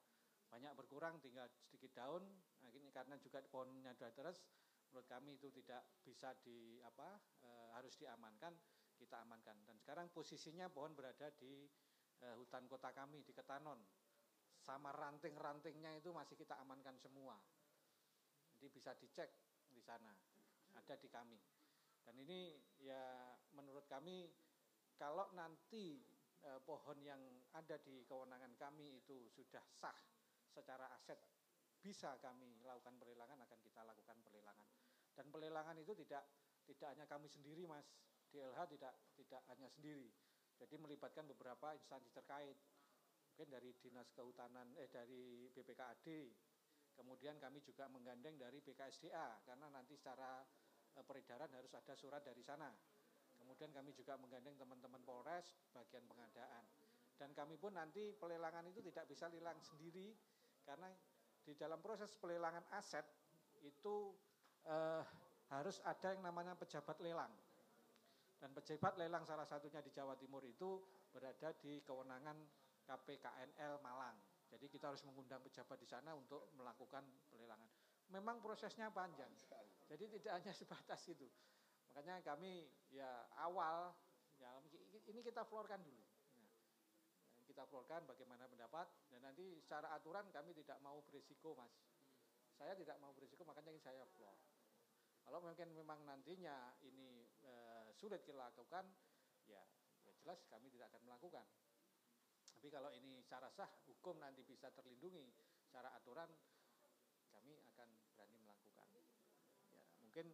banyak 0.48 0.72
berkurang 0.76 1.20
tinggal 1.20 1.48
sedikit 1.68 1.92
daun. 1.96 2.24
Ini 2.62 2.88
karena 2.94 3.18
juga 3.20 3.42
pohonnya 3.44 3.92
sudah 3.92 4.12
teres, 4.16 4.38
menurut 4.88 5.04
kami 5.08 5.36
itu 5.36 5.52
tidak 5.52 5.84
bisa 6.00 6.32
di 6.40 6.80
apa 6.80 7.20
e, 7.44 7.48
harus 7.76 7.94
diamankan, 8.00 8.52
kita 8.96 9.20
amankan. 9.20 9.56
Dan 9.68 9.76
sekarang 9.76 10.08
posisinya 10.08 10.72
pohon 10.72 10.96
berada 10.96 11.28
di 11.36 11.68
e, 12.20 12.26
hutan 12.38 12.64
kota 12.64 12.92
kami 12.96 13.20
di 13.24 13.32
Ketanon. 13.36 13.80
Sama 14.62 14.94
ranting-rantingnya 14.94 15.98
itu 15.98 16.14
masih 16.14 16.38
kita 16.38 16.54
amankan 16.62 16.94
semua. 16.94 17.34
Jadi 18.62 18.78
bisa 18.78 18.94
dicek 18.94 19.26
di 19.66 19.82
sana, 19.82 20.14
ada 20.78 20.94
di 20.94 21.10
kami. 21.10 21.34
Dan 22.06 22.14
ini 22.14 22.54
ya 22.78 23.34
menurut 23.58 23.90
kami 23.90 24.30
kalau 24.94 25.26
nanti 25.34 25.98
eh, 26.46 26.62
pohon 26.62 26.94
yang 27.02 27.18
ada 27.58 27.74
di 27.82 28.06
kewenangan 28.06 28.54
kami 28.54 29.02
itu 29.02 29.26
sudah 29.34 29.66
sah 29.66 29.98
secara 30.46 30.94
aset 30.94 31.18
bisa 31.82 32.14
kami 32.22 32.62
lakukan 32.62 32.94
pelelangan 33.02 33.42
akan 33.42 33.58
kita 33.66 33.82
lakukan 33.82 34.14
pelelangan. 34.22 34.68
Dan 35.10 35.26
pelelangan 35.34 35.74
itu 35.82 35.98
tidak 35.98 36.22
tidak 36.62 36.94
hanya 36.94 37.10
kami 37.10 37.26
sendiri 37.26 37.66
Mas, 37.66 37.90
DLH 38.30 38.78
tidak 38.78 38.94
tidak 39.18 39.42
hanya 39.50 39.66
sendiri. 39.74 40.06
Jadi 40.54 40.78
melibatkan 40.78 41.26
beberapa 41.26 41.74
instansi 41.74 42.14
terkait. 42.14 42.54
Mungkin 43.34 43.50
dari 43.50 43.74
Dinas 43.82 44.06
Kehutanan 44.14 44.70
eh 44.78 44.86
dari 44.86 45.50
BPKAD, 45.50 46.06
Kemudian 46.92 47.40
kami 47.40 47.64
juga 47.64 47.88
menggandeng 47.88 48.36
dari 48.36 48.60
BKSDA 48.60 49.48
karena 49.48 49.66
nanti 49.72 49.96
secara 49.96 50.44
e, 50.92 51.00
peredaran 51.00 51.48
harus 51.52 51.72
ada 51.72 51.94
surat 51.96 52.20
dari 52.20 52.44
sana. 52.44 52.68
Kemudian 53.36 53.72
kami 53.74 53.90
juga 53.96 54.14
menggandeng 54.20 54.54
teman-teman 54.54 55.02
Polres 55.02 55.56
bagian 55.72 56.04
pengadaan. 56.06 56.64
Dan 57.16 57.34
kami 57.34 57.58
pun 57.58 57.74
nanti 57.74 58.14
pelelangan 58.14 58.66
itu 58.70 58.82
tidak 58.82 59.08
bisa 59.10 59.26
lelang 59.30 59.58
sendiri 59.62 60.14
karena 60.62 60.90
di 61.42 61.58
dalam 61.58 61.82
proses 61.82 62.14
pelelangan 62.18 62.62
aset 62.74 63.02
itu 63.62 64.14
eh, 64.66 65.02
harus 65.50 65.82
ada 65.84 66.14
yang 66.14 66.22
namanya 66.22 66.54
pejabat 66.54 66.98
lelang. 67.02 67.30
Dan 68.42 68.50
pejabat 68.54 68.98
lelang 68.98 69.22
salah 69.22 69.46
satunya 69.46 69.78
di 69.84 69.94
Jawa 69.94 70.18
Timur 70.18 70.42
itu 70.42 70.82
berada 71.14 71.54
di 71.62 71.78
kewenangan 71.84 72.34
KPKNL 72.86 73.78
Malang. 73.84 74.31
Jadi 74.52 74.68
kita 74.68 74.92
harus 74.92 75.00
mengundang 75.08 75.40
pejabat 75.40 75.80
di 75.80 75.88
sana 75.88 76.12
untuk 76.12 76.52
melakukan 76.52 77.00
pelelangan. 77.32 77.68
Memang 78.12 78.44
prosesnya 78.44 78.92
panjang. 78.92 79.32
Jadi 79.88 80.04
tidak 80.20 80.32
hanya 80.36 80.52
sebatas 80.60 81.00
itu. 81.08 81.24
Makanya 81.92 82.20
kami 82.20 82.68
ya 82.92 83.28
awal 83.40 83.96
ya 84.36 84.48
ini 85.08 85.20
kita 85.24 85.44
florkan 85.48 85.80
dulu. 85.80 86.04
Ya, 86.36 86.48
kita 87.48 87.64
florkan 87.68 88.04
bagaimana 88.04 88.44
pendapat 88.48 88.88
dan 89.08 89.24
nanti 89.24 89.56
secara 89.60 89.92
aturan 89.96 90.28
kami 90.32 90.52
tidak 90.52 90.76
mau 90.84 91.00
berisiko, 91.04 91.56
Mas. 91.56 91.72
Saya 92.56 92.76
tidak 92.76 93.00
mau 93.00 93.12
berisiko 93.16 93.44
makanya 93.48 93.72
saya 93.80 94.04
floor. 94.16 94.36
Kalau 95.22 95.38
mungkin 95.38 95.70
memang 95.72 96.02
nantinya 96.02 96.76
ini 96.82 97.30
e, 97.46 97.52
sulit 97.94 98.26
kita 98.26 98.36
lakukan, 98.36 98.84
ya, 99.46 99.62
ya 100.02 100.12
jelas 100.18 100.42
kami 100.50 100.68
tidak 100.68 100.90
akan 100.90 101.02
melakukan. 101.06 101.46
Tapi 102.62 102.70
kalau 102.70 102.94
ini 102.94 103.18
secara 103.18 103.50
sah, 103.50 103.66
hukum 103.90 104.22
nanti 104.22 104.46
bisa 104.46 104.70
terlindungi 104.70 105.26
secara 105.66 105.90
aturan, 105.98 106.30
kami 107.34 107.58
akan 107.58 107.90
berani 108.14 108.38
melakukan. 108.38 108.86
Ya, 109.66 109.82
mungkin 109.98 110.30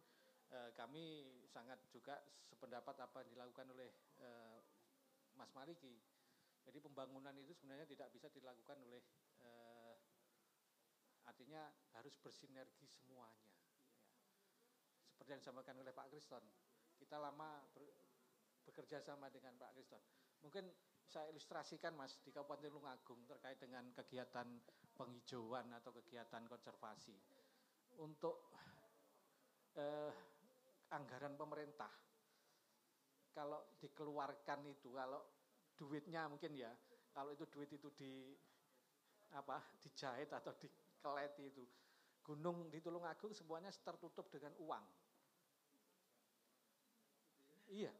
eh, 0.53 0.69
kami 0.77 1.25
sangat 1.49 1.81
juga 1.89 2.21
sependapat 2.45 3.01
apa 3.01 3.25
yang 3.25 3.33
dilakukan 3.33 3.73
oleh 3.73 3.89
eh, 4.21 4.61
Mas 5.41 5.49
Maliki. 5.57 5.97
Jadi 6.69 6.77
pembangunan 6.77 7.33
itu 7.33 7.49
sebenarnya 7.57 7.89
tidak 7.89 8.13
bisa 8.13 8.29
dilakukan 8.29 8.77
oleh 8.77 9.01
eh, 9.41 9.97
artinya 11.25 11.65
harus 11.97 12.13
bersinergi 12.21 12.85
semuanya. 12.85 13.49
Ya. 13.57 13.73
Seperti 15.17 15.33
yang 15.33 15.41
disampaikan 15.41 15.81
oleh 15.81 15.97
Pak 15.97 16.13
Kriston, 16.13 16.45
kita 16.93 17.17
lama 17.17 17.65
bekerja 18.69 19.01
sama 19.01 19.33
dengan 19.33 19.57
Pak 19.57 19.73
Kriston. 19.73 20.05
Mungkin 20.45 20.69
saya 21.09 21.25
ilustrasikan 21.33 21.97
Mas 21.97 22.21
di 22.21 22.29
Kabupaten 22.29 22.69
Tulungagung 22.69 23.25
terkait 23.25 23.57
dengan 23.57 23.81
kegiatan 23.97 24.45
penghijauan 24.93 25.73
atau 25.73 25.89
kegiatan 25.97 26.45
konservasi. 26.45 27.17
Untuk 27.97 28.53
eh, 29.73 30.13
anggaran 30.93 31.33
pemerintah 31.33 31.89
kalau 33.33 33.73
dikeluarkan 33.81 34.69
itu 34.69 34.93
kalau 34.93 35.25
duitnya 35.73 36.29
mungkin 36.29 36.53
ya 36.53 36.69
kalau 37.09 37.33
itu 37.33 37.49
duit 37.49 37.73
itu 37.73 37.89
di 37.97 38.37
apa 39.33 39.61
dijahit 39.81 40.29
atau 40.29 40.53
dikeleti 40.57 41.49
itu 41.49 41.65
gunung 42.21 42.69
di 42.69 42.77
Tulungagung 42.85 43.33
semuanya 43.33 43.73
tertutup 43.73 44.29
dengan 44.29 44.53
uang. 44.61 44.85
Iya. 47.73 47.93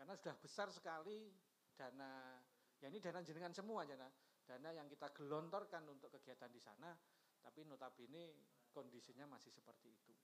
Karena 0.00 0.16
sudah 0.16 0.36
besar 0.40 0.68
sekali 0.72 1.32
dana, 1.74 2.38
ya 2.78 2.86
ini 2.88 3.02
dana 3.02 3.20
jenengan 3.20 3.50
semua 3.50 3.82
dana, 3.82 4.06
dana 4.46 4.70
yang 4.70 4.86
kita 4.86 5.10
gelontorkan 5.10 5.82
untuk 5.90 6.14
kegiatan 6.14 6.48
di 6.48 6.62
sana, 6.62 6.94
tapi 7.42 7.66
notabene 7.66 8.54
kondisinya 8.70 9.26
masih 9.28 9.50
seperti 9.50 9.90
itu. 9.90 10.14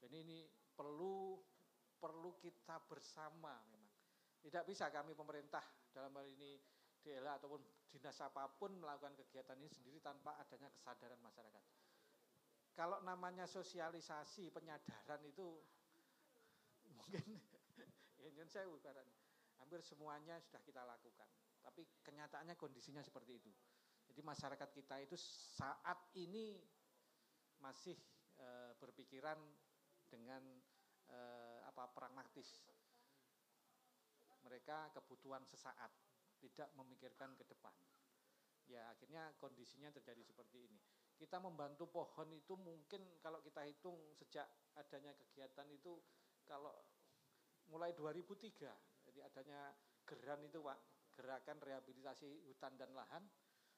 Jadi 0.00 0.16
ini 0.20 0.38
perlu 0.48 1.40
perlu 1.96 2.36
kita 2.36 2.84
bersama 2.84 3.56
memang. 3.72 3.96
Tidak 4.44 4.68
bisa 4.68 4.92
kami 4.92 5.16
pemerintah 5.16 5.64
dalam 5.88 6.12
hal 6.20 6.28
ini 6.28 6.60
DLA 7.00 7.40
ataupun 7.40 7.64
dinas 7.88 8.20
apa 8.20 8.44
pun 8.52 8.76
melakukan 8.76 9.16
kegiatan 9.16 9.56
ini 9.56 9.72
sendiri 9.72 10.04
tanpa 10.04 10.36
adanya 10.36 10.68
kesadaran 10.68 11.16
masyarakat. 11.24 11.64
Kalau 12.76 13.00
namanya 13.00 13.48
sosialisasi, 13.48 14.52
penyadaran 14.52 15.22
itu 15.24 15.48
mungkin 16.92 17.24
ingin 18.28 18.48
saya 18.52 18.68
ibaratnya 18.68 19.23
hampir 19.64 19.80
semuanya 19.80 20.36
sudah 20.44 20.60
kita 20.60 20.84
lakukan. 20.84 21.24
Tapi 21.64 21.88
kenyataannya 22.04 22.52
kondisinya 22.60 23.00
seperti 23.00 23.40
itu. 23.40 23.48
Jadi 24.04 24.20
masyarakat 24.20 24.68
kita 24.76 25.00
itu 25.00 25.16
saat 25.56 25.96
ini 26.20 26.60
masih 27.64 27.96
e, 28.36 28.76
berpikiran 28.76 29.40
dengan 30.04 30.44
e, 31.08 31.18
apa 31.64 31.88
pragmatis. 31.96 32.68
Mereka 34.44 34.92
kebutuhan 34.92 35.40
sesaat, 35.48 35.88
tidak 36.44 36.68
memikirkan 36.76 37.32
ke 37.32 37.48
depan. 37.48 37.72
Ya 38.68 38.92
akhirnya 38.92 39.32
kondisinya 39.40 39.88
terjadi 39.88 40.20
seperti 40.20 40.68
ini. 40.68 40.76
Kita 41.16 41.40
membantu 41.40 41.88
pohon 41.88 42.28
itu 42.36 42.52
mungkin 42.60 43.00
kalau 43.24 43.40
kita 43.40 43.64
hitung 43.64 43.96
sejak 44.12 44.44
adanya 44.76 45.16
kegiatan 45.16 45.64
itu 45.72 45.96
kalau 46.44 46.76
mulai 47.72 47.96
2003 47.96 48.93
jadi 49.14 49.30
adanya 49.30 49.70
geran 50.02 50.42
itu 50.42 50.58
Pak. 50.58 50.74
Gerakan 51.14 51.62
rehabilitasi 51.62 52.50
hutan 52.50 52.74
dan 52.74 52.90
lahan. 52.98 53.22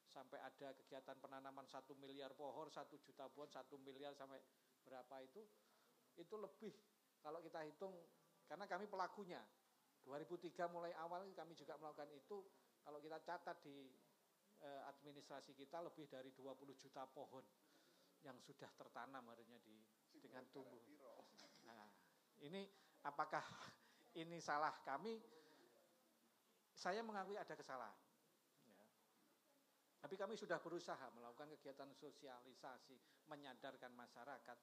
Sampai 0.09 0.41
ada 0.41 0.73
kegiatan 0.73 1.21
penanaman 1.21 1.69
satu 1.69 1.93
miliar 2.01 2.33
pohon 2.33 2.73
satu 2.73 2.97
juta 3.05 3.29
pohon 3.29 3.53
satu 3.53 3.77
miliar 3.77 4.17
sampai 4.17 4.41
berapa 4.81 5.21
itu 5.21 5.45
itu 6.17 6.35
lebih 6.41 6.73
kalau 7.21 7.45
kita 7.45 7.61
hitung. 7.69 7.93
Karena 8.49 8.65
kami 8.65 8.89
pelakunya. 8.89 9.45
2003 10.09 10.73
mulai 10.73 10.97
awal 11.05 11.29
kami 11.37 11.53
juga 11.53 11.77
melakukan 11.77 12.09
itu. 12.17 12.49
Kalau 12.81 12.97
kita 12.97 13.21
catat 13.21 13.61
di 13.61 13.93
eh, 14.65 14.83
administrasi 14.89 15.53
kita 15.53 15.85
lebih 15.85 16.09
dari 16.09 16.33
20 16.33 16.49
juta 16.81 17.05
pohon 17.13 17.45
yang 18.25 18.41
sudah 18.41 18.73
tertanam 18.73 19.29
harinya 19.29 19.61
di 19.61 19.77
dengan 20.17 20.49
tumbuh. 20.49 20.81
Nah, 21.69 21.93
ini 22.41 22.65
apakah 23.05 23.45
ini 24.17 24.41
salah 24.41 24.73
kami? 24.83 25.21
Saya 26.77 27.01
mengakui 27.01 27.37
ada 27.37 27.57
kesalahan. 27.57 27.97
Ya. 28.69 28.85
Tapi 30.05 30.15
kami 30.17 30.37
sudah 30.37 30.61
berusaha 30.61 31.09
melakukan 31.17 31.53
kegiatan 31.57 31.89
sosialisasi, 31.97 32.97
menyadarkan 33.29 33.93
masyarakat. 33.97 34.59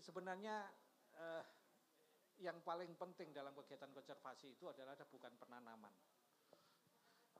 Sebenarnya 0.00 0.64
eh, 1.16 1.44
yang 2.40 2.58
paling 2.64 2.96
penting 2.96 3.30
dalam 3.36 3.52
kegiatan 3.52 3.92
konservasi 3.92 4.56
itu 4.56 4.64
adalah 4.68 4.96
bukan 5.08 5.32
penanaman. 5.36 5.92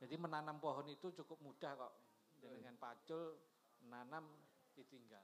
Jadi 0.02 0.18
menanam 0.18 0.58
pohon 0.58 0.90
itu 0.90 1.14
cukup 1.14 1.38
mudah 1.40 1.72
kok. 1.78 1.94
Dengan 2.42 2.74
pacul, 2.74 3.38
menanam, 3.86 4.26
ditinggal. 4.74 5.22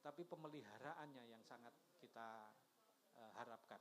Tapi 0.00 0.24
pemeliharaannya 0.24 1.28
yang 1.28 1.44
sangat 1.44 1.76
kita 2.00 2.48
uh, 3.20 3.32
harapkan. 3.36 3.76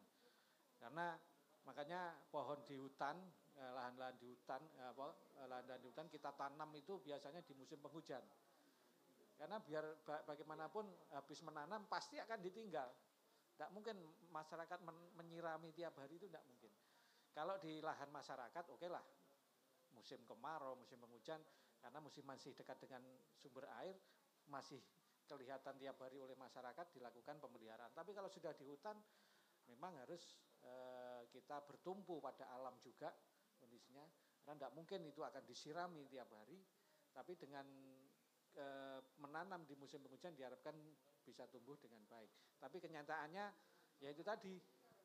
Karena 0.78 1.18
makanya 1.66 2.16
pohon 2.32 2.64
di 2.64 2.78
hutan, 2.80 3.18
eh, 3.58 3.72
lahan-lahan 3.74 4.16
di 4.22 4.28
hutan, 4.30 4.62
eh, 4.78 4.88
apa, 4.94 5.14
lahan-lahan 5.50 5.82
di 5.82 5.88
hutan 5.90 6.08
kita 6.08 6.32
tanam 6.38 6.70
itu 6.78 7.02
biasanya 7.02 7.42
di 7.44 7.54
musim 7.58 7.82
penghujan. 7.82 8.24
Karena 9.38 9.62
biar 9.62 10.02
bagaimanapun 10.26 10.90
habis 11.14 11.46
menanam 11.46 11.86
pasti 11.86 12.18
akan 12.18 12.42
ditinggal. 12.42 12.90
Tidak 13.54 13.70
mungkin 13.70 14.02
masyarakat 14.34 14.82
men 14.82 14.98
menyirami 15.18 15.74
tiap 15.78 15.94
hari 16.02 16.18
itu 16.18 16.26
tidak 16.26 16.42
mungkin. 16.50 16.74
Kalau 17.38 17.62
di 17.62 17.78
lahan 17.86 18.10
masyarakat, 18.10 18.66
oke 18.74 18.82
okay 18.82 18.90
lah. 18.90 19.06
Musim 19.94 20.26
kemarau, 20.26 20.74
musim 20.78 20.98
penghujan, 20.98 21.42
karena 21.82 22.02
musim 22.02 22.26
masih 22.26 22.54
dekat 22.58 22.82
dengan 22.82 23.06
sumber 23.38 23.70
air, 23.82 23.94
masih 24.50 24.82
kelihatan 25.30 25.78
tiap 25.78 25.98
hari 26.02 26.18
oleh 26.18 26.34
masyarakat 26.34 26.86
dilakukan 26.98 27.38
pemeliharaan. 27.38 27.94
Tapi 27.94 28.14
kalau 28.18 28.30
sudah 28.30 28.54
di 28.58 28.66
hutan, 28.66 28.98
memang 29.70 29.94
harus 30.02 30.40
kita 31.32 31.64
bertumpu 31.64 32.20
pada 32.20 32.50
alam 32.56 32.76
juga 32.82 33.14
kondisinya. 33.62 34.04
Karena 34.44 34.64
tidak 34.64 34.74
mungkin 34.74 35.00
itu 35.04 35.22
akan 35.22 35.44
disirami 35.44 36.08
tiap 36.08 36.32
hari, 36.32 36.60
tapi 37.12 37.36
dengan 37.36 37.68
e, 38.56 38.66
menanam 39.20 39.68
di 39.68 39.76
musim 39.76 40.00
penghujan 40.00 40.34
diharapkan 40.40 40.74
bisa 41.24 41.44
tumbuh 41.52 41.76
dengan 41.78 42.00
baik. 42.08 42.32
Tapi 42.56 42.80
kenyataannya 42.80 43.46
ya 44.00 44.10
itu 44.12 44.24
tadi 44.24 44.56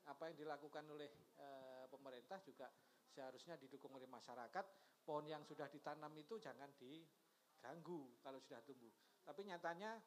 apa 0.06 0.30
yang 0.30 0.46
dilakukan 0.46 0.86
oleh 0.86 1.10
e, 1.34 1.48
pemerintah 1.90 2.38
juga 2.46 2.70
seharusnya 3.10 3.58
didukung 3.58 3.90
oleh 3.98 4.06
masyarakat. 4.06 4.64
Pohon 5.02 5.26
yang 5.26 5.42
sudah 5.42 5.66
ditanam 5.66 6.14
itu 6.14 6.38
jangan 6.38 6.70
diganggu 6.78 8.14
kalau 8.22 8.38
sudah 8.38 8.62
tumbuh. 8.62 8.94
Tapi 9.26 9.42
nyatanya 9.42 9.98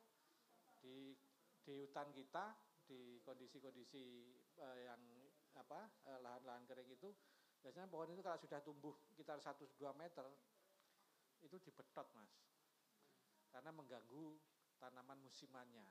di 0.80 1.12
di 1.60 1.84
hutan 1.84 2.14
kita 2.16 2.56
di 2.88 3.20
kondisi-kondisi 3.20 4.32
e, 4.56 4.68
yang 4.88 5.02
apa 5.56 5.90
lahan-lahan 6.22 6.64
kering 6.68 6.92
itu 6.92 7.10
biasanya 7.64 7.90
pohon 7.90 8.12
itu 8.12 8.22
kalau 8.22 8.38
sudah 8.38 8.60
tumbuh 8.62 8.94
sekitar 9.08 9.40
1-2 9.42 9.72
meter 9.98 10.28
itu 11.42 11.58
dibetot 11.64 12.08
mas 12.14 12.32
karena 13.50 13.72
mengganggu 13.72 14.36
tanaman 14.78 15.18
musimannya 15.24 15.88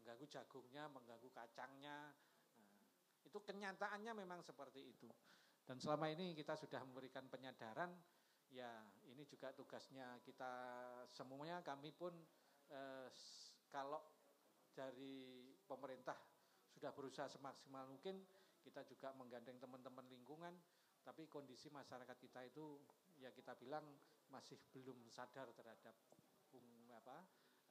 mengganggu 0.00 0.26
jagungnya, 0.32 0.88
mengganggu 0.88 1.28
kacangnya. 1.28 2.10
Nah, 2.56 2.82
itu 3.22 3.38
kenyataannya 3.38 4.12
memang 4.16 4.40
seperti 4.40 4.90
itu. 4.96 5.12
Dan 5.68 5.76
selama 5.76 6.08
ini 6.10 6.32
kita 6.34 6.56
sudah 6.56 6.82
memberikan 6.82 7.28
penyadaran, 7.28 7.92
ya 8.50 8.80
ini 9.06 9.22
juga 9.28 9.52
tugasnya 9.52 10.18
kita 10.24 10.50
semuanya. 11.12 11.60
Kami 11.62 11.92
pun 11.92 12.16
eh, 12.72 13.08
kalau 13.68 14.02
dari 14.74 15.52
pemerintah 15.68 16.16
sudah 16.80 16.96
berusaha 16.96 17.28
semaksimal 17.28 17.84
mungkin, 17.84 18.24
kita 18.64 18.80
juga 18.88 19.12
menggandeng 19.12 19.60
teman-teman 19.60 20.08
lingkungan, 20.08 20.56
tapi 21.04 21.28
kondisi 21.28 21.68
masyarakat 21.68 22.16
kita 22.16 22.40
itu 22.48 22.80
ya 23.20 23.28
kita 23.36 23.52
bilang 23.60 23.84
masih 24.32 24.56
belum 24.72 24.96
sadar 25.12 25.52
terhadap 25.52 25.92
apa 26.96 27.16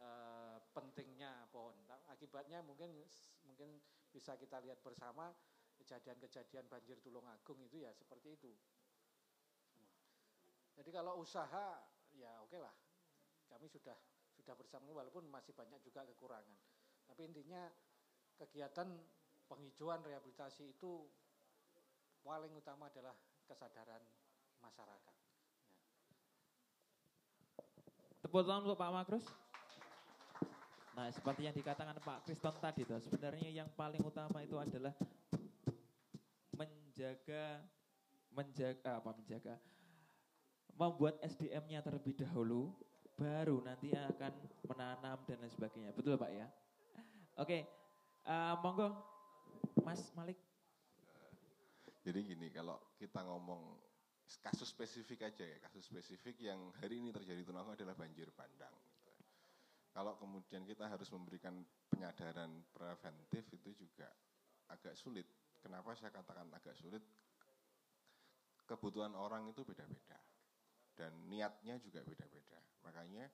uh, 0.06 0.58
pentingnya 0.78 1.50
pohon. 1.50 1.74
Akibatnya 2.14 2.62
mungkin 2.62 2.94
mungkin 3.50 3.82
bisa 4.14 4.38
kita 4.38 4.62
lihat 4.62 4.78
bersama 4.86 5.34
kejadian-kejadian 5.82 6.70
banjir 6.70 7.02
Tulungagung 7.02 7.66
itu 7.66 7.82
ya 7.82 7.90
seperti 7.98 8.38
itu. 8.38 8.54
Jadi 10.78 10.90
kalau 10.94 11.18
usaha 11.18 11.82
ya 12.14 12.38
oke 12.46 12.54
okay 12.54 12.62
lah. 12.62 12.76
Kami 13.50 13.66
sudah 13.66 13.98
sudah 14.38 14.54
bersama 14.54 14.94
walaupun 14.94 15.26
masih 15.26 15.58
banyak 15.58 15.82
juga 15.82 16.06
kekurangan. 16.06 16.58
Tapi 17.10 17.26
intinya 17.26 17.66
kegiatan 18.40 18.88
penghijauan 19.52 20.00
rehabilitasi 20.02 20.72
itu 20.72 21.04
paling 22.24 22.54
utama 22.56 22.88
adalah 22.88 23.14
kesadaran 23.50 24.00
masyarakat. 24.64 25.16
Ya. 25.20 25.30
Tepuk 28.24 28.44
tangan 28.46 28.64
untuk 28.64 28.80
Pak 28.80 28.92
Makrus. 28.94 29.26
Nah, 30.94 31.08
seperti 31.16 31.48
yang 31.48 31.56
dikatakan 31.56 31.96
Pak 32.04 32.28
Kriston 32.28 32.56
tadi 32.60 32.84
tuh, 32.84 33.00
sebenarnya 33.00 33.48
yang 33.48 33.70
paling 33.74 34.04
utama 34.04 34.44
itu 34.44 34.60
adalah 34.60 34.92
menjaga 36.54 37.64
menjaga 38.36 39.00
apa 39.00 39.10
menjaga 39.16 39.56
membuat 40.76 41.18
SDM-nya 41.24 41.80
terlebih 41.82 42.20
dahulu 42.20 42.76
baru 43.16 43.60
nanti 43.64 43.92
akan 43.96 44.32
menanam 44.68 45.20
dan 45.28 45.40
lain 45.40 45.52
sebagainya. 45.52 45.92
Betul 45.92 46.16
Pak 46.16 46.32
ya? 46.32 46.48
Oke. 47.40 47.79
Uh, 48.26 48.56
monggo 48.64 48.92
Mas 49.84 50.04
Malik. 50.16 50.38
Jadi 52.04 52.20
gini, 52.24 52.48
kalau 52.50 52.80
kita 52.96 53.22
ngomong 53.24 53.78
kasus 54.42 54.70
spesifik 54.72 55.30
aja 55.30 55.44
ya, 55.44 55.58
kasus 55.60 55.90
spesifik 55.90 56.38
yang 56.42 56.60
hari 56.80 57.02
ini 57.02 57.10
terjadi 57.10 57.42
di 57.42 57.76
adalah 57.76 57.98
banjir 57.98 58.30
bandang. 58.34 58.74
Kalau 59.90 60.16
kemudian 60.22 60.64
kita 60.64 60.86
harus 60.86 61.10
memberikan 61.10 61.60
penyadaran 61.90 62.62
preventif 62.72 63.44
itu 63.52 63.74
juga 63.74 64.08
agak 64.70 64.94
sulit. 64.94 65.26
Kenapa 65.60 65.98
saya 65.98 66.14
katakan 66.14 66.48
agak 66.56 66.78
sulit? 66.78 67.04
Kebutuhan 68.70 69.18
orang 69.18 69.50
itu 69.50 69.66
beda-beda 69.66 70.16
dan 70.94 71.12
niatnya 71.26 71.82
juga 71.82 72.06
beda-beda. 72.06 72.62
Makanya 72.86 73.26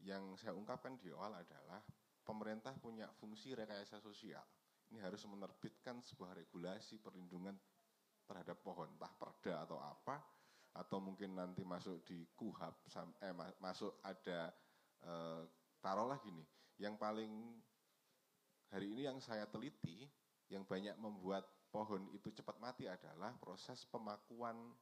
yang 0.00 0.32
saya 0.40 0.56
ungkapkan 0.56 0.96
di 0.96 1.12
awal 1.12 1.36
adalah 1.36 1.84
pemerintah 2.26 2.74
punya 2.82 3.06
fungsi 3.22 3.54
rekayasa 3.54 4.02
sosial. 4.02 4.42
Ini 4.90 4.98
harus 4.98 5.22
menerbitkan 5.30 6.02
sebuah 6.02 6.34
regulasi 6.34 6.98
perlindungan 6.98 7.54
terhadap 8.26 8.58
pohon, 8.66 8.90
entah 8.90 9.14
perda 9.14 9.62
atau 9.62 9.78
apa, 9.78 10.18
atau 10.74 10.98
mungkin 10.98 11.38
nanti 11.38 11.62
masuk 11.62 12.02
di 12.02 12.26
kuhab, 12.34 12.74
eh, 13.22 13.34
masuk 13.62 14.02
ada 14.02 14.50
eh, 15.06 15.42
taruhlah 15.78 16.18
gini, 16.18 16.42
yang 16.82 16.98
paling 16.98 17.30
hari 18.74 18.90
ini 18.92 19.06
yang 19.06 19.22
saya 19.22 19.46
teliti, 19.46 20.10
yang 20.50 20.66
banyak 20.66 20.98
membuat 20.98 21.46
pohon 21.70 22.10
itu 22.10 22.34
cepat 22.34 22.58
mati 22.58 22.90
adalah 22.90 23.34
proses 23.38 23.86
pemakuan 23.86 24.74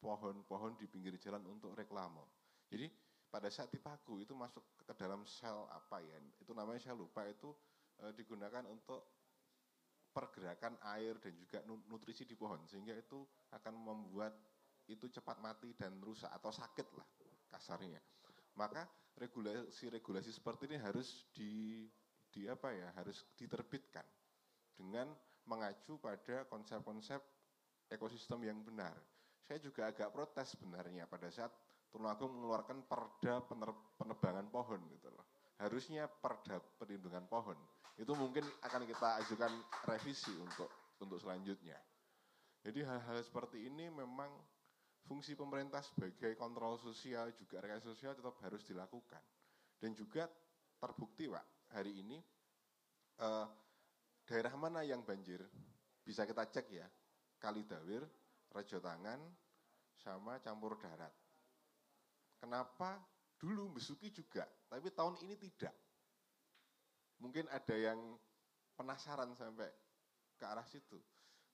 pohon-pohon 0.00 0.76
di 0.76 0.86
pinggir 0.86 1.16
jalan 1.18 1.42
untuk 1.48 1.72
reklame. 1.74 2.22
Jadi 2.68 2.86
pada 3.36 3.52
saat 3.52 3.68
dipaku 3.68 4.24
itu 4.24 4.32
masuk 4.32 4.64
ke 4.80 4.96
dalam 4.96 5.20
sel 5.28 5.68
apa 5.68 6.00
ya, 6.00 6.16
itu 6.40 6.56
namanya 6.56 6.80
saya 6.80 6.96
lupa 6.96 7.20
itu 7.28 7.52
e, 8.00 8.08
digunakan 8.16 8.64
untuk 8.64 9.04
pergerakan 10.08 10.80
air 10.96 11.20
dan 11.20 11.36
juga 11.36 11.60
nutrisi 11.68 12.24
di 12.24 12.32
pohon 12.32 12.64
sehingga 12.64 12.96
itu 12.96 13.20
akan 13.52 13.76
membuat 13.76 14.32
itu 14.88 15.12
cepat 15.12 15.36
mati 15.44 15.76
dan 15.76 16.00
rusak 16.00 16.32
atau 16.32 16.48
sakit 16.48 16.88
lah 16.96 17.04
kasarnya. 17.52 18.00
Maka 18.56 18.88
regulasi-regulasi 19.20 20.32
seperti 20.32 20.72
ini 20.72 20.80
harus 20.80 21.28
di 21.36 21.84
di 22.32 22.48
apa 22.48 22.72
ya 22.72 22.88
harus 22.96 23.20
diterbitkan 23.36 24.08
dengan 24.80 25.12
mengacu 25.44 26.00
pada 26.00 26.48
konsep-konsep 26.48 27.20
ekosistem 27.92 28.48
yang 28.48 28.64
benar. 28.64 28.96
Saya 29.44 29.60
juga 29.60 29.92
agak 29.92 30.08
protes 30.08 30.56
sebenarnya 30.56 31.04
pada 31.04 31.28
saat 31.28 31.52
Tulungagung 31.96 32.28
mengeluarkan 32.28 32.84
perda 32.84 33.40
penebangan 33.96 34.52
pohon 34.52 34.84
gitu 34.92 35.08
loh. 35.08 35.24
Harusnya 35.56 36.04
perda 36.04 36.60
perlindungan 36.76 37.24
pohon. 37.24 37.56
Itu 37.96 38.12
mungkin 38.12 38.44
akan 38.60 38.84
kita 38.84 39.24
ajukan 39.24 39.48
revisi 39.88 40.36
untuk 40.36 40.68
untuk 41.00 41.16
selanjutnya. 41.16 41.80
Jadi 42.60 42.84
hal-hal 42.84 43.16
seperti 43.24 43.64
ini 43.64 43.88
memang 43.88 44.28
fungsi 45.08 45.32
pemerintah 45.32 45.80
sebagai 45.80 46.36
kontrol 46.36 46.76
sosial 46.76 47.32
juga 47.32 47.64
rekayasa 47.64 47.88
sosial 47.88 48.12
tetap 48.12 48.36
harus 48.44 48.60
dilakukan. 48.68 49.24
Dan 49.80 49.96
juga 49.96 50.28
terbukti 50.76 51.32
Pak, 51.32 51.72
hari 51.72 51.96
ini 51.96 52.20
eh, 53.24 53.46
daerah 54.28 54.52
mana 54.60 54.84
yang 54.84 55.00
banjir 55.00 55.40
bisa 56.04 56.28
kita 56.28 56.44
cek 56.44 56.66
ya. 56.76 56.84
Kalidawir, 57.40 58.04
Rejo 58.52 58.84
Tangan, 58.84 59.24
sama 59.96 60.44
campur 60.44 60.76
darat. 60.76 61.25
Kenapa 62.46 63.02
dulu 63.42 63.74
Besuki 63.74 64.14
juga, 64.14 64.46
tapi 64.70 64.94
tahun 64.94 65.18
ini 65.26 65.34
tidak? 65.34 65.74
Mungkin 67.18 67.50
ada 67.50 67.74
yang 67.74 67.98
penasaran 68.78 69.34
sampai 69.34 69.66
ke 70.38 70.46
arah 70.46 70.62
situ. 70.62 70.94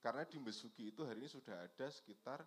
Karena 0.04 0.28
di 0.28 0.36
Besuki 0.36 0.92
itu 0.92 1.00
hari 1.08 1.24
ini 1.24 1.32
sudah 1.32 1.64
ada 1.64 1.88
sekitar 1.88 2.44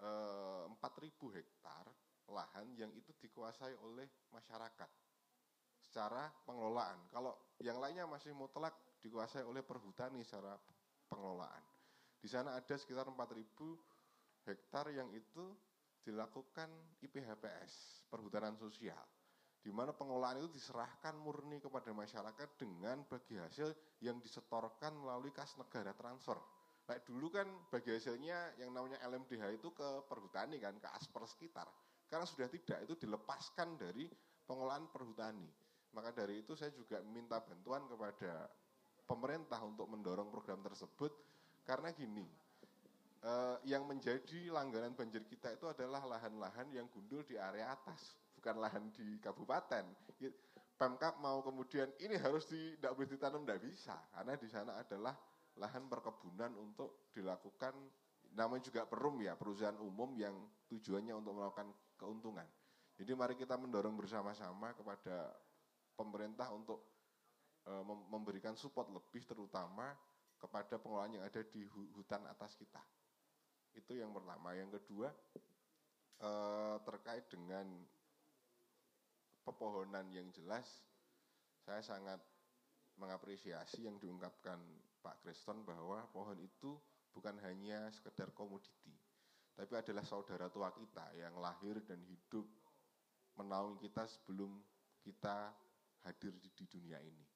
eh, 0.00 0.64
4.000 0.72 1.36
hektar 1.36 1.84
lahan 2.32 2.72
yang 2.80 2.88
itu 2.96 3.12
dikuasai 3.12 3.76
oleh 3.84 4.08
masyarakat 4.32 4.88
secara 5.84 6.32
pengelolaan. 6.48 6.96
Kalau 7.12 7.36
yang 7.60 7.76
lainnya 7.76 8.08
masih 8.08 8.32
mutlak 8.32 8.72
dikuasai 9.04 9.44
oleh 9.44 9.60
perhutani 9.60 10.24
secara 10.24 10.56
pengelolaan. 11.12 11.60
Di 12.24 12.30
sana 12.30 12.56
ada 12.56 12.72
sekitar 12.72 13.04
4.000 13.04 14.48
hektar 14.48 14.88
yang 14.96 15.12
itu 15.12 15.44
dilakukan 16.02 16.68
IPHPS, 17.02 18.06
perhutanan 18.10 18.58
sosial, 18.58 19.02
di 19.62 19.70
mana 19.70 19.94
pengelolaan 19.94 20.42
itu 20.42 20.50
diserahkan 20.58 21.14
murni 21.22 21.62
kepada 21.62 21.94
masyarakat 21.94 22.48
dengan 22.58 23.06
bagi 23.06 23.38
hasil 23.38 23.70
yang 24.02 24.18
disetorkan 24.18 24.90
melalui 24.98 25.30
kas 25.30 25.54
negara 25.54 25.94
transfer. 25.94 26.34
Nah 26.82 26.98
dulu 27.06 27.30
kan 27.30 27.46
bagi 27.70 27.94
hasilnya 27.94 28.58
yang 28.58 28.74
namanya 28.74 28.98
LMDH 29.06 29.62
itu 29.62 29.70
ke 29.70 29.88
perhutani 30.10 30.58
kan, 30.58 30.74
ke 30.82 30.88
asper 30.98 31.22
sekitar. 31.30 31.70
Karena 32.10 32.26
sudah 32.26 32.50
tidak, 32.50 32.82
itu 32.84 33.06
dilepaskan 33.06 33.78
dari 33.78 34.10
pengelolaan 34.44 34.90
perhutani. 34.90 35.48
Maka 35.94 36.10
dari 36.12 36.42
itu 36.42 36.58
saya 36.58 36.74
juga 36.74 37.00
minta 37.06 37.40
bantuan 37.40 37.86
kepada 37.86 38.50
pemerintah 39.06 39.62
untuk 39.62 39.86
mendorong 39.88 40.28
program 40.28 40.60
tersebut. 40.60 41.14
Karena 41.62 41.94
gini, 41.94 42.26
eh, 43.22 43.56
yang 43.70 43.86
menjadi 43.86 44.50
langganan 44.50 44.92
banjir 44.92 45.22
kita 45.26 45.54
itu 45.54 45.66
adalah 45.70 46.02
lahan-lahan 46.06 46.68
yang 46.74 46.90
gundul 46.90 47.22
di 47.22 47.38
area 47.38 47.72
atas, 47.72 48.18
bukan 48.36 48.58
lahan 48.58 48.90
di 48.92 49.18
kabupaten. 49.22 49.86
Pemkap 50.76 51.22
mau 51.22 51.38
kemudian 51.46 51.86
ini 52.02 52.18
harus 52.18 52.42
tidak 52.50 52.98
boleh 52.98 53.06
ditanam 53.06 53.46
tidak 53.46 53.62
bisa, 53.62 53.94
karena 54.10 54.34
di 54.34 54.48
sana 54.50 54.72
adalah 54.82 55.14
lahan 55.56 55.86
perkebunan 55.86 56.50
untuk 56.58 57.12
dilakukan 57.14 57.76
namanya 58.32 58.64
juga 58.64 58.88
perum 58.88 59.20
ya 59.20 59.36
perusahaan 59.36 59.76
umum 59.76 60.16
yang 60.16 60.32
tujuannya 60.72 61.12
untuk 61.12 61.36
melakukan 61.36 61.68
keuntungan. 62.00 62.48
Jadi 62.96 63.12
mari 63.12 63.34
kita 63.36 63.56
mendorong 63.60 63.96
bersama-sama 63.96 64.72
kepada 64.72 65.32
pemerintah 65.96 66.48
untuk 66.52 66.80
e, 67.64 67.72
memberikan 68.08 68.56
support 68.56 68.88
lebih 68.88 69.24
terutama 69.28 69.92
kepada 70.40 70.80
pengelolaan 70.80 71.20
yang 71.20 71.24
ada 71.24 71.40
di 71.44 71.64
hutan 71.68 72.24
atas 72.26 72.56
kita. 72.56 72.80
Itu 73.76 73.96
yang 73.96 74.12
pertama. 74.12 74.52
Yang 74.56 74.80
kedua 74.80 75.08
eh, 76.22 76.76
terkait 76.84 77.26
dengan 77.32 77.66
pepohonan 79.42 80.06
yang 80.14 80.30
jelas, 80.30 80.66
saya 81.66 81.82
sangat 81.82 82.22
mengapresiasi 83.00 83.88
yang 83.88 83.98
diungkapkan 83.98 84.60
Pak 85.02 85.24
Kriston 85.24 85.66
bahwa 85.66 86.06
pohon 86.14 86.38
itu 86.38 86.78
bukan 87.10 87.34
hanya 87.42 87.90
sekedar 87.90 88.30
komoditi, 88.32 88.94
tapi 89.58 89.74
adalah 89.74 90.06
saudara 90.06 90.48
tua 90.48 90.70
kita 90.72 91.12
yang 91.18 91.36
lahir 91.42 91.82
dan 91.84 92.00
hidup 92.06 92.46
menaungi 93.36 93.88
kita 93.88 94.06
sebelum 94.06 94.60
kita 95.02 95.50
hadir 96.06 96.32
di, 96.38 96.48
di 96.54 96.64
dunia 96.68 97.02
ini. 97.02 97.26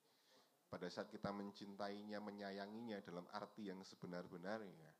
Pada 0.66 0.90
saat 0.90 1.08
kita 1.10 1.30
mencintainya, 1.30 2.18
menyayanginya 2.18 2.98
dalam 3.06 3.26
arti 3.30 3.70
yang 3.70 3.80
sebenar-benarnya, 3.86 4.90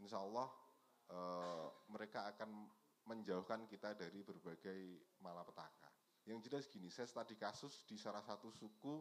insya 0.00 0.22
Allah 0.22 0.48
uh, 1.12 1.66
mereka 1.90 2.28
akan 2.34 2.68
menjauhkan 3.08 3.64
kita 3.64 3.96
dari 3.96 4.20
berbagai 4.20 4.80
malapetaka. 5.24 5.88
Yang 6.28 6.38
jelas 6.50 6.64
gini, 6.68 6.88
saya 6.92 7.08
tadi 7.08 7.40
kasus 7.40 7.88
di 7.88 7.96
salah 7.96 8.20
satu 8.20 8.52
suku 8.52 9.00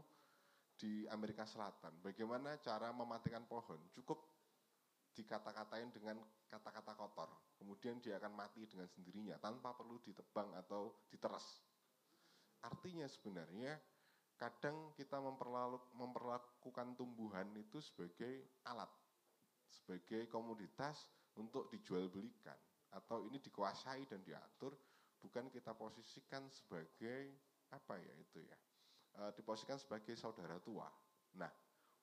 di 0.79 1.03
Amerika 1.11 1.43
Selatan. 1.43 1.99
Bagaimana 1.99 2.55
cara 2.63 2.95
mematikan 2.95 3.43
pohon? 3.43 3.83
Cukup 3.91 4.23
dikata-katain 5.11 5.91
dengan 5.91 6.21
kata-kata 6.47 6.95
kotor. 6.95 7.27
Kemudian 7.59 7.99
dia 7.99 8.15
akan 8.21 8.31
mati 8.31 8.63
dengan 8.63 8.87
sendirinya 8.87 9.35
tanpa 9.41 9.75
perlu 9.75 9.99
ditebang 10.05 10.55
atau 10.55 10.93
diteres. 11.11 11.65
Artinya 12.63 13.09
sebenarnya 13.09 13.75
kadang 14.37 14.93
kita 14.93 15.17
memperlakukan 15.97 16.87
tumbuhan 16.93 17.49
itu 17.57 17.81
sebagai 17.81 18.61
alat 18.69 18.87
sebagai 19.69 20.27
komoditas 20.31 21.07
untuk 21.37 21.69
dijual 21.69 22.09
belikan 22.09 22.57
atau 22.95 23.27
ini 23.27 23.37
dikuasai 23.37 24.07
dan 24.07 24.23
diatur 24.23 24.73
bukan 25.19 25.51
kita 25.51 25.75
posisikan 25.75 26.47
sebagai 26.49 27.35
apa 27.75 27.99
ya 27.99 28.13
itu 28.15 28.39
ya 28.41 28.57
e, 29.19 29.21
diposisikan 29.35 29.75
sebagai 29.75 30.15
saudara 30.15 30.55
tua. 30.63 30.87
Nah 31.35 31.51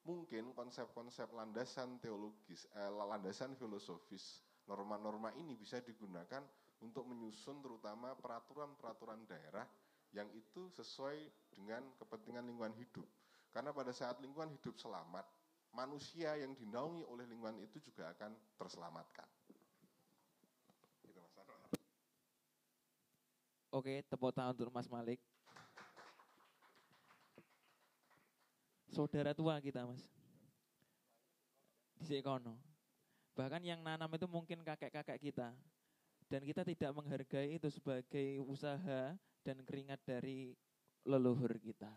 mungkin 0.05 0.53
konsep-konsep 0.53 1.33
landasan 1.33 1.97
teologis, 1.99 2.69
eh, 2.77 2.93
landasan 2.93 3.57
filosofis 3.57 4.45
norma-norma 4.69 5.33
ini 5.41 5.57
bisa 5.57 5.81
digunakan 5.81 6.45
untuk 6.85 7.09
menyusun 7.09 7.65
terutama 7.65 8.13
peraturan-peraturan 8.21 9.25
daerah 9.25 9.65
yang 10.13 10.29
itu 10.37 10.69
sesuai 10.77 11.51
dengan 11.57 11.83
kepentingan 11.97 12.45
lingkungan 12.45 12.77
hidup. 12.77 13.09
Karena 13.51 13.73
pada 13.73 13.91
saat 13.91 14.21
lingkungan 14.21 14.53
hidup 14.53 14.77
selamat, 14.77 15.25
manusia 15.75 16.39
yang 16.39 16.55
dinaungi 16.55 17.03
oleh 17.05 17.27
lingkungan 17.27 17.59
itu 17.59 17.83
juga 17.83 18.15
akan 18.15 18.31
terselamatkan. 18.57 19.27
Gitu, 21.03 21.21
Oke, 23.75 24.07
tepuk 24.07 24.31
tangan 24.31 24.55
untuk 24.55 24.71
Mas 24.71 24.87
Malik. 24.87 25.19
Saudara 28.95 29.35
tua 29.35 29.59
kita, 29.59 29.83
Mas. 29.83 30.07
Di 31.99 32.07
Sekono. 32.07 32.55
Bahkan 33.35 33.67
yang 33.67 33.83
nanam 33.83 34.07
itu 34.15 34.31
mungkin 34.31 34.63
kakek-kakek 34.63 35.19
kita. 35.19 35.51
Dan 36.31 36.47
kita 36.47 36.63
tidak 36.63 36.95
menghargai 36.95 37.59
itu 37.59 37.67
sebagai 37.67 38.39
usaha 38.47 39.19
dan 39.43 39.57
keringat 39.67 39.99
dari 40.07 40.55
leluhur 41.03 41.51
kita. 41.59 41.91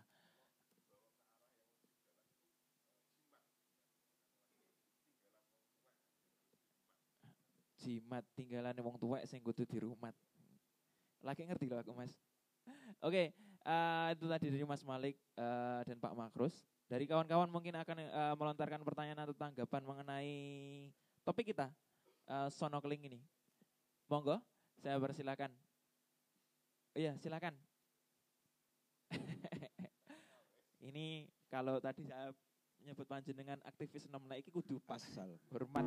Jimat 7.88 8.20
tinggalan 8.36 8.76
wong 8.84 9.00
tua 9.00 9.24
sing 9.24 9.40
kudu 9.40 9.64
dirumat. 9.64 10.12
Lagi 11.24 11.48
ngerti 11.48 11.72
loh 11.72 11.80
aku 11.80 11.96
Mas. 11.96 12.12
Oke, 13.00 13.32
uh, 13.64 14.12
itu 14.12 14.28
tadi 14.28 14.52
dari 14.52 14.64
Mas 14.68 14.84
Malik 14.84 15.16
uh, 15.40 15.80
dan 15.88 15.96
Pak 15.96 16.12
Makrus. 16.12 16.68
Dari 16.84 17.08
kawan-kawan 17.08 17.48
mungkin 17.48 17.76
akan 17.80 17.96
uh, 18.12 18.34
melontarkan 18.36 18.84
pertanyaan 18.84 19.24
atau 19.24 19.36
tanggapan 19.36 19.82
mengenai 19.84 20.32
topik 21.24 21.52
kita, 21.52 21.72
uh, 22.28 22.52
sonokling 22.52 23.08
ini. 23.08 23.20
Monggo, 24.08 24.40
saya 24.80 25.00
persilakan. 25.00 25.52
Iya, 26.96 27.16
silakan. 27.20 27.56
ini 30.88 31.28
kalau 31.48 31.80
tadi 31.80 32.08
saya 32.08 32.32
menyebut 32.80 33.04
dengan 33.36 33.60
aktivis 33.68 34.08
enam 34.08 34.24
naik 34.24 34.48
kudu 34.48 34.80
pasal 34.88 35.36
hormat. 35.52 35.84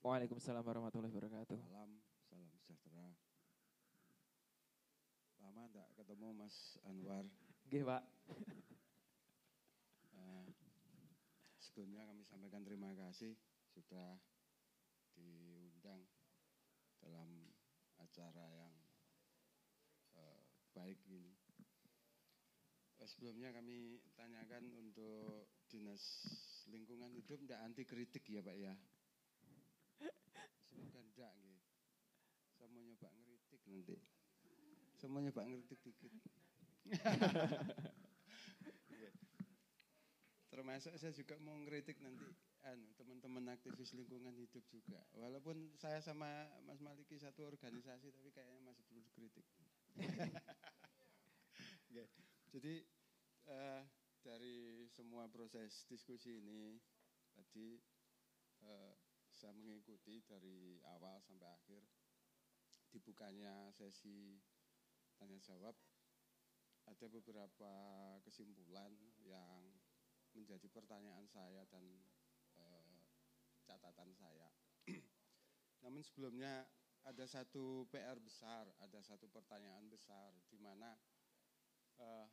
Waalaikumsalam 0.00 0.64
warahmatullahi 0.64 1.12
wabarakatuh. 1.12 1.60
Salam, 1.60 2.00
salam 2.24 2.48
sejahtera. 2.48 3.12
Lama 5.44 5.68
enggak 5.68 5.92
ketemu 5.92 6.28
Mas 6.40 6.80
Anwar. 6.88 7.28
Oke, 7.68 7.84
Pak. 7.84 8.02
Uh, 10.16 10.48
sebelumnya 11.68 12.08
kami 12.08 12.24
sampaikan 12.24 12.64
terima 12.64 12.96
kasih 12.96 13.36
sudah 13.76 14.16
diundang 15.12 16.08
dalam 17.04 17.52
acara 18.00 18.48
yang 18.56 18.72
uh, 20.16 20.40
baik 20.72 20.96
ini. 21.12 21.36
Uh, 22.96 23.04
sebelumnya 23.04 23.52
kami 23.52 24.00
tanyakan 24.16 24.64
untuk 24.80 25.52
dinas 25.68 26.24
lingkungan 26.72 27.12
hidup 27.12 27.36
tidak 27.44 27.60
anti 27.68 27.84
kritik 27.84 28.24
ya 28.32 28.40
Pak 28.40 28.56
ya? 28.56 28.72
Gitu. 30.80 31.00
Saya 32.60 32.68
mau 32.68 32.82
nyoba 32.84 33.08
ngeritik 33.16 33.62
nanti. 33.64 33.96
Saya 34.98 35.08
mau 35.08 35.20
nyoba 35.22 35.42
ngeritik 35.46 35.80
dikit. 35.80 36.12
Termasuk 40.50 40.92
saya 40.98 41.14
juga 41.14 41.38
mau 41.40 41.56
ngeritik 41.62 42.02
nanti 42.02 42.26
anu 42.60 42.92
teman-teman 42.98 43.56
aktivis 43.56 43.96
lingkungan 43.96 44.36
hidup 44.36 44.60
juga. 44.68 45.00
Walaupun 45.16 45.72
saya 45.80 46.04
sama 46.04 46.50
Mas 46.68 46.82
Maliki 46.84 47.16
satu 47.16 47.48
organisasi 47.48 48.12
tapi 48.12 48.28
kayaknya 48.34 48.60
masih 48.60 48.84
perlu 48.84 49.08
kritik. 49.16 49.46
Jadi 52.50 52.82
uh, 53.46 53.86
dari 54.20 54.84
semua 54.90 55.30
proses 55.30 55.86
diskusi 55.88 56.42
ini 56.42 56.76
tadi 57.32 57.78
eh, 58.60 58.89
saya 59.40 59.56
mengikuti 59.56 60.20
dari 60.28 60.76
awal 60.84 61.16
sampai 61.24 61.48
akhir 61.48 61.80
dibukanya 62.92 63.72
sesi 63.72 64.36
tanya 65.16 65.40
jawab 65.40 65.72
ada 66.84 67.06
beberapa 67.08 67.72
kesimpulan 68.20 68.92
yang 69.24 69.64
menjadi 70.36 70.68
pertanyaan 70.68 71.24
saya 71.24 71.64
dan 71.72 71.84
eh, 72.60 73.00
catatan 73.64 74.12
saya. 74.12 74.52
Namun 75.86 76.04
sebelumnya 76.04 76.68
ada 77.08 77.24
satu 77.24 77.88
PR 77.88 78.20
besar, 78.20 78.68
ada 78.76 79.00
satu 79.00 79.24
pertanyaan 79.32 79.88
besar 79.88 80.36
di 80.52 80.60
mana 80.60 80.92
eh, 81.96 82.28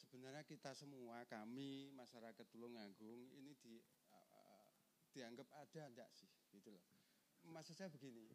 sebenarnya 0.00 0.46
kita 0.48 0.72
semua 0.72 1.26
kami 1.28 1.92
masyarakat 1.92 2.46
Tulungagung 2.48 3.28
ini 3.36 3.52
di 3.60 3.82
dianggap 5.14 5.46
ada 5.54 5.86
enggak 5.86 6.10
sih 6.10 6.28
gitu 6.50 6.74
loh. 6.74 6.84
Maksud 7.46 7.78
saya 7.78 7.88
begini. 7.88 8.26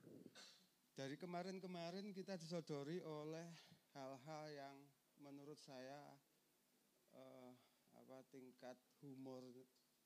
Dari 0.95 1.19
kemarin-kemarin 1.19 2.11
kita 2.15 2.39
disodori 2.39 3.03
oleh 3.03 3.47
hal-hal 3.95 4.45
yang 4.51 4.75
menurut 5.19 5.59
saya 5.59 5.99
uh, 7.15 7.51
apa 7.95 8.23
tingkat 8.31 8.79
humor 9.03 9.43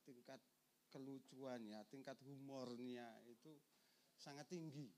tingkat 0.03 0.41
kelucuannya, 0.89 1.81
tingkat 1.89 2.17
humornya 2.21 3.07
itu 3.25 3.57
sangat 4.17 4.45
tinggi. 4.49 4.89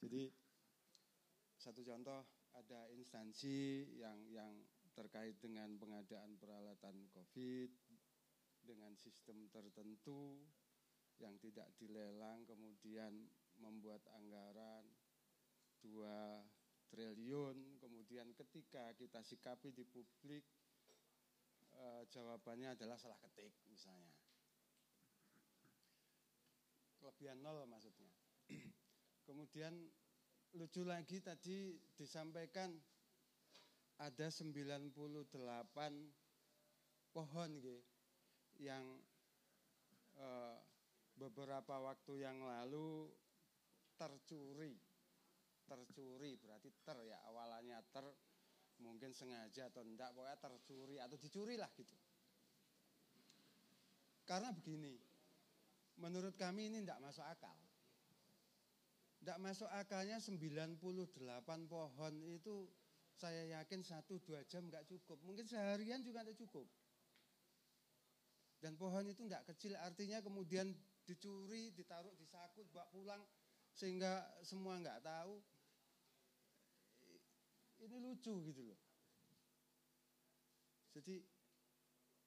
Jadi 0.00 0.32
satu 1.60 1.84
contoh 1.84 2.24
ada 2.56 2.88
instansi 2.96 3.84
yang 4.00 4.16
yang 4.32 4.52
terkait 4.96 5.36
dengan 5.38 5.76
pengadaan 5.76 6.40
peralatan 6.40 7.08
COVID 7.12 7.89
dengan 8.64 8.92
sistem 8.96 9.48
tertentu 9.52 10.38
yang 11.20 11.36
tidak 11.36 11.68
dilelang 11.76 12.44
kemudian 12.48 13.28
membuat 13.60 14.00
anggaran 14.16 14.84
2 15.84 16.90
triliun. 16.90 17.78
Kemudian 17.78 18.32
ketika 18.34 18.90
kita 18.96 19.20
sikapi 19.22 19.70
di 19.70 19.84
publik 19.86 20.42
e, 21.76 21.86
jawabannya 22.10 22.74
adalah 22.74 22.98
salah 22.98 23.16
ketik 23.22 23.54
misalnya. 23.70 24.12
Kelebihan 27.00 27.40
nol 27.40 27.64
maksudnya. 27.64 28.10
Kemudian 29.28 29.72
lucu 30.58 30.82
lagi 30.82 31.22
tadi 31.22 31.78
disampaikan 31.94 32.74
ada 34.00 34.32
98 34.32 34.96
pohon 37.12 37.48
gitu, 37.60 37.84
yang 38.60 38.84
uh, 40.20 40.56
beberapa 41.16 41.80
waktu 41.80 42.24
yang 42.24 42.40
lalu 42.44 43.08
tercuri. 43.96 44.76
Tercuri 45.64 46.36
berarti 46.40 46.68
ter 46.84 46.98
ya 47.08 47.18
awalannya 47.30 47.78
ter 47.92 48.04
mungkin 48.80 49.12
sengaja 49.12 49.68
atau 49.68 49.84
enggak 49.84 50.16
pokoknya 50.16 50.38
tercuri 50.40 50.96
atau 50.96 51.16
dicuri 51.20 51.54
lah 51.60 51.68
gitu. 51.76 51.92
Karena 54.24 54.54
begini, 54.54 54.94
menurut 55.98 56.38
kami 56.38 56.70
ini 56.72 56.86
tidak 56.86 57.02
masuk 57.02 57.26
akal. 57.26 57.56
Tidak 59.20 59.36
masuk 59.36 59.68
akalnya 59.68 60.16
98 60.16 60.80
pohon 61.68 62.14
itu 62.24 62.64
saya 63.20 63.60
yakin 63.60 63.84
satu 63.84 64.16
dua 64.24 64.40
jam 64.48 64.64
nggak 64.64 64.88
cukup. 64.88 65.20
Mungkin 65.28 65.44
seharian 65.44 66.00
juga 66.00 66.24
tidak 66.24 66.40
cukup. 66.40 66.64
Dan 68.60 68.76
pohon 68.76 69.08
itu 69.08 69.24
tidak 69.24 69.48
kecil, 69.48 69.72
artinya 69.80 70.20
kemudian 70.20 70.76
dicuri, 71.08 71.72
ditaruh 71.72 72.12
di 72.12 72.28
saku, 72.28 72.68
bawa 72.68 72.84
pulang, 72.92 73.22
sehingga 73.72 74.28
semua 74.44 74.76
nggak 74.76 75.00
tahu. 75.00 75.40
Ini 77.80 77.96
lucu 78.04 78.36
gitu 78.44 78.62
loh. 78.68 78.76
Jadi 80.92 81.24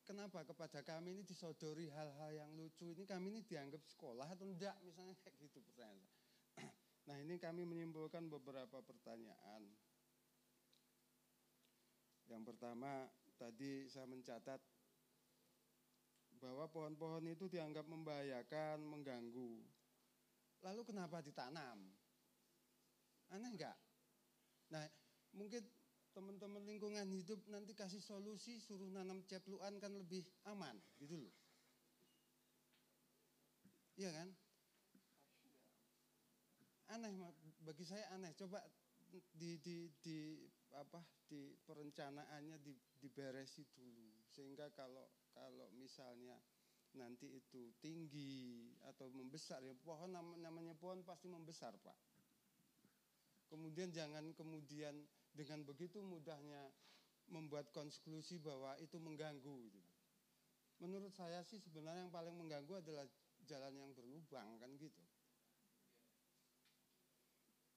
kenapa 0.01 0.41
kepada 0.47 0.81
kami 0.81 1.19
ini 1.19 1.23
disodori 1.23 1.93
hal-hal 1.93 2.31
yang 2.33 2.51
lucu 2.57 2.89
ini 2.89 3.03
kami 3.05 3.29
ini 3.29 3.41
dianggap 3.45 3.83
sekolah 3.85 4.27
atau 4.33 4.49
enggak 4.49 4.75
misalnya 4.81 5.13
kayak 5.21 5.37
gitu 5.39 5.61
pertanyaan. 5.63 6.09
Nah 7.03 7.19
ini 7.19 7.35
kami 7.35 7.67
menyimpulkan 7.67 8.31
beberapa 8.31 8.79
pertanyaan. 8.79 9.67
Yang 12.31 12.43
pertama 12.47 13.11
tadi 13.35 13.91
saya 13.91 14.07
mencatat 14.07 14.63
bahwa 16.43 16.67
pohon-pohon 16.67 17.23
itu 17.31 17.47
dianggap 17.47 17.87
membahayakan, 17.87 18.83
mengganggu. 18.83 19.63
Lalu 20.59 20.81
kenapa 20.83 21.23
ditanam? 21.23 21.79
Aneh 23.31 23.47
enggak? 23.55 23.79
Nah, 24.67 24.83
mungkin 25.31 25.63
teman-teman 26.11 26.67
lingkungan 26.67 27.07
hidup 27.15 27.39
nanti 27.47 27.71
kasih 27.71 28.03
solusi 28.03 28.59
suruh 28.59 28.91
nanam 28.91 29.23
cepluan 29.23 29.79
kan 29.79 29.95
lebih 29.95 30.27
aman, 30.43 30.75
gitu 30.99 31.15
loh. 31.15 31.33
Iya 33.95 34.11
kan? 34.11 34.27
Aneh 36.91 37.09
bagi 37.63 37.87
saya 37.87 38.11
aneh. 38.11 38.35
Coba 38.35 38.59
di 39.31 39.55
di 39.63 39.87
di 40.03 40.43
apa 40.73 40.99
di 41.29 41.53
perencanaannya 41.65 42.57
di, 42.59 42.73
diberesi 42.97 43.61
dulu 43.73 44.09
sehingga 44.25 44.73
kalau 44.73 45.05
kalau 45.33 45.67
misalnya 45.75 46.37
nanti 46.93 47.25
itu 47.41 47.73
tinggi 47.81 48.69
atau 48.85 49.09
membesar 49.09 49.65
ya 49.65 49.73
pohon 49.81 50.13
namanya 50.37 50.77
pohon 50.77 51.01
pasti 51.01 51.25
membesar 51.25 51.73
pak 51.81 51.97
kemudian 53.49 53.89
jangan 53.89 54.29
kemudian 54.37 54.93
dengan 55.33 55.65
begitu 55.65 56.01
mudahnya 56.05 56.69
membuat 57.33 57.73
konklusi 57.73 58.37
bahwa 58.37 58.77
itu 58.77 59.01
mengganggu 59.01 59.57
gitu. 59.73 59.91
menurut 60.85 61.09
saya 61.17 61.41
sih 61.41 61.57
sebenarnya 61.57 62.05
yang 62.05 62.13
paling 62.13 62.35
mengganggu 62.37 62.77
adalah 62.77 63.05
jalan 63.41 63.73
yang 63.73 63.89
berlubang 63.97 64.61
kan 64.61 64.69
gitu 64.77 65.01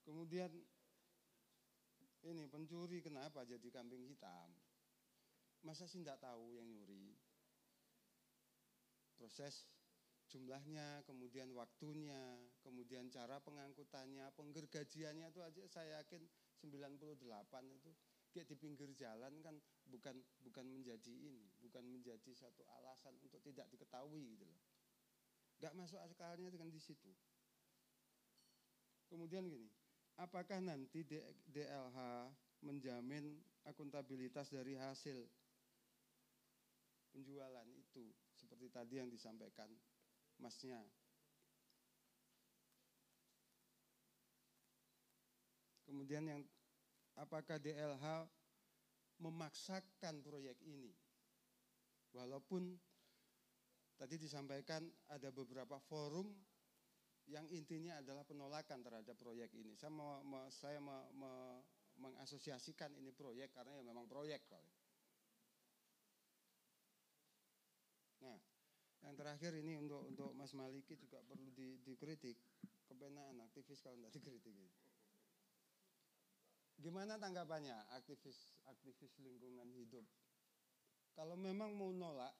kemudian 0.04 0.52
ini 2.26 2.50
pencuri 2.50 2.98
kenapa 2.98 3.46
jadi 3.46 3.70
kambing 3.70 4.02
hitam? 4.10 4.50
Masa 5.62 5.86
sih 5.86 6.02
tidak 6.02 6.18
tahu 6.18 6.54
yang 6.54 6.66
nyuri? 6.66 7.14
Proses 9.16 9.66
jumlahnya, 10.28 11.02
kemudian 11.08 11.48
waktunya, 11.54 12.36
kemudian 12.60 13.08
cara 13.08 13.40
pengangkutannya, 13.40 14.28
penggergajiannya 14.36 15.32
itu 15.32 15.40
aja 15.40 15.62
saya 15.70 16.02
yakin 16.02 16.22
98 16.60 17.24
itu 17.72 17.90
kayak 18.36 18.52
di 18.52 18.56
pinggir 18.60 18.92
jalan 18.92 19.32
kan 19.40 19.56
bukan 19.88 20.20
bukan 20.44 20.66
menjadi 20.68 21.08
ini, 21.08 21.48
bukan 21.64 21.88
menjadi 21.88 22.36
satu 22.36 22.66
alasan 22.68 23.16
untuk 23.24 23.40
tidak 23.40 23.64
diketahui 23.72 24.36
gitu 24.36 24.44
loh. 24.44 24.60
Gak 25.56 25.72
masuk 25.72 25.96
akalnya 25.96 26.52
dengan 26.52 26.68
di 26.68 26.76
situ. 26.76 27.08
Kemudian 29.08 29.48
gini, 29.48 29.72
apakah 30.20 30.60
nanti 30.60 31.00
DLH 31.48 31.96
menjamin 32.60 33.40
akuntabilitas 33.64 34.52
dari 34.52 34.76
hasil 34.76 35.24
penjualan 37.16 37.68
seperti 38.56 38.72
tadi 38.72 38.94
yang 38.96 39.12
disampaikan 39.12 39.68
masnya. 40.40 40.80
Kemudian 45.84 46.24
yang 46.24 46.40
apakah 47.20 47.60
DLH 47.60 48.24
memaksakan 49.20 50.24
proyek 50.24 50.56
ini? 50.64 50.88
Walaupun 52.16 52.80
tadi 54.00 54.16
disampaikan 54.16 54.88
ada 55.12 55.28
beberapa 55.28 55.76
forum 55.76 56.32
yang 57.28 57.44
intinya 57.52 58.00
adalah 58.00 58.24
penolakan 58.24 58.80
terhadap 58.80 59.20
proyek 59.20 59.52
ini. 59.52 59.76
Saya 59.76 59.92
me, 59.92 60.48
saya 60.48 60.80
me, 60.80 60.96
me, 61.12 61.60
mengasosiasikan 62.00 62.96
ini 62.96 63.12
proyek 63.12 63.52
karena 63.52 63.76
ya 63.76 63.84
memang 63.84 64.08
proyek 64.08 64.48
kali. 64.48 64.72
Nah, 68.26 68.38
yang 69.06 69.14
terakhir 69.14 69.54
ini 69.54 69.78
untuk 69.78 70.02
untuk 70.10 70.34
Mas 70.34 70.50
Maliki 70.50 70.98
juga 70.98 71.22
perlu 71.22 71.46
di, 71.54 71.78
dikritik. 71.86 72.34
Kepenaan 72.90 73.38
aktivis 73.42 73.78
kalau 73.82 73.98
tidak 74.10 74.34
dikritik. 74.42 74.74
Gimana 76.82 77.14
tanggapannya 77.16 77.74
aktivis 77.94 78.58
aktivis 78.66 79.14
lingkungan 79.22 79.70
hidup? 79.78 80.02
Kalau 81.14 81.38
memang 81.38 81.72
mau 81.78 81.94
nolak, 81.94 82.34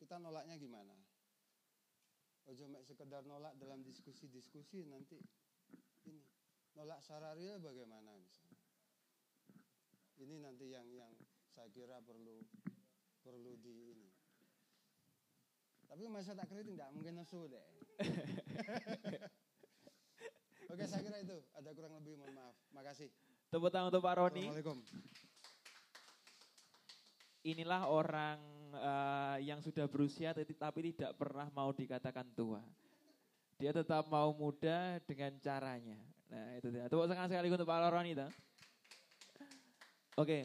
kita 0.00 0.16
nolaknya 0.16 0.56
gimana? 0.56 0.96
Ojo 2.48 2.64
sekedar 2.82 3.22
nolak 3.28 3.54
dalam 3.60 3.82
diskusi-diskusi 3.84 4.86
nanti 4.86 5.18
ini 6.06 6.22
nolak 6.78 7.02
secara 7.04 7.36
real 7.36 7.60
bagaimana 7.60 8.14
misalnya. 8.16 8.62
Ini 10.16 10.36
nanti 10.40 10.72
yang 10.72 10.88
yang 10.96 11.12
saya 11.52 11.68
kira 11.70 12.00
perlu 12.00 12.40
perlu 13.20 13.52
di 13.60 13.92
ini. 13.92 14.05
Tapi 15.86 16.02
masa 16.10 16.36
tak 16.36 16.50
kritik 16.50 16.76
tidak 16.76 16.90
mungkin 16.92 17.16
nesu 17.16 17.48
deh. 17.48 17.64
Oke 20.66 20.82
saya 20.90 21.02
kira 21.02 21.18
itu 21.22 21.38
ada 21.54 21.70
kurang 21.72 21.94
lebih 22.02 22.18
mohon 22.18 22.34
maaf. 22.34 22.54
Makasih. 22.74 23.08
Tepuk 23.48 23.70
tangan 23.70 23.94
untuk 23.94 24.02
Pak 24.02 24.14
Roni. 24.18 24.50
Assalamualaikum. 24.50 24.78
Inilah 27.46 27.86
orang 27.86 28.38
uh, 28.74 29.38
yang 29.38 29.62
sudah 29.62 29.86
berusia 29.86 30.34
tapi 30.34 30.90
tidak 30.90 31.14
pernah 31.14 31.46
mau 31.54 31.70
dikatakan 31.70 32.26
tua. 32.34 32.58
Dia 33.56 33.70
tetap 33.70 34.10
mau 34.10 34.34
muda 34.34 34.98
dengan 35.06 35.32
caranya. 35.38 35.96
Nah 36.28 36.58
itu 36.58 36.68
dia. 36.74 36.90
Tepuk 36.90 37.06
tangan 37.06 37.30
sekali 37.30 37.46
untuk 37.46 37.70
Pak 37.70 37.86
Roni. 37.94 38.12
Oke, 38.18 38.26
okay. 40.16 40.42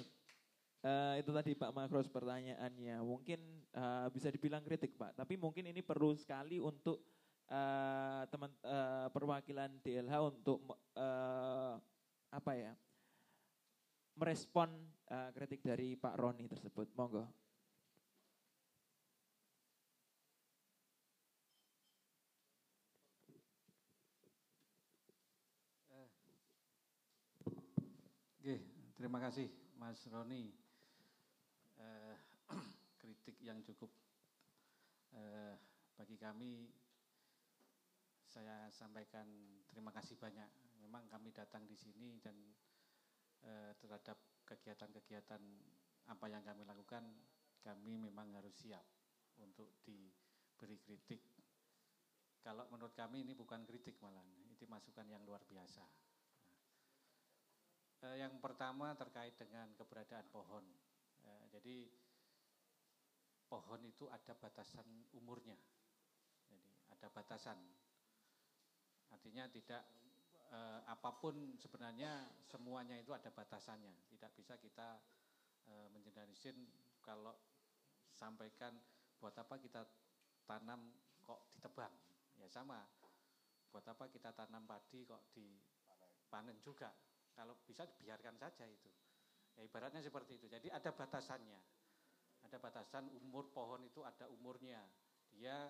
uh, 0.84 1.16
itu 1.16 1.32
tadi 1.32 1.56
Pak 1.56 1.72
Makros 1.72 2.12
pertanyaannya. 2.12 3.00
Mungkin 3.02 3.40
uh, 3.76 4.08
bisa 4.12 4.28
dibilang 4.32 4.64
kritik 4.64 4.96
Pak, 4.96 5.20
tapi 5.20 5.36
mungkin 5.40 5.70
ini 5.70 5.84
perlu 5.84 6.16
sekali 6.16 6.58
untuk 6.60 7.04
uh, 7.52 8.24
teman 8.32 8.52
uh, 8.64 9.08
perwakilan 9.12 9.80
DLH 9.84 10.16
untuk 10.40 10.64
uh, 10.96 11.76
apa 12.32 12.52
ya 12.56 12.72
merespon 14.16 14.72
uh, 15.12 15.30
kritik 15.36 15.64
dari 15.64 15.96
Pak 15.96 16.16
Roni 16.20 16.48
tersebut. 16.48 16.88
Monggo. 16.96 17.28
Oke, 28.42 28.58
terima 28.98 29.22
kasih 29.22 29.54
Mas 29.78 30.02
Roni. 30.10 30.61
Yang 33.42 33.74
cukup 33.74 33.92
eh, 35.18 35.56
bagi 35.98 36.18
kami 36.18 36.70
saya 38.32 38.72
sampaikan 38.72 39.28
terima 39.68 39.92
kasih 39.92 40.16
banyak. 40.16 40.48
Memang 40.82 41.06
kami 41.12 41.36
datang 41.36 41.68
di 41.68 41.76
sini 41.76 42.18
dan 42.24 42.38
eh, 43.44 43.72
terhadap 43.82 44.18
kegiatan-kegiatan 44.48 45.42
apa 46.10 46.26
yang 46.28 46.44
kami 46.44 46.66
lakukan, 46.66 47.06
kami 47.62 48.00
memang 48.00 48.34
harus 48.36 48.56
siap 48.58 48.84
untuk 49.40 49.70
diberi 49.86 50.78
kritik. 50.82 51.22
Kalau 52.42 52.66
menurut 52.74 52.98
kami 52.98 53.22
ini 53.22 53.38
bukan 53.38 53.62
kritik 53.70 54.02
malah, 54.02 54.26
ini 54.26 54.66
masukan 54.66 55.06
yang 55.06 55.22
luar 55.22 55.46
biasa. 55.46 55.86
Eh, 58.02 58.18
yang 58.18 58.42
pertama 58.42 58.98
terkait 58.98 59.38
dengan 59.38 59.70
keberadaan 59.78 60.26
pohon. 60.34 60.66
Eh, 61.22 61.46
jadi 61.54 61.86
pohon 63.52 63.84
itu 63.84 64.08
ada 64.08 64.32
batasan 64.32 64.88
umurnya. 65.20 65.60
Jadi 66.48 66.72
ada 66.88 67.12
batasan. 67.12 67.60
Artinya 69.12 69.44
tidak 69.52 69.84
eh, 70.56 70.80
apa 70.88 71.12
pun 71.20 71.60
sebenarnya 71.60 72.32
semuanya 72.48 72.96
itu 72.96 73.12
ada 73.12 73.28
batasannya. 73.28 73.92
Tidak 74.08 74.32
bisa 74.40 74.56
kita 74.56 75.04
eh, 75.68 75.88
menjenarisin 75.92 76.56
kalau 77.04 77.36
sampaikan 78.16 78.72
buat 79.20 79.36
apa 79.36 79.60
kita 79.60 79.84
tanam 80.48 80.88
kok 81.28 81.52
ditebang. 81.60 81.92
Ya 82.40 82.48
sama. 82.48 82.80
Buat 83.68 83.84
apa 83.92 84.08
kita 84.08 84.32
tanam 84.32 84.64
padi 84.64 85.04
kok 85.04 85.36
dipanen 85.36 86.56
juga. 86.64 86.96
Kalau 87.36 87.60
bisa 87.68 87.84
dibiarkan 87.84 88.40
saja 88.40 88.64
itu. 88.64 88.88
Ya 89.60 89.68
ibaratnya 89.68 90.00
seperti 90.00 90.40
itu. 90.40 90.48
Jadi 90.48 90.72
ada 90.72 90.96
batasannya. 90.96 91.81
Ada 92.48 92.58
batasan 92.58 93.08
umur 93.22 93.50
pohon 93.54 93.82
itu 93.86 94.02
ada 94.02 94.28
umurnya. 94.28 94.82
Dia 95.32 95.70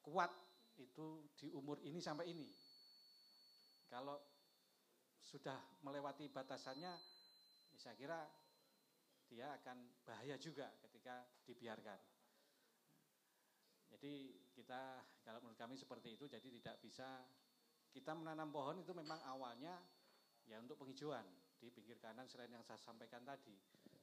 kuat 0.00 0.30
itu 0.78 1.30
di 1.38 1.50
umur 1.54 1.78
ini 1.82 2.02
sampai 2.02 2.30
ini. 2.30 2.48
Kalau 3.86 4.18
sudah 5.24 5.56
melewati 5.86 6.28
batasannya, 6.28 6.92
ya 7.74 7.78
saya 7.78 7.94
kira 7.96 8.20
dia 9.30 9.50
akan 9.56 10.04
bahaya 10.04 10.36
juga 10.36 10.68
ketika 10.84 11.24
dibiarkan. 11.48 12.00
Jadi 13.94 14.34
kita 14.52 15.00
kalau 15.24 15.40
menurut 15.40 15.58
kami 15.58 15.78
seperti 15.78 16.18
itu, 16.18 16.26
jadi 16.26 16.44
tidak 16.44 16.76
bisa 16.82 17.24
kita 17.94 18.10
menanam 18.10 18.50
pohon 18.50 18.82
itu 18.82 18.90
memang 18.90 19.22
awalnya 19.22 19.78
ya 20.44 20.58
untuk 20.58 20.76
penghijauan 20.76 21.24
di 21.56 21.70
pinggir 21.70 21.96
kanan 22.02 22.26
selain 22.26 22.50
yang 22.52 22.66
saya 22.66 22.76
sampaikan 22.76 23.22
tadi. 23.22 23.54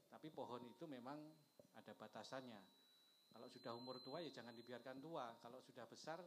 Tapi 0.08 0.28
pohon 0.32 0.64
itu 0.66 0.88
memang 0.88 1.20
ada 1.78 1.92
batasannya. 1.96 2.62
Kalau 3.32 3.48
sudah 3.48 3.72
umur 3.76 4.04
tua 4.04 4.20
ya 4.20 4.32
jangan 4.32 4.52
dibiarkan 4.52 5.00
tua. 5.00 5.32
Kalau 5.40 5.64
sudah 5.64 5.88
besar 5.88 6.20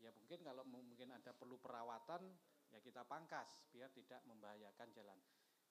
ya 0.00 0.12
mungkin 0.12 0.44
kalau 0.44 0.64
mungkin 0.68 1.08
ada 1.12 1.32
perlu 1.32 1.56
perawatan 1.56 2.28
ya 2.72 2.78
kita 2.80 3.04
pangkas 3.04 3.64
biar 3.72 3.92
tidak 3.92 4.20
membahayakan 4.24 4.88
jalan. 4.92 5.18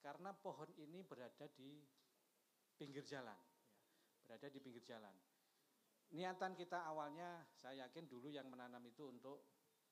Karena 0.00 0.30
pohon 0.30 0.70
ini 0.78 1.02
berada 1.02 1.50
di 1.50 1.82
pinggir 2.76 3.02
jalan, 3.02 3.34
ya, 3.34 4.14
berada 4.28 4.46
di 4.52 4.60
pinggir 4.62 4.84
jalan. 4.84 5.10
Niatan 6.14 6.54
kita 6.54 6.86
awalnya 6.86 7.42
saya 7.58 7.88
yakin 7.88 8.06
dulu 8.06 8.30
yang 8.30 8.46
menanam 8.46 8.84
itu 8.86 9.10
untuk 9.10 9.42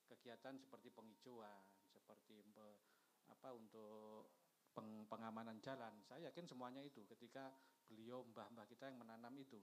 kegiatan 0.06 0.54
seperti 0.60 0.94
penghijauan, 0.94 1.64
seperti 1.90 2.44
apa 3.26 3.50
untuk 3.56 4.30
peng, 4.70 5.08
pengamanan 5.10 5.58
jalan. 5.58 5.98
Saya 6.06 6.30
yakin 6.30 6.46
semuanya 6.46 6.84
itu 6.84 7.02
ketika 7.08 7.50
beliau 7.86 8.24
mbah-mbah 8.32 8.66
kita 8.66 8.88
yang 8.88 8.98
menanam 9.00 9.32
itu. 9.36 9.60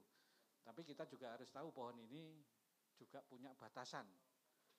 Tapi 0.62 0.86
kita 0.86 1.06
juga 1.10 1.34
harus 1.34 1.50
tahu 1.50 1.74
pohon 1.74 1.98
ini 1.98 2.38
juga 2.94 3.22
punya 3.26 3.50
batasan. 3.58 4.06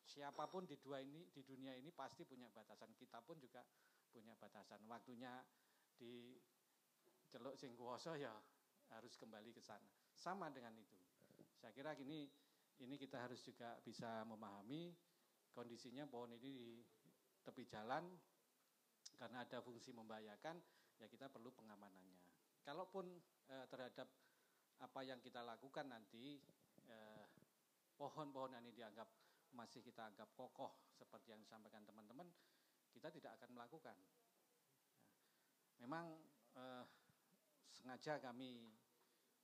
Siapa 0.03 0.47
pun 0.47 0.67
di 0.67 0.75
dua 0.79 0.99
ini 0.99 1.27
di 1.31 1.43
dunia 1.43 1.75
ini 1.75 1.91
pasti 1.91 2.23
punya 2.23 2.47
batasan. 2.51 2.91
Kita 2.95 3.19
pun 3.23 3.39
juga 3.39 3.63
punya 4.11 4.35
batasan. 4.39 4.79
Waktunya 4.87 5.43
di 5.99 6.39
celuk 7.27 7.59
sing 7.59 7.75
ya 8.19 8.33
harus 8.93 9.13
kembali 9.19 9.51
ke 9.51 9.61
sana. 9.63 9.89
Sama 10.15 10.47
dengan 10.53 10.75
itu. 10.79 10.97
Saya 11.59 11.71
kira 11.75 11.95
gini 11.95 12.27
ini 12.83 12.95
kita 12.99 13.23
harus 13.27 13.39
juga 13.43 13.79
bisa 13.83 14.23
memahami 14.27 14.91
kondisinya 15.53 16.07
pohon 16.09 16.33
ini 16.35 16.49
di 16.51 16.59
tepi 17.43 17.63
jalan 17.67 18.07
karena 19.19 19.45
ada 19.45 19.61
fungsi 19.61 19.93
membahayakan, 19.93 20.57
ya 20.97 21.03
ya 21.03 21.11
kita 21.11 21.27
perlu 21.27 21.51
pengamanannya. 21.51 22.22
Kalaupun 22.64 23.06
eh, 23.52 23.65
terhadap 23.68 24.07
apa 24.80 24.99
yang 25.03 25.19
kita 25.19 25.44
lakukan 25.44 25.88
nanti 25.91 26.40
eh, 26.88 27.26
pohon-pohon 27.95 28.56
yang 28.56 28.64
ini 28.64 28.73
dianggap 28.76 29.07
masih 29.53 29.85
kita 29.85 30.10
anggap 30.10 30.34
kokoh 30.34 30.73
seperti 30.98 31.35
yang 31.35 31.41
disampaikan 31.44 31.85
teman-teman, 31.85 32.26
kita 32.90 33.14
tidak 33.14 33.38
akan 33.38 33.49
melakukan. 33.53 33.95
Memang 35.84 36.15
eh, 36.56 36.84
sengaja 37.69 38.18
kami 38.23 38.72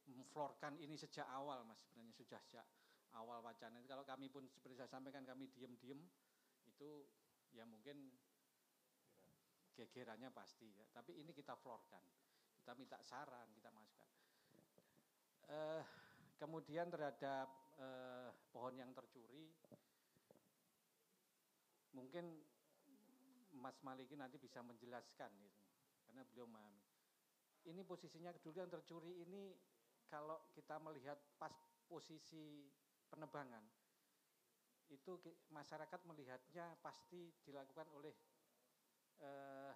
memflorkan 0.09 0.79
ini 0.81 0.97
sejak 0.97 1.27
awal, 1.29 1.61
mas. 1.67 1.83
Sebenarnya 1.85 2.15
sudah 2.17 2.39
sejak 2.41 2.65
awal 3.13 3.41
wacana. 3.41 3.81
Kalau 3.85 4.05
kami 4.05 4.29
pun 4.29 4.45
seperti 4.49 4.77
saya 4.77 4.89
sampaikan 4.89 5.25
kami 5.25 5.49
diem-diem 5.53 6.01
itu 6.65 6.89
ya 7.53 7.65
mungkin 7.65 8.09
gegerannya 9.77 10.29
pasti. 10.33 10.69
Ya. 10.73 10.85
Tapi 10.93 11.21
ini 11.21 11.31
kita 11.33 11.55
florkan, 11.57 12.01
kita 12.69 12.77
minta 12.77 13.01
saran, 13.01 13.49
kita 13.57 13.73
masukkan. 13.73 14.05
Eh, 15.49 15.81
kemudian 16.37 16.85
terhadap 16.93 17.49
eh, 17.81 18.29
pohon 18.53 18.77
yang 18.77 18.93
tercuri, 18.93 19.49
mungkin 21.97 22.45
Mas 23.57 23.73
Maliki 23.81 24.13
nanti 24.13 24.37
bisa 24.37 24.61
menjelaskan 24.61 25.33
gitu 25.41 25.61
karena 26.05 26.21
beliau 26.29 26.45
memahami. 26.45 26.85
Ini 27.73 27.81
posisinya 27.89 28.29
dulu 28.37 28.61
yang 28.61 28.69
tercuri 28.69 29.17
ini 29.17 29.57
kalau 30.05 30.37
kita 30.53 30.77
melihat 30.77 31.17
pas 31.41 31.57
posisi 31.89 32.69
penebangan 33.09 33.65
itu 34.93 35.17
masyarakat 35.49 36.05
melihatnya 36.05 36.77
pasti 36.85 37.33
dilakukan 37.41 37.89
oleh 37.97 38.13
eh, 39.25 39.73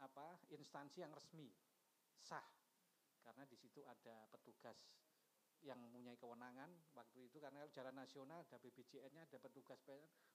apa 0.00 0.40
instansi 0.56 1.04
yang 1.04 1.12
resmi 1.12 1.52
sah 2.20 2.44
karena 3.24 3.44
di 3.48 3.56
situ 3.56 3.84
ada 3.84 4.28
petugas 4.32 4.76
yang 5.60 5.76
mempunyai 5.76 6.16
kewenangan 6.16 6.72
waktu 6.96 7.28
itu 7.28 7.36
karena 7.36 7.68
jalan 7.68 7.92
nasional 7.92 8.44
ada 8.48 8.56
BBJN-nya 8.56 9.28
ada 9.28 9.38
petugas 9.40 9.80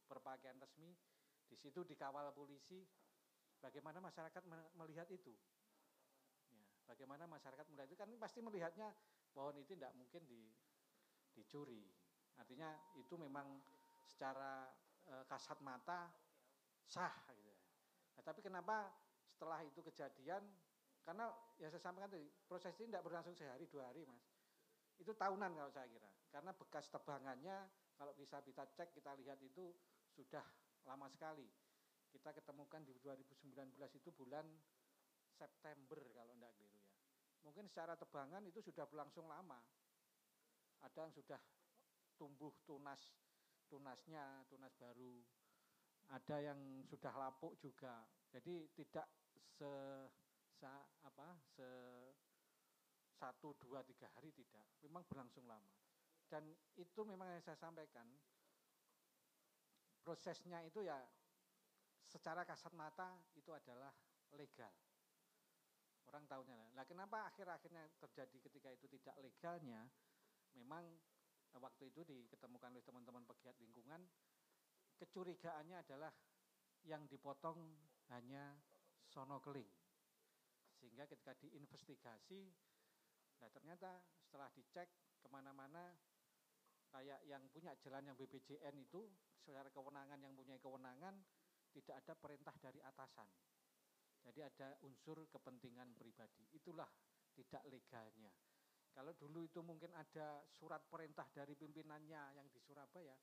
berpakaian 0.05 0.57
resmi 0.61 0.93
di 1.45 1.57
situ 1.57 1.81
dikawal 1.81 2.29
polisi 2.33 2.85
Bagaimana 3.65 3.97
masyarakat 3.97 4.43
melihat 4.77 5.09
itu? 5.09 5.33
Ya, 6.53 6.61
bagaimana 6.85 7.25
masyarakat 7.25 7.65
melihat 7.73 7.89
itu? 7.89 7.97
Kan 7.97 8.13
pasti 8.21 8.39
melihatnya 8.45 8.93
pohon 9.33 9.57
itu 9.57 9.73
tidak 9.73 9.97
mungkin 9.97 10.21
di, 10.29 10.53
dicuri. 11.33 11.81
Artinya 12.37 12.69
itu 12.93 13.17
memang 13.17 13.57
secara 14.05 14.69
e, 15.01 15.25
kasat 15.25 15.65
mata 15.65 16.13
sah. 16.85 17.25
Gitu. 17.33 17.53
Nah, 18.13 18.21
tapi 18.21 18.45
kenapa 18.45 18.93
setelah 19.25 19.65
itu 19.65 19.81
kejadian? 19.81 20.45
Karena 21.05 21.29
yang 21.61 21.69
saya 21.69 21.83
sampaikan 21.85 22.09
tadi 22.09 22.25
proses 22.49 22.73
ini 22.81 22.89
tidak 22.89 23.05
berlangsung 23.05 23.37
sehari 23.37 23.69
dua 23.69 23.93
hari, 23.93 24.03
mas. 24.09 24.25
Itu 24.97 25.13
tahunan 25.13 25.53
kalau 25.53 25.71
saya 25.71 25.85
kira. 25.85 26.09
Karena 26.33 26.51
bekas 26.51 26.89
tebangannya 26.89 27.69
kalau 27.95 28.11
bisa 28.17 28.41
kita 28.41 28.65
cek 28.73 28.91
kita 28.97 29.13
lihat 29.21 29.37
itu 29.45 29.71
sudah 30.11 30.43
lama 30.83 31.07
sekali 31.07 31.45
kita 32.15 32.31
ketemukan 32.31 32.79
di 32.87 32.95
2019 33.03 33.75
itu 33.99 34.09
bulan 34.15 34.47
September 35.35 35.99
kalau 36.15 36.31
enggak 36.31 36.55
keliru 36.55 36.79
ya. 36.79 36.95
Mungkin 37.43 37.67
secara 37.67 37.99
tebangan 37.99 38.39
itu 38.47 38.63
sudah 38.63 38.87
berlangsung 38.87 39.27
lama. 39.27 39.59
Ada 40.79 41.11
yang 41.11 41.13
sudah 41.13 41.39
tumbuh 42.15 42.55
tunas 42.63 43.03
tunasnya, 43.67 44.47
tunas 44.47 44.71
baru. 44.79 45.19
Ada 46.15 46.53
yang 46.53 46.59
sudah 46.87 47.11
lapuk 47.19 47.59
juga. 47.59 48.07
Jadi 48.31 48.71
tidak 48.79 49.11
se, 49.51 49.67
se 50.55 50.71
apa 51.03 51.35
se 51.43 51.69
satu 53.15 53.55
dua 53.59 53.83
tiga 53.83 54.07
hari 54.15 54.31
tidak. 54.31 54.63
Memang 54.83 55.03
berlangsung 55.07 55.43
lama. 55.47 55.71
Dan 56.25 56.51
itu 56.75 57.01
memang 57.05 57.31
yang 57.31 57.43
saya 57.43 57.55
sampaikan 57.59 58.07
prosesnya 60.01 60.61
itu 60.65 60.85
ya 60.85 60.97
secara 62.05 62.45
kasat 62.45 62.73
mata 62.77 63.19
itu 63.35 63.49
adalah 63.51 63.91
legal. 64.37 64.71
Orang 66.05 66.29
tahunya. 66.29 66.77
Nah, 66.77 66.85
kenapa 66.85 67.25
akhir-akhirnya 67.33 67.81
terjadi 67.97 68.37
ketika 68.45 68.69
itu 68.69 68.85
tidak 68.87 69.17
legalnya? 69.19 69.81
Memang 70.53 70.85
eh, 71.51 71.59
waktu 71.59 71.89
itu 71.89 72.05
diketemukan 72.05 72.71
oleh 72.71 72.85
teman-teman 72.85 73.25
pegiat 73.25 73.57
lingkungan, 73.57 74.05
kecurigaannya 75.01 75.81
adalah 75.81 76.13
yang 76.85 77.09
dipotong 77.09 77.57
hanya 78.13 78.53
sono 79.09 79.41
keling. 79.41 79.84
Sehingga 80.85 81.09
ketika 81.09 81.33
diinvestigasi, 81.41 82.45
nah 83.41 83.49
ternyata 83.49 84.05
setelah 84.21 84.53
dicek 84.53 84.85
ke 85.17 85.27
mana-mana, 85.33 85.97
kayak 86.93 87.25
yang 87.25 87.41
punya 87.49 87.73
jalan 87.81 88.05
yang 88.05 88.13
BPJN 88.13 88.77
itu, 88.77 89.09
secara 89.41 89.73
kewenangan 89.73 90.21
yang 90.21 90.37
punya 90.37 90.61
kewenangan, 90.61 91.25
tidak 91.73 92.05
ada 92.05 92.13
perintah 92.13 92.53
dari 92.61 92.77
atasan. 92.85 93.25
Jadi 94.29 94.45
ada 94.45 94.77
unsur 94.85 95.25
kepentingan 95.25 95.97
pribadi. 95.97 96.45
Itulah 96.53 96.87
tidak 97.33 97.65
legalnya. 97.65 98.29
Kalau 98.93 99.17
dulu 99.17 99.41
itu 99.41 99.65
mungkin 99.65 99.89
ada 99.97 100.45
surat 100.53 100.85
perintah 100.85 101.25
dari 101.33 101.57
pimpinannya 101.57 102.37
yang 102.37 102.45
di 102.53 102.61
Surabaya, 102.61 103.17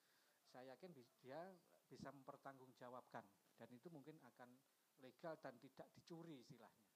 saya 0.50 0.74
yakin 0.74 0.90
dia 1.22 1.54
bisa 1.86 2.10
mempertanggungjawabkan 2.10 3.22
dan 3.54 3.68
itu 3.70 3.86
mungkin 3.86 4.18
akan 4.18 4.50
legal 4.98 5.38
dan 5.38 5.54
tidak 5.62 5.86
dicuri 5.94 6.42
istilahnya. 6.42 6.90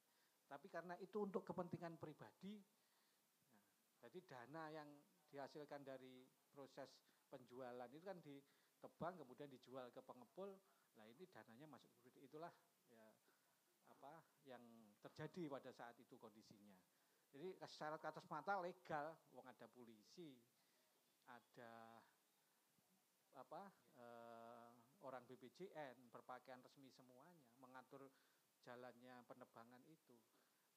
Tapi 0.47 0.67
karena 0.71 0.95
itu 1.03 1.27
untuk 1.27 1.43
kepentingan 1.43 1.99
pribadi, 1.99 2.55
nah, 3.51 3.63
jadi 4.07 4.19
dana 4.23 4.63
yang 4.71 4.89
dihasilkan 5.27 5.83
dari 5.83 6.23
proses 6.55 6.87
penjualan 7.27 7.91
itu 7.91 8.03
kan 8.07 8.17
ditebang 8.23 9.19
kemudian 9.19 9.51
dijual 9.51 9.91
ke 9.91 9.99
pengepul, 9.99 10.55
Nah 10.97 11.05
ini 11.05 11.29
dananya 11.29 11.67
masuk 11.69 11.93
itulah 12.25 12.49
ya 12.89 13.05
apa 13.93 14.25
yang 14.49 14.61
terjadi 15.05 15.45
pada 15.47 15.69
saat 15.69 15.93
itu 16.01 16.17
kondisinya. 16.17 16.73
Jadi 17.29 17.53
secara 17.69 18.01
atas 18.01 18.25
mata 18.33 18.57
legal, 18.57 19.13
uang 19.37 19.45
ada 19.45 19.69
polisi, 19.69 20.41
ada 21.29 22.01
apa 23.37 23.69
eh, 24.01 24.69
orang 25.05 25.21
BPJN 25.29 26.09
berpakaian 26.09 26.57
resmi 26.65 26.89
semuanya 26.89 27.37
mengatur 27.61 28.09
jalannya 28.67 29.23
penerbangan 29.23 29.79
itu. 29.87 30.15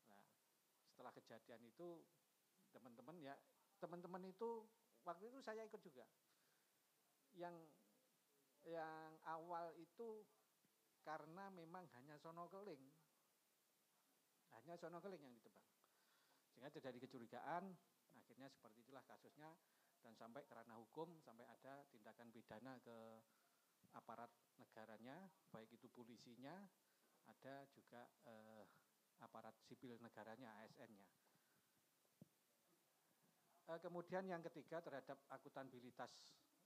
Nah, 0.07 0.23
setelah 0.87 1.11
kejadian 1.11 1.67
itu 1.67 2.07
teman-teman 2.71 3.19
ya 3.19 3.35
teman-teman 3.83 4.23
itu 4.31 4.63
waktu 5.03 5.27
itu 5.35 5.43
saya 5.43 5.67
ikut 5.67 5.83
juga. 5.83 6.07
Yang 7.35 7.59
yang 8.71 9.19
awal 9.27 9.75
itu 9.75 10.23
karena 11.03 11.51
memang 11.51 11.91
hanya 11.99 12.15
sono 12.23 12.47
keling. 12.47 12.87
Hanya 14.55 14.79
sono 14.79 15.03
keling 15.03 15.27
yang 15.27 15.35
ditebang. 15.35 15.67
Sehingga 16.55 16.71
terjadi 16.71 16.99
kecurigaan, 17.09 17.75
akhirnya 18.15 18.47
seperti 18.53 18.85
itulah 18.85 19.03
kasusnya 19.09 19.51
dan 20.01 20.13
sampai 20.17 20.45
kerana 20.49 20.77
hukum 20.77 21.21
sampai 21.25 21.45
ada 21.49 21.85
tindakan 21.93 22.29
pidana 22.33 22.77
ke 22.85 22.97
aparat 23.97 24.31
negaranya, 24.61 25.29
baik 25.51 25.73
itu 25.73 25.89
polisinya, 25.91 26.55
ada 27.31 27.65
juga 27.71 28.03
eh, 28.27 28.65
aparat 29.23 29.55
sipil 29.65 29.97
negaranya, 30.03 30.51
ASN-nya. 30.67 31.07
Eh, 33.71 33.79
kemudian 33.79 34.27
yang 34.27 34.43
ketiga 34.43 34.83
terhadap 34.83 35.23
akuntabilitas 35.31 36.11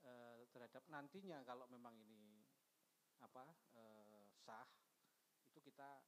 Eh, 0.04 0.44
terhadap 0.52 0.84
nantinya 0.92 1.40
kalau 1.48 1.64
memang 1.72 1.96
ini 1.96 2.44
apa 3.24 3.56
eh, 3.72 4.28
sah 4.44 4.68
itu 5.48 5.64
kita 5.64 6.04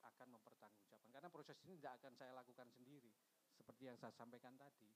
akan 0.00 0.28
mempertanggungjawabkan. 0.32 1.12
Karena 1.12 1.28
proses 1.28 1.60
ini 1.68 1.76
tidak 1.76 2.00
akan 2.00 2.12
saya 2.16 2.32
lakukan 2.32 2.72
sendiri. 2.72 3.12
Seperti 3.52 3.92
yang 3.92 4.00
saya 4.00 4.16
sampaikan 4.16 4.56
tadi 4.56 4.88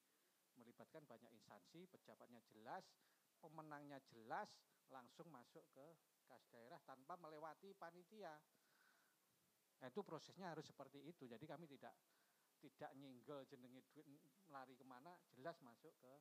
melibatkan 0.57 1.05
banyak 1.05 1.29
instansi 1.37 1.87
pejabatnya 1.93 2.43
jelas 2.51 2.83
pemenangnya 3.39 4.03
jelas 4.11 4.51
langsung 4.91 5.31
masuk 5.31 5.63
ke 5.71 5.87
kas 6.27 6.43
daerah 6.51 6.83
tanpa 6.83 7.15
melewati 7.15 7.71
panitia 7.79 8.35
nah, 9.79 9.87
itu 9.89 10.01
prosesnya 10.03 10.53
harus 10.53 10.67
seperti 10.67 11.03
itu. 11.07 11.27
Jadi 11.27 11.45
kami 11.47 11.67
tidak 11.67 11.95
tidak 12.59 12.91
nyinggol 12.99 13.47
jenengi 13.47 13.79
duit 13.95 14.19
lari 14.51 14.75
ke 14.75 14.83
mana 14.83 15.15
jelas 15.35 15.55
masuk 15.63 15.95
ke 16.03 16.13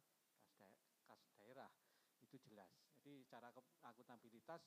kas 1.08 1.22
daerah. 1.42 1.70
Itu 2.22 2.38
jelas. 2.46 2.70
Jadi 2.98 3.26
cara 3.30 3.50
akuntabilitas 3.86 4.62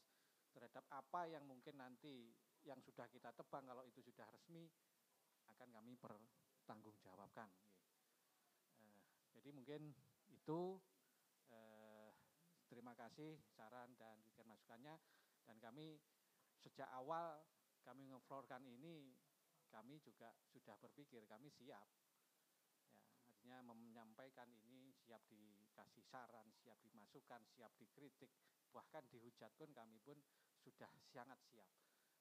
terhadap 0.51 0.83
apa 0.91 1.31
yang 1.31 1.47
mungkin 1.47 1.79
nanti 1.79 2.35
yang 2.67 2.83
sudah 2.83 3.07
kita 3.07 3.31
tebang 3.33 3.65
kalau 3.71 3.87
itu 3.87 4.03
sudah 4.03 4.27
resmi 4.35 4.67
akan 5.47 5.69
kami 5.71 5.95
pertanggungjawabkan. 5.97 7.49
Eh, 8.81 9.01
jadi 9.39 9.49
mungkin 9.55 9.95
itu. 10.31 10.79
Eh, 11.51 12.11
terima 12.71 12.95
kasih 12.95 13.35
saran 13.51 13.91
dan 13.99 14.23
masukannya. 14.47 14.95
Dan 15.43 15.59
kami 15.59 15.99
sejak 16.63 16.87
awal 16.95 17.43
kami 17.85 18.09
ngeflorkan 18.11 18.63
ini 18.67 19.15
kami 19.71 20.03
juga 20.03 20.35
sudah 20.51 20.75
berpikir 20.83 21.25
kami 21.31 21.49
siap. 21.49 21.87
Ya 23.27 23.31
artinya 23.31 23.73
menyampaikan 23.73 24.51
ini 24.67 24.93
siap 25.07 25.23
dikasih 25.31 26.05
saran 26.11 26.51
siap 26.61 26.77
dimasukkan 26.83 27.41
siap 27.57 27.73
dikritik 27.79 28.31
bahkan 28.71 29.03
dihujat 29.11 29.51
pun 29.59 29.71
kami 29.73 29.99
pun 30.03 30.19
sudah 30.61 30.91
sangat 31.11 31.39
siap. 31.51 31.67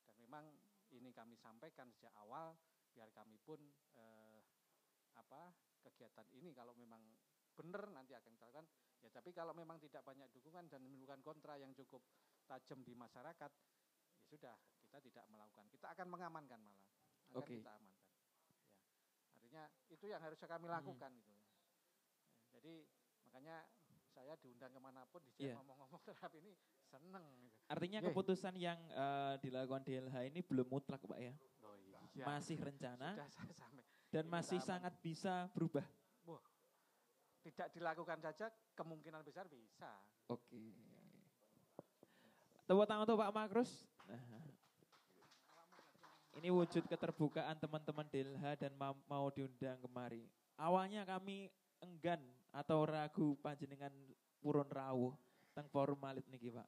Dan 0.06 0.16
memang 0.22 0.50
ini 0.94 1.14
kami 1.14 1.38
sampaikan 1.38 1.90
sejak 1.94 2.14
awal 2.18 2.58
biar 2.94 3.10
kami 3.14 3.38
pun 3.42 3.62
eh, 3.98 4.42
apa 5.18 5.54
kegiatan 5.86 6.26
ini 6.34 6.56
kalau 6.56 6.74
memang 6.74 7.02
benar 7.54 7.92
nanti 7.92 8.16
akan 8.16 8.34
kita 8.40 8.64
ya 9.04 9.10
tapi 9.12 9.32
kalau 9.36 9.52
memang 9.52 9.80
tidak 9.80 10.04
banyak 10.04 10.28
dukungan 10.32 10.68
dan 10.72 10.80
menimbulkan 10.84 11.20
kontra 11.24 11.56
yang 11.60 11.72
cukup 11.76 12.04
tajam 12.48 12.84
di 12.84 12.96
masyarakat 12.96 13.52
ya 14.16 14.24
sudah 14.28 14.56
kita 14.90 14.98
tidak 15.06 15.26
melakukan 15.30 15.66
kita 15.70 15.88
akan 15.94 16.08
mengamankan 16.10 16.60
malah 16.60 16.82
akan 17.30 17.38
Oke. 17.38 17.62
kita 17.62 17.72
amankan 17.72 18.10
ya 18.10 18.26
artinya 19.38 19.64
itu 19.88 20.06
yang 20.10 20.22
harus 20.22 20.38
kami 20.42 20.66
lakukan 20.66 21.12
gitu 21.14 21.30
ya, 21.30 21.46
jadi 22.58 22.74
makanya 23.30 23.58
saya 24.10 24.34
diundang 24.42 24.74
ke 24.74 24.82
mana 24.82 25.06
pun 25.08 25.22
di 25.38 25.46
Iya. 25.46 25.54
ngomong-ngomong 25.62 26.02
terhadap 26.10 26.34
ini 26.36 26.58
seneng 26.90 27.22
gitu. 27.40 27.54
Artinya 27.70 28.00
Yeay. 28.02 28.08
keputusan 28.10 28.54
yang 28.58 28.80
eh, 28.90 29.38
dilakukan 29.40 29.86
DLH 29.86 30.16
ini 30.34 30.42
belum 30.42 30.66
mutlak 30.66 31.00
Pak 31.06 31.20
ya. 31.22 31.34
Oh, 31.62 31.78
iya. 31.78 32.26
Masih 32.26 32.58
rencana 32.58 33.14
Sudah 33.14 33.30
saya 33.30 33.54
sampai 33.54 33.86
dan 34.10 34.26
ini 34.26 34.34
masih 34.34 34.58
aman. 34.58 34.68
sangat 34.68 34.94
bisa 35.00 35.46
berubah. 35.54 35.86
Wah, 36.26 36.42
tidak 37.46 37.70
dilakukan 37.72 38.18
saja 38.20 38.50
kemungkinan 38.74 39.22
besar 39.22 39.46
bisa. 39.46 40.02
Oke. 40.26 40.74
Tepuk 42.66 42.86
tangan 42.90 43.06
untuk 43.06 43.22
Pak 43.22 43.32
Makrus. 43.32 43.72
Nah. 44.10 44.42
Ini 46.40 46.56
wujud 46.56 46.88
keterbukaan 46.88 47.60
teman-teman 47.60 48.08
Delha 48.08 48.56
dan 48.56 48.72
ma- 48.80 48.96
mau 49.12 49.28
diundang 49.28 49.76
kemari. 49.84 50.24
Awalnya 50.56 51.04
kami 51.04 51.52
enggan 51.84 52.24
atau 52.56 52.88
ragu 52.88 53.36
panjenengan 53.44 53.92
purun 54.40 54.72
rawuh 54.72 55.12
teng 55.52 55.68
forum 55.68 56.00
malit 56.00 56.24
niki 56.32 56.48
Pak. 56.48 56.64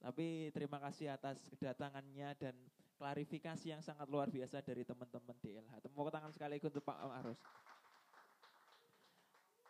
Tapi 0.00 0.48
terima 0.56 0.80
kasih 0.80 1.12
atas 1.12 1.36
kedatangannya 1.52 2.32
dan 2.40 2.56
klarifikasi 2.96 3.76
yang 3.76 3.84
sangat 3.84 4.08
luar 4.08 4.32
biasa 4.32 4.64
dari 4.64 4.88
teman-teman 4.88 5.36
DLH. 5.36 5.84
Tepuk 5.84 6.08
tangan 6.08 6.32
sekaligus 6.32 6.72
untuk 6.72 6.88
Pak 6.88 6.96
Arus. 7.20 7.40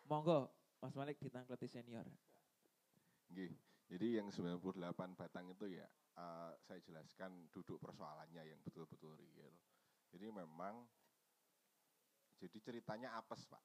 Monggo, 0.07 0.47
Mas 0.79 0.95
Malik 0.95 1.19
ditangkleti 1.19 1.67
senior. 1.67 2.07
Nggih. 3.35 3.51
Jadi 3.91 4.07
yang 4.15 4.31
98 4.31 4.63
batang 5.19 5.51
itu 5.51 5.75
ya 5.75 5.83
eh, 6.15 6.51
saya 6.63 6.79
jelaskan 6.83 7.51
duduk 7.51 7.79
persoalannya 7.79 8.43
yang 8.43 8.59
betul-betul 8.63 9.15
real. 9.19 9.51
Jadi 10.11 10.31
memang 10.31 10.87
jadi 12.39 12.57
ceritanya 12.59 13.15
apes, 13.15 13.47
Pak. 13.47 13.63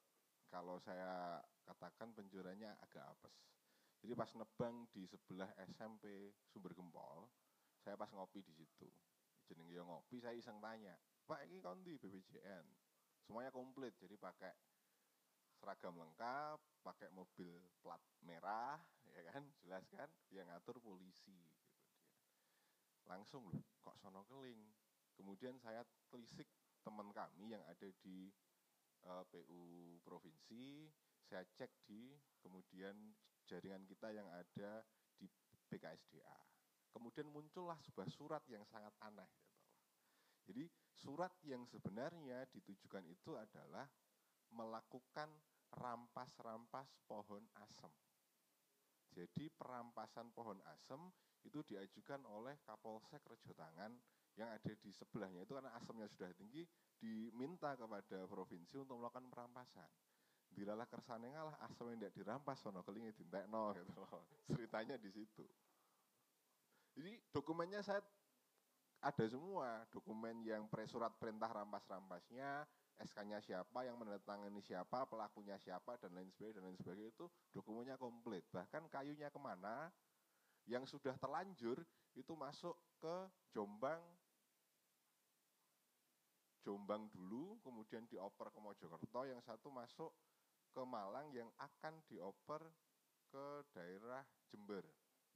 Kalau 0.51 0.79
saya 0.83 1.39
katakan 1.63 2.11
penjurannya 2.11 2.75
agak 2.83 3.07
apes. 3.07 3.35
Jadi 4.01 4.13
pas 4.17 4.31
nebang 4.33 4.89
di 4.89 5.05
sebelah 5.05 5.47
SMP 5.61 6.33
Sumber 6.49 6.73
Gempol, 6.73 7.29
saya 7.85 7.93
pas 7.93 8.09
ngopi 8.11 8.41
di 8.41 8.51
situ. 8.51 8.89
Jeneng 9.45 9.69
ngopi, 9.85 10.17
saya 10.17 10.33
iseng 10.33 10.57
tanya, 10.57 10.97
"Pak, 11.27 11.45
ini 11.45 11.61
kondi 11.61 11.99
BPJN?" 12.01 12.65
Semuanya 13.21 13.53
komplit, 13.53 13.93
jadi 14.01 14.17
pakai 14.17 14.51
seragam 15.61 15.93
lengkap, 15.93 16.57
pakai 16.81 17.13
mobil 17.13 17.61
plat 17.85 18.01
merah, 18.25 18.81
ya 19.05 19.21
kan, 19.29 19.45
jelas 19.61 19.85
kan, 19.93 20.09
yang 20.33 20.49
ngatur 20.49 20.81
polisi. 20.81 21.37
Langsung 23.05 23.47
loh, 23.49 23.63
kok 23.81 23.97
sono 24.01 24.25
keling. 24.27 24.61
Kemudian 25.15 25.57
saya 25.61 25.85
telisik 26.09 26.47
teman 26.81 27.13
kami 27.13 27.53
yang 27.53 27.61
ada 27.69 27.89
di 28.01 28.29
eh, 29.05 29.23
PU 29.29 29.97
provinsi, 30.01 30.89
saya 31.25 31.45
cek 31.57 31.71
di 31.85 32.17
kemudian 32.41 33.13
jaringan 33.45 33.85
kita 33.85 34.11
yang 34.11 34.27
ada 34.31 34.83
di 35.15 35.29
BKSDA. 35.69 36.37
Kemudian 36.91 37.31
muncullah 37.31 37.79
sebuah 37.87 38.09
surat 38.11 38.43
yang 38.51 38.67
sangat 38.67 38.91
aneh. 38.99 39.29
gitu. 39.31 39.51
Jadi 40.51 40.63
surat 40.91 41.31
yang 41.47 41.63
sebenarnya 41.63 42.43
ditujukan 42.51 43.05
itu 43.07 43.37
adalah 43.39 43.87
melakukan 44.51 45.31
rampas-rampas 45.71 46.91
pohon 47.07 47.47
asem. 47.63 47.91
Jadi 49.11 49.47
perampasan 49.55 50.31
pohon 50.35 50.59
asem 50.67 50.99
itu 51.45 51.59
diajukan 51.65 52.21
oleh 52.29 52.57
Kapolsek 52.65 53.23
Rejo 53.25 53.53
Tangan 53.57 53.93
yang 54.39 54.47
ada 54.47 54.71
di 54.71 54.91
sebelahnya 54.95 55.43
itu 55.43 55.51
karena 55.51 55.75
asemnya 55.75 56.07
sudah 56.07 56.31
tinggi 56.37 56.63
diminta 56.95 57.75
kepada 57.75 58.23
provinsi 58.29 58.79
untuk 58.79 59.01
melakukan 59.01 59.27
perampasan. 59.27 59.89
Dilalah 60.51 60.87
kersane 60.87 61.31
ngalah 61.31 61.55
asem 61.63 61.87
yang 61.91 61.99
tidak 61.99 62.15
dirampas 62.15 62.59
sono 62.59 62.83
kelingi 62.83 63.15
dintekno 63.15 63.71
gitu 63.79 64.03
loh. 64.03 64.23
Ceritanya 64.51 64.95
di 64.99 65.09
situ. 65.11 65.45
Jadi 66.91 67.15
dokumennya 67.31 67.79
saya 67.79 68.03
ada 69.01 69.25
semua, 69.25 69.81
dokumen 69.89 70.45
yang 70.45 70.69
pre-surat 70.69 71.09
perintah 71.17 71.49
rampas-rampasnya, 71.49 72.69
SK-nya 73.01 73.41
siapa, 73.41 73.81
yang 73.81 73.97
menandatangani 73.97 74.61
siapa, 74.61 75.09
pelakunya 75.09 75.57
siapa, 75.57 75.97
dan 75.97 76.13
lain 76.13 76.29
sebagainya, 76.29 76.61
dan 76.61 76.63
lain 76.69 76.77
sebagainya 76.77 77.09
itu 77.09 77.25
dokumennya 77.49 77.97
komplit. 77.97 78.45
Bahkan 78.53 78.93
kayunya 78.93 79.33
ke 79.33 79.39
mana, 79.41 79.89
yang 80.69 80.85
sudah 80.85 81.17
terlanjur 81.17 81.81
itu 82.13 82.33
masuk 82.35 82.75
ke 83.01 83.15
Jombang, 83.55 84.01
Jombang 86.61 87.09
dulu, 87.09 87.57
kemudian 87.65 88.05
dioper 88.05 88.53
ke 88.53 88.59
Mojokerto, 88.61 89.21
yang 89.25 89.41
satu 89.41 89.73
masuk 89.73 90.13
ke 90.71 90.81
Malang 90.85 91.33
yang 91.33 91.49
akan 91.57 91.99
dioper 92.05 92.61
ke 93.31 93.45
daerah 93.73 94.21
Jember. 94.51 94.85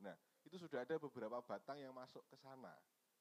Nah, 0.04 0.14
itu 0.46 0.60
sudah 0.60 0.84
ada 0.84 1.00
beberapa 1.00 1.42
batang 1.42 1.80
yang 1.82 1.96
masuk 1.96 2.22
ke 2.30 2.36
sana. 2.38 2.76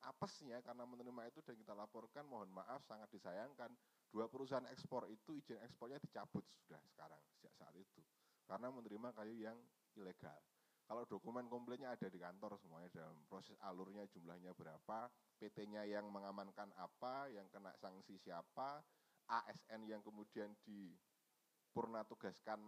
Apesnya 0.05 0.61
karena 0.61 0.85
menerima 0.85 1.33
itu 1.33 1.41
dan 1.41 1.57
kita 1.57 1.73
laporkan, 1.73 2.29
mohon 2.29 2.53
maaf 2.53 2.85
sangat 2.85 3.09
disayangkan, 3.09 3.73
dua 4.13 4.29
perusahaan 4.29 4.69
ekspor 4.69 5.09
itu 5.09 5.33
izin 5.33 5.57
ekspornya 5.65 5.97
dicabut 5.97 6.45
sudah 6.45 6.83
sekarang, 6.93 7.23
sejak 7.39 7.55
saat 7.57 7.73
itu. 7.73 8.05
Karena 8.45 8.69
menerima 8.69 9.17
kayu 9.17 9.33
yang 9.41 9.57
ilegal. 9.97 10.37
Kalau 10.85 11.09
dokumen 11.09 11.49
komplainnya 11.49 11.97
ada 11.97 12.13
di 12.13 12.21
kantor 12.21 12.61
semuanya 12.61 12.93
dalam 12.93 13.17
proses 13.25 13.57
alurnya 13.65 14.05
jumlahnya 14.13 14.53
berapa, 14.53 15.09
PT-nya 15.41 15.89
yang 15.89 16.13
mengamankan 16.13 16.69
apa, 16.77 17.33
yang 17.33 17.49
kena 17.49 17.73
sanksi 17.81 18.21
siapa, 18.21 18.85
ASN 19.25 19.89
yang 19.89 20.05
kemudian 20.05 20.53
dipurna 20.61 22.05
tugaskan 22.05 22.61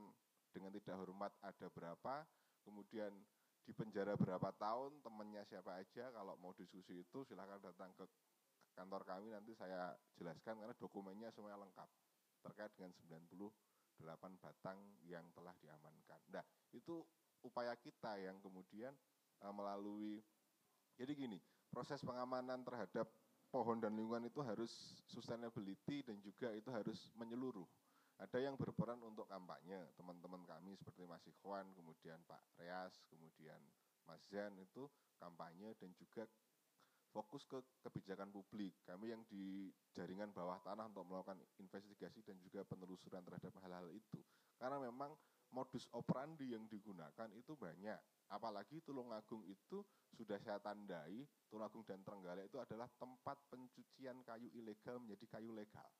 dengan 0.48 0.72
tidak 0.72 0.96
hormat 0.96 1.32
ada 1.44 1.68
berapa, 1.68 2.24
kemudian 2.64 3.12
di 3.68 3.76
penjara 3.76 4.16
berapa 4.16 4.48
tahun, 4.56 5.04
temannya 5.04 5.44
siapa 5.44 5.76
aja, 5.76 6.08
kalau 6.16 6.40
mau 6.40 6.56
diskusi 6.56 7.04
itu 7.04 7.26
silahkan 7.28 7.60
datang 7.60 7.92
ke 7.98 8.08
kantor 8.72 9.02
kami 9.04 9.32
nanti 9.32 9.52
saya 9.56 9.92
jelaskan 10.16 10.60
karena 10.60 10.76
dokumennya 10.76 11.28
semuanya 11.32 11.64
lengkap 11.64 11.88
terkait 12.44 12.72
dengan 12.76 12.92
98 12.94 14.36
batang 14.40 14.78
yang 15.08 15.24
telah 15.32 15.56
diamankan. 15.58 16.20
Nah, 16.30 16.44
itu 16.76 17.02
upaya 17.46 17.72
kita 17.78 18.18
yang 18.18 18.36
kemudian 18.42 18.90
uh, 19.40 19.54
melalui 19.54 20.20
jadi 20.96 21.12
gini, 21.12 21.38
proses 21.68 22.00
pengamanan 22.00 22.64
terhadap 22.64 23.04
pohon 23.52 23.76
dan 23.78 23.92
lingkungan 23.92 24.26
itu 24.26 24.40
harus 24.40 24.72
sustainability 25.06 26.00
dan 26.00 26.16
juga 26.24 26.50
itu 26.56 26.72
harus 26.72 27.12
menyeluruh. 27.14 27.68
Ada 28.16 28.40
yang 28.40 28.56
berperan 28.56 28.96
untuk 29.04 29.28
kampanye, 29.28 29.92
teman-teman 29.92 30.40
kami 30.48 30.72
seperti 30.80 31.04
Mas 31.04 31.20
Ikhwan, 31.28 31.68
kemudian 31.76 32.16
Pak 32.24 32.40
Reas, 32.56 32.96
kemudian 33.12 33.60
Mas 34.08 34.24
Zan 34.32 34.56
itu 34.56 34.88
kampanye 35.20 35.76
dan 35.76 35.92
juga 36.00 36.24
fokus 37.12 37.44
ke 37.44 37.60
kebijakan 37.84 38.32
publik. 38.32 38.72
Kami 38.88 39.12
yang 39.12 39.20
di 39.28 39.68
jaringan 39.92 40.32
bawah 40.32 40.56
tanah 40.64 40.88
untuk 40.88 41.04
melakukan 41.04 41.36
investigasi 41.60 42.24
dan 42.24 42.40
juga 42.40 42.64
penelusuran 42.64 43.20
terhadap 43.20 43.52
hal-hal 43.60 43.92
itu. 43.92 44.24
Karena 44.56 44.80
memang 44.80 45.12
modus 45.54 45.86
operandi 45.94 46.54
yang 46.54 46.66
digunakan 46.66 47.28
itu 47.34 47.54
banyak. 47.54 47.98
Apalagi 48.26 48.82
Tulungagung 48.82 49.46
itu 49.46 49.86
sudah 50.14 50.38
saya 50.42 50.58
tandai, 50.58 51.22
Tulungagung 51.46 51.86
dan 51.86 52.02
Trenggalek 52.02 52.50
itu 52.50 52.58
adalah 52.58 52.90
tempat 52.98 53.38
pencucian 53.46 54.22
kayu 54.26 54.50
ilegal 54.56 54.98
menjadi 54.98 55.38
kayu 55.38 55.54
legal. 55.54 55.90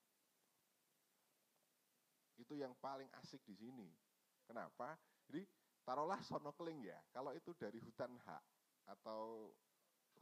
Itu 2.36 2.58
yang 2.58 2.74
paling 2.82 3.08
asik 3.22 3.40
di 3.46 3.54
sini. 3.54 3.88
Kenapa? 4.46 4.98
Jadi 5.26 5.46
taruhlah 5.86 6.18
sonokeling 6.22 6.86
ya, 6.86 6.98
kalau 7.14 7.30
itu 7.34 7.54
dari 7.54 7.78
hutan 7.78 8.14
hak 8.26 8.42
atau 8.86 9.50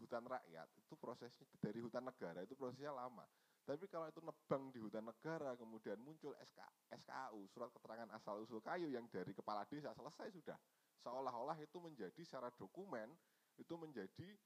hutan 0.00 0.24
rakyat, 0.24 0.68
itu 0.80 0.94
prosesnya 0.96 1.46
dari 1.60 1.80
hutan 1.80 2.04
negara 2.04 2.42
itu 2.44 2.56
prosesnya 2.56 2.92
lama. 2.92 3.24
Tapi 3.64 3.88
kalau 3.88 4.04
itu 4.12 4.20
nebang 4.20 4.68
di 4.68 4.76
hutan 4.76 5.08
negara, 5.08 5.56
kemudian 5.56 5.96
muncul 6.04 6.36
SK, 6.36 6.60
SKAU, 7.00 7.48
surat 7.48 7.72
keterangan 7.72 8.12
asal 8.12 8.44
usul 8.44 8.60
kayu 8.60 8.92
yang 8.92 9.08
dari 9.08 9.32
kepala 9.32 9.64
desa 9.64 9.96
selesai 9.96 10.28
sudah. 10.36 10.60
Seolah-olah 11.00 11.56
itu 11.64 11.80
menjadi 11.80 12.20
secara 12.20 12.52
dokumen, 12.52 13.08
itu 13.56 13.72
menjadi 13.80 14.36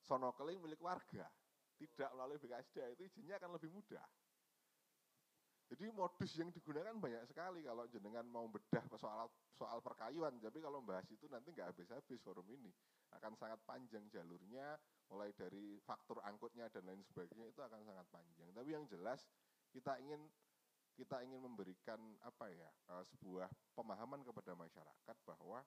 sonokeling 0.00 0.56
milik 0.64 0.80
warga. 0.80 1.28
Tidak 1.76 2.10
melalui 2.16 2.40
BKSDA, 2.40 2.96
itu 2.96 3.04
izinnya 3.12 3.36
akan 3.36 3.60
lebih 3.60 3.68
mudah. 3.68 4.04
Jadi 5.72 5.88
modus 5.88 6.36
yang 6.36 6.52
digunakan 6.52 6.92
banyak 6.92 7.24
sekali 7.24 7.64
kalau 7.64 7.88
jenengan 7.88 8.28
mau 8.28 8.44
bedah 8.44 8.84
soal 9.00 9.32
soal 9.56 9.80
perkayuan. 9.80 10.36
Tapi 10.36 10.60
kalau 10.60 10.84
membahas 10.84 11.08
itu 11.08 11.24
nanti 11.32 11.48
nggak 11.48 11.72
habis-habis 11.72 12.20
forum 12.20 12.44
ini. 12.52 12.68
Akan 13.16 13.32
sangat 13.40 13.56
panjang 13.64 14.04
jalurnya, 14.12 14.76
mulai 15.12 15.28
dari 15.36 15.76
faktur 15.84 16.24
angkutnya 16.24 16.72
dan 16.72 16.88
lain 16.88 17.04
sebagainya 17.04 17.52
itu 17.52 17.60
akan 17.60 17.84
sangat 17.84 18.08
panjang. 18.08 18.48
Tapi 18.56 18.72
yang 18.72 18.88
jelas 18.88 19.28
kita 19.68 20.00
ingin 20.00 20.24
kita 20.96 21.20
ingin 21.20 21.44
memberikan 21.44 22.00
apa 22.24 22.48
ya 22.48 22.68
eh, 22.96 23.04
sebuah 23.12 23.52
pemahaman 23.76 24.24
kepada 24.24 24.56
masyarakat 24.56 25.16
bahwa 25.28 25.60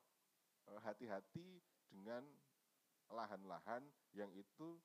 eh, 0.73 0.80
hati-hati 0.81 1.61
dengan 1.85 2.26
lahan-lahan 3.13 3.85
yang 4.17 4.34
itu 4.34 4.81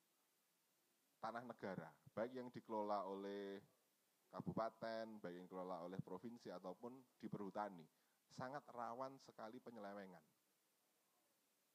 tanah 1.24 1.44
negara, 1.44 1.88
baik 2.12 2.36
yang 2.36 2.48
dikelola 2.52 3.08
oleh 3.08 3.64
kabupaten, 4.28 5.20
baik 5.24 5.34
yang 5.40 5.46
dikelola 5.48 5.84
oleh 5.88 6.00
provinsi 6.04 6.52
ataupun 6.52 7.00
di 7.16 7.28
perhutani, 7.32 7.84
sangat 8.28 8.64
rawan 8.72 9.16
sekali 9.24 9.56
penyelewengan 9.60 10.24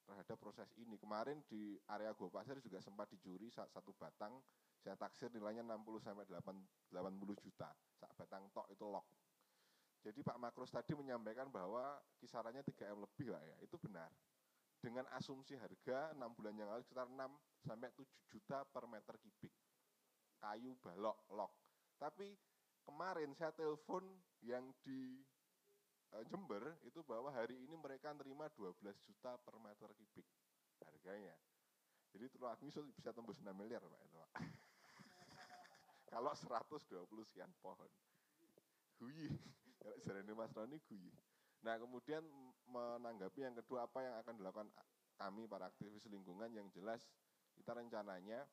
terhadap 0.06 0.38
proses 0.38 0.70
ini. 0.78 0.96
Kemarin 0.96 1.42
di 1.50 1.76
area 1.90 2.14
Gua 2.14 2.30
Pasir 2.30 2.62
juga 2.62 2.80
sempat 2.80 3.10
dicuri 3.10 3.50
satu 3.50 3.92
batang, 3.98 4.38
saya 4.80 4.94
taksir 4.96 5.34
nilainya 5.34 5.66
60 5.66 6.00
sampai 6.00 6.26
80 6.30 7.36
juta. 7.42 7.74
Sak 7.98 8.12
batang 8.16 8.48
tok 8.54 8.70
itu 8.70 8.86
lok. 8.86 9.06
Jadi 10.06 10.22
Pak 10.22 10.38
Makros 10.38 10.70
tadi 10.70 10.94
menyampaikan 10.94 11.50
bahwa 11.50 11.98
kisarannya 12.22 12.62
3M 12.62 13.02
lebih 13.02 13.34
Pak 13.34 13.44
ya, 13.44 13.58
itu 13.66 13.76
benar. 13.82 14.14
Dengan 14.78 15.10
asumsi 15.18 15.58
harga 15.58 16.14
6 16.14 16.22
bulan 16.38 16.54
yang 16.54 16.70
lalu 16.70 16.86
sekitar 16.86 17.10
6 17.10 17.18
sampai 17.66 17.90
7 17.98 18.06
juta 18.30 18.62
per 18.70 18.86
meter 18.86 19.18
kubik. 19.18 19.50
Kayu 20.38 20.78
balok, 20.78 21.26
lok 21.34 21.66
tapi 21.96 22.36
kemarin 22.84 23.32
saya 23.36 23.56
telepon 23.56 24.04
yang 24.44 24.68
di 24.84 25.24
Jember 26.32 26.64
itu 26.88 27.04
bahwa 27.04 27.28
hari 27.34 27.58
ini 27.60 27.76
mereka 27.76 28.14
terima 28.16 28.48
12 28.56 28.80
juta 29.04 29.36
per 29.42 29.56
meter 29.60 29.90
kubik 29.94 30.28
harganya. 30.86 31.36
Jadi 32.16 32.32
telur 32.32 32.56
bisa 32.96 33.12
tembus 33.12 33.44
6 33.44 33.52
miliar 33.52 33.84
Pak 33.84 34.02
itu 34.08 34.16
Pak. 34.16 34.30
Kalau 36.16 36.32
120 36.32 36.80
sekian 37.28 37.52
pohon. 37.60 37.92
Guyi. 38.96 39.36
Kalau 39.76 39.98
jarene 40.08 40.32
Mas 40.32 40.56
Roni 40.56 40.80
guyi. 40.88 41.12
Nah 41.68 41.76
kemudian 41.76 42.24
menanggapi 42.70 43.44
yang 43.44 43.56
kedua 43.60 43.84
apa 43.84 44.00
yang 44.00 44.16
akan 44.24 44.34
dilakukan 44.40 44.68
kami 45.20 45.48
para 45.48 45.68
aktivis 45.68 46.08
lingkungan 46.08 46.52
yang 46.52 46.68
jelas 46.72 47.04
kita 47.56 47.72
rencananya 47.72 48.44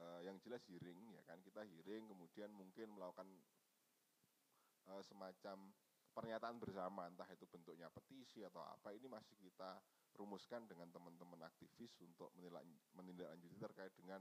uh, 0.00 0.20
yang 0.24 0.40
jelas 0.40 0.64
hearing 0.64 0.96
ya 1.12 1.22
kan 1.28 1.36
kita 1.44 1.60
hearing 1.68 2.08
kemudian 2.08 2.48
mungkin 2.56 2.88
melakukan 2.96 3.28
uh, 4.88 5.02
semacam 5.04 5.68
pernyataan 6.18 6.58
bersama 6.58 7.06
entah 7.06 7.30
itu 7.30 7.46
bentuknya 7.46 7.86
petisi 7.94 8.42
atau 8.42 8.58
apa 8.66 8.90
ini 8.90 9.06
masih 9.06 9.38
kita 9.38 9.78
rumuskan 10.18 10.66
dengan 10.66 10.90
teman-teman 10.90 11.46
aktivis 11.46 11.94
untuk 12.02 12.34
menindaklanjuti 12.98 13.54
terkait 13.54 13.94
dengan 13.94 14.18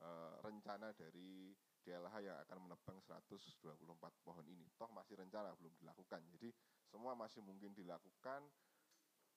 uh, 0.00 0.40
rencana 0.40 0.96
dari 0.96 1.52
DLH 1.84 2.14
yang 2.24 2.40
akan 2.48 2.58
menebang 2.64 2.96
124 3.04 3.60
pohon 4.24 4.46
ini. 4.48 4.64
Toh 4.80 4.88
masih 4.96 5.20
rencana 5.20 5.52
belum 5.60 5.76
dilakukan. 5.84 6.24
Jadi 6.32 6.48
semua 6.88 7.12
masih 7.12 7.44
mungkin 7.44 7.76
dilakukan 7.76 8.40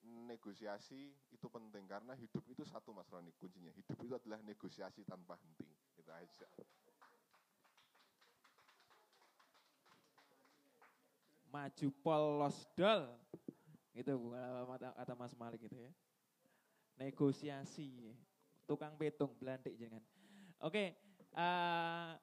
negosiasi 0.08 1.12
itu 1.34 1.48
penting 1.52 1.84
karena 1.90 2.16
hidup 2.16 2.46
itu 2.48 2.64
satu 2.64 2.96
Mas 2.96 3.12
Roni 3.12 3.36
kuncinya. 3.36 3.76
Hidup 3.76 4.00
itu 4.00 4.16
adalah 4.16 4.40
negosiasi 4.48 5.04
tanpa 5.04 5.36
henti. 5.44 5.68
Itu 6.00 6.08
aja. 6.16 6.48
Maju 11.58 11.88
polos 12.06 12.70
dol. 12.78 13.10
Itu 13.98 14.14
kata 14.94 15.18
Mas 15.18 15.34
Malik 15.34 15.66
itu 15.66 15.74
ya. 15.74 15.90
Negosiasi. 17.02 18.14
Tukang 18.70 18.94
petung, 18.94 19.34
belantik 19.42 19.74
jangan. 19.74 20.04
Oke, 20.62 20.94
uh, 21.34 22.14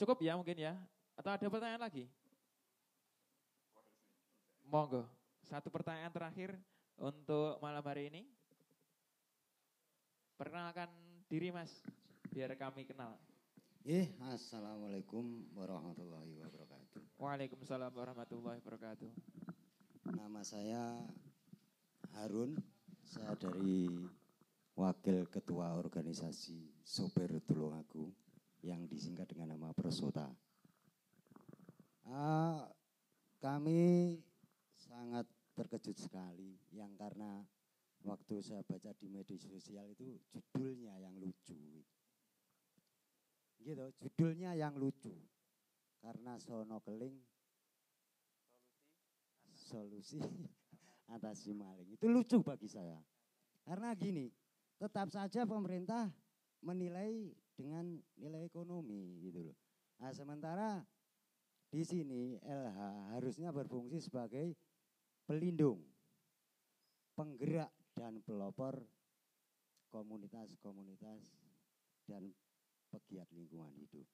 cukup 0.00 0.24
ya 0.24 0.32
mungkin 0.32 0.56
ya. 0.56 0.72
Atau 1.12 1.28
ada 1.28 1.44
pertanyaan 1.44 1.84
lagi? 1.84 2.08
Monggo. 4.64 5.04
Satu 5.44 5.68
pertanyaan 5.68 6.14
terakhir 6.14 6.56
untuk 6.96 7.60
malam 7.60 7.84
hari 7.84 8.08
ini. 8.08 8.22
Perkenalkan 10.40 10.88
diri 11.28 11.52
mas, 11.52 11.68
biar 12.32 12.56
kami 12.56 12.88
kenal. 12.88 13.18
Eh, 13.82 14.14
Assalamualaikum 14.30 15.42
warahmatullahi 15.58 16.38
wabarakatuh. 16.38 17.02
Waalaikumsalam 17.18 17.90
warahmatullahi 17.90 18.62
wabarakatuh. 18.62 19.10
Nama 20.06 20.38
saya 20.46 21.02
Harun, 22.14 22.54
saya 23.02 23.34
dari 23.34 23.90
Wakil 24.78 25.26
Ketua 25.26 25.74
Organisasi 25.74 26.78
Sopir 26.86 27.42
Tulungagung 27.42 28.14
yang 28.62 28.86
disingkat 28.86 29.26
dengan 29.34 29.58
nama 29.58 29.74
Persota. 29.74 30.30
Uh, 32.06 32.62
kami 33.42 34.14
sangat 34.78 35.26
terkejut 35.58 35.98
sekali 35.98 36.54
yang 36.70 36.94
karena 36.94 37.42
waktu 38.06 38.46
saya 38.46 38.62
baca 38.62 38.94
di 38.94 39.10
media 39.10 39.42
sosial 39.42 39.90
itu 39.90 40.22
judulnya 40.30 41.02
yang 41.02 41.18
lucu. 41.18 41.82
Gitu, 43.62 43.86
judulnya 44.02 44.58
yang 44.58 44.74
lucu. 44.74 45.14
Karena 46.02 46.34
sono 46.42 46.82
keling 46.82 47.14
solusi 49.54 50.18
atasi 51.14 51.54
maling. 51.54 51.94
Itu 51.94 52.10
lucu 52.10 52.42
bagi 52.42 52.66
saya. 52.66 52.98
Karena 53.62 53.94
gini, 53.94 54.26
tetap 54.82 55.14
saja 55.14 55.46
pemerintah 55.46 56.10
menilai 56.66 57.30
dengan 57.54 58.02
nilai 58.18 58.42
ekonomi 58.50 59.22
gitu 59.22 59.46
loh. 59.46 59.56
Nah, 60.02 60.10
sementara 60.10 60.82
di 61.70 61.86
sini 61.86 62.34
LH 62.42 62.78
harusnya 63.14 63.54
berfungsi 63.54 64.02
sebagai 64.02 64.58
pelindung, 65.24 65.78
penggerak 67.14 67.70
dan 67.94 68.18
pelopor 68.26 68.82
komunitas-komunitas 69.92 71.22
dan 72.08 72.32
pegiat 72.92 73.26
lingkungan 73.32 73.72
hidup. 73.80 74.04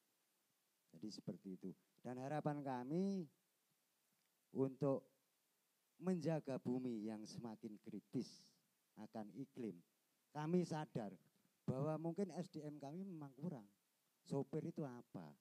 Jadi 0.95 1.09
seperti 1.11 1.59
itu. 1.59 1.71
Dan 2.01 2.23
harapan 2.23 2.63
kami 2.63 3.27
untuk 4.55 5.05
menjaga 5.99 6.63
bumi 6.63 7.11
yang 7.11 7.27
semakin 7.27 7.75
kritis 7.83 8.55
akan 9.03 9.29
iklim. 9.35 9.75
Kami 10.31 10.63
sadar 10.63 11.11
bahwa 11.67 11.99
mungkin 11.99 12.31
SDM 12.39 12.79
kami 12.79 13.03
memang 13.03 13.35
kurang. 13.35 13.67
Sopir 14.23 14.63
itu 14.63 14.87
apa? 14.87 15.35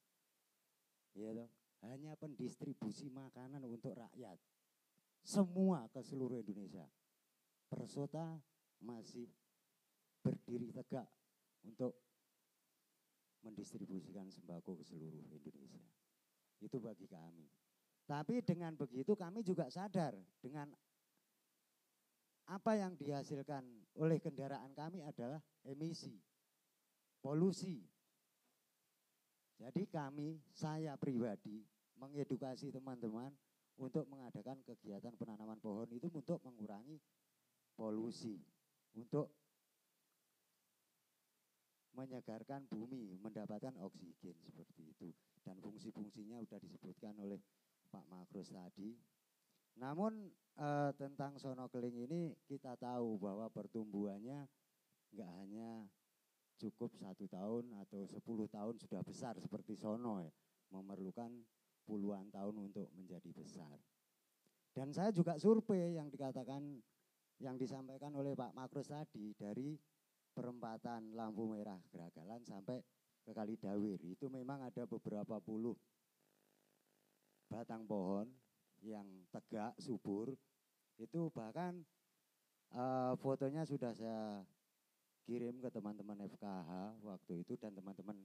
Ya 1.14 1.45
hanya 1.85 2.18
pendistribusi 2.18 3.14
makanan 3.14 3.61
untuk 3.69 3.93
rakyat 3.93 4.38
semua 5.22 5.85
ke 5.93 6.01
seluruh 6.01 6.41
Indonesia. 6.41 6.88
Persota 7.68 8.39
masih 8.81 9.27
berdiri 10.23 10.72
tegak 10.72 11.07
untuk 11.68 12.07
mendistribusikan 13.45 14.30
sembako 14.30 14.81
ke 14.81 14.84
seluruh 14.85 15.22
Indonesia. 15.34 15.84
Itu 16.61 16.81
bagi 16.81 17.05
kami. 17.05 17.45
Tapi 18.07 18.39
dengan 18.39 18.73
begitu 18.73 19.14
kami 19.19 19.43
juga 19.43 19.68
sadar 19.68 20.15
dengan 20.39 20.72
apa 22.47 22.80
yang 22.80 22.95
dihasilkan 22.95 23.68
oleh 23.99 24.23
kendaraan 24.23 24.72
kami 24.72 25.03
adalah 25.03 25.43
emisi, 25.68 26.15
polusi. 27.19 27.84
Jadi 29.59 29.89
kami, 29.89 30.39
saya 30.53 30.95
pribadi 30.95 31.65
mengedukasi 31.97 32.72
teman-teman 32.72 33.34
untuk 33.77 34.05
mengadakan 34.07 34.61
kegiatan 34.64 35.14
penanaman 35.18 35.57
pohon 35.59 35.89
itu 35.91 36.07
untuk 36.14 36.39
mengurangi 36.45 37.01
polusi, 37.73 38.38
untuk 38.95 39.34
menyegarkan 41.98 42.69
bumi, 42.69 43.18
mendapatkan 43.18 43.74
oksigen 43.82 44.38
seperti 44.45 44.94
itu. 44.94 45.10
Dan 45.41 45.57
fungsi-fungsinya 45.57 46.38
sudah 46.45 46.61
disebutkan 46.61 47.18
oleh 47.18 47.41
Pak 47.90 48.06
Makros 48.14 48.53
tadi. 48.53 48.94
Namun 49.82 50.30
e, 50.53 50.69
tentang 50.94 51.41
sono 51.41 51.65
keling 51.74 52.06
ini 52.06 52.38
kita 52.45 52.78
tahu 52.78 53.18
bahwa 53.18 53.49
pertumbuhannya 53.49 54.45
enggak 55.14 55.32
hanya 55.41 55.90
cukup 56.57 56.94
satu 56.98 57.26
tahun 57.30 57.74
atau 57.86 58.06
sepuluh 58.06 58.49
tahun 58.49 58.78
sudah 58.78 59.02
besar 59.02 59.38
seperti 59.41 59.78
sono 59.78 60.22
ya, 60.22 60.34
memerlukan 60.74 61.30
puluhan 61.86 62.30
tahun 62.30 62.69
untuk 62.69 62.90
menjadi 62.94 63.30
besar. 63.34 63.78
Dan 64.74 64.94
saya 64.94 65.10
juga 65.10 65.41
survei 65.41 65.98
yang 65.98 66.10
dikatakan 66.14 66.61
yang 67.38 67.57
disampaikan 67.57 68.14
oleh 68.18 68.34
Pak 68.34 68.53
Makros 68.57 68.90
tadi 68.90 69.34
dari 69.38 69.78
perempatan 70.38 71.18
lampu 71.18 71.49
merah 71.49 71.81
Geragalan 71.89 72.45
sampai 72.45 72.77
ke 73.26 73.34
Kali 73.34 73.57
Dawir 73.57 73.97
itu 74.05 74.30
memang 74.30 74.61
ada 74.61 74.85
beberapa 74.85 75.41
puluh 75.41 75.73
batang 77.49 77.89
pohon 77.89 78.30
yang 78.85 79.07
tegak, 79.34 79.73
subur, 79.81 80.38
itu 81.01 81.34
bahkan 81.34 81.81
uh, 82.77 83.18
fotonya 83.18 83.65
sudah 83.65 83.95
saya 83.97 84.45
kirim 85.26 85.57
ke 85.59 85.68
teman-teman 85.73 86.23
FKH 86.30 87.01
waktu 87.03 87.34
itu 87.41 87.57
dan 87.57 87.73
teman-teman 87.73 88.15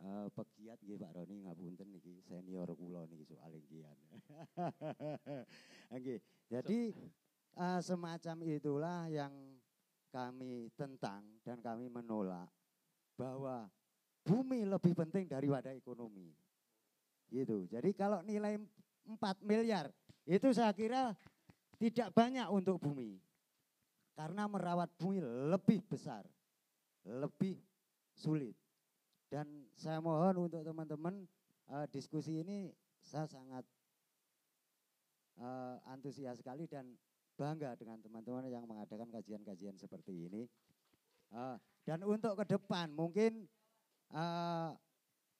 uh, 0.00 0.30
pegiat 0.32 0.80
nggih 0.80 0.96
Pak 0.96 1.12
Roni 1.12 1.44
ngapunten 1.44 1.88
niki 1.92 2.22
senior 2.24 2.70
kula 2.72 3.04
niki 3.10 3.26
soal 3.28 3.52
inggian. 3.52 3.96
Nggih. 5.92 6.20
Jadi 6.48 6.80
uh, 7.60 7.80
semacam 7.84 8.36
itulah 8.48 9.12
yang 9.12 9.32
kami 10.12 10.68
tentang 10.76 11.24
dan 11.40 11.58
kami 11.64 11.88
menolak 11.88 12.52
bahwa 13.16 13.66
bumi 14.22 14.68
lebih 14.68 14.92
penting 14.92 15.26
daripada 15.26 15.72
ekonomi. 15.72 16.30
Gitu. 17.32 17.64
Jadi 17.72 17.90
kalau 17.96 18.20
nilai 18.20 18.60
4 19.08 19.16
miliar 19.42 19.88
itu 20.28 20.52
saya 20.52 20.70
kira 20.76 21.16
tidak 21.80 22.12
banyak 22.14 22.46
untuk 22.52 22.78
bumi. 22.78 23.18
Karena 24.12 24.44
merawat 24.44 24.92
bumi 25.00 25.24
lebih 25.24 25.80
besar, 25.88 26.22
lebih 27.08 27.56
sulit. 28.12 28.52
Dan 29.32 29.48
saya 29.72 29.98
mohon 30.04 30.46
untuk 30.46 30.60
teman-teman 30.60 31.24
uh, 31.72 31.88
diskusi 31.88 32.44
ini 32.44 32.68
saya 33.00 33.24
sangat 33.24 33.64
uh, 35.40 35.80
antusias 35.88 36.38
sekali 36.38 36.68
dan 36.68 36.92
bangga 37.34 37.74
dengan 37.76 37.98
teman-teman 38.00 38.46
yang 38.48 38.64
mengadakan 38.64 39.08
kajian-kajian 39.10 39.76
seperti 39.76 40.28
ini. 40.30 40.42
Uh, 41.32 41.56
dan 41.88 42.04
untuk 42.04 42.36
ke 42.36 42.44
depan 42.44 42.92
mungkin 42.92 43.48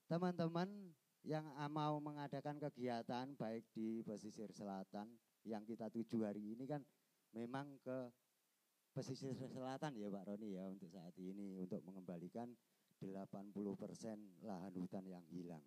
teman-teman 0.09 0.69
uh, 0.69 0.93
yang 1.23 1.44
mau 1.69 2.01
mengadakan 2.01 2.56
kegiatan 2.59 3.31
baik 3.36 3.69
di 3.77 4.01
pesisir 4.02 4.48
selatan 4.51 5.06
yang 5.44 5.62
kita 5.69 5.93
tuju 5.93 6.24
hari 6.24 6.56
ini 6.56 6.64
kan 6.66 6.81
memang 7.36 7.78
ke 7.85 8.10
pesisir 8.97 9.36
selatan 9.36 9.94
ya 10.01 10.09
Pak 10.09 10.24
Roni 10.28 10.56
ya 10.56 10.66
untuk 10.69 10.89
saat 10.90 11.14
ini 11.20 11.60
untuk 11.60 11.85
mengembalikan 11.85 12.51
80% 13.02 14.47
lahan 14.47 14.73
hutan 14.78 15.05
yang 15.06 15.24
hilang 15.31 15.64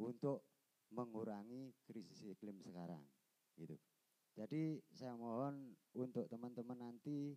untuk 0.00 0.42
mengurangi 0.90 1.70
krisis 1.86 2.26
iklim 2.26 2.58
sekarang 2.58 3.02
gitu. 3.54 3.78
Jadi 4.34 4.78
saya 4.94 5.14
mohon 5.18 5.74
untuk 5.94 6.26
teman-teman 6.30 6.78
nanti 6.78 7.34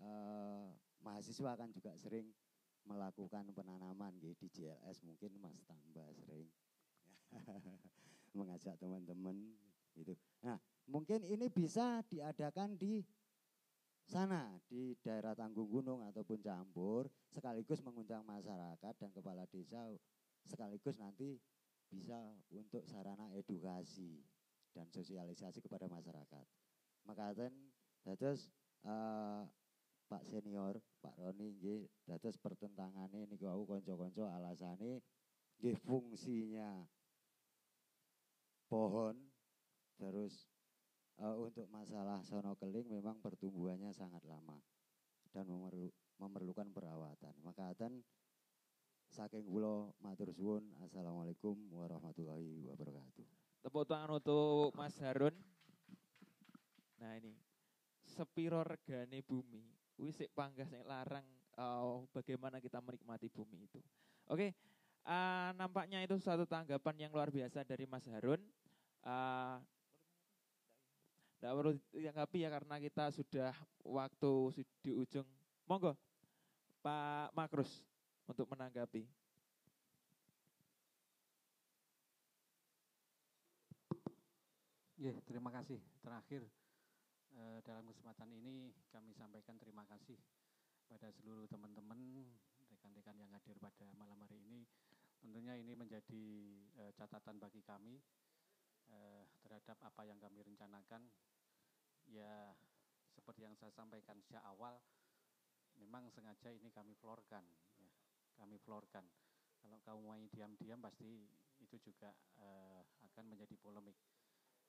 eh, 0.00 0.66
mahasiswa 1.04 1.52
kan 1.56 1.68
juga 1.70 1.92
sering 1.96 2.28
melakukan 2.88 3.52
penanaman 3.52 4.16
gitu, 4.24 4.48
di 4.48 4.48
JLS 4.48 5.04
mungkin 5.04 5.36
Mas 5.36 5.60
tambah 5.68 6.08
sering 6.16 6.48
mengajak 8.38 8.74
teman-teman 8.80 9.36
gitu. 9.94 10.16
Nah, 10.40 10.56
mungkin 10.88 11.22
ini 11.26 11.50
bisa 11.52 12.00
diadakan 12.08 12.78
di 12.78 13.04
sana 14.10 14.58
di 14.66 14.96
daerah 14.98 15.38
Tanggung 15.38 15.70
Gunung 15.70 16.02
ataupun 16.08 16.42
Campur 16.42 17.06
sekaligus 17.30 17.78
mengundang 17.84 18.26
masyarakat 18.26 18.94
dan 18.98 19.10
kepala 19.14 19.46
desa 19.46 19.86
sekaligus 20.42 20.98
nanti 20.98 21.38
bisa 21.86 22.18
untuk 22.50 22.82
sarana 22.86 23.30
edukasi 23.38 24.18
dan 24.74 24.86
sosialisasi 24.90 25.60
kepada 25.62 25.90
masyarakat. 25.90 26.46
Makaten 27.06 27.52
dados 28.04 28.48
uh, 28.86 29.44
Pak 30.10 30.26
senior, 30.26 30.82
Pak 30.98 31.14
Roni 31.18 31.54
nggih 31.54 31.86
dados 32.06 32.34
pertentangane 32.38 33.30
niku 33.30 33.46
wau 33.46 33.62
kanca-kanca 33.62 34.26
alasane 34.34 35.02
nggih 35.60 35.76
fungsinya 35.86 36.82
pohon 38.66 39.14
terus 40.00 40.48
uh, 41.20 41.36
untuk 41.36 41.68
masalah 41.68 42.24
sono 42.24 42.56
keling 42.56 42.88
memang 42.88 43.20
pertumbuhannya 43.20 43.92
sangat 43.92 44.24
lama 44.24 44.58
dan 45.30 45.46
memerlu, 45.46 45.90
memerlukan 46.18 46.68
perawatan. 46.74 47.34
Maka 47.46 47.70
akan 47.70 48.02
saking 49.10 49.46
kula 49.46 49.90
matur 50.02 50.30
suwun. 50.34 50.74
Assalamualaikum 50.82 51.58
warahmatullahi 51.70 52.66
wabarakatuh. 52.66 53.39
Tepuk 53.60 53.84
tangan 53.84 54.16
untuk 54.16 54.72
Mas 54.72 54.96
Harun. 55.04 55.36
Nah 56.96 57.12
ini 57.20 57.36
sepiro 58.08 58.64
regane 58.64 59.20
bumi. 59.20 59.60
Wis 60.00 60.16
sik 60.16 60.32
panggah 60.32 60.64
sing 60.64 60.80
larang 60.88 61.24
uh, 61.60 62.00
bagaimana 62.16 62.56
kita 62.56 62.80
menikmati 62.80 63.28
bumi 63.28 63.68
itu. 63.68 63.80
Oke, 64.32 64.56
uh, 65.04 65.52
nampaknya 65.60 66.00
itu 66.00 66.16
suatu 66.16 66.48
tanggapan 66.48 67.08
yang 67.08 67.12
luar 67.12 67.28
biasa 67.28 67.60
dari 67.68 67.84
Mas 67.84 68.08
Harun. 68.08 68.40
Uh, 69.04 69.60
tidak 71.40 71.56
perlu 71.56 71.72
ditanggapi 71.96 72.38
ya 72.44 72.48
karena 72.52 72.76
kita 72.80 73.04
sudah 73.12 73.52
waktu 73.84 74.32
di 74.84 74.92
ujung. 74.92 75.24
Monggo, 75.64 75.96
Pak 76.80 77.32
Makrus 77.32 77.84
untuk 78.28 78.44
menanggapi. 78.50 79.08
Ya, 85.00 85.16
terima 85.24 85.48
kasih. 85.48 85.80
Terakhir 86.04 86.44
eh, 87.32 87.58
dalam 87.64 87.88
kesempatan 87.88 88.28
ini 88.36 88.68
kami 88.92 89.16
sampaikan 89.16 89.56
terima 89.56 89.80
kasih 89.88 90.20
pada 90.84 91.08
seluruh 91.16 91.48
teman-teman, 91.48 92.28
rekan-rekan 92.68 93.16
yang 93.16 93.32
hadir 93.32 93.56
pada 93.56 93.88
malam 93.96 94.20
hari 94.20 94.44
ini. 94.44 94.68
Tentunya 95.16 95.56
ini 95.56 95.72
menjadi 95.72 96.24
eh, 96.84 96.92
catatan 97.00 97.40
bagi 97.40 97.64
kami 97.64 97.96
eh, 98.92 99.24
terhadap 99.40 99.80
apa 99.80 100.04
yang 100.04 100.20
kami 100.20 100.44
rencanakan. 100.44 101.08
Ya, 102.04 102.52
seperti 103.16 103.48
yang 103.48 103.56
saya 103.56 103.72
sampaikan 103.72 104.20
sejak 104.20 104.44
awal, 104.44 104.84
memang 105.80 106.12
sengaja 106.12 106.52
ini 106.52 106.68
kami 106.68 106.92
florkan, 107.00 107.48
ya, 107.80 107.88
kami 108.36 108.60
florkan. 108.60 109.08
Kalau 109.64 109.80
kamu 109.80 110.00
mau 110.04 110.20
diam-diam 110.28 110.84
pasti 110.84 111.24
itu 111.56 111.76
juga 111.88 112.12
eh, 112.36 112.84
akan 113.08 113.32
menjadi 113.32 113.56
polemik 113.64 113.96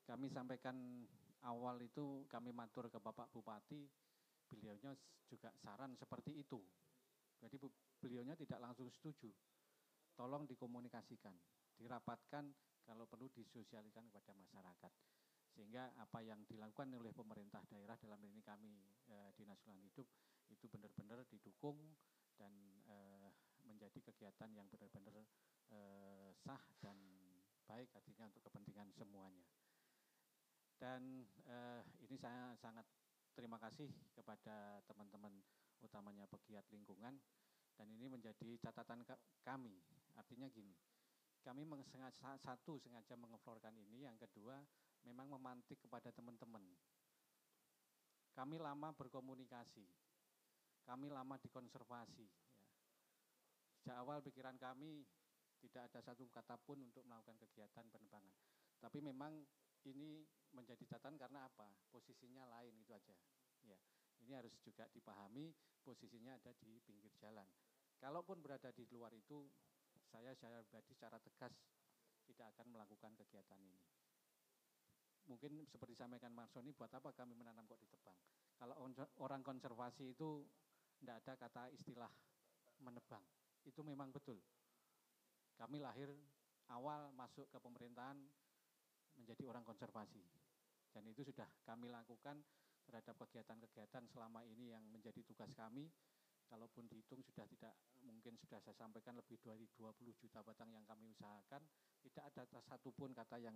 kami 0.06 0.28
sampaikan 0.30 1.06
awal 1.45 1.78
itu 1.82 2.26
kami 2.30 2.53
matur 2.53 2.90
ke 2.90 2.98
Bapak 3.02 3.30
Bupati, 3.34 3.86
beliaunya 4.49 4.94
juga 5.26 5.49
saran 5.64 5.95
seperti 5.95 6.44
itu. 6.44 6.60
Jadi 7.41 7.57
beliaunya 7.98 8.38
tidak 8.38 8.61
langsung 8.61 8.91
setuju. 8.94 9.32
Tolong 10.14 10.45
dikomunikasikan, 10.45 11.34
dirapatkan 11.80 12.45
kalau 12.86 13.07
perlu 13.10 13.32
disosialkan 13.34 14.11
kepada 14.11 14.38
masyarakat. 14.38 14.91
Sehingga 15.52 15.91
apa 15.99 16.23
yang 16.23 16.44
dilakukan 16.48 16.91
oleh 16.95 17.11
pemerintah 17.11 17.64
daerah 17.68 17.98
dalam 17.99 18.22
ini 18.23 18.40
kami 18.40 18.72
e, 19.10 19.15
Dinas 19.36 19.60
Lingkungan 19.68 19.84
Hidup 19.84 20.07
itu 20.48 20.65
benar-benar 20.72 21.23
didukung 21.28 21.76
dan 22.40 22.52
e, 22.88 22.95
menjadi 23.68 23.99
kegiatan 24.11 24.49
yang 24.56 24.68
benar-benar 24.72 25.15
e, 25.72 25.80
sah 26.40 26.61
dan 26.80 26.95
baik 27.68 27.91
artinya 27.95 28.32
untuk 28.32 28.44
kepentingan 28.48 28.91
semuanya. 28.95 29.44
Dan 30.82 31.30
eh, 31.45 31.82
ini 32.10 32.18
saya 32.18 32.58
sangat 32.58 32.90
terima 33.38 33.62
kasih 33.62 33.86
kepada 34.18 34.82
teman-teman 34.90 35.30
utamanya 35.86 36.26
pegiat 36.26 36.66
lingkungan 36.74 37.22
dan 37.78 37.88
ini 37.94 38.10
menjadi 38.10 38.58
catatan 38.58 39.06
kami. 39.45 39.78
Artinya 40.18 40.49
gini, 40.49 40.74
kami 41.45 41.66
sengaja, 41.86 42.34
satu 42.41 42.82
sengaja 42.82 43.14
mengeflorkan 43.14 43.78
ini, 43.78 44.10
yang 44.10 44.18
kedua 44.18 44.58
memang 45.06 45.30
memantik 45.38 45.78
kepada 45.82 46.10
teman-teman. 46.14 46.62
Kami 48.34 48.58
lama 48.58 48.90
berkomunikasi, 48.98 49.86
kami 50.86 51.14
lama 51.14 51.38
dikonservasi. 51.41 52.26
Ya. 52.58 52.70
Sejak 53.82 53.98
awal 54.02 54.22
pikiran 54.22 54.58
kami 54.58 55.06
tidak 55.62 55.94
ada 55.94 55.99
satu 56.02 56.26
kata 56.30 56.58
pun 56.62 56.82
untuk 56.82 57.06
melakukan 57.06 57.38
kegiatan 57.38 57.86
penerbangan. 57.90 58.34
Tapi 58.82 58.98
memang 58.98 59.45
ini 59.88 60.22
menjadi 60.52 60.84
catatan 60.86 61.18
karena 61.18 61.48
apa? 61.48 61.70
Posisinya 61.90 62.45
lain 62.60 62.76
itu 62.78 62.91
aja. 62.94 63.16
Ya, 63.66 63.78
ini 64.22 64.34
harus 64.38 64.53
juga 64.62 64.86
dipahami 64.91 65.53
posisinya 65.82 66.38
ada 66.38 66.53
di 66.62 66.78
pinggir 66.86 67.12
jalan. 67.18 67.45
Kalaupun 67.98 68.41
berada 68.41 68.70
di 68.74 68.86
luar 68.90 69.14
itu, 69.14 69.49
saya 70.10 70.34
saya 70.38 70.62
pribadi 70.66 70.94
secara 70.94 71.18
tegas 71.22 71.53
tidak 72.26 72.53
akan 72.58 72.74
melakukan 72.74 73.14
kegiatan 73.18 73.60
ini. 73.62 73.82
Mungkin 75.30 75.66
seperti 75.70 75.94
sampaikan 75.94 76.34
Mas 76.34 76.49
Sony, 76.49 76.74
buat 76.74 76.90
apa 76.90 77.14
kami 77.14 77.38
menanam 77.38 77.66
kok 77.70 77.78
di 77.78 77.90
tebang? 77.90 78.18
Kalau 78.58 78.78
orang 79.22 79.41
konservasi 79.45 80.14
itu 80.14 80.45
tidak 81.02 81.22
ada 81.26 81.34
kata 81.38 81.64
istilah 81.74 82.10
menebang. 82.82 83.22
Itu 83.66 83.86
memang 83.86 84.10
betul. 84.10 84.41
Kami 85.58 85.78
lahir 85.78 86.10
awal 86.74 87.14
masuk 87.14 87.45
ke 87.49 87.58
pemerintahan 87.62 88.18
menjadi 89.22 89.45
orang 89.45 89.61
konservasi. 89.61 90.26
Dan 90.91 91.07
itu 91.07 91.22
sudah 91.23 91.48
kami 91.64 91.88
lakukan 91.88 92.41
terhadap 92.84 93.15
kegiatan-kegiatan 93.23 94.03
selama 94.10 94.41
ini 94.43 94.73
yang 94.73 94.84
menjadi 94.89 95.22
tugas 95.23 95.53
kami. 95.53 95.88
kalaupun 96.52 96.84
dihitung 96.84 97.23
sudah 97.23 97.48
tidak 97.48 97.72
mungkin 98.03 98.35
sudah 98.35 98.60
saya 98.60 98.76
sampaikan 98.76 99.15
lebih 99.15 99.39
dari 99.39 99.72
20 99.72 100.11
juta 100.19 100.43
batang 100.43 100.68
yang 100.76 100.84
kami 100.84 101.07
usahakan, 101.07 101.64
tidak 102.03 102.27
ada 102.27 102.43
satupun 102.68 103.15
kata 103.15 103.39
yang 103.39 103.56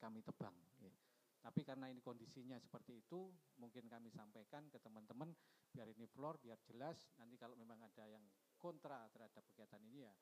kami 0.00 0.24
tebang. 0.24 0.56
Ya. 0.80 0.96
Tapi 1.44 1.60
karena 1.60 1.90
ini 1.92 2.00
kondisinya 2.00 2.56
seperti 2.56 3.02
itu, 3.04 3.28
mungkin 3.58 3.84
kami 3.90 4.08
sampaikan 4.08 4.64
ke 4.72 4.80
teman-teman, 4.80 5.34
biar 5.74 5.90
ini 5.90 6.06
floor, 6.06 6.38
biar 6.38 6.56
jelas, 6.64 7.10
nanti 7.18 7.34
kalau 7.36 7.58
memang 7.58 7.82
ada 7.82 8.06
yang 8.06 8.22
kontra 8.56 9.10
terhadap 9.10 9.42
kegiatan 9.50 9.82
ini 9.90 10.06
ya, 10.06 10.14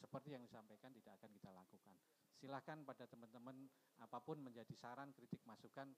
seperti 0.00 0.32
yang 0.32 0.40
disampaikan 0.40 0.88
tidak 0.96 1.20
akan 1.20 1.30
kita 1.36 1.50
lakukan. 1.52 1.96
Silahkan 2.40 2.80
pada 2.88 3.04
teman-teman, 3.04 3.68
apa 4.00 4.16
pun 4.24 4.40
menjadi 4.40 4.72
saran, 4.72 5.12
kritik, 5.12 5.44
masukan, 5.44 5.92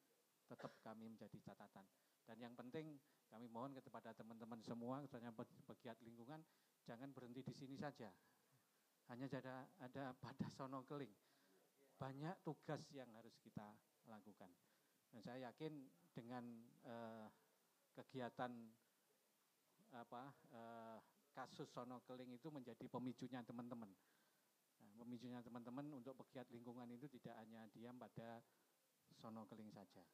tetap 0.50 0.74
kami 0.82 1.06
menjadi 1.06 1.38
catatan. 1.38 1.86
Dan 2.26 2.36
yang 2.42 2.54
penting 2.58 2.98
kami 3.30 3.46
mohon 3.46 3.78
kepada 3.78 4.10
teman-teman 4.10 4.58
semua, 4.66 4.98
misalnya 4.98 5.30
pegiat 5.38 6.02
lingkungan, 6.02 6.42
jangan 6.82 7.14
berhenti 7.14 7.46
di 7.46 7.54
sini 7.54 7.78
saja. 7.78 8.10
Hanya 9.10 9.30
ada, 9.30 9.70
ada 9.78 10.04
pada 10.18 10.46
sono 10.50 10.82
keling. 10.82 11.10
Banyak 11.94 12.42
tugas 12.42 12.82
yang 12.90 13.06
harus 13.14 13.38
kita 13.38 13.70
lakukan. 14.10 14.50
Dan 15.14 15.20
saya 15.22 15.52
yakin 15.52 15.72
dengan 16.10 16.42
eh, 16.82 17.28
kegiatan 17.94 18.50
apa 19.92 20.22
eh, 20.56 20.98
kasus 21.32 21.68
sono 21.72 22.04
keling 22.04 22.36
itu 22.36 22.52
menjadi 22.52 22.84
pemicunya 22.88 23.40
teman-teman. 23.42 23.88
Nah, 24.80 24.92
pemicunya 25.00 25.40
teman-teman 25.40 25.88
untuk 25.96 26.14
pegiat 26.24 26.48
lingkungan 26.52 26.88
itu 26.92 27.08
tidak 27.18 27.34
hanya 27.40 27.64
diam 27.72 27.96
pada 27.96 28.44
sono 29.16 29.48
keling 29.48 29.72
saja. 29.72 30.04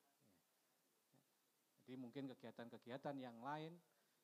Jadi 1.85 1.95
mungkin 1.97 2.28
kegiatan-kegiatan 2.36 3.16
yang 3.19 3.40
lain 3.40 3.74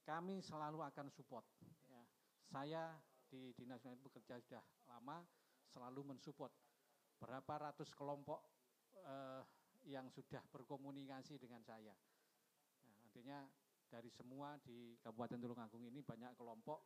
kami 0.04 0.44
selalu 0.44 0.84
akan 0.84 1.08
support. 1.08 1.48
Ya. 1.88 2.02
Saya 2.44 2.84
di 3.24 3.56
Dinas 3.56 3.80
Lingkungan 3.82 4.04
bekerja 4.04 4.36
sudah 4.38 4.62
lama 4.84 5.24
selalu 5.72 6.14
mensupport 6.14 6.52
berapa 7.16 7.54
ratus 7.72 7.88
kelompok 7.96 8.44
eh, 9.00 9.42
yang 9.88 10.12
sudah 10.12 10.44
berkomunikasi 10.52 11.40
dengan 11.40 11.64
saya. 11.64 11.96
Nah, 12.84 12.94
artinya 13.08 13.38
dari 13.94 14.10
semua 14.10 14.58
di 14.58 14.98
Kabupaten 14.98 15.38
Tulungagung 15.38 15.86
ini 15.86 16.02
banyak 16.02 16.34
kelompok 16.34 16.82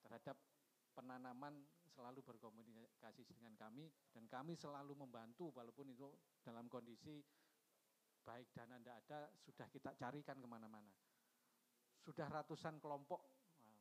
terhadap 0.00 0.40
penanaman 0.96 1.68
selalu 1.92 2.24
berkomunikasi 2.24 3.28
dengan 3.28 3.52
kami 3.60 3.92
dan 4.16 4.24
kami 4.24 4.56
selalu 4.56 4.96
membantu 4.96 5.52
walaupun 5.52 5.92
itu 5.92 6.08
dalam 6.40 6.64
kondisi 6.72 7.20
baik 8.24 8.48
dana 8.56 8.80
tidak 8.80 8.96
ada, 9.04 9.20
sudah 9.44 9.68
kita 9.68 9.90
carikan 10.00 10.40
ke 10.40 10.48
mana-mana. 10.48 10.88
Sudah 12.00 12.28
ratusan 12.32 12.80
kelompok, 12.80 13.20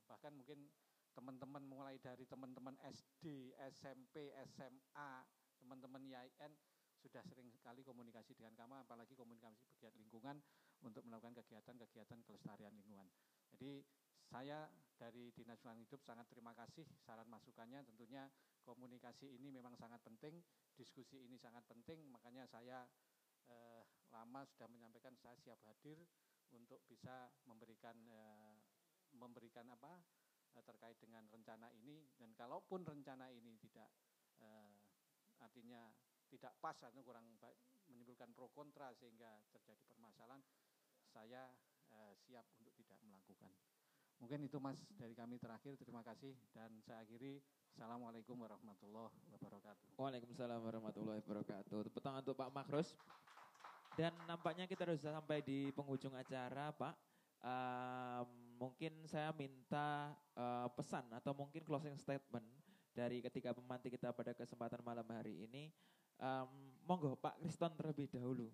bahkan 0.08 0.36
mungkin 0.36 0.68
teman-teman 1.16 1.64
mulai 1.64 1.96
dari 2.00 2.28
teman-teman 2.28 2.76
SD, 2.84 3.56
SMP, 3.72 4.36
SMA, 4.56 5.12
teman-teman 5.60 6.04
IAIN 6.08 6.52
sudah 7.00 7.24
sering 7.24 7.48
sekali 7.52 7.84
komunikasi 7.84 8.36
dengan 8.36 8.56
kami, 8.60 8.84
apalagi 8.84 9.16
komunikasi 9.16 9.64
pegiat 9.76 9.96
lingkungan 9.96 10.40
untuk 10.84 11.04
melakukan 11.08 11.36
kegiatan-kegiatan 11.44 12.20
kelestarian 12.24 12.74
lingkungan. 12.76 13.08
Jadi 13.56 13.84
saya 14.30 14.70
dari 15.00 15.34
Dinas 15.34 15.58
Lingkungan 15.64 15.82
Hidup 15.88 16.02
sangat 16.06 16.28
terima 16.30 16.54
kasih 16.54 16.86
saran 17.02 17.26
masukannya. 17.32 17.82
Tentunya 17.88 18.30
komunikasi 18.68 19.26
ini 19.26 19.50
memang 19.50 19.74
sangat 19.80 20.04
penting, 20.06 20.44
diskusi 20.78 21.26
ini 21.26 21.40
sangat 21.40 21.66
penting, 21.66 22.06
makanya 22.12 22.46
saya 22.46 22.86
eh, 23.50 23.84
lama 24.14 24.46
sudah 24.46 24.70
menyampaikan 24.70 25.18
saya 25.18 25.34
siap 25.42 25.58
hadir 25.66 25.98
untuk 26.54 26.82
bisa 26.86 27.30
memberikan 27.50 27.96
eh, 28.10 28.54
memberikan 29.18 29.66
apa 29.74 29.98
eh, 30.54 30.64
terkait 30.66 30.98
dengan 31.02 31.26
rencana 31.30 31.74
ini 31.74 32.06
dan 32.18 32.34
kalaupun 32.38 32.86
rencana 32.86 33.34
ini 33.34 33.58
tidak 33.58 33.90
eh, 34.42 34.74
artinya 35.42 35.90
tidak 36.30 36.54
pas 36.62 36.78
atau 36.78 37.02
kurang 37.02 37.26
baik 37.42 37.58
menimbulkan 37.90 38.30
pro 38.38 38.54
kontra 38.54 38.94
sehingga 38.94 39.42
terjadi 39.50 39.82
permasalahan 39.90 40.42
saya 41.10 41.50
eh, 41.90 42.14
siap 42.26 42.46
untuk 42.62 42.74
tidak 42.78 42.98
melakukan. 43.02 43.52
Mungkin 44.20 44.40
itu 44.46 44.58
Mas 44.60 44.84
dari 45.00 45.16
kami 45.16 45.40
terakhir. 45.40 45.80
Terima 45.80 46.04
kasih 46.04 46.36
dan 46.52 46.70
saya 46.84 47.02
akhiri. 47.02 47.40
Assalamualaikum 47.72 48.36
warahmatullahi 48.36 49.16
wabarakatuh. 49.32 49.96
Waalaikumsalam 49.96 50.60
warahmatullahi 50.60 51.24
wabarakatuh. 51.24 51.78
Tepuk 51.88 52.02
tangan 52.04 52.20
untuk 52.20 52.36
Pak 52.36 52.52
Makros. 52.52 52.92
Dan 53.96 54.12
nampaknya 54.28 54.68
kita 54.68 54.84
sudah 55.00 55.24
sampai 55.24 55.40
di 55.40 55.72
penghujung 55.72 56.12
acara, 56.12 56.76
Pak. 56.76 56.96
Uh, 57.40 58.28
mungkin 58.60 59.08
saya 59.08 59.32
minta 59.32 60.12
uh, 60.36 60.68
pesan 60.76 61.08
atau 61.16 61.32
mungkin 61.32 61.64
closing 61.64 61.96
statement 61.96 62.44
dari 62.92 63.24
ketiga 63.24 63.56
pemantik 63.56 63.96
kita 63.96 64.12
pada 64.12 64.36
kesempatan 64.36 64.84
malam 64.84 65.08
hari 65.08 65.48
ini. 65.48 65.72
Um, 66.20 66.76
monggo 66.84 67.16
Pak 67.16 67.40
Kriston 67.40 67.72
terlebih 67.80 68.12
dahulu. 68.12 68.52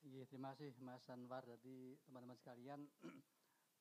Iya, 0.00 0.24
terima 0.24 0.56
kasih 0.56 0.72
Mas 0.80 1.04
Anwar. 1.12 1.44
Jadi 1.44 1.92
teman-teman 2.08 2.32
sekalian, 2.40 2.88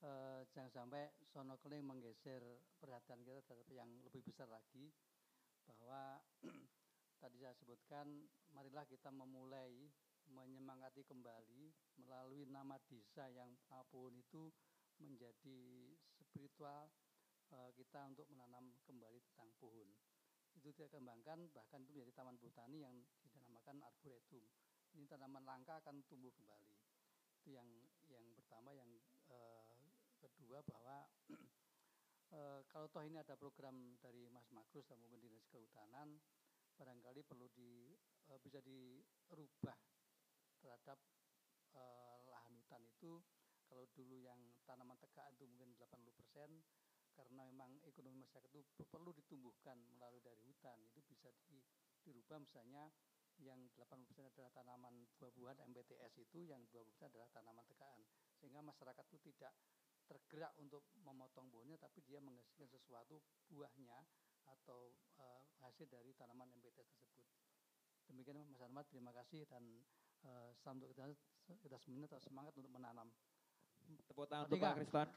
uh, 0.04 0.44
jangan 0.52 0.68
sampai 0.68 1.08
sono 1.32 1.56
keling 1.64 1.88
menggeser 1.88 2.44
perhatian 2.76 3.24
kita 3.24 3.40
terhadap 3.48 3.70
yang 3.72 3.88
lebih 4.04 4.20
besar 4.28 4.52
lagi 4.52 4.92
bahwa 5.64 6.20
tadi 7.24 7.40
saya 7.40 7.56
sebutkan, 7.56 8.28
marilah 8.52 8.84
kita 8.84 9.08
memulai 9.16 9.88
menyemangati 10.28 11.08
kembali 11.08 11.72
melalui 12.04 12.44
nama 12.52 12.76
desa 12.92 13.32
yang 13.32 13.56
apa 13.72 13.88
pun 13.88 14.12
itu 14.12 14.52
menjadi 15.00 15.96
spiritual 16.20 16.92
uh, 17.56 17.72
kita 17.80 18.12
untuk 18.12 18.28
menanam 18.28 18.76
kembali 18.84 19.24
tentang 19.32 19.56
pohon. 19.56 19.88
Itu 20.52 20.76
kita 20.76 20.92
kembangkan 20.92 21.48
bahkan 21.56 21.80
itu 21.88 21.96
menjadi 21.96 22.12
taman 22.12 22.36
botani 22.44 22.84
yang 22.84 22.96
dinamakan 23.32 23.80
arboretum. 23.88 24.44
Ini 25.00 25.08
tanaman 25.08 25.48
langka 25.48 25.80
akan 25.80 26.04
tumbuh 26.12 26.28
kembali. 26.36 26.76
Itu 27.40 27.56
yang 27.56 27.72
yang 28.12 28.36
pertama, 28.36 28.76
yang 28.76 28.92
uh, 29.32 29.72
kedua 30.20 30.60
bahwa 30.68 31.08
uh, 32.36 32.60
kalau 32.76 32.92
toh 32.92 33.08
ini 33.08 33.16
ada 33.16 33.40
program 33.40 33.96
dari 34.04 34.28
Mas 34.28 34.44
Magrus 34.52 34.84
dan 34.92 35.00
mungkin 35.00 35.24
dinas 35.24 35.48
kehutanan 35.48 36.20
barangkali 36.76 37.24
perlu 37.24 37.48
di 37.56 37.96
uh, 38.28 38.36
bisa 38.44 38.60
dirubah 38.60 39.80
terhadap 40.60 41.00
uh, 41.80 42.20
lahan 42.28 42.60
hutan 42.60 42.84
itu. 42.84 43.24
Kalau 43.72 43.88
dulu 43.96 44.20
yang 44.20 44.52
tanaman 44.68 45.00
tegak 45.00 45.32
itu 45.32 45.48
mungkin 45.48 45.80
80 45.80 46.12
persen 46.12 46.60
karena 47.16 47.48
memang 47.48 47.72
ekonomi 47.88 48.20
masyarakat 48.20 48.52
itu 48.52 48.84
perlu 48.84 49.16
ditumbuhkan 49.16 49.80
melalui 49.96 50.20
dari 50.20 50.44
hutan. 50.44 50.76
Itu 50.92 51.00
bisa 51.08 51.32
di, 51.48 51.64
dirubah 52.04 52.44
misalnya 52.44 52.92
yang 53.44 53.60
80% 53.76 54.36
adalah 54.36 54.52
tanaman 54.52 55.08
buah-buahan 55.20 55.60
MPTS 55.72 56.20
itu 56.20 56.48
yang 56.48 56.60
20% 56.72 57.12
adalah 57.12 57.30
tanaman 57.32 57.64
tegaan 57.68 58.02
sehingga 58.40 58.60
masyarakat 58.64 59.06
itu 59.12 59.32
tidak 59.32 59.56
tergerak 60.10 60.52
untuk 60.58 60.84
memotong 61.06 61.48
buahnya 61.54 61.78
tapi 61.78 62.02
dia 62.04 62.18
menghasilkan 62.20 62.66
sesuatu 62.66 63.22
buahnya 63.48 64.02
atau 64.50 64.90
uh, 65.22 65.42
hasil 65.62 65.86
dari 65.88 66.12
tanaman 66.18 66.50
MPT 66.58 66.82
tersebut. 66.82 67.28
Demikian 68.10 68.42
Mas 68.50 68.66
Ahmad, 68.66 68.90
terima 68.90 69.14
kasih 69.14 69.46
dan 69.46 69.62
uh, 70.26 70.50
salam 70.66 70.82
untuk 70.82 70.90
kita, 70.98 71.06
kita 71.62 71.78
semuanya 71.78 72.10
tetap 72.10 72.26
semangat 72.26 72.58
untuk 72.58 72.74
menanam. 72.74 73.08
Tepuk 74.10 74.26
tangan 74.26 74.50
untuk 74.50 74.58
Pak 74.58 74.74
Kriston. 74.82 75.08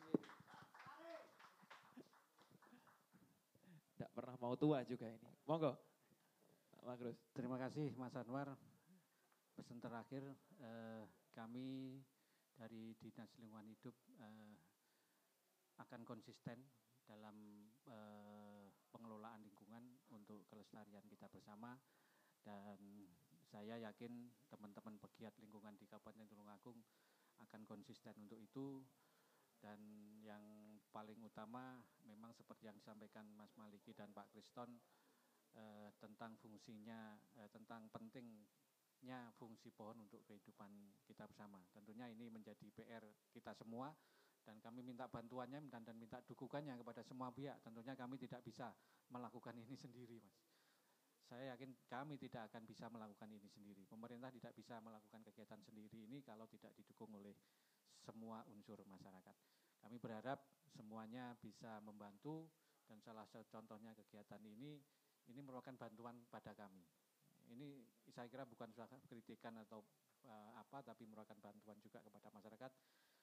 Tidak 3.97 4.11
pernah 4.13 4.35
mau 4.41 4.55
tua 4.61 4.85
juga 4.85 5.09
ini. 5.09 5.31
Monggo. 5.49 5.92
Pak. 6.83 6.99
Terima 7.31 7.55
kasih 7.63 7.95
Mas 7.95 8.11
Anwar. 8.19 8.59
Pesan 9.55 9.79
terakhir 9.79 10.27
eh, 10.59 11.07
kami 11.31 12.03
dari 12.59 12.99
Dinas 12.99 13.31
Lingkungan 13.39 13.71
Hidup 13.71 13.95
eh, 14.19 14.59
akan 15.79 16.03
konsisten 16.03 16.59
dalam 17.07 17.39
eh, 17.87 18.67
pengelolaan 18.91 19.47
lingkungan 19.47 19.95
untuk 20.11 20.43
kelestarian 20.51 21.07
kita 21.07 21.31
bersama 21.31 21.79
dan 22.43 23.07
saya 23.47 23.79
yakin 23.79 24.35
teman-teman 24.51 24.99
pegiat 24.99 25.39
lingkungan 25.39 25.79
di 25.79 25.87
Kabupaten 25.87 26.27
Tulungagung 26.27 26.83
akan 27.47 27.63
konsisten 27.63 28.19
untuk 28.19 28.43
itu 28.43 28.83
dan 29.63 29.79
yang 30.27 30.43
paling 30.91 31.23
utama 31.23 31.79
memang 32.03 32.35
seperti 32.35 32.67
yang 32.67 32.75
disampaikan 32.75 33.31
Mas 33.39 33.55
Maliki 33.55 33.95
dan 33.95 34.11
Pak 34.11 34.35
Kriston 34.35 34.83
eh, 35.57 35.91
tentang 36.01 36.37
fungsinya 36.41 37.17
eh, 37.41 37.49
tentang 37.53 37.89
pentingnya 37.93 39.33
fungsi 39.37 39.73
pohon 39.73 40.05
untuk 40.05 40.25
kehidupan 40.29 40.71
kita 41.05 41.29
bersama. 41.29 41.61
Tentunya 41.73 42.09
ini 42.09 42.29
menjadi 42.29 42.69
PR 42.73 43.05
kita 43.33 43.53
semua 43.57 43.93
dan 44.43 44.59
kami 44.59 44.83
minta 44.83 45.07
bantuannya 45.07 45.63
dan, 45.71 45.87
dan 45.87 45.97
minta 45.97 46.19
dukungannya 46.27 46.75
kepada 46.83 47.03
semua 47.07 47.31
pihak. 47.31 47.63
Tentunya 47.63 47.95
kami 47.95 48.19
tidak 48.19 48.43
bisa 48.43 48.75
melakukan 49.11 49.55
ini 49.55 49.75
sendiri, 49.79 50.19
Mas. 50.19 50.37
Saya 51.33 51.57
yakin 51.57 51.73
kami 51.89 52.21
tidak 52.21 52.53
akan 52.53 52.69
bisa 52.69 52.93
melakukan 52.93 53.31
ini 53.33 53.49
sendiri. 53.49 53.89
Pemerintah 53.89 54.29
tidak 54.29 54.53
bisa 54.53 54.77
melakukan 54.85 55.25
kegiatan 55.25 55.61
sendiri 55.65 56.05
ini 56.05 56.21
kalau 56.21 56.45
tidak 56.45 56.77
didukung 56.77 57.09
oleh 57.17 57.33
semua 58.05 58.45
unsur 58.53 58.77
masyarakat. 58.85 59.37
Kami 59.81 59.97
berharap 59.97 60.45
semuanya 60.69 61.33
bisa 61.41 61.81
membantu 61.81 62.51
dan 62.85 63.01
salah 63.01 63.25
satu 63.25 63.49
contohnya 63.49 63.97
kegiatan 63.97 64.43
ini 64.45 64.77
ini 65.31 65.41
merupakan 65.45 65.75
bantuan 65.77 66.19
pada 66.31 66.57
kami. 66.57 66.83
Ini 67.53 67.85
saya 68.11 68.27
kira 68.33 68.49
bukan 68.49 68.73
kritikan 69.07 69.55
atau 69.67 69.85
uh, 70.25 70.53
apa 70.57 70.81
tapi 70.83 71.05
merupakan 71.05 71.37
bantuan 71.39 71.77
juga 71.85 72.01
kepada 72.01 72.33
masyarakat 72.33 72.73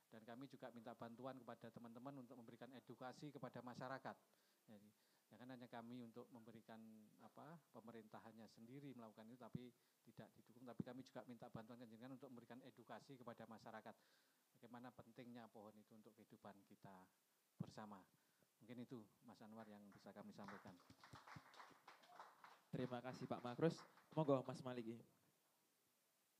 dan 0.09 0.21
kami 0.25 0.49
juga 0.49 0.73
minta 0.73 0.93
bantuan 0.97 1.37
kepada 1.37 1.69
teman-teman 1.69 2.25
untuk 2.25 2.35
memberikan 2.37 2.69
edukasi 2.73 3.29
kepada 3.29 3.61
masyarakat. 3.61 4.15
Jadi 4.69 4.89
jangan 5.29 5.53
hanya 5.53 5.69
kami 5.69 6.01
untuk 6.01 6.25
memberikan 6.33 6.81
apa 7.21 7.61
pemerintahannya 7.69 8.49
sendiri 8.49 8.97
melakukan 8.97 9.29
itu 9.29 9.37
tapi 9.37 9.69
tidak 10.09 10.29
didukung 10.33 10.65
tapi 10.65 10.81
kami 10.81 11.01
juga 11.05 11.21
minta 11.29 11.45
bantuan 11.53 11.77
kan 11.77 12.09
untuk 12.09 12.29
memberikan 12.33 12.57
edukasi 12.65 13.13
kepada 13.13 13.45
masyarakat 13.45 13.95
bagaimana 14.57 14.89
pentingnya 14.91 15.45
pohon 15.53 15.77
itu 15.77 15.93
untuk 15.93 16.11
kehidupan 16.17 16.57
kita 16.65 17.05
bersama. 17.61 18.01
Mungkin 18.59 18.83
itu 18.83 18.99
Mas 19.23 19.39
Anwar 19.39 19.69
yang 19.69 19.85
bisa 19.93 20.11
kami 20.11 20.35
sampaikan. 20.35 20.75
Terima 22.69 23.01
kasih 23.01 23.25
Pak 23.25 23.41
Makrus. 23.41 23.75
Monggo 24.13 24.45
Mas 24.45 24.61
Maliki. 24.61 24.97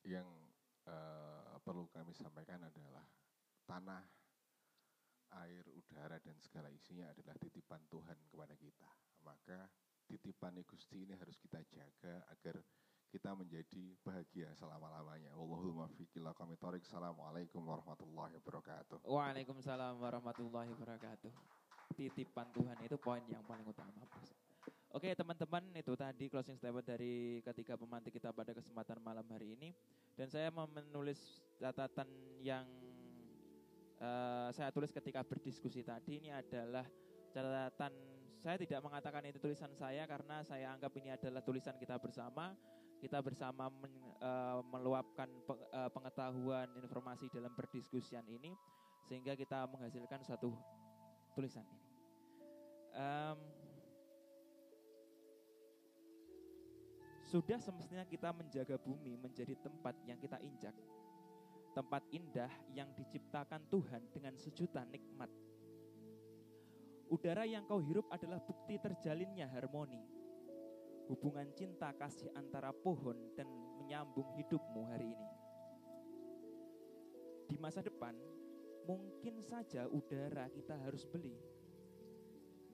Yang 0.06 0.30
uh, 0.86 1.58
perlu 1.66 1.90
kami 1.90 2.14
sampaikan 2.14 2.62
adalah 2.62 3.06
tanah, 3.66 4.06
air, 5.46 5.66
udara 5.74 6.18
dan 6.22 6.38
segala 6.42 6.70
isinya 6.70 7.10
adalah 7.10 7.34
titipan 7.38 7.82
Tuhan 7.90 8.18
kepada 8.30 8.54
kita. 8.58 8.90
Maka 9.26 9.70
titipan 10.06 10.58
Gusti 10.66 11.06
ini 11.06 11.14
harus 11.18 11.38
kita 11.38 11.62
jaga 11.66 12.26
agar 12.34 12.62
kita 13.10 13.34
menjadi 13.34 13.98
bahagia 14.06 14.54
selama-lamanya. 14.54 15.34
Wallahul 15.34 15.74
muwaffiq 15.82 16.14
ila 16.22 16.34
Assalamualaikum 16.78 17.62
warahmatullahi 17.66 18.38
wabarakatuh. 18.38 19.02
Waalaikumsalam 19.02 19.98
warahmatullahi 19.98 20.70
wabarakatuh. 20.78 21.34
Titipan 21.98 22.54
Tuhan 22.54 22.78
itu 22.86 22.98
poin 23.02 23.26
yang 23.26 23.42
paling 23.50 23.66
utama. 23.66 24.06
Oke, 24.90 25.14
teman-teman, 25.14 25.62
itu 25.78 25.94
tadi 25.94 26.26
closing 26.34 26.58
statement 26.58 26.82
dari 26.82 27.46
ketiga 27.46 27.78
pemantik 27.78 28.10
kita 28.18 28.34
pada 28.34 28.58
kesempatan 28.58 28.98
malam 29.06 29.22
hari 29.30 29.54
ini. 29.54 29.70
Dan 30.18 30.34
saya 30.34 30.50
mau 30.50 30.66
menulis 30.66 31.46
catatan 31.62 32.10
yang 32.42 32.66
uh, 34.02 34.50
saya 34.50 34.74
tulis 34.74 34.90
ketika 34.90 35.22
berdiskusi 35.22 35.86
tadi 35.86 36.18
ini 36.18 36.34
adalah 36.34 36.88
catatan 37.30 37.94
saya 38.40 38.56
tidak 38.56 38.80
mengatakan 38.80 39.28
itu 39.28 39.38
tulisan 39.38 39.70
saya 39.76 40.08
karena 40.08 40.42
saya 40.48 40.72
anggap 40.72 40.96
ini 40.96 41.12
adalah 41.12 41.44
tulisan 41.44 41.76
kita 41.76 42.00
bersama 42.00 42.56
kita 43.00 43.20
bersama 43.24 43.68
men, 43.68 43.92
uh, 44.20 44.60
meluapkan 44.74 45.28
pe, 45.44 45.54
uh, 45.72 45.92
pengetahuan 45.92 46.68
informasi 46.80 47.32
dalam 47.32 47.52
perdiskusian 47.56 48.24
ini 48.28 48.56
sehingga 49.08 49.36
kita 49.40 49.68
menghasilkan 49.72 50.20
satu 50.24 50.52
tulisan 51.32 51.64
ini. 51.64 51.88
Um, 52.96 53.59
sudah 57.30 57.62
semestinya 57.62 58.02
kita 58.10 58.34
menjaga 58.34 58.82
bumi 58.82 59.14
menjadi 59.14 59.54
tempat 59.62 59.94
yang 60.10 60.18
kita 60.18 60.42
injak, 60.42 60.74
tempat 61.78 62.02
indah 62.10 62.50
yang 62.74 62.90
diciptakan 62.98 63.70
Tuhan 63.70 64.10
dengan 64.10 64.34
sejuta 64.34 64.82
nikmat. 64.90 65.30
Udara 67.14 67.46
yang 67.46 67.70
kau 67.70 67.78
hirup 67.78 68.10
adalah 68.10 68.42
bukti 68.42 68.82
terjalinnya 68.82 69.46
harmoni 69.50 70.20
hubungan 71.10 71.50
cinta 71.58 71.90
kasih 71.98 72.30
antara 72.38 72.70
pohon 72.70 73.34
dan 73.34 73.50
menyambung 73.82 74.30
hidupmu 74.38 74.82
hari 74.94 75.10
ini. 75.10 75.30
Di 77.50 77.58
masa 77.58 77.82
depan, 77.82 78.14
mungkin 78.86 79.42
saja 79.42 79.90
udara 79.90 80.46
kita 80.54 80.78
harus 80.78 81.10
beli. 81.10 81.34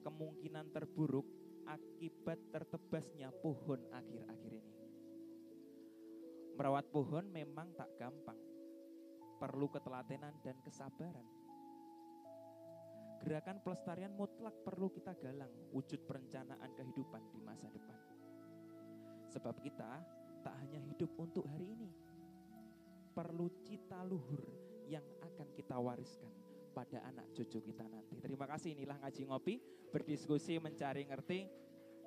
Kemungkinan 0.04 0.68
terburuk 0.68 1.24
akibat 1.66 2.38
tertebasnya 2.54 3.34
pohon 3.42 3.82
akhir-akhir 3.90 4.52
ini. 4.54 4.74
Merawat 6.56 6.88
pohon 6.88 7.26
memang 7.28 7.68
tak 7.76 7.90
gampang, 8.00 8.38
perlu 9.36 9.68
ketelatenan 9.68 10.32
dan 10.40 10.56
kesabaran. 10.64 11.26
Gerakan 13.20 13.58
pelestarian 13.60 14.14
mutlak 14.14 14.54
perlu 14.62 14.88
kita 14.88 15.12
galang 15.18 15.50
wujud 15.74 15.98
perencanaan 16.06 16.70
kehidupan 16.78 17.22
di 17.34 17.40
masa 17.42 17.66
depan. 17.68 17.98
Sebab 19.34 19.58
kita 19.60 20.00
tak 20.46 20.54
hanya 20.62 20.78
hidup 20.78 21.10
untuk 21.18 21.44
hari 21.50 21.74
ini. 21.74 21.90
Perlu 23.12 23.50
cita 23.64 24.04
luhur 24.06 24.44
yang 24.86 25.04
akan 25.24 25.48
kita 25.56 25.74
wariskan 25.80 26.45
pada 26.76 27.00
anak 27.08 27.32
cucu 27.32 27.64
kita 27.72 27.88
nanti. 27.88 28.20
Terima 28.20 28.44
kasih 28.44 28.76
inilah 28.76 29.00
ngaji 29.00 29.22
ngopi, 29.32 29.54
berdiskusi 29.88 30.60
mencari 30.60 31.08
ngerti. 31.08 31.48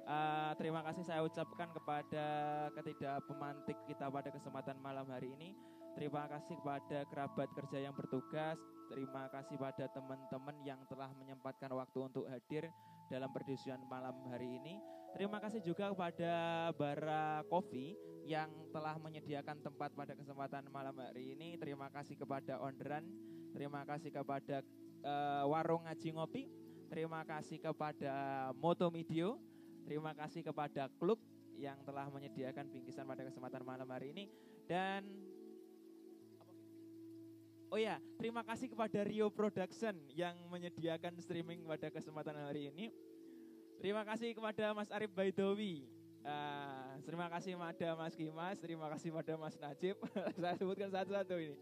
Uh, 0.05 0.53
terima 0.61 0.85
kasih 0.85 1.01
saya 1.05 1.25
ucapkan 1.25 1.73
kepada 1.73 2.25
ketidak 2.77 3.25
pemantik 3.25 3.77
kita 3.89 4.05
pada 4.13 4.29
kesempatan 4.29 4.77
malam 4.77 5.09
hari 5.09 5.33
ini. 5.33 5.57
Terima 5.97 6.29
kasih 6.29 6.53
kepada 6.61 7.01
kerabat 7.09 7.49
kerja 7.57 7.81
yang 7.81 7.97
bertugas. 7.97 8.61
Terima 8.93 9.25
kasih 9.33 9.57
pada 9.57 9.85
teman-teman 9.89 10.57
yang 10.65 10.81
telah 10.85 11.09
menyempatkan 11.17 11.69
waktu 11.73 11.99
untuk 12.05 12.25
hadir 12.29 12.69
dalam 13.09 13.29
perdiskusian 13.33 13.81
malam 13.89 14.13
hari 14.29 14.61
ini. 14.61 14.77
Terima 15.13 15.41
kasih 15.41 15.65
juga 15.65 15.89
kepada 15.89 16.33
Bara 16.77 17.41
Coffee 17.49 17.97
yang 18.29 18.49
telah 18.69 18.93
menyediakan 19.01 19.57
tempat 19.65 19.89
pada 19.97 20.13
kesempatan 20.13 20.69
malam 20.69 20.93
hari 21.01 21.33
ini. 21.33 21.57
Terima 21.57 21.89
kasih 21.89 22.13
kepada 22.13 22.61
Ondran, 22.61 23.09
terima 23.51 23.81
kasih 23.85 24.09
kepada 24.13 24.61
uh, 25.03 25.43
Warung 25.49 25.85
Ngaji 25.85 26.09
Ngopi, 26.15 26.43
terima 26.89 27.21
kasih 27.23 27.57
kepada 27.61 28.13
Moto 28.57 28.87
Medio, 28.89 29.37
terima 29.85 30.11
kasih 30.17 30.41
kepada 30.41 30.89
klub 30.97 31.19
yang 31.59 31.75
telah 31.83 32.07
menyediakan 32.07 32.71
bingkisan 32.71 33.03
pada 33.03 33.27
kesempatan 33.27 33.61
malam 33.67 33.87
hari 33.91 34.15
ini 34.15 34.25
dan 34.63 35.03
Oh 37.69 37.77
ya, 37.77 38.01
terima 38.17 38.41
kasih 38.41 38.65
kepada 38.65 39.05
Rio 39.05 39.29
Production 39.29 39.93
yang 40.17 40.33
menyediakan 40.49 41.13
streaming 41.21 41.61
pada 41.69 41.93
kesempatan 41.93 42.33
hari 42.33 42.73
ini. 42.73 42.89
Terima 43.77 44.01
kasih 44.01 44.33
kepada 44.33 44.73
Mas 44.73 44.89
Arif 44.89 45.13
Baidowi. 45.13 45.85
Uh, 46.25 46.97
terima 47.05 47.29
kasih 47.29 47.53
kepada 47.53 47.93
Mas 47.93 48.17
Kimas, 48.17 48.57
terima 48.57 48.89
kasih 48.89 49.13
kepada 49.13 49.33
Mas 49.37 49.53
Najib. 49.61 50.01
Saya 50.41 50.57
sebutkan 50.57 50.89
satu-satu 50.89 51.37
ini. 51.37 51.55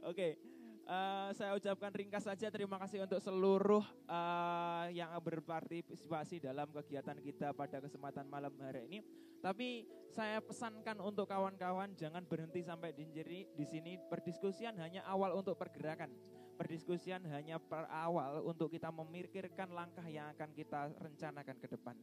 Oke. 0.00 0.16
Okay. 0.16 0.55
Uh, 0.86 1.34
saya 1.34 1.50
ucapkan 1.58 1.90
ringkas 1.90 2.22
saja 2.22 2.46
terima 2.46 2.78
kasih 2.78 3.02
untuk 3.02 3.18
seluruh 3.18 3.82
uh, 4.06 4.86
yang 4.94 5.10
berpartisipasi 5.18 6.38
dalam 6.38 6.70
kegiatan 6.70 7.18
kita 7.18 7.50
pada 7.58 7.82
kesempatan 7.82 8.22
malam 8.30 8.54
hari 8.62 8.86
ini. 8.86 9.02
Tapi 9.42 9.82
saya 10.14 10.38
pesankan 10.38 11.02
untuk 11.02 11.26
kawan-kawan 11.26 11.90
jangan 11.98 12.22
berhenti 12.22 12.62
sampai 12.62 12.94
di, 12.94 13.02
di 13.50 13.66
sini. 13.66 13.98
Perdiskusian 13.98 14.78
hanya 14.78 15.02
awal 15.10 15.34
untuk 15.34 15.58
pergerakan. 15.58 16.14
Perdiskusian 16.54 17.26
hanya 17.34 17.58
per 17.58 17.90
awal 17.90 18.46
untuk 18.46 18.70
kita 18.70 18.86
memikirkan 18.94 19.74
langkah 19.74 20.06
yang 20.06 20.30
akan 20.38 20.54
kita 20.54 20.94
rencanakan 21.02 21.56
ke 21.58 21.66
depan. 21.66 21.98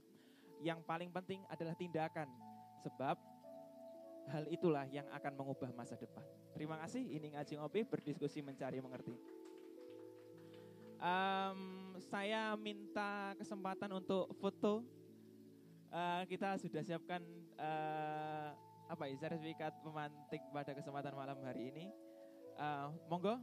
Yang 0.60 0.84
paling 0.84 1.08
penting 1.08 1.40
adalah 1.48 1.72
tindakan. 1.80 2.28
Sebab 2.84 3.16
Hal 4.32 4.48
itulah 4.48 4.88
yang 4.88 5.04
akan 5.12 5.36
mengubah 5.36 5.72
masa 5.76 6.00
depan. 6.00 6.24
Terima 6.56 6.80
kasih. 6.80 7.04
Ini 7.04 7.36
ngaji 7.36 7.54
ngopi 7.60 7.84
berdiskusi 7.84 8.40
mencari 8.40 8.80
mengerti. 8.80 9.16
Um, 11.04 11.92
saya 12.00 12.56
minta 12.56 13.36
kesempatan 13.36 13.92
untuk 13.92 14.32
foto. 14.40 14.88
Uh, 15.94 16.24
kita 16.26 16.58
sudah 16.58 16.82
siapkan 16.82 17.22
uh, 17.60 18.56
apa 18.88 19.04
ya 19.12 19.16
sertifikat 19.20 19.76
pemantik 19.84 20.42
pada 20.56 20.72
kesempatan 20.72 21.14
malam 21.14 21.38
hari 21.44 21.70
ini. 21.76 21.86
Uh, 22.56 22.94
monggo 23.12 23.36